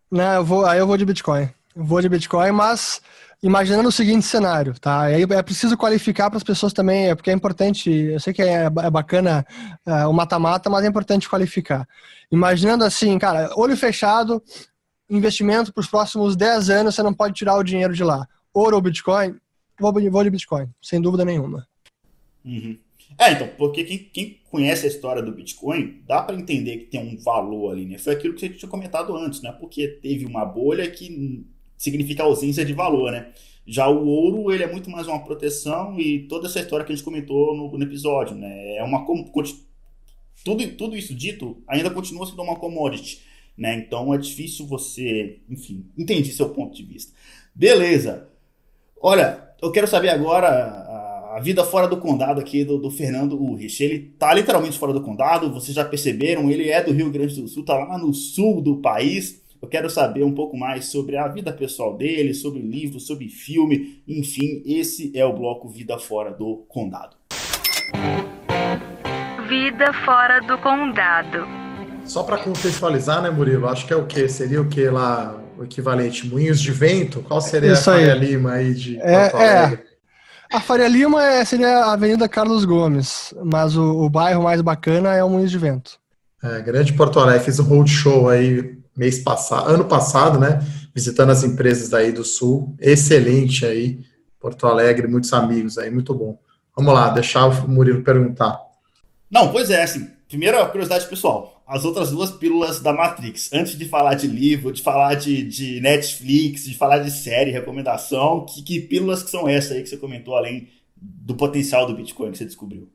Não, 0.09 0.35
eu 0.35 0.45
vou, 0.45 0.65
aí 0.65 0.79
eu 0.79 0.87
vou 0.87 0.97
de 0.97 1.05
Bitcoin. 1.05 1.49
Eu 1.75 1.83
vou 1.83 2.01
de 2.01 2.09
Bitcoin, 2.09 2.51
mas 2.51 3.01
imaginando 3.41 3.89
o 3.89 3.91
seguinte 3.91 4.25
cenário, 4.25 4.79
tá? 4.79 5.01
Aí 5.01 5.23
é 5.23 5.43
preciso 5.43 5.77
qualificar 5.77 6.29
para 6.29 6.37
as 6.37 6.43
pessoas 6.43 6.73
também, 6.73 7.09
é 7.09 7.15
porque 7.15 7.29
é 7.29 7.33
importante, 7.33 7.89
eu 7.89 8.19
sei 8.19 8.33
que 8.33 8.41
é, 8.41 8.65
é 8.65 8.89
bacana 8.89 9.45
é, 9.85 10.05
o 10.07 10.13
mata-mata, 10.13 10.69
mas 10.69 10.83
é 10.83 10.87
importante 10.87 11.29
qualificar. 11.29 11.87
Imaginando 12.31 12.83
assim, 12.83 13.17
cara, 13.19 13.51
olho 13.55 13.77
fechado, 13.77 14.41
investimento 15.09 15.71
para 15.71 15.81
os 15.81 15.87
próximos 15.87 16.35
10 16.35 16.69
anos, 16.69 16.95
você 16.95 17.03
não 17.03 17.13
pode 17.13 17.33
tirar 17.33 17.55
o 17.55 17.63
dinheiro 17.63 17.93
de 17.93 18.03
lá. 18.03 18.27
Ouro 18.53 18.75
ou 18.75 18.81
Bitcoin? 18.81 19.35
Vou, 19.79 19.93
vou 19.93 20.23
de 20.23 20.29
Bitcoin, 20.29 20.67
sem 20.81 20.99
dúvida 20.99 21.23
nenhuma. 21.23 21.67
Uhum. 22.43 22.77
É, 23.19 23.31
então, 23.31 23.47
porque 23.57 23.83
quem, 23.83 23.97
quem 23.99 24.41
conhece 24.49 24.85
a 24.85 24.89
história 24.89 25.21
do 25.21 25.31
Bitcoin, 25.31 26.01
dá 26.05 26.21
para 26.21 26.35
entender 26.35 26.77
que 26.77 26.85
tem 26.85 26.99
um 26.99 27.17
valor 27.17 27.71
ali, 27.71 27.85
né? 27.85 27.97
Foi 27.97 28.13
aquilo 28.13 28.33
que 28.33 28.41
você 28.41 28.49
tinha 28.49 28.69
comentado 28.69 29.15
antes, 29.15 29.41
né? 29.41 29.51
Porque 29.51 29.87
teve 29.87 30.25
uma 30.25 30.45
bolha 30.45 30.89
que 30.89 31.45
significa 31.77 32.23
ausência 32.23 32.65
de 32.65 32.73
valor, 32.73 33.11
né? 33.11 33.29
Já 33.65 33.87
o 33.87 34.07
ouro, 34.07 34.51
ele 34.51 34.63
é 34.63 34.71
muito 34.71 34.89
mais 34.89 35.07
uma 35.07 35.23
proteção 35.23 35.99
e 35.99 36.19
toda 36.27 36.47
essa 36.47 36.59
história 36.59 36.85
que 36.85 36.91
a 36.91 36.95
gente 36.95 37.03
comentou 37.03 37.55
no, 37.55 37.77
no 37.77 37.83
episódio, 37.83 38.35
né? 38.35 38.77
É 38.77 38.83
uma 38.83 39.05
tudo, 40.43 40.67
tudo 40.75 40.95
isso 40.95 41.13
dito 41.13 41.61
ainda 41.67 41.89
continua 41.89 42.25
sendo 42.25 42.41
uma 42.41 42.55
commodity, 42.55 43.21
né? 43.57 43.75
Então 43.75 44.13
é 44.13 44.17
difícil 44.17 44.65
você, 44.65 45.39
enfim, 45.49 45.85
entendi 45.97 46.31
seu 46.31 46.49
ponto 46.49 46.75
de 46.75 46.83
vista. 46.83 47.11
Beleza. 47.53 48.29
Olha, 49.01 49.49
eu 49.61 49.71
quero 49.71 49.87
saber 49.87 50.09
agora 50.09 50.47
a 51.35 51.39
vida 51.39 51.63
fora 51.63 51.87
do 51.87 51.97
condado 51.97 52.39
aqui 52.39 52.63
do, 52.63 52.77
do 52.77 52.89
Fernando 52.89 53.39
Urrich. 53.39 53.83
Ele 53.83 53.99
tá 54.17 54.33
literalmente 54.33 54.77
fora 54.77 54.93
do 54.93 55.01
condado, 55.01 55.53
vocês 55.53 55.75
já 55.75 55.85
perceberam, 55.85 56.49
ele 56.49 56.69
é 56.69 56.81
do 56.81 56.91
Rio 56.91 57.11
Grande 57.11 57.39
do 57.39 57.47
Sul, 57.47 57.63
tá 57.63 57.75
lá 57.75 57.97
no 57.97 58.13
sul 58.13 58.61
do 58.61 58.77
país. 58.77 59.41
Eu 59.59 59.67
quero 59.67 59.89
saber 59.89 60.23
um 60.23 60.33
pouco 60.33 60.55
mais 60.55 60.85
sobre 60.85 61.17
a 61.17 61.27
vida 61.27 61.51
pessoal 61.51 61.97
dele, 61.97 62.33
sobre 62.33 62.61
livro, 62.61 62.99
sobre 62.99 63.27
filme, 63.27 64.03
enfim, 64.07 64.61
esse 64.65 65.11
é 65.17 65.25
o 65.25 65.33
bloco 65.33 65.67
Vida 65.67 65.97
Fora 65.97 66.31
do 66.31 66.65
Condado. 66.67 67.15
Vida 69.49 69.91
Fora 70.05 70.41
do 70.41 70.57
Condado. 70.59 71.47
Só 72.05 72.21
para 72.21 72.37
contextualizar, 72.37 73.21
né, 73.21 73.31
Murilo? 73.31 73.67
Acho 73.67 73.87
que 73.87 73.93
é 73.93 73.95
o 73.95 74.05
que? 74.05 74.29
Seria 74.29 74.61
o 74.61 74.69
que 74.69 74.87
lá, 74.89 75.35
o 75.57 75.63
equivalente? 75.63 76.27
Moinhos 76.27 76.61
de 76.61 76.71
vento? 76.71 77.23
Qual 77.23 77.41
seria 77.41 77.73
Isso 77.73 77.89
a 77.89 77.93
Faria 77.93 78.13
Lima 78.13 78.51
aí 78.53 78.73
de 78.75 78.97
é, 78.99 79.31
é, 79.35 79.83
a 80.53 80.59
Faria 80.61 80.87
Lima 80.87 81.23
é, 81.25 81.43
seria 81.43 81.79
a 81.79 81.93
Avenida 81.93 82.29
Carlos 82.29 82.63
Gomes, 82.63 83.33
mas 83.43 83.75
o, 83.75 84.03
o 84.03 84.09
bairro 84.09 84.43
mais 84.43 84.61
bacana 84.61 85.15
é 85.15 85.23
o 85.23 85.29
Moinhos 85.29 85.51
de 85.51 85.57
Vento. 85.57 85.99
É, 86.43 86.61
grande 86.61 86.93
Porto 86.93 87.19
Alegre, 87.19 87.43
fiz 87.43 87.59
um 87.59 87.63
roadshow 87.63 88.29
aí 88.29 88.77
mês 88.97 89.19
passado, 89.19 89.69
ano 89.69 89.85
passado, 89.85 90.39
né? 90.39 90.59
Visitando 90.93 91.31
as 91.31 91.43
empresas 91.43 91.89
daí 91.89 92.11
do 92.11 92.23
Sul. 92.23 92.75
Excelente 92.79 93.65
aí, 93.65 93.99
Porto 94.39 94.65
Alegre, 94.65 95.07
muitos 95.07 95.31
amigos 95.31 95.77
aí, 95.77 95.91
muito 95.91 96.13
bom. 96.13 96.39
Vamos 96.75 96.93
lá, 96.93 97.09
deixar 97.09 97.45
o 97.47 97.69
Murilo 97.69 98.03
perguntar. 98.03 98.59
Não, 99.29 99.51
pois 99.51 99.69
é, 99.69 99.83
assim, 99.83 100.09
primeira 100.27 100.65
curiosidade 100.65 101.05
pessoal 101.05 101.57
as 101.67 101.83
outras 101.83 102.11
duas 102.11 102.31
pílulas 102.31 102.79
da 102.79 102.93
Matrix. 102.93 103.51
Antes 103.51 103.77
de 103.77 103.85
falar 103.85 104.13
de 104.13 104.25
livro, 104.25 104.71
de 104.71 104.81
falar 104.81 105.15
de, 105.15 105.43
de 105.43 105.81
Netflix, 105.81 106.63
de 106.63 106.73
falar 106.73 106.99
de 106.99 107.11
série, 107.11 107.51
recomendação, 107.51 108.45
que, 108.45 108.63
que 108.63 108.79
pílulas 108.79 109.21
que 109.21 109.29
são 109.29 109.49
essas 109.49 109.73
aí 109.73 109.83
que 109.83 109.89
você 109.89 109.97
comentou, 109.97 110.37
além 110.37 110.69
do 110.95 111.35
potencial 111.35 111.85
do 111.85 111.93
Bitcoin 111.93 112.31
que 112.31 112.37
você 112.37 112.45
descobriu? 112.45 112.89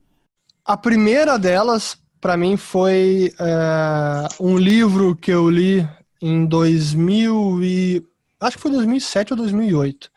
A 0.65 0.77
primeira 0.77 1.39
delas, 1.39 1.99
para 2.23 2.37
mim, 2.37 2.57
foi 2.57 3.35
é, 3.39 4.29
um 4.41 4.57
livro 4.57 5.17
que 5.17 5.31
eu 5.31 5.51
li 5.51 5.87
em 6.23 6.47
2000 6.47 7.63
e... 7.63 8.07
Acho 8.41 8.57
que 8.57 8.63
foi 8.63 8.71
2007 8.71 9.33
ou 9.33 9.37
2008 9.37 10.11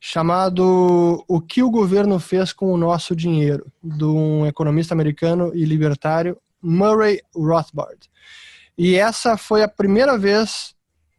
chamado 0.00 1.24
O 1.26 1.40
que 1.40 1.60
o 1.60 1.70
governo 1.70 2.20
fez 2.20 2.52
com 2.52 2.72
o 2.72 2.76
nosso 2.76 3.16
dinheiro, 3.16 3.66
de 3.82 4.04
um 4.04 4.46
economista 4.46 4.94
americano 4.94 5.50
e 5.52 5.64
libertário, 5.64 6.38
Murray 6.62 7.20
Rothbard. 7.34 8.08
E 8.76 8.94
essa 8.94 9.36
foi 9.36 9.62
a 9.62 9.68
primeira 9.68 10.16
vez 10.16 10.72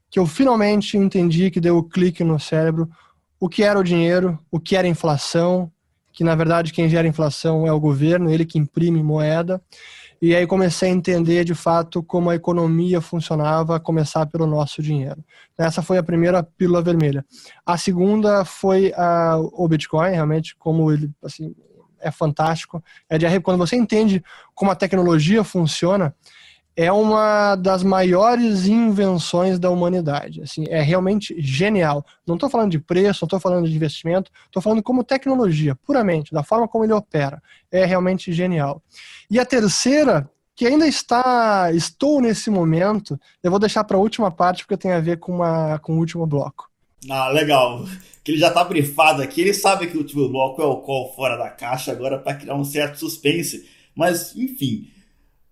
que 0.09 0.17
eu 0.17 0.25
finalmente 0.25 0.97
entendi 0.97 1.51
que 1.51 1.59
deu 1.59 1.77
o 1.77 1.83
clique 1.83 2.23
no 2.23 2.39
cérebro 2.39 2.89
o 3.39 3.47
que 3.49 3.63
era 3.63 3.77
o 3.77 3.83
dinheiro, 3.83 4.39
o 4.49 4.59
que 4.59 4.75
era 4.75 4.87
inflação, 4.87 5.71
que 6.11 6.23
na 6.23 6.35
verdade 6.35 6.73
quem 6.73 6.89
gera 6.89 7.07
inflação 7.07 7.65
é 7.65 7.71
o 7.71 7.79
governo, 7.79 8.29
ele 8.29 8.45
que 8.45 8.57
imprime 8.57 9.03
moeda. 9.03 9.61
E 10.21 10.35
aí 10.35 10.45
comecei 10.45 10.89
a 10.89 10.93
entender 10.93 11.45
de 11.45 11.55
fato 11.55 12.03
como 12.03 12.29
a 12.29 12.35
economia 12.35 12.99
funcionava, 12.99 13.75
a 13.75 13.79
começar 13.79 14.25
pelo 14.25 14.45
nosso 14.45 14.81
dinheiro. 14.81 15.23
Essa 15.57 15.81
foi 15.81 15.97
a 15.97 16.03
primeira 16.03 16.43
pílula 16.43 16.81
vermelha. 16.81 17.25
A 17.65 17.77
segunda 17.77 18.43
foi 18.43 18.93
a, 18.95 19.37
o 19.37 19.67
Bitcoin, 19.67 20.11
realmente 20.11 20.55
como 20.57 20.91
ele 20.91 21.09
assim, 21.23 21.55
é 22.01 22.11
fantástico. 22.11 22.83
É 23.09 23.17
de 23.17 23.39
quando 23.39 23.57
você 23.57 23.75
entende 23.75 24.23
como 24.53 24.71
a 24.71 24.75
tecnologia 24.75 25.43
funciona, 25.43 26.13
é 26.81 26.89
uma 26.93 27.57
das 27.57 27.83
maiores 27.83 28.65
invenções 28.65 29.59
da 29.59 29.69
humanidade. 29.69 30.41
Assim, 30.41 30.63
é 30.69 30.79
realmente 30.79 31.35
genial. 31.37 32.05
Não 32.25 32.35
estou 32.35 32.49
falando 32.49 32.71
de 32.71 32.79
preço, 32.79 33.19
não 33.23 33.25
estou 33.25 33.37
falando 33.37 33.67
de 33.67 33.75
investimento, 33.75 34.31
estou 34.45 34.61
falando 34.61 34.81
como 34.81 35.03
tecnologia, 35.03 35.75
puramente, 35.75 36.31
da 36.31 36.41
forma 36.41 36.69
como 36.69 36.85
ele 36.85 36.93
opera. 36.93 37.43
É 37.69 37.83
realmente 37.83 38.31
genial. 38.31 38.81
E 39.29 39.37
a 39.37 39.45
terceira, 39.45 40.31
que 40.55 40.65
ainda 40.65 40.87
está, 40.87 41.69
estou 41.73 42.21
nesse 42.21 42.49
momento, 42.49 43.19
eu 43.43 43.51
vou 43.51 43.59
deixar 43.59 43.83
para 43.83 43.97
a 43.97 43.99
última 43.99 44.31
parte 44.31 44.63
porque 44.63 44.77
tem 44.77 44.93
a 44.93 45.01
ver 45.01 45.19
com, 45.19 45.33
uma, 45.33 45.79
com 45.79 45.95
o 45.95 45.97
último 45.97 46.25
bloco. 46.25 46.69
Ah, 47.09 47.27
legal. 47.27 47.83
Que 48.23 48.31
ele 48.31 48.39
já 48.39 48.51
tá 48.51 48.63
brifado 48.63 49.21
aqui, 49.21 49.41
ele 49.41 49.53
sabe 49.53 49.87
que 49.87 49.97
o 49.97 49.99
último 49.99 50.29
bloco 50.29 50.61
é 50.61 50.65
o 50.65 50.77
call 50.77 51.13
fora 51.13 51.35
da 51.35 51.49
caixa 51.49 51.91
agora 51.91 52.17
para 52.17 52.35
criar 52.35 52.55
um 52.55 52.63
certo 52.63 52.97
suspense. 52.99 53.67
Mas, 53.93 54.33
enfim, 54.33 54.87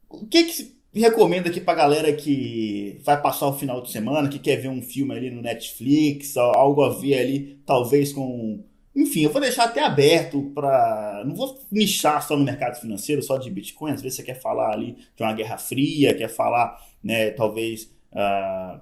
o 0.10 0.26
que 0.26 0.46
que 0.46 0.77
recomenda 1.02 1.50
aqui 1.50 1.60
pra 1.60 1.74
galera 1.74 2.12
que 2.14 3.00
vai 3.04 3.22
passar 3.22 3.48
o 3.48 3.58
final 3.58 3.82
de 3.82 3.92
semana, 3.92 4.30
que 4.30 4.40
quer 4.40 4.58
ver 4.58 4.70
um 4.70 4.82
filme 4.82 5.14
ali 5.14 5.30
no 5.30 5.42
Netflix, 5.42 6.38
algo 6.38 6.84
a 6.84 6.90
ver 6.90 7.20
ali, 7.20 7.60
talvez 7.66 8.14
com. 8.14 8.64
Enfim, 8.96 9.22
eu 9.22 9.30
vou 9.32 9.42
deixar 9.42 9.66
até 9.66 9.84
aberto 9.84 10.52
para. 10.56 11.24
Não 11.26 11.36
vou 11.36 11.60
nichar 11.72 12.26
só 12.26 12.36
no 12.36 12.44
mercado 12.44 12.80
financeiro, 12.80 13.22
só 13.22 13.38
de 13.38 13.50
Bitcoin. 13.52 13.92
Às 13.92 14.02
vezes 14.02 14.18
você 14.18 14.24
quer 14.24 14.40
falar 14.40 14.74
ali 14.74 14.98
de 15.16 15.24
uma 15.24 15.34
guerra 15.34 15.58
fria, 15.58 16.14
quer 16.14 16.30
falar, 16.30 16.78
né, 17.04 17.32
talvez. 17.32 17.92
Uh, 18.12 18.80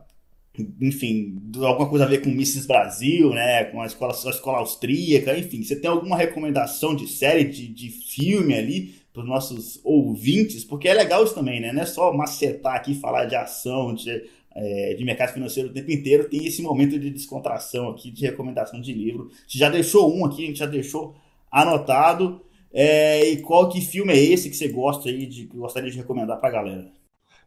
enfim, 0.82 1.38
alguma 1.58 1.90
coisa 1.90 2.06
a 2.06 2.08
ver 2.08 2.22
com 2.22 2.30
Mrs. 2.30 2.66
Brasil, 2.66 3.32
né? 3.32 3.66
Com 3.66 3.82
a 3.82 3.86
escola, 3.86 4.14
a 4.14 4.30
escola 4.30 4.60
austríaca, 4.60 5.38
enfim, 5.38 5.62
você 5.62 5.76
tem 5.76 5.90
alguma 5.90 6.16
recomendação 6.16 6.96
de 6.96 7.08
série, 7.08 7.44
de, 7.44 7.68
de 7.68 7.90
filme 7.90 8.54
ali 8.54 9.05
para 9.16 9.24
os 9.24 9.30
nossos 9.30 9.80
ouvintes? 9.82 10.66
Porque 10.66 10.90
é 10.90 10.94
legal 10.94 11.24
isso 11.24 11.34
também, 11.34 11.62
né? 11.62 11.72
Não 11.72 11.82
é 11.82 11.86
só 11.86 12.14
macetar 12.14 12.76
aqui, 12.76 12.94
falar 12.94 13.26
de 13.26 13.36
ação, 13.36 13.96
de, 13.96 14.24
é, 14.54 14.94
de 14.94 15.06
mercado 15.06 15.34
financeiro 15.34 15.70
o 15.70 15.74
tempo 15.74 15.90
inteiro, 15.90 16.30
tem 16.30 16.46
esse 16.46 16.62
momento 16.62 17.00
de 17.00 17.10
descontração 17.10 17.90
aqui, 17.90 18.12
de 18.12 18.26
recomendação 18.26 18.82
de 18.82 18.94
livro. 18.94 19.32
A 19.32 19.42
gente 19.44 19.58
já 19.58 19.70
deixou 19.70 20.14
um 20.14 20.26
aqui, 20.26 20.44
a 20.44 20.48
gente 20.48 20.60
já 20.60 20.66
deixou 20.66 21.16
anotado. 21.50 22.42
É, 22.74 23.30
e 23.30 23.38
qual 23.38 23.70
que 23.70 23.80
filme 23.80 24.12
é 24.12 24.18
esse 24.22 24.50
que 24.50 24.56
você 24.58 24.68
gosta 24.68 25.08
aí 25.08 25.26
de 25.26 25.46
que 25.46 25.56
gostaria 25.56 25.90
de 25.90 25.98
recomendar 25.98 26.38
para 26.38 26.50
a 26.50 26.52
galera? 26.52 26.92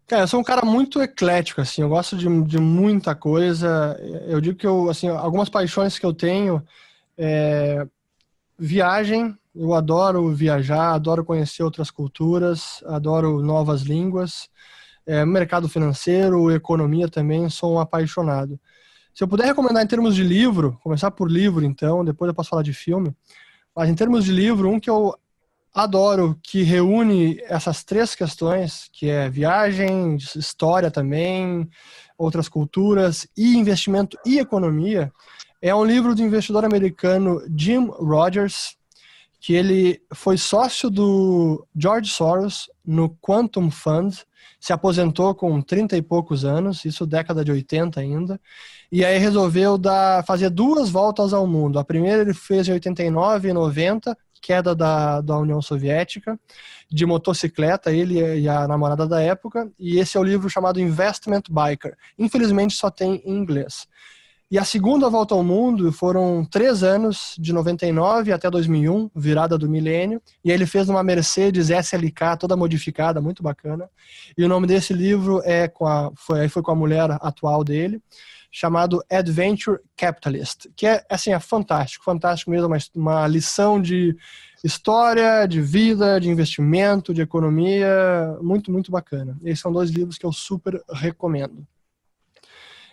Cara, 0.06 0.22
eu 0.22 0.28
sou 0.28 0.40
um 0.40 0.44
cara 0.44 0.64
muito 0.64 1.02
eclético, 1.02 1.60
assim, 1.60 1.82
eu 1.82 1.88
gosto 1.90 2.16
de, 2.16 2.26
de 2.44 2.58
muita 2.58 3.14
coisa. 3.14 3.94
Eu 4.26 4.40
digo 4.40 4.56
que 4.56 4.66
eu, 4.66 4.88
assim, 4.88 5.06
algumas 5.06 5.50
paixões 5.50 5.98
que 5.98 6.06
eu 6.06 6.14
tenho 6.14 6.62
é 7.18 7.86
viagem, 8.58 9.37
eu 9.54 9.74
adoro 9.74 10.32
viajar, 10.34 10.92
adoro 10.92 11.24
conhecer 11.24 11.62
outras 11.62 11.90
culturas, 11.90 12.82
adoro 12.86 13.42
novas 13.42 13.82
línguas. 13.82 14.48
É, 15.06 15.24
mercado 15.24 15.68
financeiro, 15.68 16.50
economia 16.50 17.08
também, 17.08 17.48
sou 17.48 17.74
um 17.74 17.80
apaixonado. 17.80 18.60
Se 19.14 19.24
eu 19.24 19.28
puder 19.28 19.46
recomendar 19.46 19.82
em 19.82 19.86
termos 19.86 20.14
de 20.14 20.22
livro, 20.22 20.78
começar 20.82 21.10
por 21.10 21.30
livro 21.30 21.64
então, 21.64 22.04
depois 22.04 22.28
eu 22.28 22.34
posso 22.34 22.50
falar 22.50 22.62
de 22.62 22.72
filme, 22.72 23.12
mas 23.74 23.88
em 23.88 23.94
termos 23.94 24.24
de 24.24 24.32
livro, 24.32 24.70
um 24.70 24.78
que 24.78 24.88
eu 24.88 25.14
adoro, 25.74 26.38
que 26.42 26.62
reúne 26.62 27.40
essas 27.44 27.84
três 27.84 28.14
questões, 28.14 28.88
que 28.92 29.08
é 29.08 29.28
viagem, 29.28 30.16
história 30.16 30.90
também, 30.90 31.68
outras 32.16 32.48
culturas, 32.48 33.26
e 33.36 33.56
investimento 33.56 34.16
e 34.26 34.38
economia, 34.38 35.12
é 35.60 35.74
um 35.74 35.84
livro 35.84 36.14
do 36.14 36.22
investidor 36.22 36.64
americano 36.64 37.42
Jim 37.56 37.86
Rogers, 37.86 38.76
que 39.40 39.54
ele 39.54 40.00
foi 40.12 40.36
sócio 40.36 40.90
do 40.90 41.66
George 41.76 42.10
Soros 42.10 42.68
no 42.84 43.10
Quantum 43.20 43.70
Fund, 43.70 44.14
se 44.60 44.72
aposentou 44.72 45.34
com 45.34 45.60
30 45.62 45.96
e 45.96 46.02
poucos 46.02 46.44
anos, 46.44 46.84
isso 46.84 47.06
década 47.06 47.44
de 47.44 47.52
80 47.52 48.00
ainda, 48.00 48.40
e 48.90 49.04
aí 49.04 49.18
resolveu 49.18 49.78
dar, 49.78 50.24
fazer 50.24 50.50
duas 50.50 50.90
voltas 50.90 51.32
ao 51.32 51.46
mundo. 51.46 51.78
A 51.78 51.84
primeira 51.84 52.22
ele 52.22 52.34
fez 52.34 52.66
em 52.66 52.72
89 52.72 53.48
e 53.48 53.52
90, 53.52 54.16
queda 54.40 54.74
da, 54.74 55.20
da 55.20 55.38
União 55.38 55.62
Soviética, 55.62 56.38
de 56.90 57.06
motocicleta, 57.06 57.92
ele 57.92 58.40
e 58.40 58.48
a 58.48 58.66
namorada 58.66 59.06
da 59.06 59.20
época, 59.20 59.70
e 59.78 59.98
esse 59.98 60.16
é 60.16 60.20
o 60.20 60.24
livro 60.24 60.50
chamado 60.50 60.80
Investment 60.80 61.42
Biker. 61.48 61.96
Infelizmente 62.18 62.74
só 62.74 62.90
tem 62.90 63.22
em 63.24 63.36
inglês. 63.36 63.86
E 64.50 64.58
a 64.58 64.64
segunda 64.64 65.10
volta 65.10 65.34
ao 65.34 65.44
mundo 65.44 65.92
foram 65.92 66.42
três 66.42 66.82
anos, 66.82 67.34
de 67.38 67.52
99 67.52 68.32
até 68.32 68.48
2001, 68.48 69.10
virada 69.14 69.58
do 69.58 69.68
milênio. 69.68 70.22
E 70.42 70.50
ele 70.50 70.64
fez 70.64 70.88
uma 70.88 71.02
Mercedes 71.02 71.68
SLK 71.68 72.38
toda 72.40 72.56
modificada, 72.56 73.20
muito 73.20 73.42
bacana. 73.42 73.90
E 74.38 74.42
o 74.42 74.48
nome 74.48 74.66
desse 74.66 74.94
livro 74.94 75.42
é 75.44 75.68
com 75.68 75.86
a, 75.86 76.10
foi, 76.16 76.48
foi 76.48 76.62
com 76.62 76.70
a 76.70 76.74
mulher 76.74 77.10
atual 77.20 77.62
dele, 77.62 78.00
chamado 78.50 79.04
Adventure 79.10 79.80
Capitalist, 79.94 80.68
que 80.74 80.86
é 80.86 81.04
assim 81.10 81.30
é 81.30 81.38
fantástico, 81.38 82.02
fantástico 82.02 82.50
mesmo, 82.50 82.68
uma, 82.68 82.78
uma 82.94 83.26
lição 83.26 83.78
de 83.78 84.16
história, 84.64 85.46
de 85.46 85.60
vida, 85.60 86.18
de 86.18 86.30
investimento, 86.30 87.12
de 87.12 87.20
economia, 87.20 88.34
muito 88.40 88.72
muito 88.72 88.90
bacana. 88.90 89.36
Esses 89.44 89.60
são 89.60 89.70
dois 89.70 89.90
livros 89.90 90.16
que 90.16 90.24
eu 90.24 90.32
super 90.32 90.82
recomendo. 90.90 91.66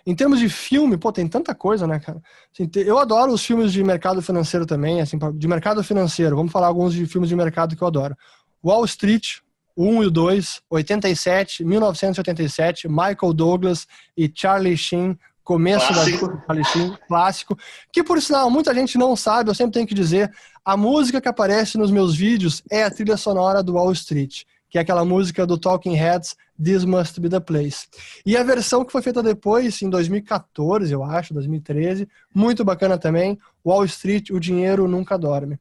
Em 0.05 0.13
termos 0.13 0.39
de 0.39 0.47
filme, 0.47 0.97
pô, 0.97 1.11
tem 1.11 1.27
tanta 1.27 1.55
coisa, 1.55 1.87
né, 1.87 1.99
cara? 1.99 2.21
Assim, 2.53 2.69
eu 2.75 2.99
adoro 2.99 3.33
os 3.33 3.43
filmes 3.43 3.73
de 3.73 3.83
mercado 3.83 4.21
financeiro 4.21 4.65
também, 4.65 5.01
assim, 5.01 5.17
de 5.33 5.47
mercado 5.47 5.83
financeiro. 5.83 6.35
Vamos 6.35 6.51
falar 6.51 6.67
alguns 6.67 6.93
de 6.93 7.05
filmes 7.07 7.29
de 7.29 7.35
mercado 7.35 7.75
que 7.75 7.81
eu 7.81 7.87
adoro. 7.87 8.15
Wall 8.63 8.85
Street, 8.85 9.37
o 9.75 9.85
1 9.85 10.03
e 10.03 10.05
o 10.05 10.11
2, 10.11 10.61
87, 10.69 11.63
1987, 11.63 12.87
Michael 12.87 13.33
Douglas 13.33 13.87
e 14.15 14.31
Charlie 14.33 14.77
Sheen, 14.77 15.17
começo 15.43 15.87
clássico. 15.87 16.27
da 16.27 16.43
Charlie 16.45 16.65
Sheen, 16.65 16.97
clássico, 17.07 17.57
que 17.91 18.03
por 18.03 18.21
sinal 18.21 18.49
muita 18.49 18.73
gente 18.73 18.97
não 18.97 19.15
sabe, 19.15 19.49
eu 19.49 19.55
sempre 19.55 19.73
tenho 19.73 19.87
que 19.87 19.93
dizer, 19.93 20.31
a 20.63 20.77
música 20.77 21.19
que 21.19 21.27
aparece 21.27 21.77
nos 21.77 21.91
meus 21.91 22.15
vídeos 22.15 22.61
é 22.71 22.83
a 22.83 22.91
trilha 22.91 23.17
sonora 23.17 23.63
do 23.63 23.73
Wall 23.73 23.91
Street 23.91 24.43
que 24.75 24.77
é 24.77 24.81
aquela 24.81 25.05
música 25.05 25.47
do 25.47 25.57
Talking 25.57 25.95
Heads, 25.95 26.35
This 26.61 26.85
Must 26.85 27.19
Be 27.19 27.29
the 27.29 27.39
Place. 27.39 27.87
E 28.25 28.35
a 28.37 28.43
versão 28.43 28.85
que 28.85 28.91
foi 28.91 29.01
feita 29.01 29.21
depois, 29.21 29.81
em 29.81 29.89
2014, 29.89 30.91
eu 30.91 31.03
acho, 31.03 31.33
2013, 31.33 32.07
muito 32.33 32.63
bacana 32.63 32.97
também, 32.97 33.37
Wall 33.65 33.85
Street, 33.85 34.29
O 34.29 34.39
Dinheiro 34.39 34.87
Nunca 34.87 35.17
Dorme. 35.17 35.59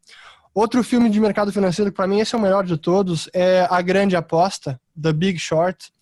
Outro 0.55 0.85
filme 0.85 1.11
de 1.11 1.19
mercado 1.19 1.53
financeiro, 1.53 1.91
que 1.91 1.97
para 1.97 2.07
mim 2.07 2.21
esse 2.21 2.35
é 2.35 2.39
o 2.39 2.41
melhor 2.41 2.65
de 2.65 2.77
todos, 2.77 3.29
é 3.33 3.67
A 3.69 3.83
Grande 3.83 4.15
Aposta, 4.15 4.81
The 5.01 5.13
Big 5.13 5.39
Short, 5.39 5.93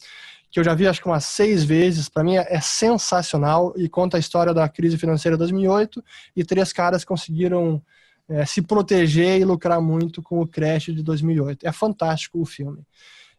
que 0.50 0.60
eu 0.60 0.64
já 0.64 0.74
vi 0.74 0.86
acho 0.86 1.00
que 1.00 1.08
umas 1.08 1.24
seis 1.24 1.64
vezes. 1.64 2.10
Para 2.10 2.22
mim 2.22 2.36
é, 2.36 2.46
é 2.50 2.60
sensacional 2.60 3.72
e 3.74 3.88
conta 3.88 4.18
a 4.18 4.20
história 4.20 4.52
da 4.52 4.68
crise 4.68 4.98
financeira 4.98 5.36
de 5.36 5.38
2008 5.38 6.04
e 6.36 6.44
três 6.44 6.70
caras 6.70 7.02
conseguiram 7.02 7.82
é, 8.28 8.44
se 8.44 8.60
proteger 8.60 9.40
e 9.40 9.44
lucrar 9.44 9.80
muito 9.80 10.22
com 10.22 10.40
o 10.40 10.46
crash 10.46 10.84
de 10.86 11.02
2008. 11.02 11.66
É 11.66 11.72
fantástico 11.72 12.38
o 12.38 12.44
filme. 12.44 12.84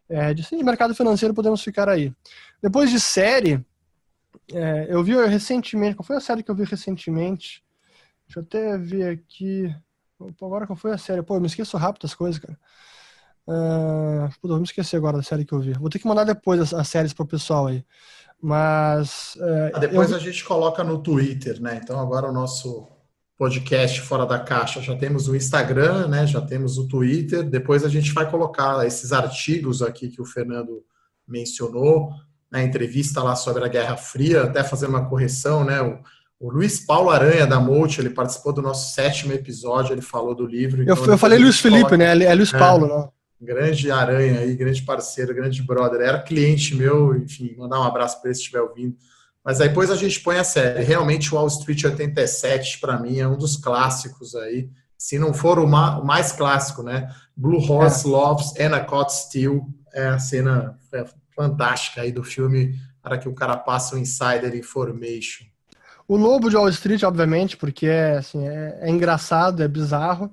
É, 0.08 0.34
de, 0.34 0.42
sim, 0.44 0.56
de 0.58 0.64
mercado 0.64 0.94
financeiro 0.94 1.34
podemos 1.34 1.62
ficar 1.62 1.88
aí. 1.88 2.12
Depois 2.62 2.90
de 2.90 3.00
série, 3.00 3.64
é, 4.52 4.86
eu 4.88 5.02
vi 5.02 5.14
recentemente, 5.26 5.96
qual 5.96 6.06
foi 6.06 6.16
a 6.16 6.20
série 6.20 6.42
que 6.42 6.50
eu 6.50 6.54
vi 6.54 6.64
recentemente? 6.64 7.64
Deixa 8.26 8.40
eu 8.40 8.42
até 8.42 8.78
ver 8.78 9.10
aqui. 9.10 9.74
Agora 10.40 10.66
qual 10.66 10.76
foi 10.76 10.92
a 10.92 10.98
série? 10.98 11.22
Pô, 11.22 11.36
eu 11.36 11.40
me 11.40 11.46
esqueço 11.46 11.76
rápido 11.76 12.06
as 12.06 12.14
coisas, 12.14 12.40
cara. 12.40 12.58
Uh, 13.46 14.28
pô, 14.40 14.48
vou 14.48 14.58
me 14.58 14.64
esquecer 14.64 14.96
agora 14.96 15.18
da 15.18 15.22
série 15.22 15.44
que 15.44 15.52
eu 15.52 15.60
vi. 15.60 15.72
Vou 15.74 15.90
ter 15.90 15.98
que 15.98 16.06
mandar 16.06 16.24
depois 16.24 16.60
as, 16.60 16.72
as 16.72 16.88
séries 16.88 17.12
pro 17.12 17.26
pessoal 17.26 17.66
aí. 17.66 17.84
Mas. 18.40 19.36
Uh, 19.36 19.78
depois 19.80 20.10
eu... 20.10 20.16
a 20.16 20.20
gente 20.20 20.44
coloca 20.44 20.82
no 20.82 21.02
Twitter, 21.02 21.60
né? 21.60 21.80
Então 21.82 21.98
agora 21.98 22.28
o 22.28 22.32
nosso 22.32 22.88
podcast 23.36 24.00
Fora 24.02 24.24
da 24.24 24.38
Caixa, 24.38 24.80
já 24.80 24.96
temos 24.96 25.28
o 25.28 25.34
Instagram, 25.34 26.08
né? 26.08 26.26
Já 26.26 26.40
temos 26.40 26.78
o 26.78 26.86
Twitter. 26.86 27.42
Depois 27.42 27.84
a 27.84 27.88
gente 27.88 28.12
vai 28.12 28.30
colocar 28.30 28.86
esses 28.86 29.12
artigos 29.12 29.82
aqui 29.82 30.08
que 30.08 30.22
o 30.22 30.24
Fernando 30.24 30.84
mencionou, 31.26 32.10
na 32.50 32.58
né? 32.58 32.64
entrevista 32.64 33.22
lá 33.22 33.34
sobre 33.34 33.64
a 33.64 33.68
Guerra 33.68 33.96
Fria, 33.96 34.44
até 34.44 34.62
fazer 34.62 34.86
uma 34.86 35.08
correção, 35.08 35.64
né? 35.64 35.80
O, 35.82 35.98
o 36.38 36.50
Luiz 36.50 36.84
Paulo 36.84 37.10
Aranha 37.10 37.46
da 37.46 37.58
Multi, 37.58 38.00
ele 38.00 38.10
participou 38.10 38.52
do 38.52 38.62
nosso 38.62 38.94
sétimo 38.94 39.32
episódio, 39.32 39.92
ele 39.92 40.02
falou 40.02 40.34
do 40.34 40.46
livro. 40.46 40.82
Então 40.82 40.96
eu, 40.96 41.12
eu 41.12 41.18
falei 41.18 41.38
Luiz 41.38 41.58
Felipe, 41.58 41.96
né? 41.96 42.24
É 42.24 42.34
Luiz 42.34 42.52
é, 42.52 42.58
Paulo, 42.58 42.86
né? 42.86 43.08
Grande 43.40 43.90
Aranha 43.90 44.40
aí, 44.40 44.54
grande 44.54 44.82
parceiro, 44.82 45.34
grande 45.34 45.62
brother. 45.62 46.00
Era 46.00 46.22
cliente 46.22 46.74
meu, 46.74 47.16
enfim, 47.16 47.54
mandar 47.58 47.80
um 47.80 47.84
abraço 47.84 48.20
para 48.20 48.28
ele 48.28 48.34
se 48.36 48.42
estiver 48.42 48.60
ouvindo. 48.60 48.96
Mas 49.44 49.60
aí 49.60 49.68
depois 49.68 49.90
a 49.90 49.96
gente 49.96 50.20
põe 50.20 50.38
a 50.38 50.44
série. 50.44 50.82
Realmente, 50.82 51.34
Wall 51.34 51.46
Street 51.48 51.84
87, 51.84 52.80
para 52.80 52.98
mim, 52.98 53.18
é 53.18 53.28
um 53.28 53.36
dos 53.36 53.56
clássicos 53.56 54.34
aí. 54.34 54.70
Se 54.96 55.18
não 55.18 55.34
for 55.34 55.58
o, 55.58 55.66
mais 55.66 56.32
clássico, 56.32 56.82
né? 56.82 57.12
Blue 57.36 57.60
Horse 57.60 58.06
é. 58.06 58.10
Loves 58.10 58.58
Anacott 58.58 59.12
Steel 59.12 59.66
é 59.92 60.06
a 60.06 60.18
cena 60.18 60.78
é 60.92 61.04
fantástica 61.36 62.02
aí 62.02 62.12
do 62.12 62.24
filme 62.24 62.74
para 63.02 63.18
que 63.18 63.28
o 63.28 63.34
cara 63.34 63.56
passa 63.56 63.96
o 63.96 63.98
Insider 63.98 64.54
Information. 64.56 65.44
O 66.08 66.16
Lobo 66.16 66.48
de 66.48 66.56
Wall 66.56 66.68
Street, 66.70 67.02
obviamente, 67.02 67.56
porque 67.56 67.86
é, 67.86 68.16
assim, 68.16 68.46
é, 68.46 68.78
é 68.80 68.90
engraçado, 68.90 69.62
é 69.62 69.68
bizarro. 69.68 70.32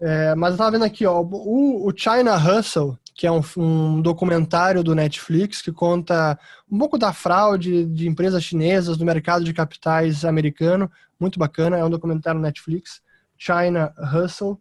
É, 0.00 0.34
mas 0.34 0.52
eu 0.52 0.58
tava 0.58 0.72
vendo 0.72 0.84
aqui, 0.84 1.06
ó, 1.06 1.20
o, 1.20 1.88
o 1.88 1.92
China 1.96 2.36
Hustle, 2.36 2.98
que 3.14 3.26
é 3.26 3.30
um, 3.30 3.40
um, 3.56 4.02
documentário 4.02 4.82
do 4.82 4.94
Netflix 4.94 5.62
que 5.62 5.70
conta 5.70 6.38
um 6.70 6.76
pouco 6.76 6.98
da 6.98 7.12
fraude 7.12 7.86
de 7.86 8.08
empresas 8.08 8.42
chinesas 8.42 8.98
no 8.98 9.06
mercado 9.06 9.44
de 9.44 9.54
capitais 9.54 10.24
americano. 10.24 10.90
Muito 11.18 11.38
bacana, 11.38 11.78
é 11.78 11.84
um 11.84 11.90
documentário 11.90 12.40
Netflix. 12.40 13.00
China 13.38 13.92
Hustle. 14.12 14.60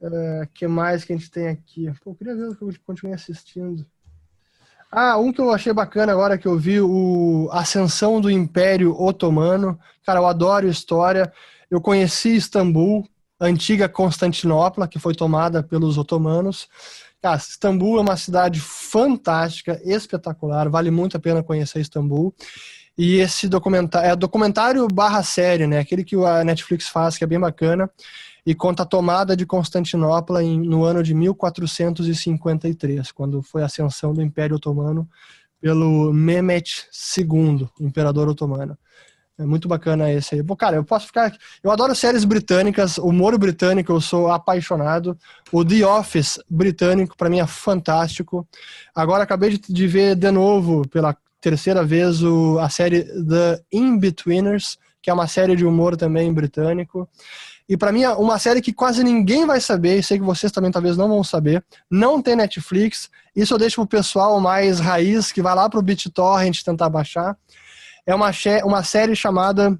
Uh, 0.00 0.46
que 0.52 0.66
mais 0.66 1.04
que 1.04 1.12
a 1.12 1.16
gente 1.16 1.30
tem 1.30 1.48
aqui? 1.48 1.90
Pô, 2.02 2.10
eu 2.10 2.14
queria 2.14 2.34
ver 2.34 2.48
o 2.48 2.56
que 2.56 2.62
eu 2.64 2.74
continuei 2.84 3.14
assistindo. 3.14 3.86
Ah, 4.90 5.16
um 5.16 5.32
que 5.32 5.40
eu 5.40 5.50
achei 5.50 5.72
bacana 5.72 6.12
agora 6.12 6.36
que 6.36 6.46
eu 6.46 6.58
vi, 6.58 6.80
o 6.80 7.48
Ascensão 7.52 8.20
do 8.20 8.30
Império 8.30 8.94
Otomano. 9.00 9.78
Cara, 10.04 10.20
eu 10.20 10.26
adoro 10.26 10.68
história. 10.68 11.32
Eu 11.70 11.80
conheci 11.80 12.36
Istambul, 12.36 13.08
antiga 13.40 13.88
Constantinopla, 13.88 14.86
que 14.86 14.98
foi 14.98 15.14
tomada 15.14 15.62
pelos 15.62 15.96
otomanos. 15.96 16.68
Cara, 17.22 17.36
Istambul 17.36 17.98
é 17.98 18.00
uma 18.00 18.16
cidade 18.16 18.58
fantástica, 18.58 19.80
espetacular, 19.84 20.68
vale 20.68 20.90
muito 20.90 21.16
a 21.16 21.20
pena 21.20 21.40
conhecer 21.40 21.80
Istambul. 21.80 22.34
E 22.98 23.18
esse 23.18 23.48
documentário, 23.48 24.10
é 24.10 24.16
documentário 24.16 24.86
barra 24.88 25.22
série, 25.22 25.68
né? 25.68 25.78
Aquele 25.78 26.02
que 26.04 26.16
a 26.16 26.42
Netflix 26.42 26.88
faz, 26.88 27.16
que 27.16 27.22
é 27.22 27.26
bem 27.26 27.38
bacana, 27.38 27.88
e 28.44 28.56
conta 28.56 28.82
a 28.82 28.86
tomada 28.86 29.36
de 29.36 29.46
Constantinopla 29.46 30.42
em, 30.42 30.60
no 30.60 30.82
ano 30.84 31.00
de 31.00 31.14
1453, 31.14 33.12
quando 33.12 33.40
foi 33.40 33.62
a 33.62 33.66
ascensão 33.66 34.12
do 34.12 34.20
Império 34.20 34.56
Otomano 34.56 35.08
pelo 35.60 36.12
Mehmet 36.12 36.88
II, 37.16 37.68
imperador 37.80 38.28
otomano. 38.28 38.76
É 39.38 39.44
muito 39.44 39.66
bacana 39.66 40.10
esse 40.12 40.34
aí. 40.34 40.42
Pô, 40.42 40.54
cara, 40.54 40.76
eu 40.76 40.84
posso 40.84 41.06
ficar. 41.06 41.34
Eu 41.62 41.70
adoro 41.70 41.94
séries 41.94 42.24
britânicas, 42.24 42.98
humor 42.98 43.36
britânico, 43.38 43.92
eu 43.92 44.00
sou 44.00 44.30
apaixonado. 44.30 45.16
O 45.50 45.64
The 45.64 45.86
Office 45.86 46.38
britânico, 46.48 47.16
para 47.16 47.30
mim, 47.30 47.40
é 47.40 47.46
fantástico. 47.46 48.46
Agora 48.94 49.22
acabei 49.22 49.58
de, 49.58 49.86
ver 49.86 50.14
de 50.14 50.30
novo, 50.30 50.86
pela 50.88 51.16
terceira 51.40 51.82
vez, 51.82 52.22
o, 52.22 52.58
a 52.58 52.68
série 52.68 53.04
The 53.04 53.62
In-Betweeners, 53.72 54.78
que 55.00 55.10
é 55.10 55.12
uma 55.12 55.26
série 55.26 55.56
de 55.56 55.64
humor 55.64 55.96
também 55.96 56.32
britânico. 56.32 57.08
E 57.68 57.76
para 57.76 57.90
mim, 57.90 58.04
uma 58.04 58.38
série 58.38 58.60
que 58.60 58.72
quase 58.72 59.02
ninguém 59.02 59.46
vai 59.46 59.60
saber, 59.60 59.98
e 59.98 60.02
sei 60.02 60.18
que 60.18 60.24
vocês 60.24 60.52
também 60.52 60.70
talvez 60.70 60.96
não 60.96 61.08
vão 61.08 61.24
saber, 61.24 61.64
não 61.90 62.20
tem 62.20 62.36
Netflix. 62.36 63.08
Isso 63.34 63.54
eu 63.54 63.58
deixo 63.58 63.76
pro 63.76 63.86
pessoal 63.86 64.38
mais 64.40 64.78
raiz, 64.78 65.32
que 65.32 65.40
vai 65.40 65.54
lá 65.54 65.70
pro 65.70 65.80
BitTorrent 65.80 66.62
tentar 66.62 66.90
baixar. 66.90 67.36
É 68.06 68.14
uma, 68.14 68.30
uma 68.64 68.82
série 68.82 69.14
chamada 69.14 69.78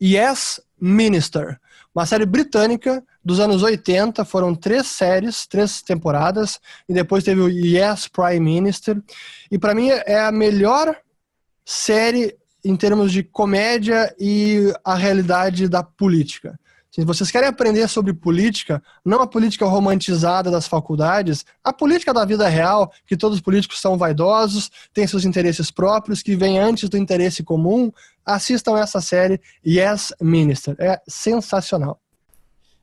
Yes 0.00 0.60
Minister, 0.80 1.58
uma 1.94 2.06
série 2.06 2.24
britânica 2.24 3.04
dos 3.24 3.40
anos 3.40 3.62
80. 3.62 4.24
Foram 4.24 4.54
três 4.54 4.86
séries, 4.86 5.46
três 5.46 5.82
temporadas, 5.82 6.60
e 6.88 6.94
depois 6.94 7.24
teve 7.24 7.40
o 7.40 7.48
Yes 7.48 8.08
Prime 8.08 8.40
Minister. 8.40 9.02
E 9.50 9.58
para 9.58 9.74
mim 9.74 9.88
é 9.88 10.20
a 10.20 10.30
melhor 10.30 10.96
série 11.64 12.36
em 12.64 12.76
termos 12.76 13.10
de 13.10 13.22
comédia 13.22 14.14
e 14.18 14.72
a 14.84 14.94
realidade 14.94 15.66
da 15.66 15.82
política. 15.82 16.59
Se 16.90 17.04
vocês 17.04 17.30
querem 17.30 17.48
aprender 17.48 17.86
sobre 17.88 18.12
política, 18.12 18.82
não 19.04 19.22
a 19.22 19.26
política 19.26 19.64
romantizada 19.64 20.50
das 20.50 20.66
faculdades, 20.66 21.46
a 21.62 21.72
política 21.72 22.12
da 22.12 22.24
vida 22.24 22.48
real, 22.48 22.92
que 23.06 23.16
todos 23.16 23.36
os 23.36 23.42
políticos 23.42 23.80
são 23.80 23.96
vaidosos, 23.96 24.70
têm 24.92 25.06
seus 25.06 25.24
interesses 25.24 25.70
próprios, 25.70 26.20
que 26.20 26.34
vem 26.34 26.58
antes 26.58 26.88
do 26.88 26.98
interesse 26.98 27.44
comum, 27.44 27.92
assistam 28.26 28.76
essa 28.76 29.00
série 29.00 29.40
Yes 29.64 30.12
Minister. 30.20 30.74
É 30.80 31.00
sensacional. 31.06 32.00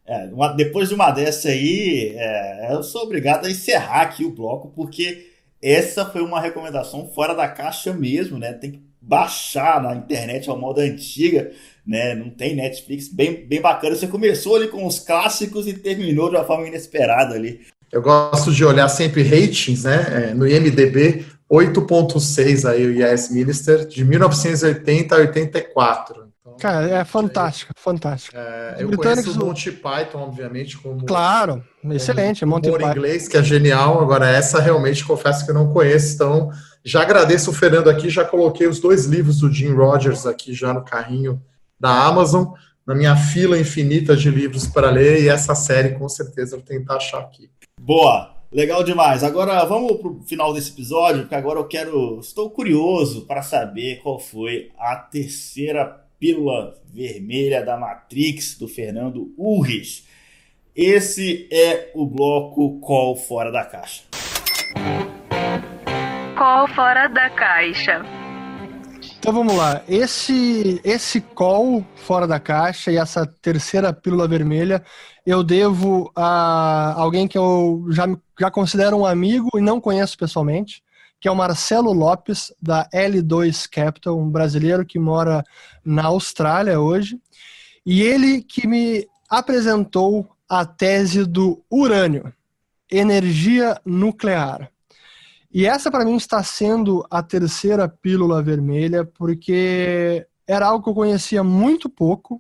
É, 0.06 0.30
uma, 0.32 0.54
depois 0.54 0.88
de 0.88 0.96
uma 0.96 1.12
dessa 1.12 1.50
aí, 1.50 2.14
é, 2.16 2.74
eu 2.74 2.84
sou 2.84 3.04
obrigado 3.04 3.46
a 3.46 3.52
encerrar 3.52 4.04
aqui 4.04 4.24
o 4.24 4.32
bloco, 4.32 4.72
porque 4.74 5.34
essa 5.62 6.06
foi 6.06 6.22
uma 6.22 6.40
recomendação 6.40 7.10
fora 7.10 7.36
da 7.36 7.50
caixa 7.50 7.92
mesmo, 7.92 8.38
né? 8.38 8.54
Tem 8.54 8.72
que 8.72 8.88
baixar 9.02 9.82
na 9.82 9.96
internet 9.96 10.50
ao 10.50 10.58
modo 10.58 10.80
antiga 10.80 11.52
né? 11.88 12.14
Não 12.14 12.30
tem 12.30 12.56
Netflix, 12.56 13.08
bem, 13.08 13.48
bem 13.48 13.62
bacana. 13.62 13.96
Você 13.96 14.08
começou 14.08 14.58
ali 14.58 14.68
com 14.68 14.86
os 14.86 15.00
clássicos 15.00 15.68
e 15.68 15.74
terminou 15.74 16.30
de 16.30 16.36
uma 16.36 16.44
forma 16.44 16.68
inesperada 16.68 17.34
ali. 17.34 17.62
Eu 17.92 18.02
gosto 18.02 18.52
de 18.52 18.66
olhar 18.66 18.90
sempre 18.90 19.24
ratings, 19.24 19.86
né? 19.86 20.30
É, 20.30 20.34
no 20.34 20.46
IMDB, 20.46 21.26
8.6 21.50 22.70
aí 22.70 22.86
o 22.86 22.92
Yes 22.92 23.32
Minister, 23.32 23.88
de 23.88 24.04
1980 24.04 25.16
a 25.16 25.20
84. 25.20 26.28
Então, 26.42 26.58
Cara, 26.58 26.90
é 26.90 27.06
fantástico, 27.06 27.72
é, 27.74 27.80
fantástico. 27.80 28.36
É, 28.36 28.76
eu 28.80 28.92
conheço 28.92 29.32
o 29.32 29.46
Monty 29.46 29.72
Python, 29.72 30.20
obviamente, 30.20 30.78
como... 30.78 31.06
Claro, 31.06 31.64
excelente, 31.92 32.42
como 32.42 32.56
Monty 32.56 32.72
Python. 32.72 32.92
inglês, 32.92 33.28
que 33.30 33.38
é 33.38 33.44
genial. 33.44 34.02
Agora, 34.02 34.30
essa 34.30 34.60
realmente 34.60 35.06
confesso 35.06 35.46
que 35.46 35.52
eu 35.52 35.56
não 35.56 35.72
conheço, 35.72 36.16
então 36.16 36.52
já 36.84 37.02
agradeço 37.02 37.52
o 37.52 37.54
Fernando 37.54 37.90
aqui, 37.90 38.10
já 38.10 38.26
coloquei 38.26 38.68
os 38.68 38.82
dois 38.82 39.06
livros 39.06 39.40
do 39.40 39.52
Jim 39.52 39.74
Rogers 39.74 40.26
aqui 40.26 40.54
já 40.54 40.74
no 40.74 40.84
carrinho 40.84 41.42
da 41.80 42.06
Amazon, 42.06 42.54
na 42.86 42.96
minha 42.96 43.16
fila 43.16 43.60
infinita 43.60 44.16
de 44.16 44.30
livros 44.30 44.68
para 44.68 44.90
ler, 44.90 45.24
e 45.24 45.30
essa 45.30 45.54
série 45.54 45.96
com 45.96 46.08
certeza 46.08 46.56
eu 46.56 46.60
vou 46.60 46.68
tentar 46.68 46.96
achar 46.96 47.20
aqui. 47.20 47.50
Boa! 47.80 48.38
Legal 48.52 48.82
demais. 48.82 49.24
Agora 49.24 49.64
vamos 49.66 49.98
para 49.98 50.08
o 50.08 50.24
final 50.24 50.54
desse 50.54 50.72
episódio, 50.72 51.24
porque 51.24 51.36
agora 51.36 51.60
eu 51.60 51.68
quero. 51.68 52.20
Estou 52.20 52.50
curioso 52.50 53.26
para 53.26 53.42
saber 53.42 54.00
qual 54.02 54.20
foi 54.20 54.72
a 54.78 54.96
terceira 54.96 56.06
pílula 56.18 56.74
vermelha 56.94 57.64
da 57.64 57.78
Matrix 57.78 58.58
do 58.58 58.68
Fernando 58.68 59.34
Urris. 59.38 60.08
Esse 60.76 61.48
é 61.52 61.92
o 61.94 62.06
bloco 62.06 62.80
Call 62.80 63.16
Fora 63.16 63.52
da 63.52 63.66
Caixa. 63.66 64.04
Call 66.38 66.68
Fora 66.70 67.08
da 67.10 67.30
Caixa. 67.32 68.27
Então 69.28 69.36
vamos 69.36 69.58
lá. 69.58 69.84
Esse, 69.90 70.80
esse 70.86 71.20
call 71.20 71.86
fora 71.98 72.26
da 72.26 72.40
caixa 72.40 72.94
e 72.94 72.96
essa 72.96 73.26
terceira 73.26 73.92
pílula 73.92 74.26
vermelha 74.26 74.82
eu 75.26 75.44
devo 75.44 76.10
a 76.16 76.94
alguém 76.96 77.28
que 77.28 77.38
eu 77.38 77.86
já, 77.90 78.08
já 78.40 78.50
considero 78.50 78.96
um 78.96 79.06
amigo 79.06 79.50
e 79.58 79.62
não 79.62 79.82
conheço 79.82 80.18
pessoalmente, 80.18 80.82
que 81.20 81.28
é 81.28 81.32
o 81.32 81.36
Marcelo 81.36 81.92
Lopes, 81.92 82.54
da 82.62 82.88
L2 82.90 83.68
Capital, 83.70 84.18
um 84.18 84.30
brasileiro 84.30 84.86
que 84.86 84.98
mora 84.98 85.44
na 85.84 86.06
Austrália 86.06 86.80
hoje. 86.80 87.20
E 87.86 88.02
ele 88.02 88.42
que 88.42 88.66
me 88.66 89.06
apresentou 89.30 90.26
a 90.48 90.66
tese 90.66 91.26
do 91.26 91.62
urânio, 91.70 92.34
energia 92.90 93.78
nuclear. 93.86 94.72
E 95.58 95.66
essa, 95.66 95.90
para 95.90 96.06
mim, 96.06 96.16
está 96.16 96.44
sendo 96.44 97.04
a 97.10 97.24
terceira 97.24 97.90
pílula 97.90 98.44
vermelha, 98.44 99.04
porque 99.04 100.24
era 100.46 100.68
algo 100.68 100.84
que 100.84 100.90
eu 100.92 100.94
conhecia 100.94 101.44
muito 101.44 101.90
pouco. 101.90 102.40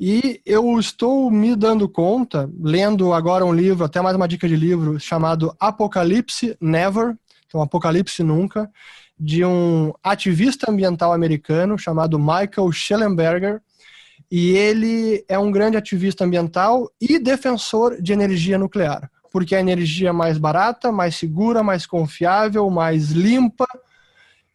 E 0.00 0.40
eu 0.44 0.80
estou 0.80 1.30
me 1.30 1.54
dando 1.54 1.88
conta, 1.88 2.50
lendo 2.60 3.12
agora 3.12 3.46
um 3.46 3.54
livro, 3.54 3.84
até 3.84 4.00
mais 4.00 4.16
uma 4.16 4.26
dica 4.26 4.48
de 4.48 4.56
livro, 4.56 4.98
chamado 4.98 5.54
Apocalipse 5.60 6.56
Never, 6.60 7.16
então 7.46 7.62
Apocalipse 7.62 8.24
Nunca, 8.24 8.68
de 9.16 9.44
um 9.44 9.92
ativista 10.02 10.68
ambiental 10.68 11.12
americano 11.12 11.78
chamado 11.78 12.18
Michael 12.18 12.72
Schellenberger. 12.72 13.62
E 14.28 14.56
ele 14.56 15.24
é 15.28 15.38
um 15.38 15.52
grande 15.52 15.76
ativista 15.76 16.24
ambiental 16.24 16.90
e 17.00 17.16
defensor 17.16 18.02
de 18.02 18.12
energia 18.12 18.58
nuclear 18.58 19.08
porque 19.38 19.54
a 19.54 19.60
energia 19.60 20.08
é 20.08 20.12
mais 20.12 20.36
barata, 20.36 20.90
mais 20.90 21.14
segura, 21.14 21.62
mais 21.62 21.86
confiável, 21.86 22.68
mais 22.68 23.12
limpa 23.12 23.68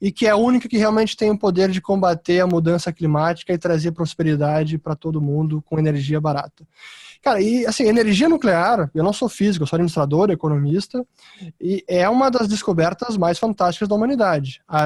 e 0.01 0.11
que 0.11 0.27
é 0.27 0.31
a 0.31 0.35
única 0.35 0.67
que 0.67 0.77
realmente 0.77 1.15
tem 1.15 1.31
o 1.31 1.37
poder 1.37 1.71
de 1.71 1.79
combater 1.79 2.41
a 2.41 2.45
mudança 2.45 2.91
climática 2.91 3.53
e 3.53 3.57
trazer 3.57 3.93
prosperidade 3.93 4.77
para 4.77 4.93
todo 4.93 5.21
mundo 5.21 5.63
com 5.65 5.79
energia 5.79 6.19
barata. 6.19 6.67
Cara, 7.21 7.39
e 7.39 7.65
assim, 7.65 7.85
energia 7.85 8.27
nuclear, 8.27 8.91
eu 8.93 9.05
não 9.05 9.13
sou 9.13 9.29
físico, 9.29 9.63
eu 9.63 9.67
sou 9.67 9.77
administrador, 9.77 10.29
economista, 10.29 11.07
e 11.61 11.81
é 11.87 12.09
uma 12.09 12.29
das 12.29 12.49
descobertas 12.49 13.15
mais 13.15 13.39
fantásticas 13.39 13.87
da 13.87 13.95
humanidade. 13.95 14.61
A, 14.67 14.81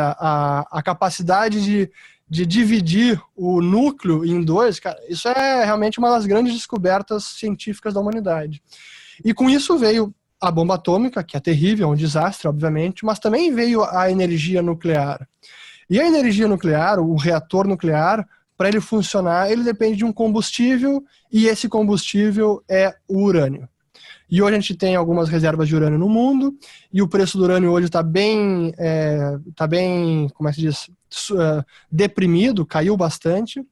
a, 0.59 0.67
a 0.77 0.83
capacidade 0.83 1.63
de, 1.63 1.91
de 2.29 2.45
dividir 2.45 3.19
o 3.35 3.63
núcleo 3.63 4.23
em 4.23 4.43
dois, 4.43 4.79
cara, 4.79 4.99
isso 5.09 5.27
é 5.27 5.65
realmente 5.65 5.97
uma 5.97 6.11
das 6.11 6.27
grandes 6.27 6.53
descobertas 6.53 7.23
científicas 7.23 7.95
da 7.95 7.99
humanidade. 7.99 8.61
E 9.23 9.33
com 9.33 9.49
isso 9.49 9.77
veio 9.77 10.13
a 10.39 10.51
bomba 10.51 10.75
atômica, 10.75 11.23
que 11.23 11.35
é 11.35 11.39
terrível, 11.39 11.87
é 11.87 11.91
um 11.91 11.95
desastre, 11.95 12.47
obviamente, 12.47 13.03
mas 13.03 13.19
também 13.19 13.53
veio 13.53 13.83
a 13.83 14.11
energia 14.11 14.61
nuclear. 14.61 15.27
E 15.89 15.99
a 15.99 16.05
energia 16.05 16.47
nuclear, 16.47 16.99
o 16.99 17.15
reator 17.15 17.67
nuclear, 17.67 18.27
para 18.55 18.69
ele 18.69 18.81
funcionar, 18.81 19.51
ele 19.51 19.63
depende 19.63 19.97
de 19.97 20.05
um 20.05 20.11
combustível, 20.11 21.03
e 21.31 21.47
esse 21.47 21.69
combustível 21.69 22.63
é 22.69 22.95
o 23.07 23.21
urânio. 23.21 23.67
E 24.29 24.41
hoje 24.41 24.55
a 24.55 24.59
gente 24.59 24.75
tem 24.75 24.95
algumas 24.95 25.29
reservas 25.29 25.67
de 25.67 25.75
urânio 25.75 25.97
no 25.97 26.09
mundo, 26.09 26.57
e 26.91 27.01
o 27.01 27.07
preço 27.07 27.37
do 27.37 27.45
urânio 27.45 27.71
hoje 27.71 27.87
está 27.87 28.03
bem, 28.03 28.73
é, 28.77 29.37
tá 29.55 29.65
bem, 29.65 30.27
como 30.33 30.49
é 30.49 30.51
que 30.51 30.57
se 30.57 30.67
diz, 30.67 30.89
é, 31.31 31.63
deprimido, 31.89 32.65
caiu 32.65 32.97
bastante. 32.97 33.65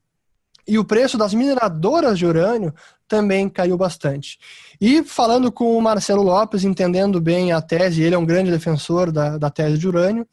E 0.67 0.79
o 0.79 0.85
preço 0.85 1.17
das 1.17 1.33
mineradoras 1.33 2.17
de 2.17 2.25
urânio 2.25 2.73
também 3.07 3.47
caiu 3.47 3.77
bastante. 3.77 4.39
E 4.81 5.03
falando 5.03 5.51
com 5.51 5.77
o 5.77 5.81
Marcelo 5.81 6.23
Lopes, 6.23 6.63
entendendo 6.63 7.21
bem 7.21 7.51
a 7.51 7.61
tese, 7.61 8.01
ele 8.01 8.15
é 8.15 8.17
um 8.17 8.25
grande 8.25 8.51
defensor 8.51 9.11
da, 9.11 9.37
da 9.37 9.49
tese 9.49 9.77
de 9.77 9.87
urânio, 9.87 10.27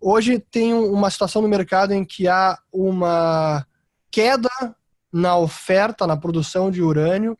hoje 0.00 0.38
tem 0.38 0.74
uma 0.74 1.10
situação 1.10 1.40
no 1.40 1.48
mercado 1.48 1.92
em 1.94 2.04
que 2.04 2.28
há 2.28 2.58
uma 2.72 3.66
queda 4.10 4.50
na 5.12 5.36
oferta, 5.36 6.06
na 6.06 6.16
produção 6.16 6.70
de 6.70 6.82
urânio 6.82 7.36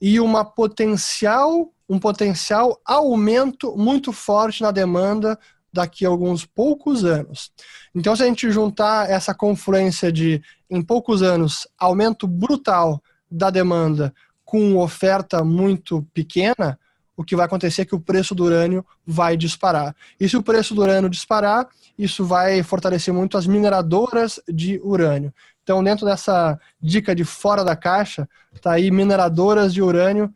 e 0.00 0.20
uma 0.20 0.44
potencial, 0.44 1.72
um 1.88 1.98
potencial 1.98 2.80
aumento 2.84 3.76
muito 3.76 4.12
forte 4.12 4.62
na 4.62 4.70
demanda 4.70 5.38
daqui 5.72 6.06
a 6.06 6.08
alguns 6.08 6.44
poucos 6.44 7.04
anos. 7.04 7.50
Então, 7.94 8.14
se 8.16 8.22
a 8.22 8.26
gente 8.26 8.50
juntar 8.50 9.10
essa 9.10 9.34
confluência 9.34 10.10
de, 10.10 10.42
em 10.70 10.82
poucos 10.82 11.22
anos, 11.22 11.66
aumento 11.78 12.26
brutal 12.26 13.02
da 13.30 13.50
demanda 13.50 14.14
com 14.44 14.76
oferta 14.76 15.44
muito 15.44 16.06
pequena, 16.14 16.78
o 17.16 17.24
que 17.24 17.34
vai 17.34 17.46
acontecer 17.46 17.82
é 17.82 17.84
que 17.84 17.94
o 17.94 18.00
preço 18.00 18.34
do 18.34 18.44
urânio 18.44 18.84
vai 19.04 19.36
disparar. 19.36 19.96
E 20.20 20.28
se 20.28 20.36
o 20.36 20.42
preço 20.42 20.74
do 20.74 20.82
urânio 20.82 21.08
disparar, 21.08 21.66
isso 21.98 22.24
vai 22.24 22.62
fortalecer 22.62 23.12
muito 23.12 23.38
as 23.38 23.46
mineradoras 23.46 24.38
de 24.46 24.78
urânio. 24.84 25.32
Então, 25.62 25.82
dentro 25.82 26.04
dessa 26.06 26.60
dica 26.80 27.14
de 27.14 27.24
fora 27.24 27.64
da 27.64 27.74
caixa, 27.74 28.28
tá 28.60 28.72
aí 28.72 28.90
mineradoras 28.90 29.72
de 29.72 29.82
urânio. 29.82 30.32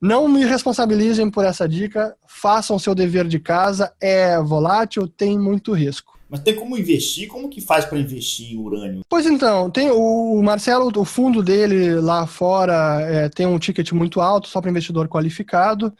Não 0.00 0.26
me 0.26 0.44
responsabilizem 0.44 1.30
por 1.30 1.44
essa 1.44 1.68
dica, 1.68 2.16
façam 2.26 2.78
seu 2.78 2.94
dever 2.94 3.26
de 3.28 3.38
casa, 3.38 3.92
é 4.00 4.40
volátil, 4.40 5.06
tem 5.06 5.38
muito 5.38 5.72
risco. 5.72 6.18
Mas 6.30 6.40
tem 6.40 6.54
como 6.54 6.78
investir? 6.78 7.26
Como 7.28 7.50
que 7.50 7.60
faz 7.60 7.84
para 7.84 7.98
investir 7.98 8.52
em 8.52 8.56
urânio? 8.56 9.02
Pois 9.08 9.26
então, 9.26 9.68
tem 9.68 9.90
o 9.90 10.40
Marcelo, 10.42 10.90
o 10.96 11.04
fundo 11.04 11.42
dele 11.42 11.96
lá 11.96 12.24
fora 12.24 13.00
é, 13.02 13.28
tem 13.28 13.46
um 13.46 13.58
ticket 13.58 13.90
muito 13.90 14.20
alto, 14.20 14.46
só 14.46 14.60
para 14.60 14.70
investidor 14.70 15.08
qualificado. 15.08 15.92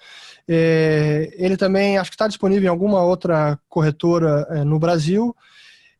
É, 0.48 1.34
ele 1.36 1.56
também 1.56 1.98
acho 1.98 2.10
que 2.10 2.14
está 2.14 2.28
disponível 2.28 2.66
em 2.66 2.70
alguma 2.70 3.02
outra 3.02 3.58
corretora 3.68 4.46
é, 4.50 4.64
no 4.64 4.78
Brasil, 4.78 5.36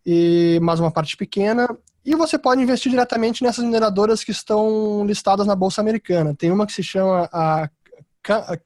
e, 0.06 0.60
mas 0.62 0.78
uma 0.78 0.92
parte 0.92 1.16
pequena. 1.16 1.68
E 2.04 2.14
você 2.14 2.38
pode 2.38 2.62
investir 2.62 2.90
diretamente 2.90 3.42
nessas 3.42 3.64
mineradoras 3.64 4.22
que 4.24 4.30
estão 4.30 5.04
listadas 5.04 5.46
na 5.46 5.56
Bolsa 5.56 5.80
Americana. 5.80 6.34
Tem 6.34 6.50
uma 6.50 6.66
que 6.66 6.72
se 6.72 6.82
chama 6.82 7.28
a 7.32 7.68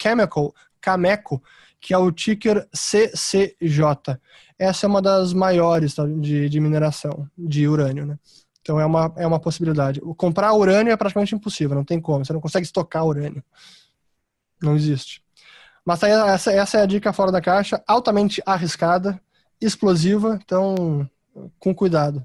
Chemical, 0.01 0.55
Cameco, 0.81 1.43
que 1.81 1.93
é 1.93 1.98
o 1.98 2.10
ticker 2.10 2.66
CCJ. 2.72 4.18
Essa 4.59 4.86
é 4.86 4.89
uma 4.89 5.02
das 5.02 5.32
maiores 5.32 5.94
tá, 5.94 6.06
de, 6.06 6.48
de 6.48 6.60
mineração 6.60 7.28
de 7.36 7.68
urânio, 7.68 8.06
né? 8.06 8.18
Então 8.60 8.81
é 8.81 8.86
uma, 8.86 9.12
é 9.16 9.26
uma 9.26 9.39
possibilidade. 9.39 10.01
Comprar 10.16 10.55
urânio 10.55 10.93
é 10.93 10.97
praticamente 10.97 11.35
impossível, 11.35 11.76
não 11.76 11.85
tem 11.85 12.01
como. 12.01 12.24
Você 12.24 12.32
não 12.32 12.40
consegue 12.40 12.64
estocar 12.64 13.05
urânio. 13.05 13.44
Não 14.62 14.74
existe. 14.74 15.22
Mas 15.85 16.02
aí, 16.02 16.12
essa, 16.12 16.51
essa 16.51 16.78
é 16.78 16.82
a 16.82 16.86
dica 16.86 17.12
fora 17.12 17.31
da 17.31 17.43
caixa, 17.43 17.82
altamente 17.86 18.43
arriscada, 18.47 19.20
explosiva, 19.60 20.39
então 20.43 21.09
com 21.59 21.74
cuidado. 21.74 22.24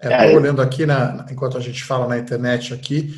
É 0.00 0.34
olhando 0.34 0.60
aqui, 0.60 0.84
na, 0.84 1.24
enquanto 1.30 1.56
a 1.56 1.60
gente 1.60 1.84
fala 1.84 2.08
na 2.08 2.18
internet 2.18 2.74
aqui, 2.74 3.14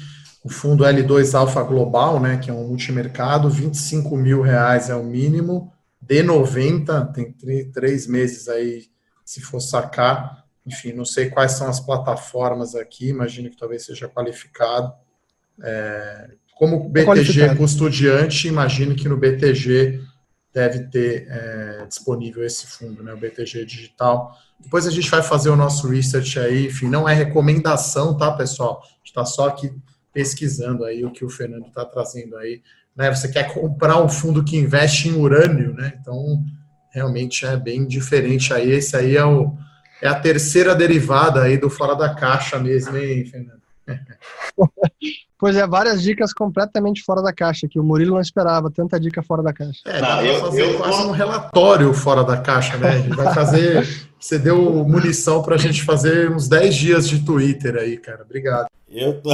o 0.47 0.49
fundo 0.49 0.85
L2 0.85 1.35
Alfa 1.35 1.61
Global, 1.65 2.21
né, 2.21 2.37
que 2.37 2.51
é 2.51 2.55
um 2.55 2.69
multimercado, 2.69 3.51
25 3.51 4.17
mil 4.17 4.41
reais 4.41 4.89
é 4.89 4.95
o 4.95 5.03
mínimo, 5.03 5.73
de 6.01 6.23
90, 6.23 7.07
tem 7.07 7.33
três 7.73 8.07
meses 8.07 8.49
aí, 8.49 8.85
se 9.25 9.41
for 9.41 9.59
sacar, 9.59 10.45
enfim, 10.65 10.93
não 10.93 11.05
sei 11.05 11.31
quais 11.31 11.53
são 11.53 11.69
as 11.69 11.81
plataformas 11.81 12.77
aqui, 12.77 13.09
imagino 13.09 13.51
que 13.51 13.57
talvez 13.57 13.85
seja 13.85 14.09
qualificado. 14.09 14.93
É, 15.61 16.31
como 16.57 16.89
BTG 16.89 17.43
é 17.43 17.55
custodiante, 17.57 18.47
imagino 18.47 18.95
que 18.95 19.09
no 19.09 19.17
BTG 19.17 20.01
deve 20.55 20.85
ter 20.91 21.27
é, 21.29 21.87
disponível 21.89 22.45
esse 22.45 22.69
fundo, 22.69 23.03
né, 23.03 23.13
o 23.13 23.17
BTG 23.17 23.65
Digital. 23.65 24.33
Depois 24.61 24.87
a 24.87 24.93
gente 24.93 25.11
vai 25.11 25.25
fazer 25.25 25.51
o 25.51 25.57
nosso 25.57 25.89
research 25.89 26.39
aí, 26.39 26.67
enfim, 26.67 26.89
não 26.89 27.09
é 27.09 27.15
recomendação, 27.15 28.17
tá, 28.17 28.31
pessoal? 28.31 28.81
A 28.85 28.87
gente 28.99 29.07
está 29.07 29.25
só 29.25 29.49
aqui 29.49 29.75
pesquisando 30.17 30.83
aí 30.83 31.05
o 31.05 31.11
que 31.11 31.27
o 31.27 31.29
Fernando 31.29 31.67
está 31.67 31.85
trazendo 31.85 32.39
aí. 32.39 32.63
Né? 32.97 33.15
Você 33.15 33.29
quer 33.29 33.53
comprar 33.53 34.03
um 34.03 34.09
fundo 34.09 34.43
que 34.43 34.57
investe 34.57 35.11
em 35.11 35.13
urânio, 35.13 35.75
né? 35.75 35.93
Então, 36.01 36.43
realmente 36.91 37.45
é 37.45 37.55
bem 37.55 37.87
diferente 37.87 38.51
aí. 38.55 38.73
Esse 38.73 38.97
aí 38.97 39.15
é 39.15 39.25
o, 39.27 39.55
é 40.01 40.09
a 40.09 40.19
terceira 40.19 40.75
derivada 40.75 41.43
aí 41.43 41.59
do 41.59 41.69
fora 41.69 41.95
da 41.95 42.15
caixa 42.15 42.59
mesmo, 42.59 42.97
hein, 42.97 43.27
Fernando? 43.27 43.61
Pois 45.39 45.55
é, 45.55 45.67
várias 45.67 46.01
dicas 46.01 46.33
completamente 46.33 47.03
fora 47.03 47.21
da 47.21 47.31
caixa, 47.31 47.69
que 47.69 47.79
o 47.79 47.83
Murilo 47.83 48.15
não 48.15 48.21
esperava, 48.23 48.71
tanta 48.71 48.99
dica 48.99 49.23
fora 49.23 49.43
da 49.43 49.53
caixa. 49.53 49.83
É, 49.85 50.01
dá 50.01 50.25
eu, 50.25 50.41
fazer 50.41 50.63
eu, 50.63 50.79
quase 50.79 51.03
um 51.03 51.11
relatório 51.11 51.93
fora 51.93 52.25
da 52.25 52.39
caixa, 52.39 52.79
né? 52.79 52.89
A 52.89 52.99
gente 52.99 53.17
vai 53.17 53.35
fazer. 53.35 53.87
Você 54.19 54.39
deu 54.39 54.57
munição 54.87 55.43
para 55.43 55.57
a 55.57 55.59
gente 55.59 55.83
fazer 55.83 56.33
uns 56.33 56.49
10 56.49 56.75
dias 56.75 57.09
de 57.09 57.23
Twitter 57.23 57.77
aí, 57.77 57.99
cara. 57.99 58.23
Obrigado. 58.23 58.67
Eu 58.89 59.21
tô, 59.21 59.31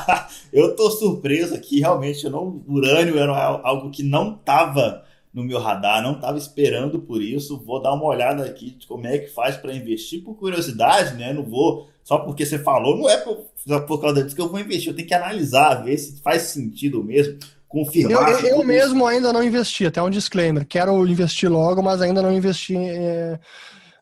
eu 0.52 0.74
tô 0.74 0.90
surpreso 0.90 1.54
aqui, 1.54 1.78
realmente. 1.78 2.24
Eu 2.24 2.30
não, 2.32 2.60
urânio 2.66 3.16
era 3.16 3.32
algo 3.32 3.90
que 3.90 4.02
não 4.02 4.34
estava 4.34 5.04
no 5.32 5.44
meu 5.44 5.60
radar, 5.60 6.02
não 6.02 6.16
estava 6.16 6.36
esperando 6.38 6.98
por 6.98 7.22
isso. 7.22 7.62
Vou 7.64 7.80
dar 7.80 7.94
uma 7.94 8.04
olhada 8.04 8.44
aqui 8.44 8.72
de 8.72 8.86
como 8.86 9.06
é 9.06 9.18
que 9.18 9.28
faz 9.28 9.56
para 9.56 9.72
investir 9.72 10.24
por 10.24 10.34
curiosidade, 10.34 11.14
né? 11.14 11.32
Não 11.32 11.44
vou 11.44 11.88
só 12.06 12.18
porque 12.18 12.46
você 12.46 12.56
falou, 12.56 12.96
não 12.96 13.10
é 13.10 13.16
por, 13.16 13.48
por 13.84 14.00
causa 14.00 14.22
disso 14.22 14.36
que 14.36 14.40
eu 14.40 14.48
vou 14.48 14.60
investir. 14.60 14.90
Eu 14.90 14.94
tenho 14.94 15.08
que 15.08 15.14
analisar, 15.14 15.82
ver 15.82 15.98
se 15.98 16.22
faz 16.22 16.42
sentido 16.42 17.02
mesmo, 17.02 17.36
confirmar. 17.66 18.30
Eu, 18.30 18.38
eu, 18.38 18.46
eu 18.58 18.64
mesmo 18.64 19.04
ainda 19.04 19.32
não 19.32 19.42
investi, 19.42 19.86
até 19.86 20.00
um 20.00 20.08
disclaimer. 20.08 20.64
Quero 20.64 21.04
investir 21.04 21.50
logo, 21.50 21.82
mas 21.82 22.00
ainda 22.00 22.22
não 22.22 22.30
investi 22.30 22.76
é, 22.76 23.40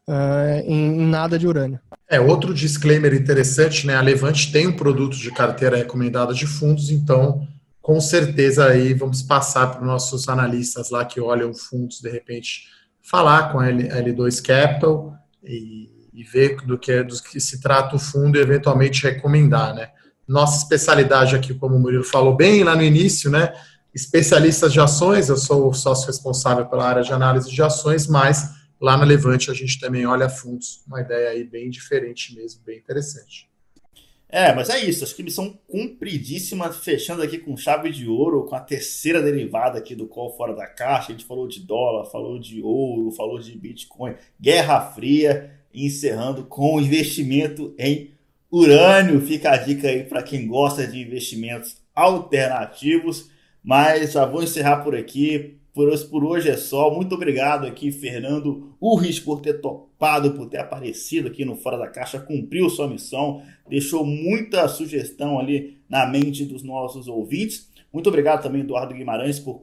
é, 0.06 0.64
em, 0.66 1.00
em 1.00 1.06
nada 1.06 1.38
de 1.38 1.46
urânio. 1.46 1.80
É, 2.06 2.20
outro 2.20 2.52
disclaimer 2.52 3.14
interessante, 3.14 3.86
né? 3.86 3.94
A 3.94 4.02
Levante 4.02 4.52
tem 4.52 4.66
um 4.66 4.76
produto 4.76 5.16
de 5.16 5.30
carteira 5.30 5.78
recomendada 5.78 6.34
de 6.34 6.46
fundos, 6.46 6.90
então 6.90 7.48
com 7.80 7.98
certeza 8.02 8.66
aí 8.66 8.92
vamos 8.92 9.22
passar 9.22 9.68
para 9.68 9.80
os 9.80 9.86
nossos 9.86 10.28
analistas 10.28 10.90
lá 10.90 11.06
que 11.06 11.22
olham 11.22 11.54
fundos, 11.54 12.02
de 12.02 12.10
repente, 12.10 12.64
falar 13.00 13.50
com 13.50 13.60
a 13.60 13.68
L2 13.68 14.42
Capital 14.42 15.14
e, 15.42 15.93
e 16.14 16.22
ver 16.22 16.56
do 16.64 16.78
que, 16.78 17.02
do 17.02 17.20
que 17.20 17.40
se 17.40 17.60
trata 17.60 17.96
o 17.96 17.98
fundo 17.98 18.38
e 18.38 18.40
eventualmente 18.40 19.02
recomendar, 19.02 19.74
né? 19.74 19.90
Nossa 20.26 20.62
especialidade 20.62 21.34
aqui, 21.34 21.52
como 21.52 21.74
o 21.74 21.78
Murilo 21.78 22.04
falou 22.04 22.34
bem 22.36 22.62
lá 22.62 22.76
no 22.76 22.82
início, 22.82 23.30
né? 23.30 23.52
Especialistas 23.92 24.72
de 24.72 24.80
ações, 24.80 25.28
eu 25.28 25.36
sou 25.36 25.68
o 25.68 25.74
sócio 25.74 26.06
responsável 26.06 26.66
pela 26.66 26.88
área 26.88 27.02
de 27.02 27.12
análise 27.12 27.50
de 27.50 27.62
ações, 27.62 28.06
mas 28.06 28.48
lá 28.80 28.96
na 28.96 29.04
Levante 29.04 29.50
a 29.50 29.54
gente 29.54 29.78
também 29.80 30.06
olha 30.06 30.28
fundos, 30.28 30.82
uma 30.86 31.00
ideia 31.00 31.30
aí 31.30 31.44
bem 31.44 31.68
diferente 31.68 32.34
mesmo, 32.34 32.62
bem 32.64 32.78
interessante. 32.78 33.52
É, 34.28 34.52
mas 34.52 34.68
é 34.68 34.80
isso. 34.80 35.04
Acho 35.04 35.14
que 35.14 35.22
missão 35.22 35.56
cumpridíssima, 35.68 36.72
fechando 36.72 37.22
aqui 37.22 37.38
com 37.38 37.56
chave 37.56 37.90
de 37.90 38.08
ouro, 38.08 38.46
com 38.46 38.56
a 38.56 38.60
terceira 38.60 39.22
derivada 39.22 39.78
aqui 39.78 39.94
do 39.94 40.08
call 40.08 40.36
fora 40.36 40.52
da 40.56 40.66
caixa. 40.66 41.12
A 41.12 41.12
gente 41.12 41.24
falou 41.24 41.46
de 41.46 41.60
dólar, 41.60 42.10
falou 42.10 42.36
de 42.36 42.60
ouro, 42.60 43.12
falou 43.12 43.38
de 43.38 43.56
Bitcoin, 43.56 44.16
Guerra 44.40 44.80
Fria, 44.92 45.53
encerrando 45.74 46.44
com 46.44 46.80
investimento 46.80 47.74
em 47.78 48.10
urânio. 48.50 49.20
Fica 49.20 49.50
a 49.50 49.56
dica 49.56 49.88
aí 49.88 50.04
para 50.04 50.22
quem 50.22 50.46
gosta 50.46 50.86
de 50.86 51.00
investimentos 51.00 51.76
alternativos. 51.94 53.30
Mas 53.62 54.12
já 54.12 54.24
vou 54.26 54.42
encerrar 54.42 54.84
por 54.84 54.94
aqui. 54.94 55.58
Por 55.72 56.24
hoje 56.24 56.48
é 56.48 56.56
só. 56.56 56.94
Muito 56.94 57.14
obrigado 57.14 57.66
aqui, 57.66 57.90
Fernando 57.90 58.76
Urris, 58.80 59.18
por 59.18 59.40
ter 59.40 59.54
topado, 59.54 60.32
por 60.32 60.48
ter 60.48 60.58
aparecido 60.58 61.28
aqui 61.28 61.44
no 61.44 61.56
Fora 61.56 61.76
da 61.76 61.88
Caixa, 61.88 62.20
cumpriu 62.20 62.70
sua 62.70 62.86
missão, 62.86 63.42
deixou 63.68 64.06
muita 64.06 64.68
sugestão 64.68 65.38
ali 65.38 65.78
na 65.88 66.06
mente 66.06 66.44
dos 66.44 66.62
nossos 66.62 67.08
ouvintes. 67.08 67.68
Muito 67.92 68.08
obrigado 68.08 68.42
também, 68.42 68.60
Eduardo 68.60 68.94
Guimarães, 68.94 69.40
por, 69.40 69.58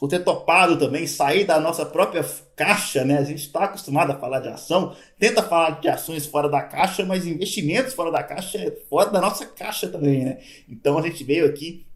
por 0.00 0.08
ter 0.08 0.20
topado 0.20 0.78
também 0.78 1.06
sair 1.06 1.44
da 1.44 1.60
nossa 1.60 1.84
própria 1.84 2.24
caixa, 2.56 3.04
né? 3.04 3.18
A 3.18 3.22
gente 3.22 3.42
está 3.42 3.64
acostumado 3.64 4.10
a 4.10 4.18
falar 4.18 4.40
de 4.40 4.48
ação, 4.48 4.96
tenta 5.18 5.42
falar 5.42 5.78
de 5.78 5.88
ações 5.88 6.24
fora 6.24 6.48
da 6.48 6.62
caixa, 6.62 7.04
mas 7.04 7.26
investimentos 7.26 7.92
fora 7.92 8.10
da 8.10 8.22
caixa 8.22 8.56
é 8.56 8.70
fora 8.88 9.10
da 9.10 9.20
nossa 9.20 9.44
caixa 9.44 9.88
também, 9.88 10.24
né? 10.24 10.38
Então 10.66 10.96
a 10.96 11.02
gente 11.02 11.22
veio 11.22 11.44
aqui 11.44 11.86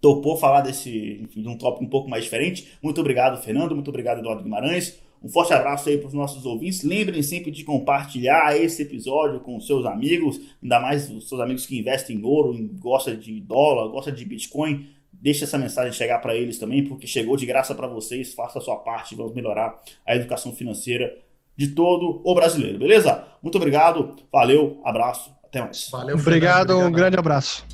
topou 0.00 0.36
falar 0.36 0.62
desse, 0.62 1.20
enfim, 1.22 1.42
de 1.42 1.48
um 1.48 1.56
tópico 1.56 1.84
um 1.84 1.88
pouco 1.88 2.10
mais 2.10 2.24
diferente. 2.24 2.72
Muito 2.82 3.00
obrigado, 3.00 3.40
Fernando. 3.40 3.76
Muito 3.76 3.88
obrigado, 3.88 4.18
Eduardo 4.18 4.42
Guimarães. 4.42 4.98
Um 5.22 5.28
forte 5.28 5.52
abraço 5.52 5.88
aí 5.88 5.96
para 5.96 6.08
os 6.08 6.14
nossos 6.14 6.44
ouvintes. 6.44 6.82
Lembrem 6.82 7.22
sempre 7.22 7.52
de 7.52 7.62
compartilhar 7.62 8.60
esse 8.60 8.82
episódio 8.82 9.38
com 9.38 9.60
seus 9.60 9.86
amigos, 9.86 10.40
ainda 10.60 10.80
mais 10.80 11.08
os 11.08 11.28
seus 11.28 11.40
amigos 11.40 11.64
que 11.64 11.78
investem 11.78 12.16
em 12.16 12.24
ouro, 12.24 12.52
gostam 12.80 13.14
de 13.14 13.40
dólar, 13.40 13.88
gostam 13.88 14.12
de 14.12 14.24
Bitcoin. 14.24 14.88
Deixe 15.22 15.44
essa 15.44 15.56
mensagem 15.56 15.92
chegar 15.92 16.18
para 16.18 16.34
eles 16.34 16.58
também, 16.58 16.84
porque 16.84 17.06
chegou 17.06 17.36
de 17.36 17.46
graça 17.46 17.76
para 17.76 17.86
vocês. 17.86 18.34
Faça 18.34 18.58
a 18.58 18.62
sua 18.62 18.74
parte, 18.76 19.14
vamos 19.14 19.32
melhorar 19.32 19.80
a 20.04 20.16
educação 20.16 20.52
financeira 20.52 21.16
de 21.56 21.68
todo 21.68 22.20
o 22.24 22.34
brasileiro, 22.34 22.76
beleza? 22.76 23.24
Muito 23.40 23.56
obrigado, 23.56 24.16
valeu, 24.32 24.80
abraço, 24.84 25.30
até 25.44 25.60
mais. 25.60 25.88
Valeu, 25.90 26.16
obrigado, 26.16 26.70
obrigado, 26.70 26.88
um 26.88 26.90
grande 26.90 27.16
abraço. 27.16 27.64